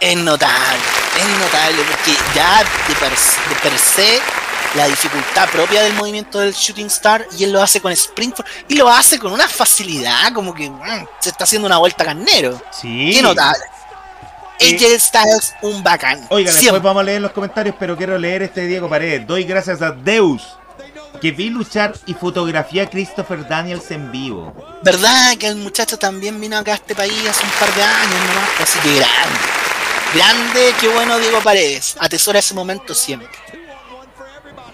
Es 0.01 0.17
notable, 0.17 0.77
es 1.17 1.39
notable 1.39 1.81
porque 1.89 2.13
ya 2.35 2.59
de 2.59 2.95
per, 2.95 3.09
de 3.11 3.55
per 3.63 3.79
se 3.79 4.19
la 4.75 4.87
dificultad 4.87 5.49
propia 5.49 5.83
del 5.83 5.93
movimiento 5.93 6.39
del 6.39 6.53
Shooting 6.53 6.87
Star 6.87 7.25
y 7.37 7.45
él 7.45 7.53
lo 7.53 7.61
hace 7.61 7.79
con 7.79 7.91
Springford 7.91 8.45
y 8.67 8.75
lo 8.75 8.89
hace 8.89 9.17
con 9.17 9.31
una 9.31 9.47
facilidad 9.47 10.33
como 10.33 10.53
que 10.53 10.71
se 11.19 11.29
está 11.29 11.45
haciendo 11.45 11.65
una 11.65 11.77
vuelta 11.77 12.03
carnero. 12.03 12.61
Sí. 12.71 13.11
Qué 13.13 13.21
notable. 13.21 13.63
Sí. 14.59 14.75
AJ 14.75 14.99
Styles, 14.99 15.53
un 15.61 15.83
bacán. 15.83 16.25
Oiga, 16.29 16.51
después 16.51 16.81
vamos 16.81 17.01
a 17.01 17.03
leer 17.03 17.21
los 17.21 17.31
comentarios, 17.31 17.75
pero 17.77 17.97
quiero 17.97 18.17
leer 18.17 18.43
este 18.43 18.61
de 18.61 18.67
Diego 18.67 18.89
Paredes. 18.89 19.27
Doy 19.27 19.43
gracias 19.43 19.81
a 19.81 19.91
Deus, 19.91 20.43
que 21.21 21.31
vi 21.31 21.49
luchar 21.49 21.93
y 22.05 22.13
fotografié 22.13 22.81
a 22.81 22.89
Christopher 22.89 23.47
Daniels 23.47 23.91
en 23.91 24.11
vivo. 24.11 24.53
¿Verdad 24.81 25.35
que 25.37 25.47
el 25.47 25.57
muchacho 25.57 25.97
también 25.97 26.39
vino 26.39 26.57
acá 26.57 26.73
a 26.73 26.75
este 26.75 26.95
país 26.95 27.13
hace 27.29 27.43
un 27.43 27.51
par 27.51 27.73
de 27.73 27.83
años 27.83 28.19
nomás? 28.27 28.49
Así 28.61 28.79
que 28.79 28.95
grande. 28.95 29.39
Grande, 30.13 30.73
qué 30.79 30.87
bueno 30.87 31.17
Diego 31.19 31.41
Paredes. 31.41 31.97
Atesora 31.99 32.39
ese 32.39 32.53
momento 32.53 32.93
siempre. 32.93 33.29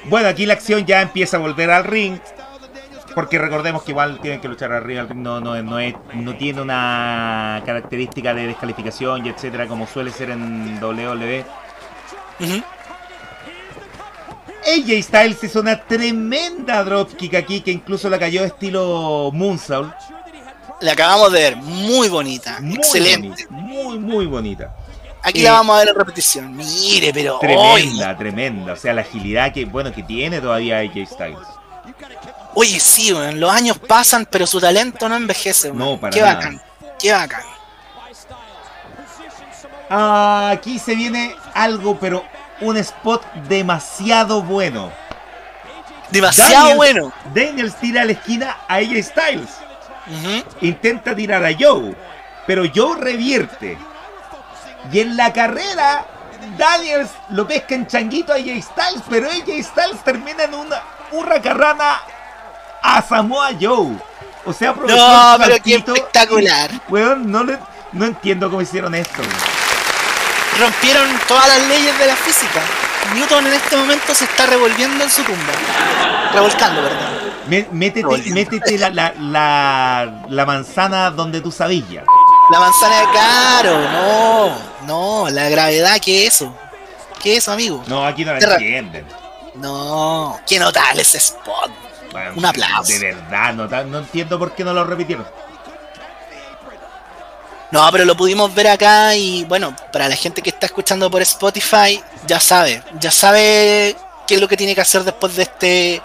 Bueno, 0.05 0.27
aquí 0.29 0.45
la 0.45 0.53
acción 0.53 0.85
ya 0.85 1.01
empieza 1.01 1.37
a 1.37 1.39
volver 1.39 1.69
al 1.71 1.83
ring. 1.83 2.17
Porque 3.13 3.37
recordemos 3.37 3.83
que 3.83 3.91
igual 3.91 4.19
tienen 4.21 4.39
que 4.39 4.47
luchar 4.47 4.71
arriba, 4.71 5.05
no, 5.13 5.41
no, 5.41 5.61
no, 5.61 5.79
es, 5.79 5.93
no 6.13 6.33
tiene 6.37 6.61
una 6.61 7.61
característica 7.65 8.33
de 8.33 8.47
descalificación 8.47 9.25
y 9.25 9.29
etcétera 9.29 9.67
como 9.67 9.85
suele 9.85 10.11
ser 10.11 10.29
en 10.29 10.81
WWE. 10.81 11.43
AJ 14.63 15.03
Styles 15.03 15.43
hizo 15.43 15.59
una 15.59 15.81
tremenda 15.81 16.83
dropkick 16.85 17.33
aquí 17.35 17.59
que 17.61 17.71
incluso 17.71 18.09
la 18.09 18.17
cayó 18.17 18.45
estilo 18.45 19.29
Moonsault. 19.33 19.93
La 20.79 20.93
acabamos 20.93 21.31
de 21.33 21.39
ver, 21.41 21.57
muy 21.57 22.07
bonita, 22.09 22.59
Muy 22.61 22.75
excelente. 22.75 23.27
bonita, 23.27 23.47
muy, 23.51 23.99
muy 23.99 24.25
bonita. 24.25 24.73
Aquí 25.23 25.41
Eh, 25.41 25.43
la 25.43 25.51
vamos 25.53 25.75
a 25.75 25.79
ver 25.79 25.89
en 25.89 25.95
repetición. 25.95 26.55
Mire, 26.55 27.11
pero 27.13 27.37
Tremenda, 27.39 28.17
tremenda. 28.17 28.73
O 28.73 28.75
sea, 28.75 28.93
la 28.93 29.01
agilidad 29.01 29.53
que, 29.53 29.65
bueno, 29.65 29.91
que 29.93 30.01
tiene 30.03 30.41
todavía 30.41 30.79
AJ 30.79 31.05
Styles. 31.07 31.37
oye, 32.55 32.79
sí, 32.79 33.13
weón, 33.13 33.39
los 33.39 33.51
años 33.51 33.77
pasan, 33.79 34.25
pero 34.29 34.47
su 34.47 34.59
talento 34.59 35.07
no 35.07 35.15
envejece. 35.15 35.67
weón. 35.71 35.77
No, 35.77 35.99
para 35.99 36.11
Qué 36.13 36.21
nada. 36.21 36.33
bacán, 36.35 36.61
qué 36.99 37.11
bacán. 37.11 37.41
Aquí 39.89 40.79
se 40.79 40.95
viene 40.95 41.35
algo, 41.53 41.97
pero 41.99 42.23
un 42.61 42.77
spot 42.77 43.23
demasiado 43.49 44.41
bueno. 44.41 44.91
Demasiado 46.11 46.51
Daniels- 46.69 46.75
bueno. 46.77 47.13
Daniels 47.33 47.75
tira 47.79 48.01
a 48.01 48.05
la 48.05 48.11
esquina 48.13 48.57
a 48.67 48.75
AJ 48.75 49.03
Styles. 49.03 49.49
Intenta 50.61 51.15
tirar 51.15 51.43
a 51.45 51.51
Joe, 51.57 51.95
pero 52.47 52.63
Joe 52.73 52.97
revierte. 52.99 53.77
Y 54.91 54.99
en 54.99 55.17
la 55.17 55.31
carrera, 55.33 56.05
Daniels 56.57 57.09
lo 57.29 57.47
pesca 57.47 57.75
en 57.75 57.85
changuito 57.87 58.31
a 58.33 58.35
AJ 58.35 58.61
Styles, 58.63 59.03
pero 59.09 59.29
AJ 59.29 59.63
Styles 59.63 60.03
termina 60.03 60.43
en 60.43 60.53
una 60.53 60.81
hurracarrana 61.11 61.99
a 62.81 63.01
Samoa 63.01 63.49
Joe. 63.59 63.95
O 64.45 64.53
sea, 64.53 64.71
aprovechó 64.71 64.97
No, 64.97 65.35
el 65.35 65.41
pero 65.41 65.55
qué 65.63 65.71
saltito 65.73 65.93
espectacular. 65.95 66.71
y, 66.71 66.81
weón, 66.91 67.31
no, 67.31 67.43
le- 67.43 67.59
no 67.91 68.05
entiendo 68.05 68.49
cómo 68.49 68.61
hicieron 68.61 68.95
esto. 68.95 69.21
Rompieron 70.59 71.07
todas 71.27 71.47
las 71.47 71.67
leyes 71.67 71.97
de 71.97 72.07
la 72.07 72.15
física. 72.15 72.61
Newton 73.13 73.47
en 73.47 73.53
este 73.53 73.75
momento 73.77 74.13
se 74.13 74.25
está 74.25 74.45
revolviendo 74.45 75.03
en 75.03 75.09
su 75.09 75.23
tumba. 75.23 75.53
Revolcando, 76.33 76.81
perdón. 76.81 77.21
Métete 78.33 78.77
la, 78.77 78.89
la, 78.89 79.13
la, 79.19 80.13
la 80.27 80.45
manzana 80.45 81.09
donde 81.11 81.41
tú 81.41 81.51
sabías. 81.51 82.03
La 82.51 82.59
manzana 82.59 82.99
de 82.99 83.05
caro, 83.13 83.79
no, 83.91 84.57
no, 84.85 85.29
la 85.29 85.47
gravedad, 85.49 85.99
¿qué 86.01 86.27
es 86.27 86.35
eso? 86.35 86.53
¿Qué 87.21 87.33
es 87.33 87.37
eso, 87.39 87.51
amigo? 87.53 87.81
No, 87.87 88.05
aquí 88.05 88.25
no 88.25 88.33
la 88.33 88.39
Terra- 88.39 88.55
entienden. 88.55 89.07
No, 89.55 90.39
qué 90.47 90.59
notable 90.59 91.01
ese 91.01 91.17
spot. 91.17 91.71
Bueno, 92.11 92.33
Un 92.35 92.45
aplauso. 92.45 92.91
De 92.91 92.99
verdad, 92.99 93.53
no, 93.53 93.67
no 93.67 93.99
entiendo 93.99 94.37
por 94.37 94.53
qué 94.53 94.63
no 94.65 94.73
lo 94.73 94.83
repitieron. 94.83 95.25
No, 97.71 97.87
pero 97.89 98.03
lo 98.03 98.17
pudimos 98.17 98.53
ver 98.53 98.67
acá 98.67 99.15
y 99.15 99.45
bueno, 99.45 99.73
para 99.93 100.09
la 100.09 100.15
gente 100.17 100.41
que 100.41 100.49
está 100.49 100.65
escuchando 100.65 101.09
por 101.09 101.21
Spotify, 101.21 102.03
ya 102.27 102.39
sabe, 102.41 102.83
ya 102.99 103.11
sabe 103.11 103.95
qué 104.27 104.35
es 104.35 104.41
lo 104.41 104.47
que 104.49 104.57
tiene 104.57 104.75
que 104.75 104.81
hacer 104.81 105.05
después 105.05 105.37
de 105.37 105.43
este 105.43 106.01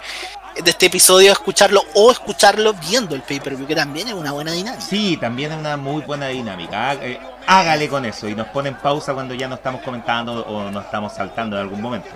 de 0.63 0.71
este 0.71 0.87
episodio, 0.87 1.31
escucharlo 1.31 1.83
o 1.93 2.11
escucharlo 2.11 2.73
viendo 2.73 3.15
el 3.15 3.21
pay-per-view, 3.21 3.67
que 3.67 3.75
también 3.75 4.07
es 4.07 4.13
una 4.13 4.31
buena 4.31 4.51
dinámica. 4.51 4.81
Sí, 4.83 5.17
también 5.17 5.51
es 5.51 5.57
una 5.59 5.77
muy 5.77 6.01
buena 6.03 6.27
dinámica. 6.27 6.89
Há- 6.91 6.93
eh, 6.95 7.19
Hágale 7.49 7.87
con 7.87 8.03
eso 8.05 8.27
y 8.27 8.35
nos 8.35 8.47
ponen 8.47 8.75
pausa 8.75 9.13
cuando 9.13 9.33
ya 9.33 9.47
no 9.47 9.55
estamos 9.55 9.81
comentando 9.81 10.45
o 10.45 10.69
nos 10.69 10.83
estamos 10.83 11.13
saltando 11.13 11.55
en 11.55 11.61
algún 11.61 11.81
momento. 11.81 12.09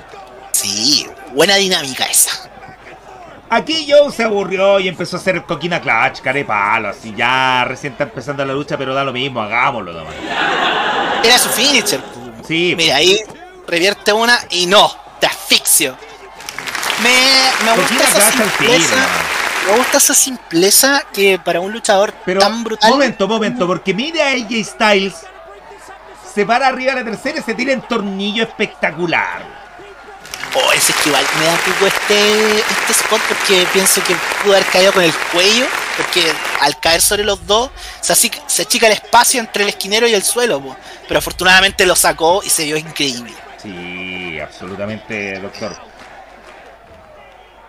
Sí, 0.52 1.08
buena 1.34 1.56
dinámica 1.56 2.04
esa. 2.06 2.32
Aquí 3.50 3.86
Joe 3.90 4.12
se 4.12 4.24
aburrió 4.24 4.80
y 4.80 4.88
empezó 4.88 5.18
a 5.18 5.20
hacer 5.20 5.44
coquina 5.44 5.82
clutch, 5.82 6.22
carepalo, 6.22 6.90
así 6.90 7.14
ya 7.16 7.64
recién 7.66 7.94
está 7.94 8.06
empezando 8.06 8.44
la 8.46 8.54
lucha, 8.54 8.78
pero 8.78 8.94
da 8.94 9.04
lo 9.04 9.12
mismo, 9.14 9.42
hagámoslo 9.42 9.92
nomás. 9.94 10.16
Era 11.24 11.38
su 11.38 11.50
finisher. 11.50 12.02
Sí, 12.48 12.74
Mira, 12.78 12.96
ahí 12.98 13.18
revierte 13.68 14.12
una 14.14 14.38
y 14.50 14.66
no, 14.68 14.90
te 15.20 15.28
asfixio. 15.28 15.96
Me, 17.04 17.66
me 17.66 17.78
gusta 17.78 18.04
esa 18.04 18.32
tiro. 18.32 18.44
simpleza. 18.46 19.08
Me 19.68 19.78
gusta 19.78 19.98
esa 19.98 20.14
simpleza 20.14 21.04
que 21.14 21.40
para 21.44 21.60
un 21.60 21.72
luchador 21.72 22.14
Pero, 22.26 22.40
tan 22.40 22.64
brutal. 22.64 22.90
momento, 22.90 23.28
momento, 23.28 23.68
porque 23.68 23.94
mire 23.94 24.22
a 24.24 24.30
AJ 24.32 24.66
Styles, 24.66 25.14
se 26.34 26.46
para 26.46 26.68
arriba 26.68 26.94
de 26.96 27.04
la 27.04 27.12
tercera 27.12 27.40
y 27.40 27.44
se 27.44 27.54
tira 27.54 27.72
en 27.74 27.82
tornillo 27.82 28.44
espectacular. 28.44 29.62
Oh, 30.54 30.74
ese 30.74 30.92
es 30.92 30.98
que 30.98 31.10
igual 31.10 31.26
me 31.40 31.46
da 31.46 31.56
pico 31.58 31.88
este, 31.88 32.60
este 32.60 32.92
spot 32.92 33.22
porque 33.30 33.66
pienso 33.72 34.04
que 34.04 34.14
pudo 34.44 34.54
haber 34.54 34.66
caído 34.66 34.92
con 34.92 35.04
el 35.04 35.14
cuello. 35.32 35.66
Porque 35.96 36.30
al 36.60 36.78
caer 36.80 37.02
sobre 37.02 37.24
los 37.24 37.46
dos, 37.46 37.70
se, 38.02 38.16
se 38.16 38.62
achica 38.64 38.88
el 38.88 38.94
espacio 38.94 39.40
entre 39.40 39.64
el 39.64 39.70
esquinero 39.70 40.08
y 40.08 40.14
el 40.14 40.24
suelo. 40.24 40.60
po. 40.60 40.76
Pero 41.08 41.20
afortunadamente 41.20 41.86
lo 41.86 41.96
sacó 41.96 42.42
y 42.44 42.50
se 42.50 42.66
vio 42.66 42.76
increíble. 42.76 43.34
Sí, 43.62 44.40
absolutamente, 44.42 45.40
doctor. 45.40 45.78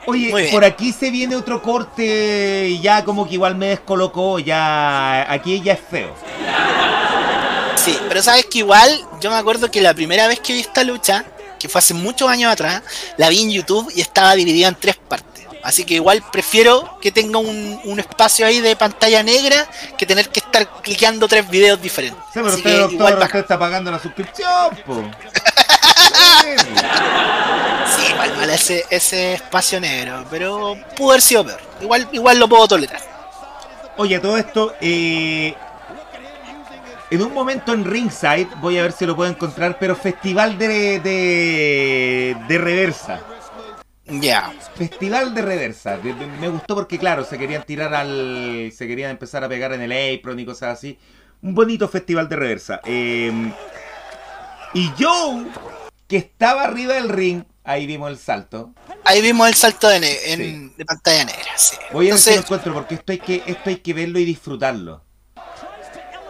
Oye, 0.06 0.48
por 0.50 0.64
aquí 0.64 0.92
se 0.92 1.10
viene 1.10 1.36
otro 1.36 1.62
corte 1.62 2.66
y 2.68 2.80
ya 2.80 3.04
como 3.04 3.26
que 3.26 3.34
igual 3.34 3.54
me 3.56 3.68
descolocó, 3.68 4.38
ya 4.38 5.30
aquí 5.32 5.60
ya 5.60 5.74
es 5.74 5.80
feo. 5.90 6.12
Sí, 7.76 7.98
pero 8.08 8.22
sabes 8.22 8.46
que 8.46 8.58
igual 8.58 9.00
yo 9.20 9.30
me 9.30 9.36
acuerdo 9.36 9.70
que 9.70 9.80
la 9.80 9.94
primera 9.94 10.26
vez 10.28 10.40
que 10.40 10.52
vi 10.52 10.60
esta 10.60 10.84
lucha, 10.84 11.24
que 11.58 11.68
fue 11.68 11.78
hace 11.78 11.94
muchos 11.94 12.28
años 12.28 12.52
atrás, 12.52 12.82
la 13.16 13.28
vi 13.28 13.42
en 13.42 13.50
YouTube 13.50 13.90
y 13.94 14.00
estaba 14.00 14.34
dividida 14.34 14.68
en 14.68 14.74
tres 14.74 14.96
partes. 14.96 15.46
Así 15.64 15.84
que 15.84 15.94
igual 15.94 16.22
prefiero 16.32 16.98
que 17.00 17.12
tenga 17.12 17.38
un, 17.38 17.80
un 17.84 18.00
espacio 18.00 18.44
ahí 18.46 18.60
de 18.60 18.74
pantalla 18.74 19.22
negra 19.22 19.68
que 19.96 20.04
tener 20.06 20.28
que 20.28 20.40
estar 20.40 20.68
cliqueando 20.82 21.28
tres 21.28 21.48
videos 21.48 21.80
diferentes. 21.80 22.20
Sí, 22.32 22.40
pero 22.40 22.48
Así 22.48 22.56
usted, 22.56 22.70
que 22.70 22.76
doctor, 22.78 22.94
igual 22.94 23.12
usted 23.12 23.24
bacán. 23.26 23.40
está 23.42 23.58
pagando 23.58 23.90
la 23.92 24.00
suscripción, 24.00 24.76
po. 24.84 25.04
Sí, 27.96 28.02
igual 28.10 28.36
mal 28.36 28.50
ese, 28.62 28.84
ese 28.90 29.34
espacio 29.34 29.80
negro, 29.80 30.24
pero 30.30 30.76
pudo 30.97 31.10
haber 31.10 31.22
sido 31.22 31.44
peor. 31.44 31.60
Igual, 31.80 32.09
igual 32.12 32.39
lo 32.39 32.48
puedo 32.48 32.68
tolerar. 32.68 33.01
Oye, 33.97 34.18
todo 34.20 34.36
esto, 34.36 34.74
eh, 34.80 35.55
en 37.10 37.22
un 37.22 37.34
momento 37.34 37.72
en 37.72 37.84
Ringside, 37.84 38.48
voy 38.60 38.78
a 38.78 38.82
ver 38.82 38.93
si 38.93 39.05
lo 39.05 39.16
puedo 39.16 39.30
encontrar, 39.30 39.78
pero 39.78 39.97
festival 39.97 40.56
de, 40.59 41.01
de, 41.01 42.36
de 42.48 42.59
reversa. 42.59 43.20
Ya. 44.06 44.52
Festival 44.74 45.34
de 45.34 45.43
reversa. 45.43 45.98
Me 46.40 46.48
gustó 46.48 46.74
porque, 46.74 46.98
claro, 46.98 47.24
se 47.24 47.39
querían 47.39 47.62
tirar 47.64 47.94
al. 47.94 48.72
Se 48.76 48.86
querían 48.86 49.10
empezar 49.10 49.44
a 49.44 49.48
pegar 49.48 49.72
en 49.72 49.82
el 49.82 49.93
apron 49.93 50.39
y 50.39 50.44
cosas 50.44 50.78
así. 50.78 50.98
Un 51.43 51.55
bonito 51.55 51.89
festival 51.89 52.28
de 52.28 52.36
reversa. 52.36 52.80
Eh, 52.84 53.32
y 54.74 54.90
Joe, 54.98 55.47
que 56.09 56.16
estaba 56.16 56.62
arriba 56.62 56.94
del 56.94 57.09
ring, 57.09 57.44
ahí 57.64 57.86
vimos 57.86 58.10
el 58.10 58.18
salto. 58.18 58.70
Ahí 59.05 59.20
vimos 59.22 59.48
el 59.48 59.55
salto 59.55 59.89
de, 59.89 60.01
ne- 60.01 60.32
en- 60.32 60.68
Sí. 60.70 60.74
de 60.76 60.84
pantalla 60.84 61.24
negra, 61.24 61.56
sí. 61.56 61.76
Voy 61.93 62.09
a 62.09 62.12
ver 62.14 62.18
si 62.18 62.30
lo 62.30 62.34
Entonces, 62.36 62.36
encuentro 62.39 62.74
porque 62.74 62.94
esto 62.97 63.12
hay 63.12 63.18
que, 63.18 63.43
esto 63.47 63.70
hay 63.70 63.76
que 63.76 63.94
verlo 63.94 64.18
y 64.18 64.24
disfrutarlo. 64.24 65.02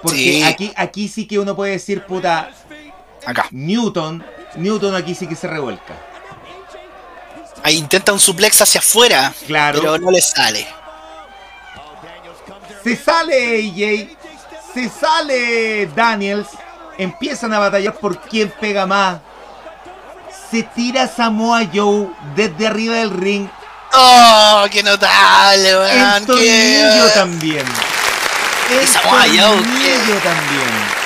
Porque 0.02 0.16
Sí. 0.18 0.42
aquí, 0.42 0.72
aquí 0.76 1.08
sí 1.08 1.26
que 1.26 1.38
uno 1.38 1.54
puede 1.54 1.72
decir, 1.72 2.04
puta, 2.04 2.50
acá. 3.24 3.46
Newton, 3.52 4.24
Newton 4.56 4.94
aquí 4.94 5.14
sí 5.14 5.26
que 5.26 5.36
se 5.36 5.46
revuelca. 5.46 5.94
Ahí 7.62 7.76
intenta 7.76 8.12
un 8.12 8.18
suplex 8.18 8.60
hacia 8.60 8.80
afuera, 8.80 9.32
Claro. 9.46 9.78
pero 9.80 9.98
no 9.98 10.10
le 10.10 10.20
sale. 10.20 10.66
Se 12.82 12.96
sale 12.96 13.34
AJ, 13.58 14.16
se 14.74 14.88
sale 14.88 15.86
Daniels, 15.94 16.48
empiezan 16.98 17.52
a 17.54 17.60
batallar 17.60 17.94
por 17.94 18.20
quién 18.22 18.52
pega 18.60 18.86
más. 18.86 19.20
Se 20.52 20.62
tira 20.62 21.08
Samoa 21.08 21.62
Joe 21.74 22.08
desde 22.36 22.66
arriba 22.68 22.96
del 22.96 23.10
ring. 23.10 23.48
¡Oh, 23.94 24.64
qué 24.70 24.82
notable, 24.82 25.76
weón! 25.76 26.16
El 26.16 26.26
tornillo 26.26 27.06
qué- 27.06 27.10
también. 27.14 27.64
El 28.70 28.86
Samoa 28.86 29.22
Joe, 29.22 29.36
tornillo 29.38 30.14
también. 30.22 31.02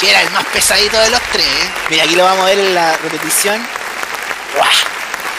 que 0.00 0.10
era 0.10 0.20
el 0.22 0.30
más 0.30 0.44
pesadito 0.46 0.98
de 1.00 1.08
los 1.10 1.20
tres. 1.32 1.46
¿eh? 1.46 1.70
Mira, 1.90 2.04
aquí 2.04 2.16
lo 2.16 2.24
vamos 2.24 2.42
a 2.44 2.46
ver 2.48 2.58
en 2.58 2.74
la 2.74 2.96
repetición. 2.98 3.66
¡Guau! 4.56 4.68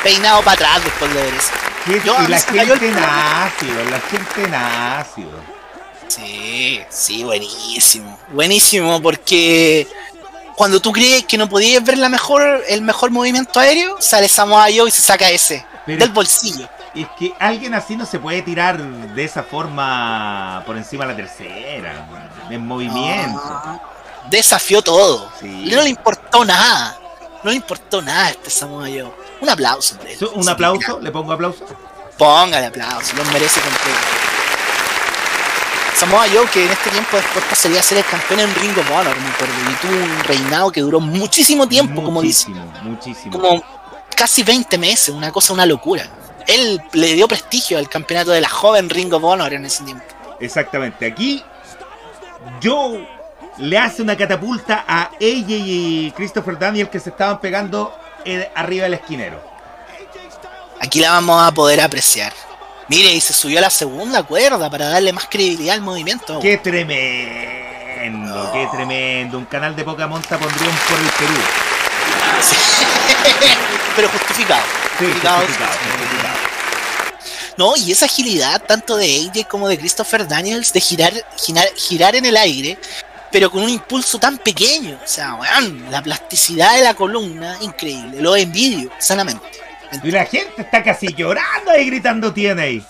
Peinado 0.03 0.41
para 0.41 0.53
atrás 0.53 0.83
después 0.83 1.13
de 1.13 1.21
ver 1.21 1.33
eso. 1.35 1.51
Que- 1.85 2.01
Yo, 2.05 2.17
y 2.23 2.27
la 2.27 2.39
gente 2.39 2.91
nácido, 2.91 3.85
la 3.89 3.99
gente 4.01 4.47
nácido. 4.49 5.57
Sí, 6.07 6.81
sí, 6.89 7.23
buenísimo. 7.23 8.17
Buenísimo, 8.29 9.01
porque 9.01 9.87
cuando 10.57 10.79
tú 10.81 10.91
crees 10.91 11.23
que 11.25 11.37
no 11.37 11.47
podías 11.47 11.83
ver 11.83 11.99
la 11.99 12.09
mejor, 12.09 12.63
el 12.67 12.81
mejor 12.81 13.11
movimiento 13.11 13.59
aéreo, 13.59 13.95
sale 14.01 14.27
Samoa 14.27 14.65
Joe 14.75 14.87
y 14.89 14.91
se 14.91 15.03
saca 15.03 15.29
ese 15.29 15.63
Pero- 15.85 15.99
del 15.99 16.09
bolsillo. 16.09 16.67
Es 16.95 17.05
que 17.19 17.31
alguien 17.39 17.75
así 17.75 17.95
no 17.95 18.07
se 18.07 18.17
puede 18.17 18.41
tirar 18.41 18.81
de 18.81 19.23
esa 19.23 19.43
forma 19.43 20.63
por 20.65 20.75
encima 20.75 21.05
de 21.05 21.11
la 21.11 21.15
tercera, 21.15 22.07
en 22.49 22.65
movimiento. 22.65 23.39
Ah, 23.45 23.79
desafió 24.31 24.81
todo. 24.81 25.31
Sí. 25.39 25.45
Y 25.65 25.69
no 25.75 25.81
le 25.83 25.89
importó 25.89 26.43
nada. 26.43 26.97
No 27.43 27.51
le 27.51 27.57
importó 27.57 28.01
nada 28.01 28.25
a 28.25 28.29
este 28.31 28.49
Samoa 28.49 28.87
Joe. 28.87 29.13
Un 29.39 29.49
aplauso 29.49 29.95
Un 30.33 30.49
aplauso, 30.49 30.99
le 30.99 31.11
pongo 31.11 31.33
aplauso. 31.33 31.63
Póngale 32.17 32.65
aplauso, 32.65 33.15
lo 33.15 33.23
merece 33.25 33.61
completo. 33.61 33.99
Samoa 35.97 36.27
Joe, 36.31 36.47
que 36.53 36.63
en 36.63 36.69
este 36.69 36.91
tiempo 36.91 37.17
después 37.17 37.43
pasaría 37.45 37.79
a 37.79 37.83
ser 37.83 37.97
el 37.97 38.05
campeón 38.05 38.41
en 38.41 38.53
Ring 38.53 38.77
of 38.77 38.91
Honor, 38.91 39.17
me 39.19 39.29
acuerdo, 39.29 39.53
y 39.71 39.75
tuvo 39.81 39.95
un 39.95 40.23
reinado 40.25 40.71
que 40.71 40.81
duró 40.81 40.99
muchísimo 40.99 41.67
tiempo, 41.67 42.03
como 42.03 42.21
dice, 42.21 42.51
muchísimo, 42.83 43.31
como 43.31 43.63
casi 44.15 44.43
20 44.43 44.77
meses, 44.77 45.09
una 45.09 45.31
cosa, 45.31 45.53
una 45.53 45.65
locura. 45.65 46.07
Él 46.45 46.79
le 46.93 47.13
dio 47.13 47.27
prestigio 47.27 47.79
al 47.79 47.89
campeonato 47.89 48.29
de 48.29 48.41
la 48.41 48.47
joven 48.47 48.91
Ring 48.91 49.11
of 49.11 49.23
Honor 49.23 49.51
en 49.53 49.65
ese 49.65 49.83
tiempo. 49.85 50.05
Exactamente. 50.39 51.03
Aquí 51.03 51.43
Joe 52.61 53.09
le 53.57 53.77
hace 53.79 54.03
una 54.03 54.15
catapulta 54.15 54.85
a 54.87 55.05
AJ 55.05 55.19
y 55.49 56.13
Christopher 56.15 56.59
Daniel 56.59 56.89
que 56.89 56.99
se 56.99 57.09
estaban 57.09 57.41
pegando 57.41 57.91
eh, 58.23 58.51
arriba 58.53 58.83
del 58.83 58.93
esquinero. 58.93 59.41
Aquí 60.79 60.99
la 60.99 61.13
vamos 61.13 61.41
a 61.41 61.51
poder 61.51 61.81
apreciar. 61.81 62.33
Mire, 62.89 63.11
y 63.11 63.19
se 63.21 63.33
subió 63.33 63.57
a 63.59 63.61
la 63.61 63.69
segunda 63.69 64.23
cuerda 64.23 64.69
para 64.69 64.87
darle 64.89 65.11
más 65.11 65.25
credibilidad 65.29 65.75
al 65.75 65.81
movimiento. 65.81 66.39
¡Qué 66.39 66.57
tremendo! 66.57 68.51
¡Qué 68.53 68.67
tremendo! 68.71 69.37
Un 69.37 69.45
canal 69.45 69.75
de 69.75 69.83
poca 69.83 70.07
monta 70.07 70.37
pondría 70.37 70.69
un 70.69 70.75
por 70.77 70.99
el 70.99 71.09
Perú. 71.17 71.41
Sí. 72.41 72.55
Pero 73.95 74.09
justificado. 74.09 74.61
Sí, 74.99 75.05
Justificado. 75.05 75.37
justificado, 75.41 75.71
justificado. 75.73 76.37
No, 77.57 77.75
y 77.75 77.91
esa 77.91 78.05
agilidad 78.05 78.61
tanto 78.65 78.95
de 78.95 79.29
AJ 79.33 79.47
como 79.47 79.67
de 79.67 79.77
Christopher 79.79 80.27
Daniels 80.27 80.71
de 80.71 80.79
girar, 80.79 81.13
girar, 81.37 81.67
girar 81.75 82.15
en 82.15 82.25
el 82.25 82.37
aire, 82.37 82.77
pero 83.31 83.49
con 83.49 83.63
un 83.63 83.69
impulso 83.69 84.19
tan 84.19 84.37
pequeño. 84.37 84.99
O 85.03 85.07
sea, 85.07 85.33
weón, 85.33 85.89
la 85.89 86.03
plasticidad 86.03 86.75
de 86.75 86.83
la 86.83 86.93
columna, 86.93 87.57
increíble. 87.61 88.21
Lo 88.21 88.35
envidio, 88.35 88.91
sanamente. 88.99 89.43
Y 90.03 90.11
la 90.11 90.25
gente 90.25 90.61
está 90.61 90.83
casi 90.83 91.13
llorando 91.13 91.71
ahí 91.71 91.85
gritando 91.87 92.33
TNA. 92.33 92.85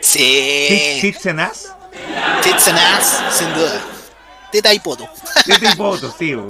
Sí. 0.00 0.98
Tits 1.00 1.26
and 1.26 1.40
ass. 1.40 1.72
Tits 2.42 2.68
and 2.68 2.78
ass, 2.78 3.20
sin 3.32 3.52
duda. 3.54 3.80
Teta 4.52 4.72
y 4.72 4.78
poto. 4.78 5.08
Teta 5.44 5.72
y 5.72 5.76
poto, 5.76 6.14
sí. 6.18 6.34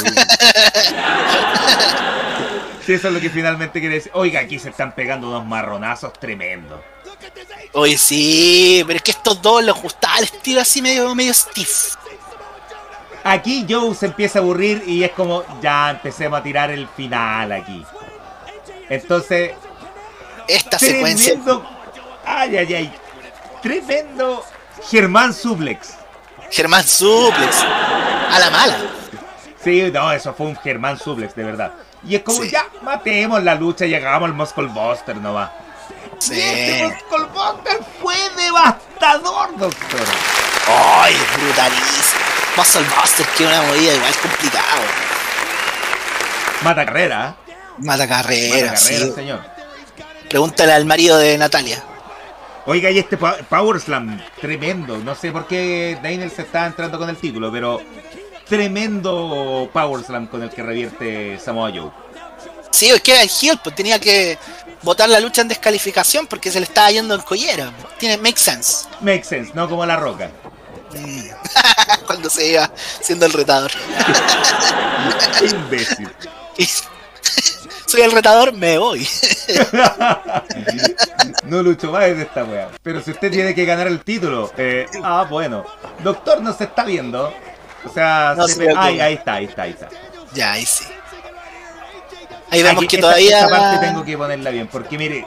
Sí, 2.88 2.94
eso 2.94 3.08
es 3.08 3.14
lo 3.14 3.20
que 3.20 3.28
finalmente 3.28 3.80
quiere 3.80 3.96
decir. 3.96 4.10
Oiga, 4.14 4.40
aquí 4.40 4.58
se 4.58 4.70
están 4.70 4.94
pegando 4.94 5.28
unos 5.28 5.44
marronazos 5.44 6.10
tremendos. 6.14 6.80
Oye, 7.74 7.98
sí, 7.98 8.82
pero 8.86 8.96
es 8.96 9.02
que 9.02 9.10
estos 9.10 9.42
dos 9.42 9.62
les 9.62 9.74
gustaba 9.74 10.16
el 10.16 10.24
estilo 10.24 10.62
así 10.62 10.80
medio, 10.80 11.14
medio 11.14 11.34
stiff. 11.34 11.96
Aquí 13.24 13.66
Joe 13.68 13.94
se 13.94 14.06
empieza 14.06 14.38
a 14.38 14.42
aburrir 14.42 14.84
y 14.86 15.04
es 15.04 15.10
como, 15.10 15.44
ya 15.60 15.90
empecemos 15.90 16.40
a 16.40 16.42
tirar 16.42 16.70
el 16.70 16.88
final 16.88 17.52
aquí. 17.52 17.84
Entonces, 18.88 19.52
Esta 20.48 20.78
secuencia. 20.78 21.32
tremendo. 21.34 21.68
Ay, 22.24 22.56
ay, 22.56 22.74
ay. 22.74 22.92
Tremendo 23.62 24.44
Germán 24.90 25.32
Suplex. 25.34 25.94
Germán 26.50 26.84
Suplex. 26.84 27.56
A 28.30 28.38
la 28.38 28.50
mala. 28.50 28.76
Sí, 29.62 29.90
no, 29.92 30.12
eso 30.12 30.32
fue 30.34 30.46
un 30.46 30.56
Germán 30.56 30.98
Suplex, 30.98 31.34
de 31.34 31.44
verdad. 31.44 31.72
Y 32.06 32.14
es 32.16 32.22
como, 32.22 32.42
Sí. 32.42 32.50
ya, 32.50 32.64
matemos 32.82 33.42
la 33.42 33.54
lucha 33.54 33.84
y 33.84 33.94
hagamos 33.94 34.28
el 34.28 34.34
Muscle 34.34 34.66
Buster 34.68 35.16
nomás. 35.16 35.50
Sí. 36.20 36.34
Y 36.34 36.40
este 36.40 36.84
Muscle 36.84 37.26
Buster 37.34 37.78
fue 38.00 38.14
devastador, 38.36 39.56
doctor. 39.58 40.00
Ay, 40.68 41.14
es 41.14 41.42
brutalísimo. 41.42 42.20
Muscle 42.56 42.82
Buster, 43.00 43.26
que 43.36 43.44
es 43.44 43.50
una 43.50 43.62
movida 43.62 43.94
igual 43.94 44.14
complicado. 44.22 44.82
Mata 46.62 46.84
carrera. 46.86 47.36
Mata 47.78 48.08
carrera, 48.08 48.76
sí. 48.76 49.12
señor. 49.14 49.44
Pregúntale 50.28 50.72
al 50.72 50.84
marido 50.84 51.18
de 51.18 51.38
Natalia. 51.38 51.82
Oiga, 52.66 52.90
y 52.90 52.98
este 52.98 53.16
Power 53.16 53.80
Slam, 53.80 54.20
tremendo. 54.40 54.98
No 54.98 55.14
sé 55.14 55.32
por 55.32 55.46
qué 55.46 55.98
Daniel 56.02 56.30
se 56.30 56.42
está 56.42 56.66
entrando 56.66 56.98
con 56.98 57.08
el 57.08 57.16
título, 57.16 57.50
pero 57.50 57.80
tremendo 58.46 59.70
Power 59.72 60.04
Slam 60.04 60.26
con 60.26 60.42
el 60.42 60.50
que 60.50 60.62
revierte 60.62 61.38
Samoa 61.38 61.70
Joe. 61.74 61.90
Sí, 62.70 62.90
es 62.90 63.00
que 63.00 63.12
era 63.12 63.22
el 63.22 63.30
heel, 63.30 63.58
pues 63.64 63.74
tenía 63.74 63.98
que 63.98 64.36
botar 64.82 65.08
la 65.08 65.18
lucha 65.18 65.40
en 65.40 65.48
descalificación 65.48 66.26
porque 66.26 66.50
se 66.50 66.60
le 66.60 66.64
estaba 66.64 66.90
yendo 66.90 67.14
en 67.14 67.22
collera. 67.22 67.72
Tiene 67.98 68.18
make 68.18 68.38
sense. 68.38 68.86
Make 69.00 69.24
sense, 69.24 69.52
no 69.54 69.66
como 69.66 69.86
la 69.86 69.96
roca. 69.96 70.30
Mm. 70.92 71.22
Cuando 72.06 72.28
se 72.28 72.48
iba 72.48 72.70
siendo 73.00 73.24
el 73.24 73.32
retador. 73.32 73.70
Imbécil. 75.40 76.10
Soy 77.88 78.02
el 78.02 78.12
retador, 78.12 78.52
me 78.52 78.78
voy. 78.78 79.08
No 81.44 81.62
lucho 81.62 81.90
más 81.90 82.02
de 82.04 82.22
esta 82.22 82.44
wea. 82.44 82.68
Pero 82.82 83.00
si 83.00 83.10
usted 83.10 83.30
tiene 83.30 83.54
que 83.54 83.64
ganar 83.64 83.86
el 83.86 84.00
título, 84.04 84.52
eh, 84.58 84.86
ah, 85.02 85.26
bueno. 85.28 85.64
Doctor 86.04 86.42
no 86.42 86.52
se 86.52 86.64
está 86.64 86.84
viendo. 86.84 87.32
O 87.84 87.92
sea, 87.92 88.34
No 88.36 88.46
se 88.46 88.54
se 88.54 88.66
ve- 88.66 88.74
ay, 88.76 89.00
ahí 89.00 89.14
está, 89.14 89.34
ahí 89.34 89.44
está, 89.46 89.62
ahí 89.62 89.70
está. 89.70 89.88
ya, 90.34 90.52
ahí 90.52 90.66
sí. 90.66 90.84
Ahí 92.50 92.62
vemos 92.62 92.78
Aquí, 92.84 92.88
que 92.88 92.96
esta- 92.96 93.08
todavía. 93.08 93.40
Esta 93.44 93.48
parte 93.58 93.86
tengo 93.86 94.04
que 94.04 94.18
ponerla 94.18 94.50
bien, 94.50 94.66
porque 94.68 94.98
mire, 94.98 95.26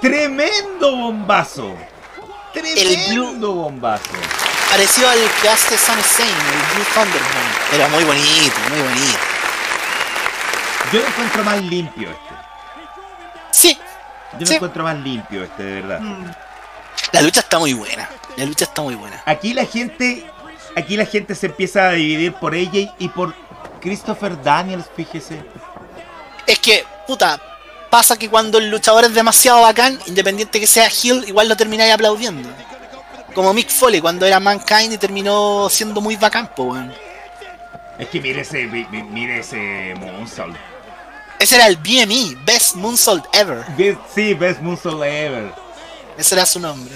tremendo 0.00 0.96
bombazo. 0.96 1.72
Tremendo 2.52 3.52
bombazo. 3.52 4.10
Pareció 4.70 5.08
al 5.08 5.18
que 5.40 5.48
hace 5.48 5.78
Sun 5.78 6.00
Sane, 6.02 6.30
el 6.30 6.74
Blue 6.74 6.84
Thunderman. 6.94 7.48
Era 7.72 7.88
muy 7.88 8.02
bonito, 8.04 8.56
muy 8.70 8.82
bonito. 8.82 9.18
Yo 10.94 11.00
lo 11.00 11.06
encuentro 11.08 11.42
más 11.44 11.60
limpio 11.62 12.08
este. 12.10 12.34
Sí, 13.50 13.78
Yo 14.34 14.40
lo 14.40 14.46
Sí. 14.46 14.54
encuentro 14.54 14.84
más 14.84 14.96
limpio 14.96 15.42
este, 15.44 15.62
de 15.62 15.80
verdad. 15.82 16.00
la 17.12 17.20
lucha 17.22 17.40
está 17.40 17.58
muy 17.58 17.72
buena. 17.72 18.08
La 18.36 18.44
lucha 18.44 18.64
está 18.64 18.82
muy 18.82 18.94
buena. 18.94 19.20
Aquí 19.26 19.54
la 19.54 19.64
gente, 19.64 20.24
aquí 20.76 20.96
la 20.96 21.04
gente 21.06 21.34
se 21.34 21.46
empieza 21.46 21.88
a 21.88 21.92
dividir 21.92 22.32
por 22.34 22.54
AJ 22.54 22.92
y 22.98 23.08
por 23.08 23.34
Christopher 23.80 24.40
Daniels, 24.42 24.86
fíjese. 24.96 25.42
Es 26.46 26.58
que, 26.60 26.84
puta, 27.06 27.40
pasa 27.90 28.16
que 28.16 28.28
cuando 28.30 28.58
el 28.58 28.70
luchador 28.70 29.04
es 29.04 29.14
demasiado 29.14 29.62
bacán, 29.62 29.98
independiente 30.06 30.58
que 30.60 30.66
sea 30.66 30.86
heel, 30.88 31.24
igual 31.28 31.48
lo 31.48 31.56
termináis 31.56 31.92
aplaudiendo. 31.92 32.48
Como 33.34 33.52
Mick 33.52 33.68
Foley 33.70 34.00
cuando 34.00 34.26
era 34.26 34.38
Mankind 34.40 34.92
y 34.92 34.98
terminó 34.98 35.68
siendo 35.70 36.00
muy 36.00 36.14
bacán, 36.16 36.48
po, 36.54 36.64
weón. 36.64 36.92
Es 37.98 38.08
que 38.08 38.20
mire 38.20 38.40
ese, 38.42 38.66
mi- 38.66 38.86
mi- 38.90 39.02
mire 39.04 39.38
ese. 39.40 39.94
Ese 41.38 41.56
era 41.56 41.66
el 41.66 41.76
BME, 41.76 42.36
Best 42.44 42.76
Moonsault 42.76 43.26
Ever. 43.34 43.64
sí, 44.14 44.34
Best 44.34 44.60
Moonsault 44.60 45.02
Ever. 45.02 45.52
Ese 46.16 46.34
era 46.34 46.46
su 46.46 46.60
nombre. 46.60 46.94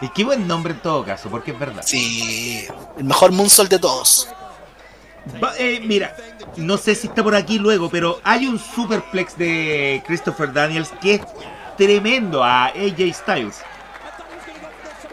Y 0.00 0.08
qué 0.10 0.24
buen 0.24 0.46
nombre 0.46 0.72
en 0.72 0.80
todo 0.80 1.04
caso, 1.04 1.30
porque 1.30 1.52
es 1.52 1.58
verdad. 1.58 1.82
Sí, 1.84 2.66
el 2.98 3.04
mejor 3.04 3.32
Moonsault 3.32 3.70
de 3.70 3.78
todos. 3.78 4.28
Eh, 5.58 5.80
mira, 5.82 6.14
no 6.56 6.76
sé 6.76 6.94
si 6.94 7.08
está 7.08 7.22
por 7.22 7.34
aquí 7.34 7.58
luego, 7.58 7.90
pero 7.90 8.20
hay 8.22 8.46
un 8.46 8.58
superplex 8.58 9.36
de 9.36 10.02
Christopher 10.06 10.52
Daniels 10.52 10.90
que 11.00 11.14
es 11.14 11.20
tremendo 11.76 12.42
a 12.44 12.66
AJ 12.66 13.12
Styles. 13.12 13.56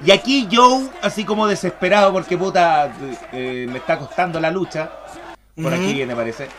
Y 0.06 0.12
aquí 0.12 0.48
Joe, 0.52 0.90
así 1.02 1.24
como 1.24 1.48
desesperado 1.48 2.12
porque 2.12 2.38
puta 2.38 2.94
eh, 3.32 3.66
me 3.70 3.78
está 3.78 3.98
costando 3.98 4.40
la 4.40 4.52
lucha, 4.52 4.92
por 5.62 5.74
aquí 5.74 5.94
viene 5.94 6.16
parece, 6.16 6.50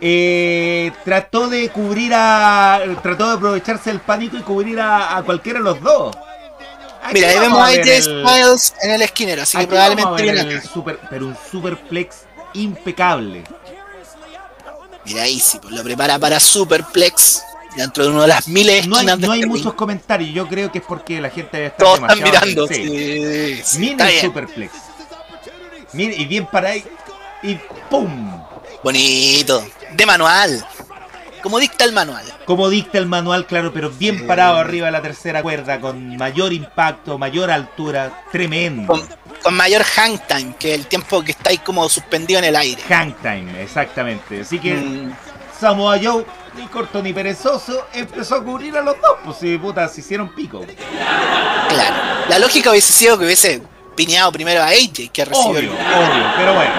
eh, 0.00 0.92
trató 1.04 1.48
de 1.48 1.68
cubrir 1.68 2.12
a, 2.14 2.80
trató 3.02 3.28
de 3.28 3.34
aprovecharse 3.34 3.90
el 3.90 4.00
pánico 4.00 4.36
y 4.38 4.40
cubrir 4.40 4.80
a, 4.80 5.22
cualquiera 5.24 5.58
de 5.58 5.64
los 5.64 5.80
dos. 5.80 6.16
Mira, 7.12 7.28
ahí 7.28 7.38
vemos 7.38 7.58
a 7.58 7.66
AJ 7.66 8.02
Styles 8.02 8.74
en 8.82 8.90
el 8.92 9.02
esquinero, 9.02 9.42
así 9.42 9.58
que 9.58 9.66
probablemente 9.66 10.22
viene 10.22 10.60
super, 10.62 10.98
pero 11.10 11.26
un 11.26 11.36
superplex 11.50 12.24
impecable. 12.54 13.44
Mira 15.04 15.22
ahí 15.22 15.38
sí, 15.40 15.58
pues 15.60 15.74
lo 15.74 15.82
prepara 15.82 16.18
para 16.18 16.40
superplex 16.40 17.42
dentro 17.76 18.04
de 18.04 18.10
una 18.10 18.22
de 18.22 18.28
las 18.28 18.48
miles 18.48 18.88
no 18.88 18.96
hay, 18.96 19.06
no 19.06 19.30
hay 19.30 19.46
muchos 19.46 19.74
comentarios 19.74 20.34
yo 20.34 20.48
creo 20.48 20.72
que 20.72 20.78
es 20.78 20.84
porque 20.84 21.20
la 21.20 21.30
gente 21.30 21.66
está 21.66 21.84
todos 21.84 22.00
están 22.00 22.20
mirando 22.20 22.66
sí, 22.66 23.60
sí, 23.64 23.96
el 23.98 24.20
superplex. 24.20 24.72
Mire, 25.92 26.14
y 26.16 26.24
bien 26.24 26.46
para 26.46 26.70
ahí 26.70 26.84
y 27.42 27.56
pum. 27.88 28.42
Bonito 28.82 29.64
de 29.92 30.06
manual 30.06 30.66
como 31.42 31.58
dicta 31.58 31.84
el 31.84 31.92
manual 31.92 32.24
como 32.44 32.68
dicta 32.68 32.98
el 32.98 33.06
manual 33.06 33.46
claro 33.46 33.72
pero 33.72 33.90
bien 33.90 34.26
parado 34.26 34.56
arriba 34.56 34.86
de 34.86 34.92
la 34.92 35.02
tercera 35.02 35.42
cuerda 35.42 35.80
con 35.80 36.16
mayor 36.16 36.52
impacto 36.52 37.18
mayor 37.18 37.50
altura 37.50 38.24
tremendo 38.30 38.92
con, 39.42 39.54
mayor 39.54 39.82
hang 39.82 40.18
time 40.26 40.54
que 40.58 40.74
el 40.74 40.86
tiempo 40.86 41.22
que 41.22 41.32
está 41.32 41.50
ahí 41.50 41.58
como 41.58 41.88
suspendido 41.88 42.38
en 42.38 42.44
el 42.44 42.56
aire 42.56 42.82
hang 42.88 43.14
time 43.22 43.62
exactamente 43.62 44.42
así 44.42 44.58
que 44.58 44.74
mm. 44.74 45.12
Samoa 45.58 45.98
Joe 46.02 46.24
ni 46.56 46.66
corto 46.66 47.02
ni 47.02 47.12
perezoso, 47.12 47.86
empezó 47.92 48.36
a 48.36 48.44
cubrir 48.44 48.76
a 48.76 48.82
los 48.82 49.00
dos, 49.00 49.18
pues 49.24 49.36
si 49.38 49.58
puta, 49.58 49.86
se 49.88 50.00
hicieron 50.00 50.34
pico. 50.34 50.64
Claro. 51.68 51.94
La 52.28 52.38
lógica 52.38 52.70
hubiese 52.70 52.92
sido 52.92 53.18
que 53.18 53.26
hubiese 53.26 53.62
piñado 53.94 54.32
primero 54.32 54.62
a 54.62 54.68
AJ 54.68 55.10
que 55.12 55.24
recibió. 55.24 55.50
Obvio, 55.50 55.72
obvio, 55.72 56.32
pero 56.36 56.54
bueno. 56.54 56.72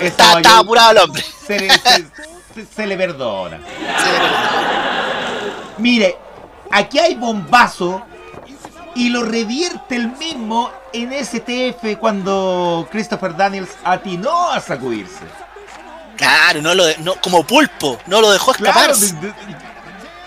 Está, 0.00 0.58
apurado 0.58 0.92
el 0.92 0.98
hombre. 0.98 1.24
Se 1.46 1.68
le, 2.76 2.96
perdona. 2.96 3.60
Mire, 5.78 6.16
aquí 6.70 6.98
hay 6.98 7.14
bombazo 7.14 8.02
y 8.94 9.10
lo 9.10 9.24
revierte 9.24 9.96
el 9.96 10.08
mismo 10.12 10.70
en 10.92 11.12
STF 11.12 11.98
cuando 11.98 12.88
Christopher 12.90 13.36
Daniels 13.36 13.70
atinó 13.84 14.50
a 14.50 14.60
sacudirse. 14.60 15.24
Claro, 16.16 16.62
no 16.62 16.74
lo 16.74 16.84
no, 16.98 17.14
como 17.20 17.46
pulpo, 17.46 17.98
no 18.06 18.20
lo 18.20 18.30
dejó 18.30 18.52
escapar. 18.52 18.92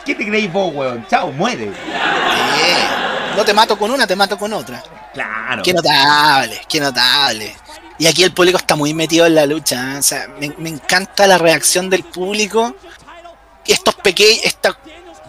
¿Qué 0.05 0.15
te 0.15 0.25
creéis 0.25 0.51
vos, 0.53 0.73
weón? 0.73 1.05
Chao, 1.07 1.31
muere. 1.31 1.71
no 3.35 3.43
te 3.43 3.53
mato 3.53 3.77
con 3.77 3.89
una, 3.89 4.05
te 4.05 4.15
mato 4.15 4.37
con 4.37 4.53
otra. 4.53 4.83
Claro. 5.13 5.63
Qué 5.63 5.73
notable, 5.73 6.61
qué 6.67 6.79
notable. 6.79 7.55
Y 7.99 8.07
aquí 8.07 8.23
el 8.23 8.33
público 8.33 8.57
está 8.57 8.77
muy 8.77 8.93
metido 8.93 9.25
en 9.25 9.35
la 9.35 9.45
lucha. 9.45 9.95
¿eh? 9.95 9.99
O 9.99 10.01
sea, 10.01 10.27
me, 10.39 10.69
encanta 10.69 11.27
la 11.27 11.37
reacción 11.37 11.89
del 11.89 12.05
público. 12.05 12.73
Estos 13.67 13.93
pequeños, 13.95 14.41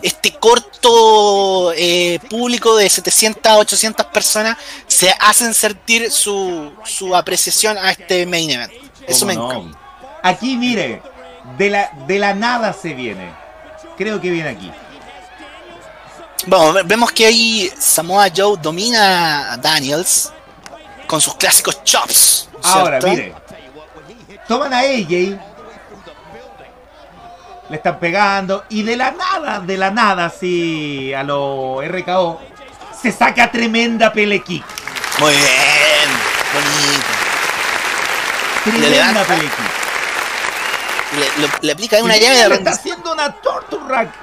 este 0.02 0.32
corto 0.36 1.72
eh, 1.74 2.20
público 2.30 2.76
de 2.76 2.88
700 2.88 3.44
a 3.44 3.58
800 3.58 4.06
personas 4.06 4.56
se 4.86 5.12
hacen 5.18 5.52
sentir 5.52 6.10
su, 6.12 6.72
su 6.84 7.14
apreciación 7.14 7.76
a 7.76 7.90
este 7.90 8.24
main 8.24 8.48
event. 8.50 8.72
Eso 9.06 9.26
me 9.26 9.34
encanta. 9.34 9.76
Aquí, 10.22 10.56
mire, 10.56 11.02
de 11.58 11.70
la, 11.70 11.90
de 12.06 12.18
la 12.20 12.34
nada 12.34 12.72
se 12.72 12.94
viene. 12.94 13.32
Creo 13.98 14.20
que 14.20 14.30
viene 14.30 14.48
aquí. 14.48 14.70
Bueno, 16.46 16.80
vemos 16.84 17.10
que 17.10 17.26
ahí 17.26 17.70
Samoa 17.78 18.28
Joe 18.34 18.56
domina 18.62 19.52
a 19.52 19.56
Daniels 19.58 20.32
con 21.10 21.20
sus 21.20 21.34
clásicos 21.34 21.82
chops. 21.82 22.48
Ahora, 22.62 23.00
mire. 23.02 23.34
Toman 24.46 24.72
a 24.72 24.78
AJ. 24.78 25.10
Le 27.68 27.76
están 27.76 27.98
pegando. 27.98 28.64
Y 28.68 28.84
de 28.84 28.96
la 28.96 29.10
nada, 29.10 29.58
de 29.58 29.76
la 29.76 29.90
nada, 29.90 30.26
así 30.26 31.12
a 31.12 31.24
lo 31.24 31.82
RKO. 31.82 32.40
Se 33.02 33.10
saca 33.10 33.50
tremenda 33.50 34.12
pele 34.12 34.40
kick. 34.40 34.64
Muy 35.18 35.32
bien. 35.32 36.10
Bonito. 36.54 37.06
Tremenda 38.62 39.24
pele 39.24 39.42
kick. 39.42 39.70
Le, 41.62 41.72
aplica 41.72 42.00
una 42.04 42.16
llave 42.16 42.48
de 42.48 42.54
Está 42.54 42.70
haciendo 42.70 43.12
una 43.12 43.32
torture 43.32 43.82
rack. 43.88 44.14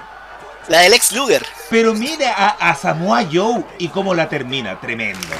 La 0.69 0.79
del 0.79 0.93
ex 0.93 1.11
Luger. 1.11 1.45
Pero 1.69 1.93
mire 1.93 2.27
a, 2.29 2.73
Samoa 2.81 3.25
Joe 3.29 3.65
y 3.77 3.89
cómo 3.89 4.15
la 4.15 4.29
termina. 4.29 4.79
Tremendo. 4.79 5.35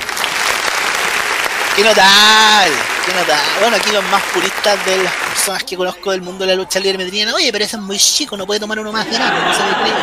Qué 1.77 1.83
notable, 1.83 2.75
qué 3.05 3.13
notable. 3.13 3.59
Bueno, 3.61 3.77
aquí 3.77 3.91
los 3.91 4.03
más 4.05 4.23
puristas 4.33 4.83
de 4.83 5.03
las 5.03 5.13
personas 5.13 5.63
que 5.63 5.77
conozco 5.77 6.09
del 6.09 6.23
mundo 6.23 6.43
de 6.43 6.47
la 6.47 6.55
lucha 6.55 6.79
libre 6.79 6.97
me 6.97 7.05
dirían, 7.05 7.29
oye, 7.29 7.51
pero 7.51 7.65
ese 7.65 7.75
es 7.75 7.81
muy 7.83 7.99
chico, 7.99 8.35
no 8.35 8.47
puede 8.47 8.59
tomar 8.59 8.79
uno 8.79 8.91
más 8.91 9.05
grande, 9.05 9.39
no 9.39 9.53
se 9.53 9.59
cree. 9.59 9.93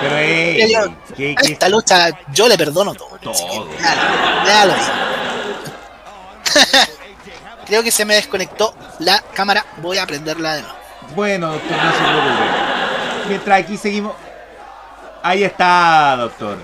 Pero 0.00 0.16
eh, 0.16 0.96
¿qué, 1.16 1.34
esta 1.42 1.68
lucha 1.68 2.10
yo 2.32 2.46
le 2.46 2.56
perdono 2.56 2.94
todo. 2.94 3.18
Todo. 3.20 3.68
Claro, 4.44 4.74
Creo 7.66 7.82
que 7.82 7.90
se 7.90 8.04
me 8.04 8.14
desconectó 8.14 8.72
la 9.00 9.20
cámara, 9.34 9.66
voy 9.78 9.98
a 9.98 10.06
prenderla 10.06 10.54
de 10.54 10.62
nuevo. 10.62 10.76
Bueno, 11.16 11.50
doctor, 11.50 11.76
no 11.76 11.92
se 11.92 11.98
preocupe. 11.98 12.44
Mientras 13.26 13.60
aquí 13.60 13.76
seguimos. 13.76 14.14
Ahí 15.20 15.42
está, 15.42 16.14
doctor. 16.16 16.58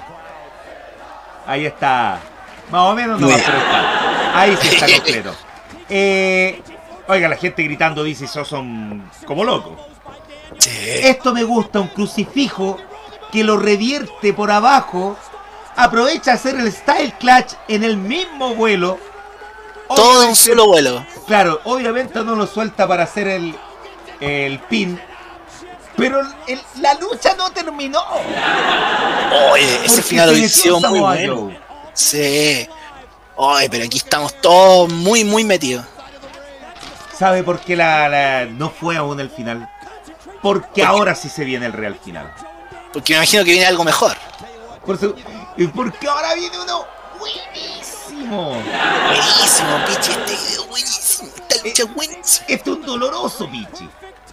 Ahí 1.44 1.66
está. 1.66 2.20
Más 2.70 2.82
o 2.82 2.94
menos 2.94 3.20
no 3.20 3.28
va, 3.28 3.34
pero 3.34 3.58
está. 3.58 4.09
Ahí 4.34 4.56
sí 4.60 4.68
está 4.68 4.86
completo. 4.86 5.34
Eh, 5.92 6.62
oiga, 7.08 7.28
la 7.28 7.36
gente 7.36 7.64
gritando 7.64 8.04
dice, 8.04 8.26
eso 8.26 8.44
son 8.44 9.10
como 9.26 9.42
locos. 9.42 9.72
Esto 10.64 11.32
me 11.32 11.42
gusta, 11.42 11.80
un 11.80 11.88
crucifijo 11.88 12.78
que 13.32 13.42
lo 13.42 13.56
revierte 13.56 14.32
por 14.32 14.52
abajo, 14.52 15.16
aprovecha 15.74 16.34
hacer 16.34 16.54
el 16.60 16.70
style 16.70 17.12
clutch 17.18 17.54
en 17.66 17.82
el 17.82 17.96
mismo 17.96 18.54
vuelo. 18.54 19.00
Todo 19.88 20.22
en 20.22 20.28
un 20.28 20.36
solo 20.36 20.66
vuelo. 20.66 21.04
Claro, 21.26 21.60
obviamente 21.64 22.22
no 22.22 22.36
lo 22.36 22.46
suelta 22.46 22.86
para 22.86 23.02
hacer 23.02 23.26
el, 23.26 23.56
el 24.20 24.60
pin. 24.60 25.00
Pero 25.96 26.22
la 26.80 26.94
lucha 26.94 27.34
no 27.36 27.50
terminó. 27.50 28.00
Oye, 29.52 29.84
ese 29.84 30.02
final 30.02 30.28
lo 30.30 30.80
muy 30.88 31.00
bueno. 31.00 31.52
Sí. 31.92 32.68
Oye, 33.36 33.70
pero 33.70 33.84
aquí 33.84 33.98
estamos 33.98 34.34
todos 34.40 34.92
muy, 34.92 35.24
muy 35.24 35.44
metidos. 35.44 35.84
¿Sabe 37.18 37.42
por 37.42 37.60
qué 37.60 37.76
la, 37.76 38.46
no 38.46 38.70
fue 38.70 38.96
aún 38.96 39.20
el 39.20 39.30
final? 39.30 39.68
Porque 40.42 40.82
ahora 40.82 41.14
sí 41.14 41.28
se 41.28 41.44
viene 41.44 41.66
el 41.66 41.72
real 41.72 41.98
final. 42.02 42.32
Porque 42.92 43.12
me 43.12 43.18
imagino 43.18 43.44
que 43.44 43.50
viene 43.52 43.66
algo 43.66 43.84
mejor. 43.84 44.16
Por 44.84 44.98
porque 45.74 46.08
ahora 46.08 46.34
viene 46.34 46.58
uno 46.58 46.86
buenísimo. 47.18 48.52
Buenísimo, 49.06 49.84
Pichi. 49.86 50.10
Este 50.10 50.36
video 50.36 50.66
buenísimo. 50.66 51.30
Esta 51.36 51.62
lucha 51.62 51.84
buenísimo. 51.94 52.46
Este 52.48 52.70
es 52.70 52.76
un 52.76 52.82
doloroso, 52.86 53.50
Pichi. 53.50 53.88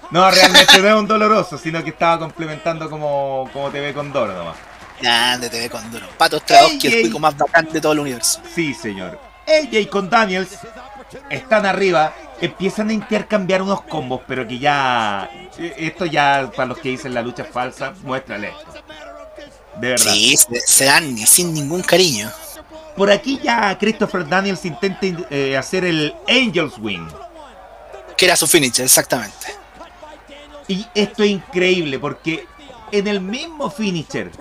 No, 0.10 0.32
realmente 0.32 0.82
no 0.82 0.88
es 0.88 0.96
un 0.96 1.08
doloroso, 1.08 1.58
sino 1.58 1.84
que 1.84 1.90
estaba 1.90 2.20
complementando 2.20 2.90
como, 2.90 3.50
como 3.52 3.70
TV 3.70 3.94
Condoro 3.94 4.34
nomás. 4.34 4.56
Grande 5.02 5.50
TV 5.50 5.70
Condoro. 5.70 6.08
Pato 6.18 6.40
Stradowski, 6.40 6.88
el 6.88 7.04
pico 7.04 7.20
más 7.20 7.38
bacán 7.38 7.68
de 7.72 7.82
todo 7.82 7.94
el 7.94 8.00
universo. 8.00 8.42
Sí, 8.54 8.74
señor. 8.74 9.20
AJ 9.48 9.90
con 9.90 10.10
Daniels 10.10 10.50
están 11.30 11.66
arriba, 11.66 12.14
empiezan 12.42 12.90
a 12.90 12.94
intercambiar 12.94 13.62
unos 13.62 13.82
combos, 13.84 14.22
pero 14.28 14.48
que 14.48 14.60
ya. 14.60 15.30
Esto 15.58 16.06
ya, 16.06 16.52
para 16.56 16.68
los 16.68 16.78
que 16.80 16.90
dicen 16.90 17.14
la 17.14 17.22
lucha 17.22 17.44
es 17.44 17.50
falsa, 17.50 17.94
muéstrale 18.04 18.50
esto. 18.50 18.84
De 19.80 19.90
verdad. 19.90 20.12
Sí, 20.12 20.36
se, 20.38 20.86
dan 20.86 21.18
sin 21.26 21.54
ningún 21.54 21.82
cariño. 21.82 22.32
Por 22.96 23.12
aquí 23.12 23.40
ya 23.44 23.78
Christopher 23.78 24.28
Daniels 24.28 24.66
intenta 24.66 25.06
eh, 25.30 25.56
hacer 25.56 25.86
el 25.86 26.16
Angel's 26.28 26.78
Wing. 26.80 27.08
Que 28.18 28.26
era 28.26 28.36
su 28.36 28.48
finish, 28.48 28.80
exactamente. 28.80 29.54
Y 30.68 30.86
esto 30.94 31.24
es 31.24 31.30
increíble 31.30 32.00
porque 32.00 32.46
en 32.92 33.08
el 33.08 33.22
mismo 33.22 33.70
finisher 33.70 34.32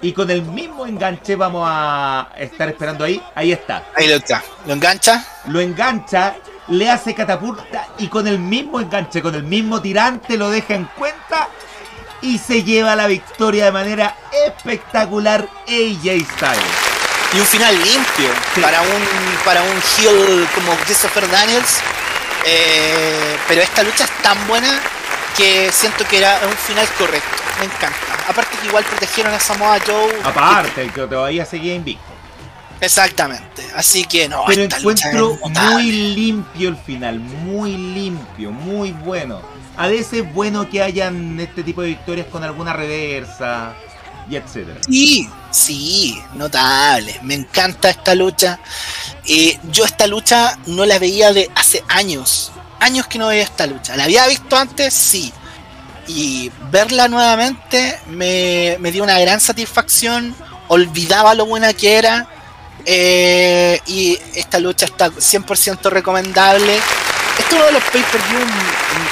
y 0.00 0.12
con 0.12 0.30
el 0.30 0.42
mismo 0.42 0.86
enganche 0.86 1.36
vamos 1.36 1.64
a 1.68 2.28
estar 2.36 2.68
esperando 2.68 3.04
ahí. 3.04 3.22
Ahí 3.34 3.52
está. 3.52 3.84
Ahí 3.96 4.08
lo 4.08 4.16
está. 4.16 4.42
Lo 4.66 4.74
engancha. 4.74 5.24
Lo 5.46 5.60
engancha, 5.60 6.36
le 6.68 6.90
hace 6.90 7.14
catapulta 7.14 7.88
y 7.98 8.08
con 8.08 8.26
el 8.26 8.38
mismo 8.38 8.80
enganche, 8.80 9.22
con 9.22 9.34
el 9.34 9.42
mismo 9.42 9.80
tirante 9.80 10.36
lo 10.36 10.50
deja 10.50 10.74
en 10.74 10.84
cuenta 10.96 11.48
y 12.20 12.38
se 12.38 12.62
lleva 12.62 12.96
la 12.96 13.06
victoria 13.06 13.66
de 13.66 13.72
manera 13.72 14.16
espectacular 14.46 15.48
AJ 15.66 16.02
Styles. 16.02 16.88
Y 17.34 17.40
un 17.40 17.46
final 17.46 17.74
limpio 17.74 18.30
para 18.62 18.80
un 18.80 18.88
para 19.44 19.62
un 19.62 19.68
heel 19.68 20.48
como 20.54 20.74
Christopher 20.84 21.28
Daniels. 21.30 21.78
Eh, 22.44 23.36
pero 23.46 23.60
esta 23.60 23.82
lucha 23.82 24.04
es 24.04 24.22
tan 24.22 24.46
buena 24.46 24.80
que 25.36 25.70
siento 25.72 26.06
que 26.06 26.18
era 26.18 26.40
un 26.44 26.56
final 26.56 26.86
correcto. 26.98 27.47
Me 27.58 27.64
encanta. 27.64 27.98
Aparte 28.28 28.56
que 28.60 28.66
igual 28.68 28.84
protegieron 28.84 29.34
a 29.34 29.40
Samoa 29.40 29.78
Joe. 29.84 30.20
Aparte, 30.22 30.88
que 30.88 31.06
todavía 31.06 31.44
seguía 31.44 31.74
invicto. 31.74 32.04
Exactamente. 32.80 33.66
Así 33.74 34.04
que 34.04 34.28
no. 34.28 34.44
Pero 34.46 34.62
encuentro 34.62 35.38
muy 35.72 35.90
limpio 36.14 36.68
el 36.68 36.76
final. 36.76 37.18
Muy 37.18 37.76
limpio. 37.76 38.52
Muy 38.52 38.92
bueno. 38.92 39.40
A 39.76 39.88
veces 39.88 40.24
es 40.24 40.34
bueno 40.34 40.68
que 40.68 40.82
hayan 40.82 41.38
este 41.40 41.62
tipo 41.62 41.82
de 41.82 41.88
victorias 41.88 42.26
con 42.28 42.42
alguna 42.44 42.72
reversa 42.72 43.74
y 44.28 44.36
etcétera. 44.36 44.80
Sí, 44.88 45.28
sí, 45.50 46.20
notable. 46.34 47.18
Me 47.22 47.34
encanta 47.34 47.90
esta 47.90 48.14
lucha. 48.14 48.58
Eh, 49.26 49.58
yo 49.70 49.84
esta 49.84 50.06
lucha 50.06 50.58
no 50.66 50.84
la 50.84 50.98
veía 50.98 51.32
de 51.32 51.50
hace 51.54 51.82
años. 51.88 52.52
Años 52.80 53.06
que 53.06 53.18
no 53.18 53.28
veía 53.28 53.42
esta 53.42 53.66
lucha. 53.66 53.96
¿La 53.96 54.04
había 54.04 54.26
visto 54.26 54.56
antes? 54.56 54.94
Sí. 54.94 55.32
Y 56.08 56.50
verla 56.70 57.06
nuevamente 57.06 57.98
me, 58.08 58.76
me 58.80 58.90
dio 58.90 59.04
una 59.04 59.18
gran 59.20 59.40
satisfacción. 59.40 60.34
Olvidaba 60.68 61.34
lo 61.34 61.46
buena 61.46 61.72
que 61.72 61.96
era. 61.96 62.26
Eh, 62.84 63.80
y 63.86 64.18
esta 64.34 64.58
lucha 64.58 64.86
está 64.86 65.10
100% 65.10 65.90
recomendable. 65.90 66.76
Este 67.38 67.42
es 67.42 67.52
uno 67.52 67.66
de 67.66 67.72
los 67.72 67.82
pay-per-view 67.84 68.40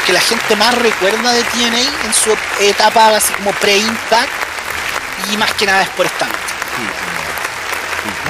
que 0.07 0.13
la 0.13 0.21
gente 0.21 0.57
más 0.57 0.75
recuerda 0.79 1.33
de 1.33 1.43
TNA 1.43 2.07
en 2.07 2.15
su 2.15 2.35
etapa 2.61 3.15
así 3.17 3.33
como 3.35 3.53
pre-impact. 3.53 4.31
Y 5.31 5.37
más 5.37 5.53
que 5.55 5.67
nada 5.67 5.83
es 5.83 5.89
por 5.91 6.07
esta 6.07 6.27
lucha. 6.27 6.39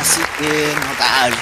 Así 0.00 0.20
que 0.38 0.74
notable. 0.88 1.36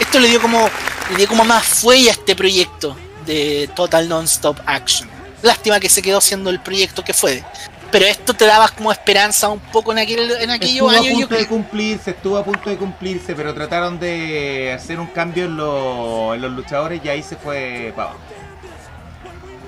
Esto 0.00 0.18
le 0.18 0.28
dio 0.28 0.40
como 0.40 0.70
le 1.10 1.16
dio 1.16 1.28
como 1.28 1.44
más 1.44 1.64
fuelle 1.64 2.08
a 2.08 2.12
este 2.12 2.36
proyecto 2.36 2.96
de 3.26 3.68
Total 3.74 4.08
Non-Stop 4.08 4.60
Action. 4.64 5.09
Lástima 5.42 5.80
que 5.80 5.88
se 5.88 6.02
quedó 6.02 6.20
siendo 6.20 6.50
el 6.50 6.60
proyecto 6.60 7.04
que 7.04 7.14
fue. 7.14 7.44
Pero 7.90 8.06
esto 8.06 8.34
te 8.34 8.46
daba 8.46 8.68
como 8.68 8.92
esperanza 8.92 9.48
un 9.48 9.58
poco 9.58 9.90
en 9.92 9.98
aquel 9.98 10.30
en 10.30 10.50
aquellos 10.50 10.74
estuvo 10.74 10.90
años. 10.90 11.06
a 11.06 11.18
punto 11.20 11.34
de 11.34 11.46
cumplirse, 11.48 12.10
estuvo 12.10 12.36
a 12.36 12.44
punto 12.44 12.70
de 12.70 12.76
cumplirse, 12.76 13.34
pero 13.34 13.52
trataron 13.52 13.98
de 13.98 14.72
hacer 14.72 15.00
un 15.00 15.08
cambio 15.08 15.46
en, 15.46 15.56
lo, 15.56 16.34
en 16.34 16.40
los 16.40 16.52
luchadores 16.52 17.00
y 17.04 17.08
ahí 17.08 17.22
se 17.22 17.36
fue 17.36 17.92
para 17.96 18.10
abajo. 18.10 18.20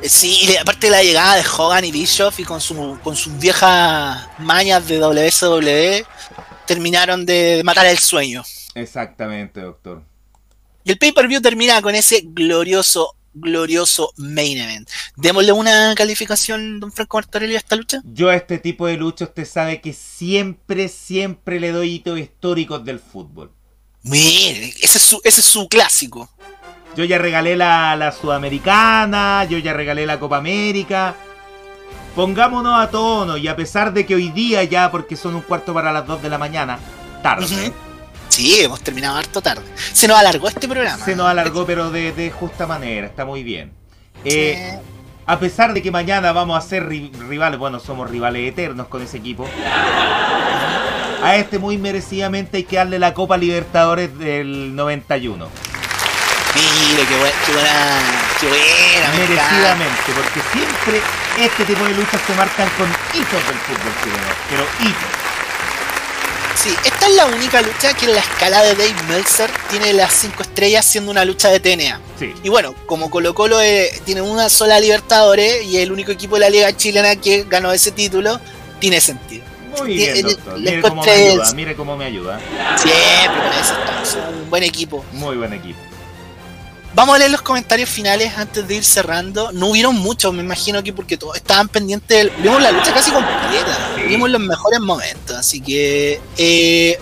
Sí, 0.05 0.36
y 0.43 0.57
aparte 0.57 0.89
de 0.89 0.90
la 0.90 1.03
llegada 1.03 1.36
de 1.36 1.44
Hogan 1.57 1.85
y 1.85 1.93
Bischoff 1.93 2.39
y 2.40 2.44
con, 2.44 2.61
su, 2.61 2.99
con 3.03 3.15
sus 3.15 3.39
viejas 3.39 4.27
mañas 4.39 4.86
de 4.89 4.99
WSW, 4.99 6.05
terminaron 6.66 7.24
de 7.24 7.62
matar 7.65 7.86
el 7.86 7.99
sueño. 7.99 8.43
Exactamente, 8.74 9.61
doctor. 9.61 10.03
Y 10.85 10.90
el 10.90 10.99
pay-per-view 10.99 11.40
termina 11.40 11.81
con 11.81 11.94
ese 11.94 12.23
glorioso, 12.24 13.15
glorioso 13.34 14.12
main 14.16 14.59
event. 14.59 14.88
Démosle 15.16 15.52
una 15.52 15.94
calificación, 15.94 16.80
don 16.80 16.92
Franco 16.92 17.16
Martorelli, 17.16 17.54
a 17.54 17.59
esta 17.59 17.76
lucha. 17.76 18.00
Yo 18.04 18.28
a 18.28 18.36
este 18.36 18.59
tipo 18.59 18.86
de 18.86 18.96
lucha 18.96 19.24
usted 19.24 19.44
sabe 19.44 19.80
que 19.80 19.92
siempre, 19.92 20.88
siempre 20.88 21.60
le 21.60 21.72
doy 21.72 21.94
hitos 21.94 22.18
históricos 22.18 22.84
del 22.84 22.98
fútbol. 22.98 23.52
Mire, 24.02 24.74
ese 24.80 24.98
es 24.98 25.04
su, 25.04 25.20
ese 25.24 25.40
es 25.40 25.46
su 25.46 25.68
clásico. 25.68 26.28
Yo 26.96 27.04
ya 27.04 27.18
regalé 27.18 27.56
la, 27.56 27.96
la 27.96 28.12
Sudamericana, 28.12 29.44
yo 29.48 29.59
ya 29.59 29.72
regalé 29.72 30.06
la 30.06 30.20
Copa 30.20 30.36
América. 30.38 31.14
Pongámonos 32.14 32.78
a 32.78 32.90
tono 32.90 33.38
y 33.38 33.48
a 33.48 33.56
pesar 33.56 33.94
de 33.94 34.04
que 34.04 34.14
hoy 34.14 34.30
día 34.30 34.62
ya, 34.64 34.90
porque 34.90 35.16
son 35.16 35.34
un 35.34 35.40
cuarto 35.40 35.72
para 35.72 35.92
las 35.92 36.06
2 36.06 36.20
de 36.22 36.28
la 36.28 36.36
mañana, 36.36 36.78
tarde. 37.22 37.68
Ujú. 37.68 37.74
Sí, 38.32 38.60
hemos 38.62 38.80
terminado 38.80 39.18
harto 39.18 39.42
tarde. 39.42 39.62
Se 39.92 40.09
nos 40.09 40.18
alargó 40.18 40.48
este 40.48 40.66
programa. 40.66 41.04
Se 41.04 41.14
nos 41.14 41.26
alargó, 41.26 41.66
pero 41.66 41.90
de, 41.90 42.12
de 42.12 42.30
justa 42.30 42.66
manera, 42.66 43.06
está 43.06 43.26
muy 43.26 43.42
bien. 43.42 43.74
Eh, 44.24 44.78
a 45.26 45.38
pesar 45.38 45.74
de 45.74 45.82
que 45.82 45.90
mañana 45.90 46.32
vamos 46.32 46.56
a 46.56 46.66
ser 46.66 46.84
ri- 46.88 47.12
rivales, 47.28 47.59
bueno, 47.59 47.78
somos 47.78 48.09
rivales 48.10 48.48
eternos 48.48 48.86
con 48.88 49.02
ese 49.02 49.18
equipo. 49.18 49.46
A 51.22 51.36
este 51.36 51.59
muy 51.59 51.76
merecidamente 51.76 52.56
hay 52.56 52.64
que 52.64 52.76
darle 52.76 52.98
la 52.98 53.12
Copa 53.12 53.36
Libertadores 53.36 54.18
del 54.18 54.74
91. 54.74 55.46
Mire, 56.54 57.06
qué, 57.06 57.16
buena, 57.18 57.36
qué 57.46 57.52
buena, 57.52 58.00
qué 58.40 58.48
buena. 58.48 59.09
Merecidamente, 59.18 60.12
porque 60.16 60.40
siempre 60.52 61.00
este 61.38 61.64
tipo 61.66 61.84
de 61.84 61.94
luchas 61.94 62.20
se 62.26 62.34
marcan 62.34 62.68
con 62.78 62.88
hitos 63.12 63.46
del 63.46 63.59
fútbol 63.59 63.92
chileno, 64.02 64.32
pero 64.48 64.66
hitos. 64.80 65.31
Sí, 66.57 66.70
esta 66.85 67.07
es 67.07 67.15
la 67.15 67.27
única 67.27 67.61
lucha 67.62 67.95
que 67.95 68.07
en 68.07 68.15
la 68.15 68.20
escala 68.20 68.62
de 68.62 68.74
Dave 68.74 68.95
Meltzer 69.09 69.51
tiene 69.70 69.93
las 69.93 70.12
5 70.12 70.43
estrellas 70.43 70.85
siendo 70.85 71.11
una 71.11 71.24
lucha 71.24 71.49
de 71.49 71.61
TNA. 71.61 72.01
Sí. 72.19 72.35
Y 72.43 72.49
bueno, 72.49 72.74
como 72.87 73.11
Colo 73.11 73.35
Colo 73.35 73.61
eh, 73.61 73.91
tiene 74.05 74.23
una 74.23 74.49
sola 74.49 74.79
Libertadores 74.79 75.65
y 75.65 75.79
es 75.79 75.83
el 75.83 75.93
único 75.93 76.12
equipo 76.12 76.37
de 76.37 76.41
la 76.41 76.51
liga 76.51 76.77
chilena 76.77 77.16
que 77.16 77.45
ganó 77.49 77.73
ese 77.73 77.91
título, 77.91 78.39
tiene 78.79 79.01
sentido. 79.01 79.45
Muy 79.79 79.95
bien, 79.95 80.23
doctor. 80.23 80.59
Mire 80.59 80.83
cómo 80.83 81.03
me 81.03 81.11
ayuda, 81.11 81.53
mire 81.55 81.77
cómo 81.77 81.97
me 81.97 82.05
ayuda. 82.05 82.41
Siempre 82.77 83.61
eso 83.61 83.74
somos 84.05 84.35
un 84.43 84.51
buen 84.51 84.62
equipo. 84.62 85.05
Muy 85.12 85.37
buen 85.37 85.53
equipo. 85.53 85.79
Vamos 86.94 87.14
a 87.14 87.19
leer 87.19 87.31
los 87.31 87.40
comentarios 87.43 87.89
finales 87.89 88.32
antes 88.36 88.69
de 88.69 88.74
ir 88.77 88.85
cerrando. 88.85 89.51
No 89.52 89.69
hubieron 89.69 89.94
muchos, 89.97 90.32
me 90.35 90.43
imagino 90.43 90.82
que 90.82 90.93
porque 90.93 91.16
todos 91.16 91.36
estaban 91.36 91.69
pendientes. 91.69 92.09
del- 92.19 92.31
Vimos 92.43 92.60
la 92.60 92.70
lucha 92.70 92.93
casi 92.93 93.10
completa. 93.10 93.93
Sí. 93.97 94.02
Vimos 94.02 94.28
los 94.31 94.40
mejores 94.40 94.78
momentos. 94.81 95.36
Así 95.36 95.60
que. 95.62 96.20
Eh, 96.36 96.98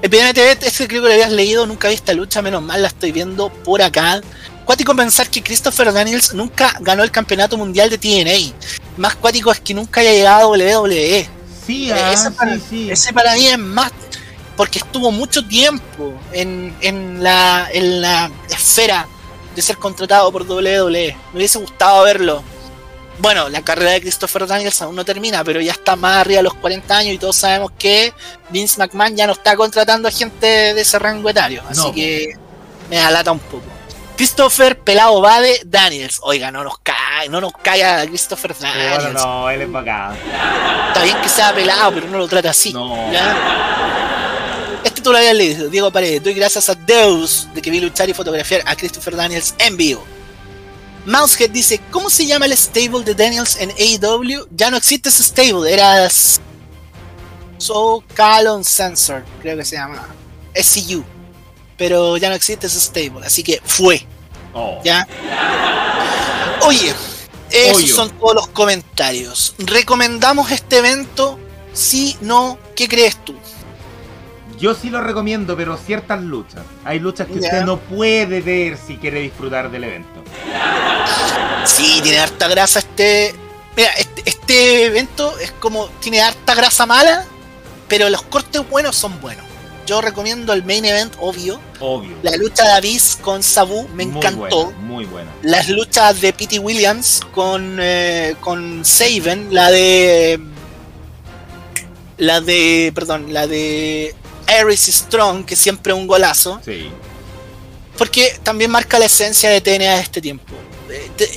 evidentemente, 0.00 0.66
este 0.66 0.86
creo 0.86 1.02
que 1.02 1.08
lo 1.08 1.14
habías 1.14 1.32
leído. 1.32 1.66
Nunca 1.66 1.88
vi 1.88 1.94
esta 1.94 2.12
lucha, 2.12 2.40
menos 2.40 2.62
mal 2.62 2.80
la 2.82 2.88
estoy 2.88 3.10
viendo 3.12 3.48
por 3.50 3.82
acá. 3.82 4.20
Cuático 4.64 4.94
pensar 4.94 5.28
que 5.28 5.42
Christopher 5.42 5.92
Daniels 5.92 6.32
nunca 6.34 6.76
ganó 6.80 7.02
el 7.02 7.10
campeonato 7.10 7.56
mundial 7.58 7.90
de 7.90 7.98
TNA. 7.98 8.54
Más 8.96 9.16
cuático 9.16 9.50
es 9.50 9.58
que 9.58 9.74
nunca 9.74 10.00
haya 10.02 10.12
llegado 10.12 10.54
a 10.54 10.56
WWE. 10.56 11.28
Sí, 11.66 11.90
Eh, 11.90 11.94
ah, 11.94 12.12
ese, 12.12 12.30
para, 12.30 12.54
sí, 12.54 12.62
sí. 12.70 12.90
ese 12.90 13.12
para 13.12 13.34
mí 13.34 13.46
es 13.46 13.58
más 13.58 13.90
porque 14.56 14.78
estuvo 14.78 15.10
mucho 15.10 15.46
tiempo 15.46 16.12
en, 16.32 16.74
en, 16.80 17.22
la, 17.22 17.68
en 17.72 18.00
la 18.00 18.30
esfera 18.50 19.06
de 19.54 19.62
ser 19.62 19.76
contratado 19.78 20.30
por 20.32 20.42
WWE. 20.42 21.16
Me 21.32 21.38
hubiese 21.38 21.58
gustado 21.58 22.02
verlo. 22.04 22.42
Bueno, 23.18 23.48
la 23.48 23.60
carrera 23.62 23.90
de 23.92 24.00
Christopher 24.00 24.46
Daniels 24.46 24.80
aún 24.82 24.96
no 24.96 25.04
termina, 25.04 25.44
pero 25.44 25.60
ya 25.60 25.72
está 25.72 25.94
más 25.96 26.16
arriba 26.22 26.38
de 26.38 26.42
los 26.44 26.54
40 26.54 26.96
años 26.96 27.14
y 27.14 27.18
todos 27.18 27.36
sabemos 27.36 27.70
que 27.78 28.12
Vince 28.50 28.78
McMahon 28.78 29.14
ya 29.16 29.26
no 29.26 29.34
está 29.34 29.54
contratando 29.54 30.08
a 30.08 30.10
gente 30.10 30.46
de 30.74 30.80
ese 30.80 30.98
rango 30.98 31.28
etario. 31.28 31.62
Así 31.68 31.80
No. 31.80 31.92
que 31.92 32.34
me 32.90 32.98
alata 32.98 33.30
un 33.30 33.38
poco. 33.38 33.62
Christopher 34.16 34.78
Pelado 34.78 35.20
Bade 35.20 35.60
Daniels. 35.64 36.20
Oiga, 36.22 36.50
no 36.50 36.64
nos 36.64 36.78
cae, 36.78 37.28
no 37.28 37.40
nos 37.40 37.52
caiga 37.62 38.04
Christopher 38.06 38.56
Daniels. 38.58 39.02
bueno, 39.04 39.20
no, 39.20 39.50
él 39.50 39.62
es 39.62 39.70
bacán. 39.72 40.16
Está 40.88 41.02
bien 41.04 41.16
que 41.22 41.28
sea 41.28 41.52
pelado, 41.54 41.92
pero 41.94 42.08
no 42.08 42.18
lo 42.18 42.28
trata 42.28 42.50
así. 42.50 42.72
No. 42.72 43.12
¿ya? 43.12 43.36
Este 45.02 45.08
tú 45.08 45.14
lo 45.14 45.18
habías 45.18 45.34
leído, 45.34 45.68
Diego 45.68 45.90
Paredes. 45.90 46.22
Doy 46.22 46.32
gracias 46.32 46.68
a 46.68 46.76
Deus 46.76 47.48
de 47.52 47.60
que 47.60 47.72
vi 47.72 47.80
luchar 47.80 48.08
y 48.08 48.14
fotografiar 48.14 48.62
a 48.66 48.76
Christopher 48.76 49.16
Daniels 49.16 49.52
en 49.58 49.76
vivo. 49.76 50.04
Mousehead 51.06 51.50
dice, 51.50 51.80
¿cómo 51.90 52.08
se 52.08 52.24
llama 52.24 52.46
el 52.46 52.56
stable 52.56 53.02
de 53.02 53.12
Daniels 53.12 53.56
en 53.58 53.70
AEW? 53.70 54.46
Ya 54.52 54.70
no 54.70 54.76
existe 54.76 55.08
ese 55.08 55.24
stable, 55.24 55.72
era 55.72 56.08
So 57.58 58.04
Calon 58.14 58.62
Sensor, 58.62 59.24
creo 59.40 59.56
que 59.56 59.64
se 59.64 59.74
llama. 59.74 60.06
SCU. 60.54 61.02
Pero 61.76 62.16
ya 62.16 62.28
no 62.28 62.36
existe 62.36 62.68
ese 62.68 62.78
stable, 62.78 63.26
así 63.26 63.42
que 63.42 63.60
fue. 63.64 64.06
Oh. 64.54 64.80
¿Ya? 64.84 65.04
Oye, 66.60 66.94
esos 67.50 67.82
Oyo. 67.82 67.96
son 67.96 68.10
todos 68.20 68.36
los 68.36 68.46
comentarios. 68.50 69.56
¿Recomendamos 69.58 70.52
este 70.52 70.78
evento? 70.78 71.40
Sí, 71.72 72.16
no, 72.20 72.56
¿qué 72.76 72.86
crees 72.86 73.16
tú? 73.24 73.34
Yo 74.62 74.76
sí 74.76 74.90
lo 74.90 75.00
recomiendo, 75.00 75.56
pero 75.56 75.76
ciertas 75.76 76.22
luchas. 76.22 76.62
Hay 76.84 77.00
luchas 77.00 77.26
que 77.26 77.40
usted 77.40 77.64
no 77.64 77.78
puede 77.80 78.40
ver 78.40 78.78
si 78.78 78.96
quiere 78.96 79.18
disfrutar 79.20 79.72
del 79.72 79.82
evento. 79.82 80.22
Sí, 81.64 81.98
tiene 82.00 82.20
harta 82.20 82.46
grasa 82.46 82.78
este. 82.78 83.34
Mira, 83.76 83.90
este, 83.98 84.22
este 84.24 84.84
evento 84.84 85.36
es 85.40 85.50
como. 85.50 85.88
Tiene 85.98 86.20
harta 86.20 86.54
grasa 86.54 86.86
mala, 86.86 87.24
pero 87.88 88.08
los 88.08 88.22
cortes 88.22 88.62
buenos 88.70 88.94
son 88.94 89.20
buenos. 89.20 89.44
Yo 89.84 90.00
recomiendo 90.00 90.52
el 90.52 90.62
main 90.64 90.84
event, 90.84 91.12
obvio. 91.18 91.58
Obvio. 91.80 92.16
La 92.22 92.36
lucha 92.36 92.62
de 92.62 92.70
Abyss 92.74 93.18
con 93.20 93.42
Sabu 93.42 93.88
me 93.88 94.06
Muy 94.06 94.16
encantó. 94.18 94.66
buena, 94.66 94.78
muy 94.78 95.04
buena. 95.06 95.30
Las 95.42 95.68
luchas 95.70 96.20
de 96.20 96.32
Pete 96.32 96.60
Williams 96.60 97.20
con, 97.32 97.78
eh, 97.80 98.36
con 98.38 98.84
Saben, 98.84 99.52
la 99.52 99.72
de. 99.72 100.40
La 102.16 102.40
de. 102.40 102.92
Perdón, 102.94 103.32
la 103.32 103.48
de. 103.48 104.14
Aries 104.60 104.86
Strong, 104.86 105.44
que 105.44 105.56
siempre 105.56 105.92
es 105.92 105.98
un 105.98 106.06
golazo. 106.06 106.60
Sí. 106.64 106.90
Porque 107.96 108.38
también 108.42 108.70
marca 108.70 108.98
la 108.98 109.06
esencia 109.06 109.50
de 109.50 109.60
TNA 109.60 109.96
de 109.96 110.00
este 110.00 110.20
tiempo. 110.20 110.54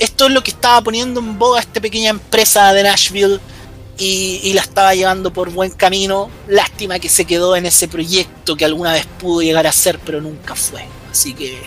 esto 0.00 0.26
es 0.26 0.32
lo 0.32 0.42
que 0.42 0.50
estaba 0.50 0.80
poniendo 0.82 1.20
en 1.20 1.38
boga 1.38 1.60
esta 1.60 1.80
pequeña 1.80 2.10
empresa 2.10 2.72
de 2.72 2.82
Nashville 2.82 3.40
y, 3.98 4.52
la 4.52 4.60
estaba 4.62 4.94
llevando 4.94 5.32
por 5.32 5.50
buen 5.50 5.70
camino. 5.70 6.30
Lástima 6.48 6.98
que 6.98 7.08
se 7.08 7.24
quedó 7.24 7.56
en 7.56 7.66
ese 7.66 7.88
proyecto 7.88 8.56
que 8.56 8.64
alguna 8.64 8.92
vez 8.92 9.06
pudo 9.18 9.42
llegar 9.42 9.66
a 9.66 9.72
ser, 9.72 9.98
pero 9.98 10.20
nunca 10.20 10.54
fue. 10.54 10.84
Así 11.10 11.34
que. 11.34 11.58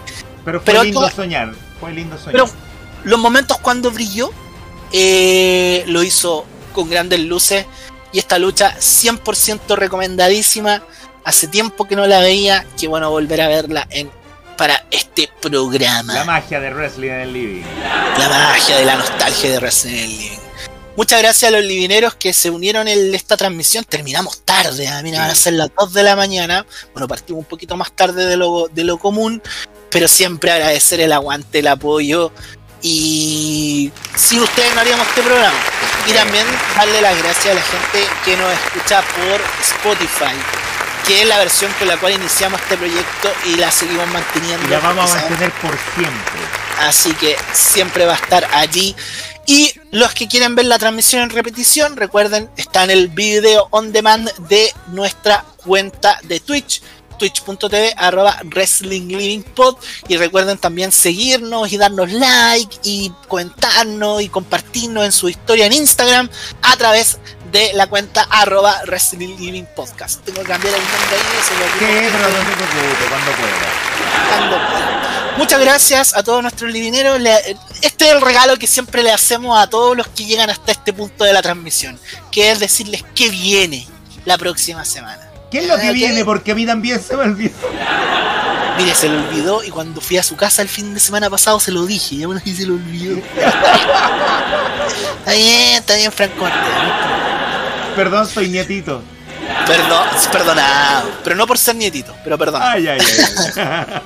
Pero 0.45 0.61
fue 0.61 0.84
lindo 0.84 1.09
soñar. 1.09 1.53
Fue 1.80 1.91
lindo 1.91 2.17
soñar. 2.17 2.31
Pero 2.31 2.49
los 3.03 3.19
momentos 3.19 3.57
cuando 3.59 3.91
brilló, 3.91 4.31
eh, 4.91 5.84
lo 5.88 6.03
hizo 6.03 6.45
con 6.73 6.89
grandes 6.89 7.19
luces. 7.21 7.65
Y 8.11 8.19
esta 8.19 8.39
lucha 8.39 8.76
100% 8.80 9.76
recomendadísima. 9.76 10.84
Hace 11.24 11.48
tiempo 11.48 11.86
que 11.86 11.96
no 11.96 12.06
la 12.08 12.20
veía. 12.20 12.66
Qué 12.80 12.88
bueno 12.88 13.10
volver 13.10 13.41
a 13.41 13.48
verla 13.48 13.88
en 13.90 14.10
para 14.60 14.86
este 14.91 15.30
programa. 15.41 16.14
La 16.14 16.26
magia 16.26 16.60
de 16.60 16.70
Wrestling 16.70 17.08
en 17.08 17.20
el 17.22 17.32
Living. 17.34 17.64
La 18.18 18.28
magia 18.28 18.76
de 18.76 18.84
la 18.84 18.98
nostalgia 18.98 19.52
de 19.52 19.58
Wrestling 19.58 19.94
en 19.94 20.00
el 20.00 20.10
Living. 20.10 20.40
Muchas 20.98 21.22
gracias 21.22 21.50
a 21.50 21.56
los 21.56 21.64
livineros 21.64 22.16
que 22.16 22.34
se 22.34 22.50
unieron 22.50 22.90
en 22.90 23.16
esta 23.16 23.38
transmisión. 23.38 23.86
Terminamos 23.86 24.41
tarde, 24.41 24.90
a 24.90 25.02
mí 25.02 25.14
van 25.14 25.32
a 25.32 25.36
ser 25.36 25.54
las 25.54 25.70
2 25.80 25.94
de 25.94 26.04
la 26.04 26.18
mañana. 26.18 26.66
Bueno, 26.91 27.08
partimos 27.08 27.40
un 27.40 27.46
poquito 27.46 27.78
más 27.78 27.94
tarde 27.94 28.26
de 28.26 28.36
lo, 28.36 28.68
de 28.68 28.84
lo 28.84 28.98
común, 28.98 29.41
pero 29.90 30.10
siempre 30.10 30.52
agradecer 30.52 31.00
el 31.00 31.14
aguante, 31.14 31.60
el 31.60 31.68
apoyo. 31.68 32.34
Y 32.82 33.94
sin 34.18 34.41
ustedes 34.41 34.76
no 34.76 34.82
haríamos 34.82 35.08
este 35.08 35.22
programa. 35.22 35.58
Y 36.06 36.12
también 36.12 36.46
darle 36.76 37.02
las 37.02 37.18
gracias 37.18 37.46
a 37.46 37.54
la 37.54 37.62
gente 37.62 38.06
que 38.26 38.36
nos 38.36 38.52
escucha 38.52 39.02
por 39.02 39.41
Spotify 39.62 40.59
que 41.10 41.23
es 41.23 41.27
la 41.27 41.40
versión 41.40 41.72
con 41.80 41.88
la 41.88 41.98
cual 41.98 42.14
iniciamos 42.14 42.61
este 42.61 42.77
proyecto 42.77 43.34
y 43.48 43.56
la 43.56 43.72
seguimos 43.72 44.07
manteniendo. 44.10 44.68
Y 44.68 44.69
la 44.69 44.80
vamos 44.80 45.10
a 45.10 45.15
mantener 45.15 45.52
por 45.53 45.76
siempre. 45.95 46.40
Así 46.81 47.11
que 47.14 47.36
siempre 47.52 48.06
va 48.06 48.14
a 48.14 48.18
estar 48.18 48.48
allí. 48.53 48.95
Y 49.48 49.73
los 49.90 50.14
que 50.14 50.27
quieren 50.27 50.53
ver 50.53 50.68
la 50.68 50.77
transmisión 50.77 51.23
en 51.23 51.31
repetición, 51.31 51.98
recuerden, 51.98 52.48
está 52.57 52.84
en 52.84 52.91
el 52.91 53.07
video 53.07 53.68
on 53.72 53.91
demand 53.91 54.31
de 54.49 54.72
nuestra 54.90 55.44
cuenta 55.65 56.19
de 56.26 56.41
Twitch 56.41 56.84
twitch.tv 57.18 57.94
arroba 57.98 58.40
wrestlinglivingpod 58.45 59.77
y 60.07 60.18
recuerden 60.18 60.57
también 60.57 60.91
seguirnos 60.91 61.72
y 61.73 61.77
darnos 61.77 62.11
like 62.11 62.77
y 62.84 63.11
comentarnos 63.27 64.22
y 64.22 64.30
compartirnos 64.30 65.06
en 65.06 65.11
su 65.11 65.27
historia 65.27 65.65
en 65.65 65.73
Instagram 65.73 66.30
a 66.61 66.77
través 66.77 67.19
de 67.51 67.71
la 67.73 67.88
cuenta 67.88 68.27
arroba 68.30 68.81
Wrestling 68.85 69.38
Living 69.38 69.65
Podcast. 69.76 70.23
Tengo 70.23 70.41
que 70.41 70.47
cambiar 70.47 70.73
el 70.73 70.81
nombre 70.81 71.17
ahí, 71.17 71.43
se 71.43 71.53
lo 71.53 71.65
¿Qué? 71.80 72.09
Pero 72.11 72.30
no 72.30 72.39
te 72.39 72.55
preocupes, 72.55 73.09
cuando 73.09 73.31
pueda. 73.31 73.55
Cuando 74.30 74.57
pueda. 74.67 75.35
Muchas 75.38 75.61
gracias 75.61 76.15
a 76.15 76.23
todos 76.23 76.41
nuestros 76.41 76.71
livineros. 76.71 77.19
Este 77.81 78.05
es 78.07 78.11
el 78.11 78.21
regalo 78.21 78.57
que 78.57 78.67
siempre 78.67 79.03
le 79.03 79.11
hacemos 79.11 79.57
a 79.57 79.67
todos 79.67 79.95
los 79.95 80.07
que 80.07 80.26
llegan 80.26 80.49
hasta 80.49 80.71
este 80.71 80.91
punto 80.91 81.23
de 81.23 81.34
la 81.34 81.41
transmisión, 81.41 81.99
que 82.31 82.51
es 82.51 82.59
decirles 82.59 83.05
qué 83.15 83.30
viene 83.30 83.88
la 84.26 84.38
próxima 84.38 84.84
semana. 84.85 85.30
¿Qué 85.49 85.59
es 85.59 85.67
lo 85.67 85.77
que 85.77 85.91
viene? 85.93 86.26
Porque 86.26 86.51
a 86.51 86.55
mí 86.55 86.65
también 86.65 87.01
se 87.01 87.15
me 87.15 87.23
olvidó. 87.23 87.55
Mire, 88.77 88.93
se 88.95 89.09
lo 89.09 89.19
olvidó 89.19 89.63
y 89.63 89.69
cuando 89.69 89.99
fui 89.99 90.17
a 90.17 90.23
su 90.23 90.35
casa 90.35 90.61
el 90.61 90.69
fin 90.69 90.93
de 90.93 90.99
semana 90.99 91.30
pasado 91.30 91.59
se 91.59 91.71
lo 91.71 91.85
dije 91.85 92.15
y 92.15 92.23
aún 92.23 92.38
así 92.38 92.55
se 92.55 92.65
lo 92.65 92.76
olvidó. 92.76 93.17
está 95.19 95.31
bien, 95.34 95.76
está 95.76 95.95
bien, 95.95 96.11
Franco 96.11 96.45
Perdón, 97.99 98.26
soy 98.26 98.47
nietito. 98.47 99.01
Perdón, 99.67 100.07
perdonado. 100.31 101.11
Pero 101.21 101.35
no 101.35 101.45
por 101.45 101.57
ser 101.57 101.76
nietito, 101.76 102.15
pero 102.23 102.38
perdón. 102.38 102.61
Ay, 102.63 102.88
ay, 102.88 102.97
ay. 102.97 103.57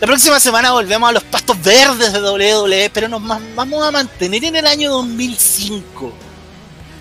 La 0.00 0.06
próxima 0.06 0.38
semana 0.38 0.72
volvemos 0.72 1.08
a 1.08 1.12
los 1.12 1.24
pastos 1.24 1.56
verdes 1.62 2.12
de 2.12 2.20
WWE, 2.20 2.90
pero 2.92 3.08
nos 3.08 3.22
vamos 3.54 3.88
a 3.88 3.90
mantener 3.90 4.44
en 4.44 4.56
el 4.56 4.66
año 4.66 4.90
2005. 4.90 6.12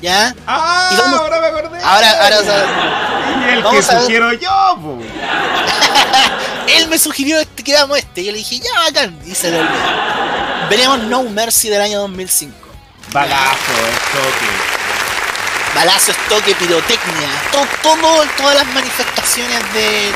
¿Ya? 0.02 0.34
Ah, 0.48 1.18
ahora 1.20 1.42
me 1.42 1.48
acordé. 1.48 1.84
Ahora, 1.84 2.12
ahora, 2.24 2.38
y 3.46 3.58
el 3.58 3.64
que 3.66 3.84
sugiero 3.84 4.32
yo, 4.32 4.80
po. 4.82 5.00
Él 6.78 6.88
me 6.88 6.98
sugirió 6.98 7.42
este, 7.42 7.62
que 7.62 7.74
damos 7.74 7.98
este. 7.98 8.22
Y 8.22 8.26
yo 8.28 8.32
le 8.32 8.38
dije, 8.38 8.60
ya 8.60 8.72
bacán. 8.86 9.20
Y 9.26 9.36
se 9.36 9.52
lo 9.52 9.58
olvidó. 9.60 10.70
Veremos 10.70 11.00
No 11.04 11.24
Mercy 11.24 11.68
del 11.68 11.82
año 11.82 12.00
2005. 12.00 12.56
Balazo, 13.12 13.74
toque 14.14 14.75
balazo, 15.76 16.12
estoque, 16.12 16.56
pirotecnia, 16.56 17.30
todo, 17.52 18.24
todas 18.38 18.56
las 18.56 18.68
manifestaciones 18.74 19.62
de 19.74 20.12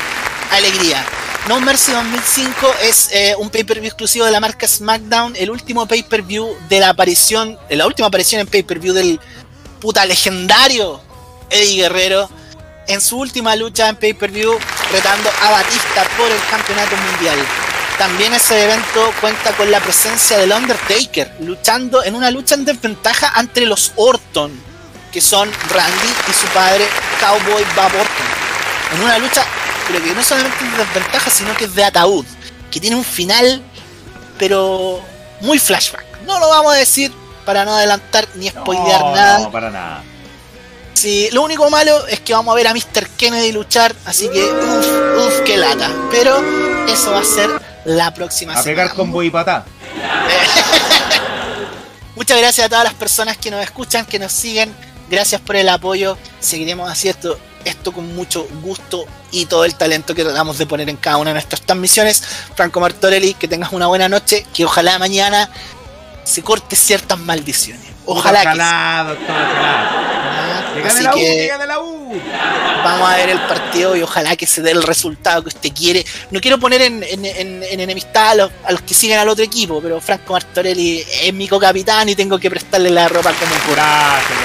alegría. 0.50 1.04
No 1.48 1.60
Mercy 1.60 1.92
2005 1.92 2.74
es 2.82 3.10
eh, 3.12 3.34
un 3.38 3.50
pay-per-view 3.50 3.86
exclusivo 3.86 4.24
de 4.24 4.30
la 4.30 4.40
marca 4.40 4.66
SmackDown, 4.66 5.36
el 5.36 5.50
último 5.50 5.86
pay-per-view 5.86 6.56
de 6.68 6.80
la 6.80 6.90
aparición, 6.90 7.58
la 7.68 7.86
última 7.86 8.08
aparición 8.08 8.40
en 8.40 8.46
pay-per-view 8.46 8.94
del 8.94 9.20
puta 9.80 10.04
legendario 10.04 11.00
Eddie 11.48 11.82
Guerrero 11.82 12.28
en 12.86 13.00
su 13.00 13.18
última 13.18 13.56
lucha 13.56 13.88
en 13.88 13.96
pay-per-view 13.96 14.58
retando 14.92 15.30
a 15.42 15.50
Batista 15.50 16.04
por 16.16 16.30
el 16.30 16.40
campeonato 16.50 16.96
mundial. 16.96 17.38
También 17.98 18.32
ese 18.32 18.64
evento 18.64 19.12
cuenta 19.20 19.52
con 19.56 19.70
la 19.70 19.80
presencia 19.80 20.38
del 20.38 20.52
Undertaker 20.52 21.36
luchando 21.40 22.02
en 22.02 22.14
una 22.14 22.30
lucha 22.30 22.54
en 22.54 22.64
desventaja 22.64 23.32
entre 23.38 23.66
los 23.66 23.92
Orton, 23.96 24.69
que 25.12 25.20
son 25.20 25.50
Randy 25.70 26.08
y 26.28 26.32
su 26.32 26.46
padre 26.48 26.86
Cowboy 27.20 27.64
Bob 27.74 27.92
En 28.94 29.02
una 29.02 29.18
lucha, 29.18 29.44
pero 29.86 30.02
que 30.02 30.14
no 30.14 30.22
solamente 30.22 30.64
es 30.64 30.72
de 30.72 30.84
desventaja, 30.84 31.30
sino 31.30 31.54
que 31.54 31.64
es 31.64 31.74
de 31.74 31.84
ataúd, 31.84 32.24
que 32.70 32.80
tiene 32.80 32.96
un 32.96 33.04
final, 33.04 33.62
pero 34.38 35.02
muy 35.40 35.58
flashback. 35.58 36.04
No 36.26 36.38
lo 36.38 36.48
vamos 36.48 36.74
a 36.74 36.76
decir 36.76 37.12
para 37.44 37.64
no 37.64 37.74
adelantar 37.74 38.28
ni 38.34 38.48
spoilear 38.48 39.02
nada. 39.02 39.38
No, 39.40 39.50
para 39.50 39.70
nada. 39.70 40.04
Sí, 40.94 41.28
lo 41.32 41.42
único 41.42 41.68
malo 41.70 42.06
es 42.08 42.20
que 42.20 42.34
vamos 42.34 42.52
a 42.52 42.56
ver 42.56 42.68
a 42.68 42.74
Mr. 42.74 43.08
Kennedy 43.16 43.52
luchar, 43.52 43.94
así 44.04 44.28
que 44.28 44.44
uff, 44.44 45.26
uff, 45.26 45.40
qué 45.46 45.56
lata. 45.56 45.90
Pero 46.10 46.36
eso 46.86 47.12
va 47.12 47.20
a 47.20 47.24
ser 47.24 47.48
la 47.84 48.12
próxima 48.12 48.52
semana. 48.52 48.60
A 48.60 48.64
pegar 48.64 48.94
con 48.94 49.24
y 49.24 49.30
patá. 49.30 49.64
Muchas 52.16 52.38
gracias 52.38 52.66
a 52.66 52.68
todas 52.68 52.84
las 52.84 52.94
personas 52.94 53.38
que 53.38 53.50
nos 53.50 53.62
escuchan, 53.62 54.04
que 54.04 54.18
nos 54.18 54.32
siguen 54.32 54.74
Gracias 55.10 55.40
por 55.40 55.56
el 55.56 55.68
apoyo. 55.68 56.16
Seguiremos 56.38 56.88
haciendo 56.88 57.38
esto 57.64 57.92
con 57.92 58.14
mucho 58.14 58.46
gusto 58.62 59.04
y 59.32 59.46
todo 59.46 59.64
el 59.64 59.74
talento 59.74 60.14
que 60.14 60.22
tratamos 60.24 60.56
de 60.56 60.66
poner 60.66 60.88
en 60.88 60.96
cada 60.96 61.16
una 61.16 61.30
de 61.30 61.34
nuestras 61.34 61.62
transmisiones. 61.62 62.22
Franco 62.54 62.80
Martorelli, 62.80 63.34
que 63.34 63.48
tengas 63.48 63.72
una 63.72 63.88
buena 63.88 64.08
noche, 64.08 64.46
que 64.54 64.64
ojalá 64.64 64.98
mañana 64.98 65.50
se 66.24 66.42
corte 66.42 66.76
ciertas 66.76 67.18
maldiciones. 67.18 67.84
Ojalá, 68.06 68.42
que 68.42 68.46
la 71.02 71.14
U, 71.14 71.66
la 71.66 71.80
U. 71.80 72.20
Vamos 72.84 73.10
a 73.10 73.16
ver 73.16 73.30
el 73.30 73.40
partido 73.40 73.96
y 73.96 74.02
ojalá 74.02 74.36
que 74.36 74.46
se 74.46 74.62
dé 74.62 74.70
el 74.70 74.82
resultado 74.82 75.42
que 75.42 75.48
usted 75.48 75.72
quiere. 75.72 76.04
No 76.30 76.40
quiero 76.40 76.58
poner 76.58 76.82
en, 76.82 77.02
enemistad 77.02 78.30
a 78.30 78.34
los, 78.72 78.82
que 78.82 78.94
siguen 78.94 79.18
al 79.18 79.28
otro 79.28 79.44
equipo, 79.44 79.80
pero 79.80 80.00
Franco 80.00 80.32
Martorelli 80.32 81.04
es 81.22 81.32
mi 81.34 81.48
co-capitán 81.48 82.08
y 82.08 82.14
tengo 82.14 82.38
que 82.38 82.50
prestarle 82.50 82.90
la 82.90 83.08
ropa 83.08 83.32
como 83.32 83.54
gracias. 83.72 84.38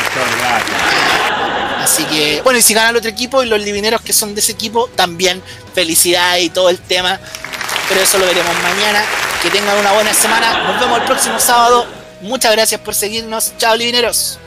Así 1.82 2.04
que, 2.06 2.42
bueno, 2.42 2.58
y 2.58 2.62
si 2.62 2.74
gana 2.74 2.90
el 2.90 2.96
otro 2.96 3.10
equipo 3.12 3.44
y 3.44 3.46
los 3.46 3.62
livineros 3.62 4.02
que 4.02 4.12
son 4.12 4.34
de 4.34 4.42
ese 4.42 4.54
equipo, 4.54 4.90
también 4.96 5.42
felicidad 5.74 6.38
y 6.38 6.50
todo 6.50 6.70
el 6.70 6.80
tema. 6.80 7.20
Pero 7.88 8.02
eso 8.02 8.18
lo 8.18 8.26
veremos 8.26 8.54
mañana. 8.64 9.04
Que 9.42 9.50
tengan 9.52 9.78
una 9.78 9.92
buena 9.92 10.14
semana. 10.14 10.64
Nos 10.64 10.80
vemos 10.80 11.00
el 11.00 11.06
próximo 11.06 11.40
sábado. 11.40 11.86
Muchas 12.22 12.52
gracias 12.54 12.82
por 12.82 12.96
seguirnos. 12.96 13.54
Chao, 13.58 13.76
livineros. 13.76 14.40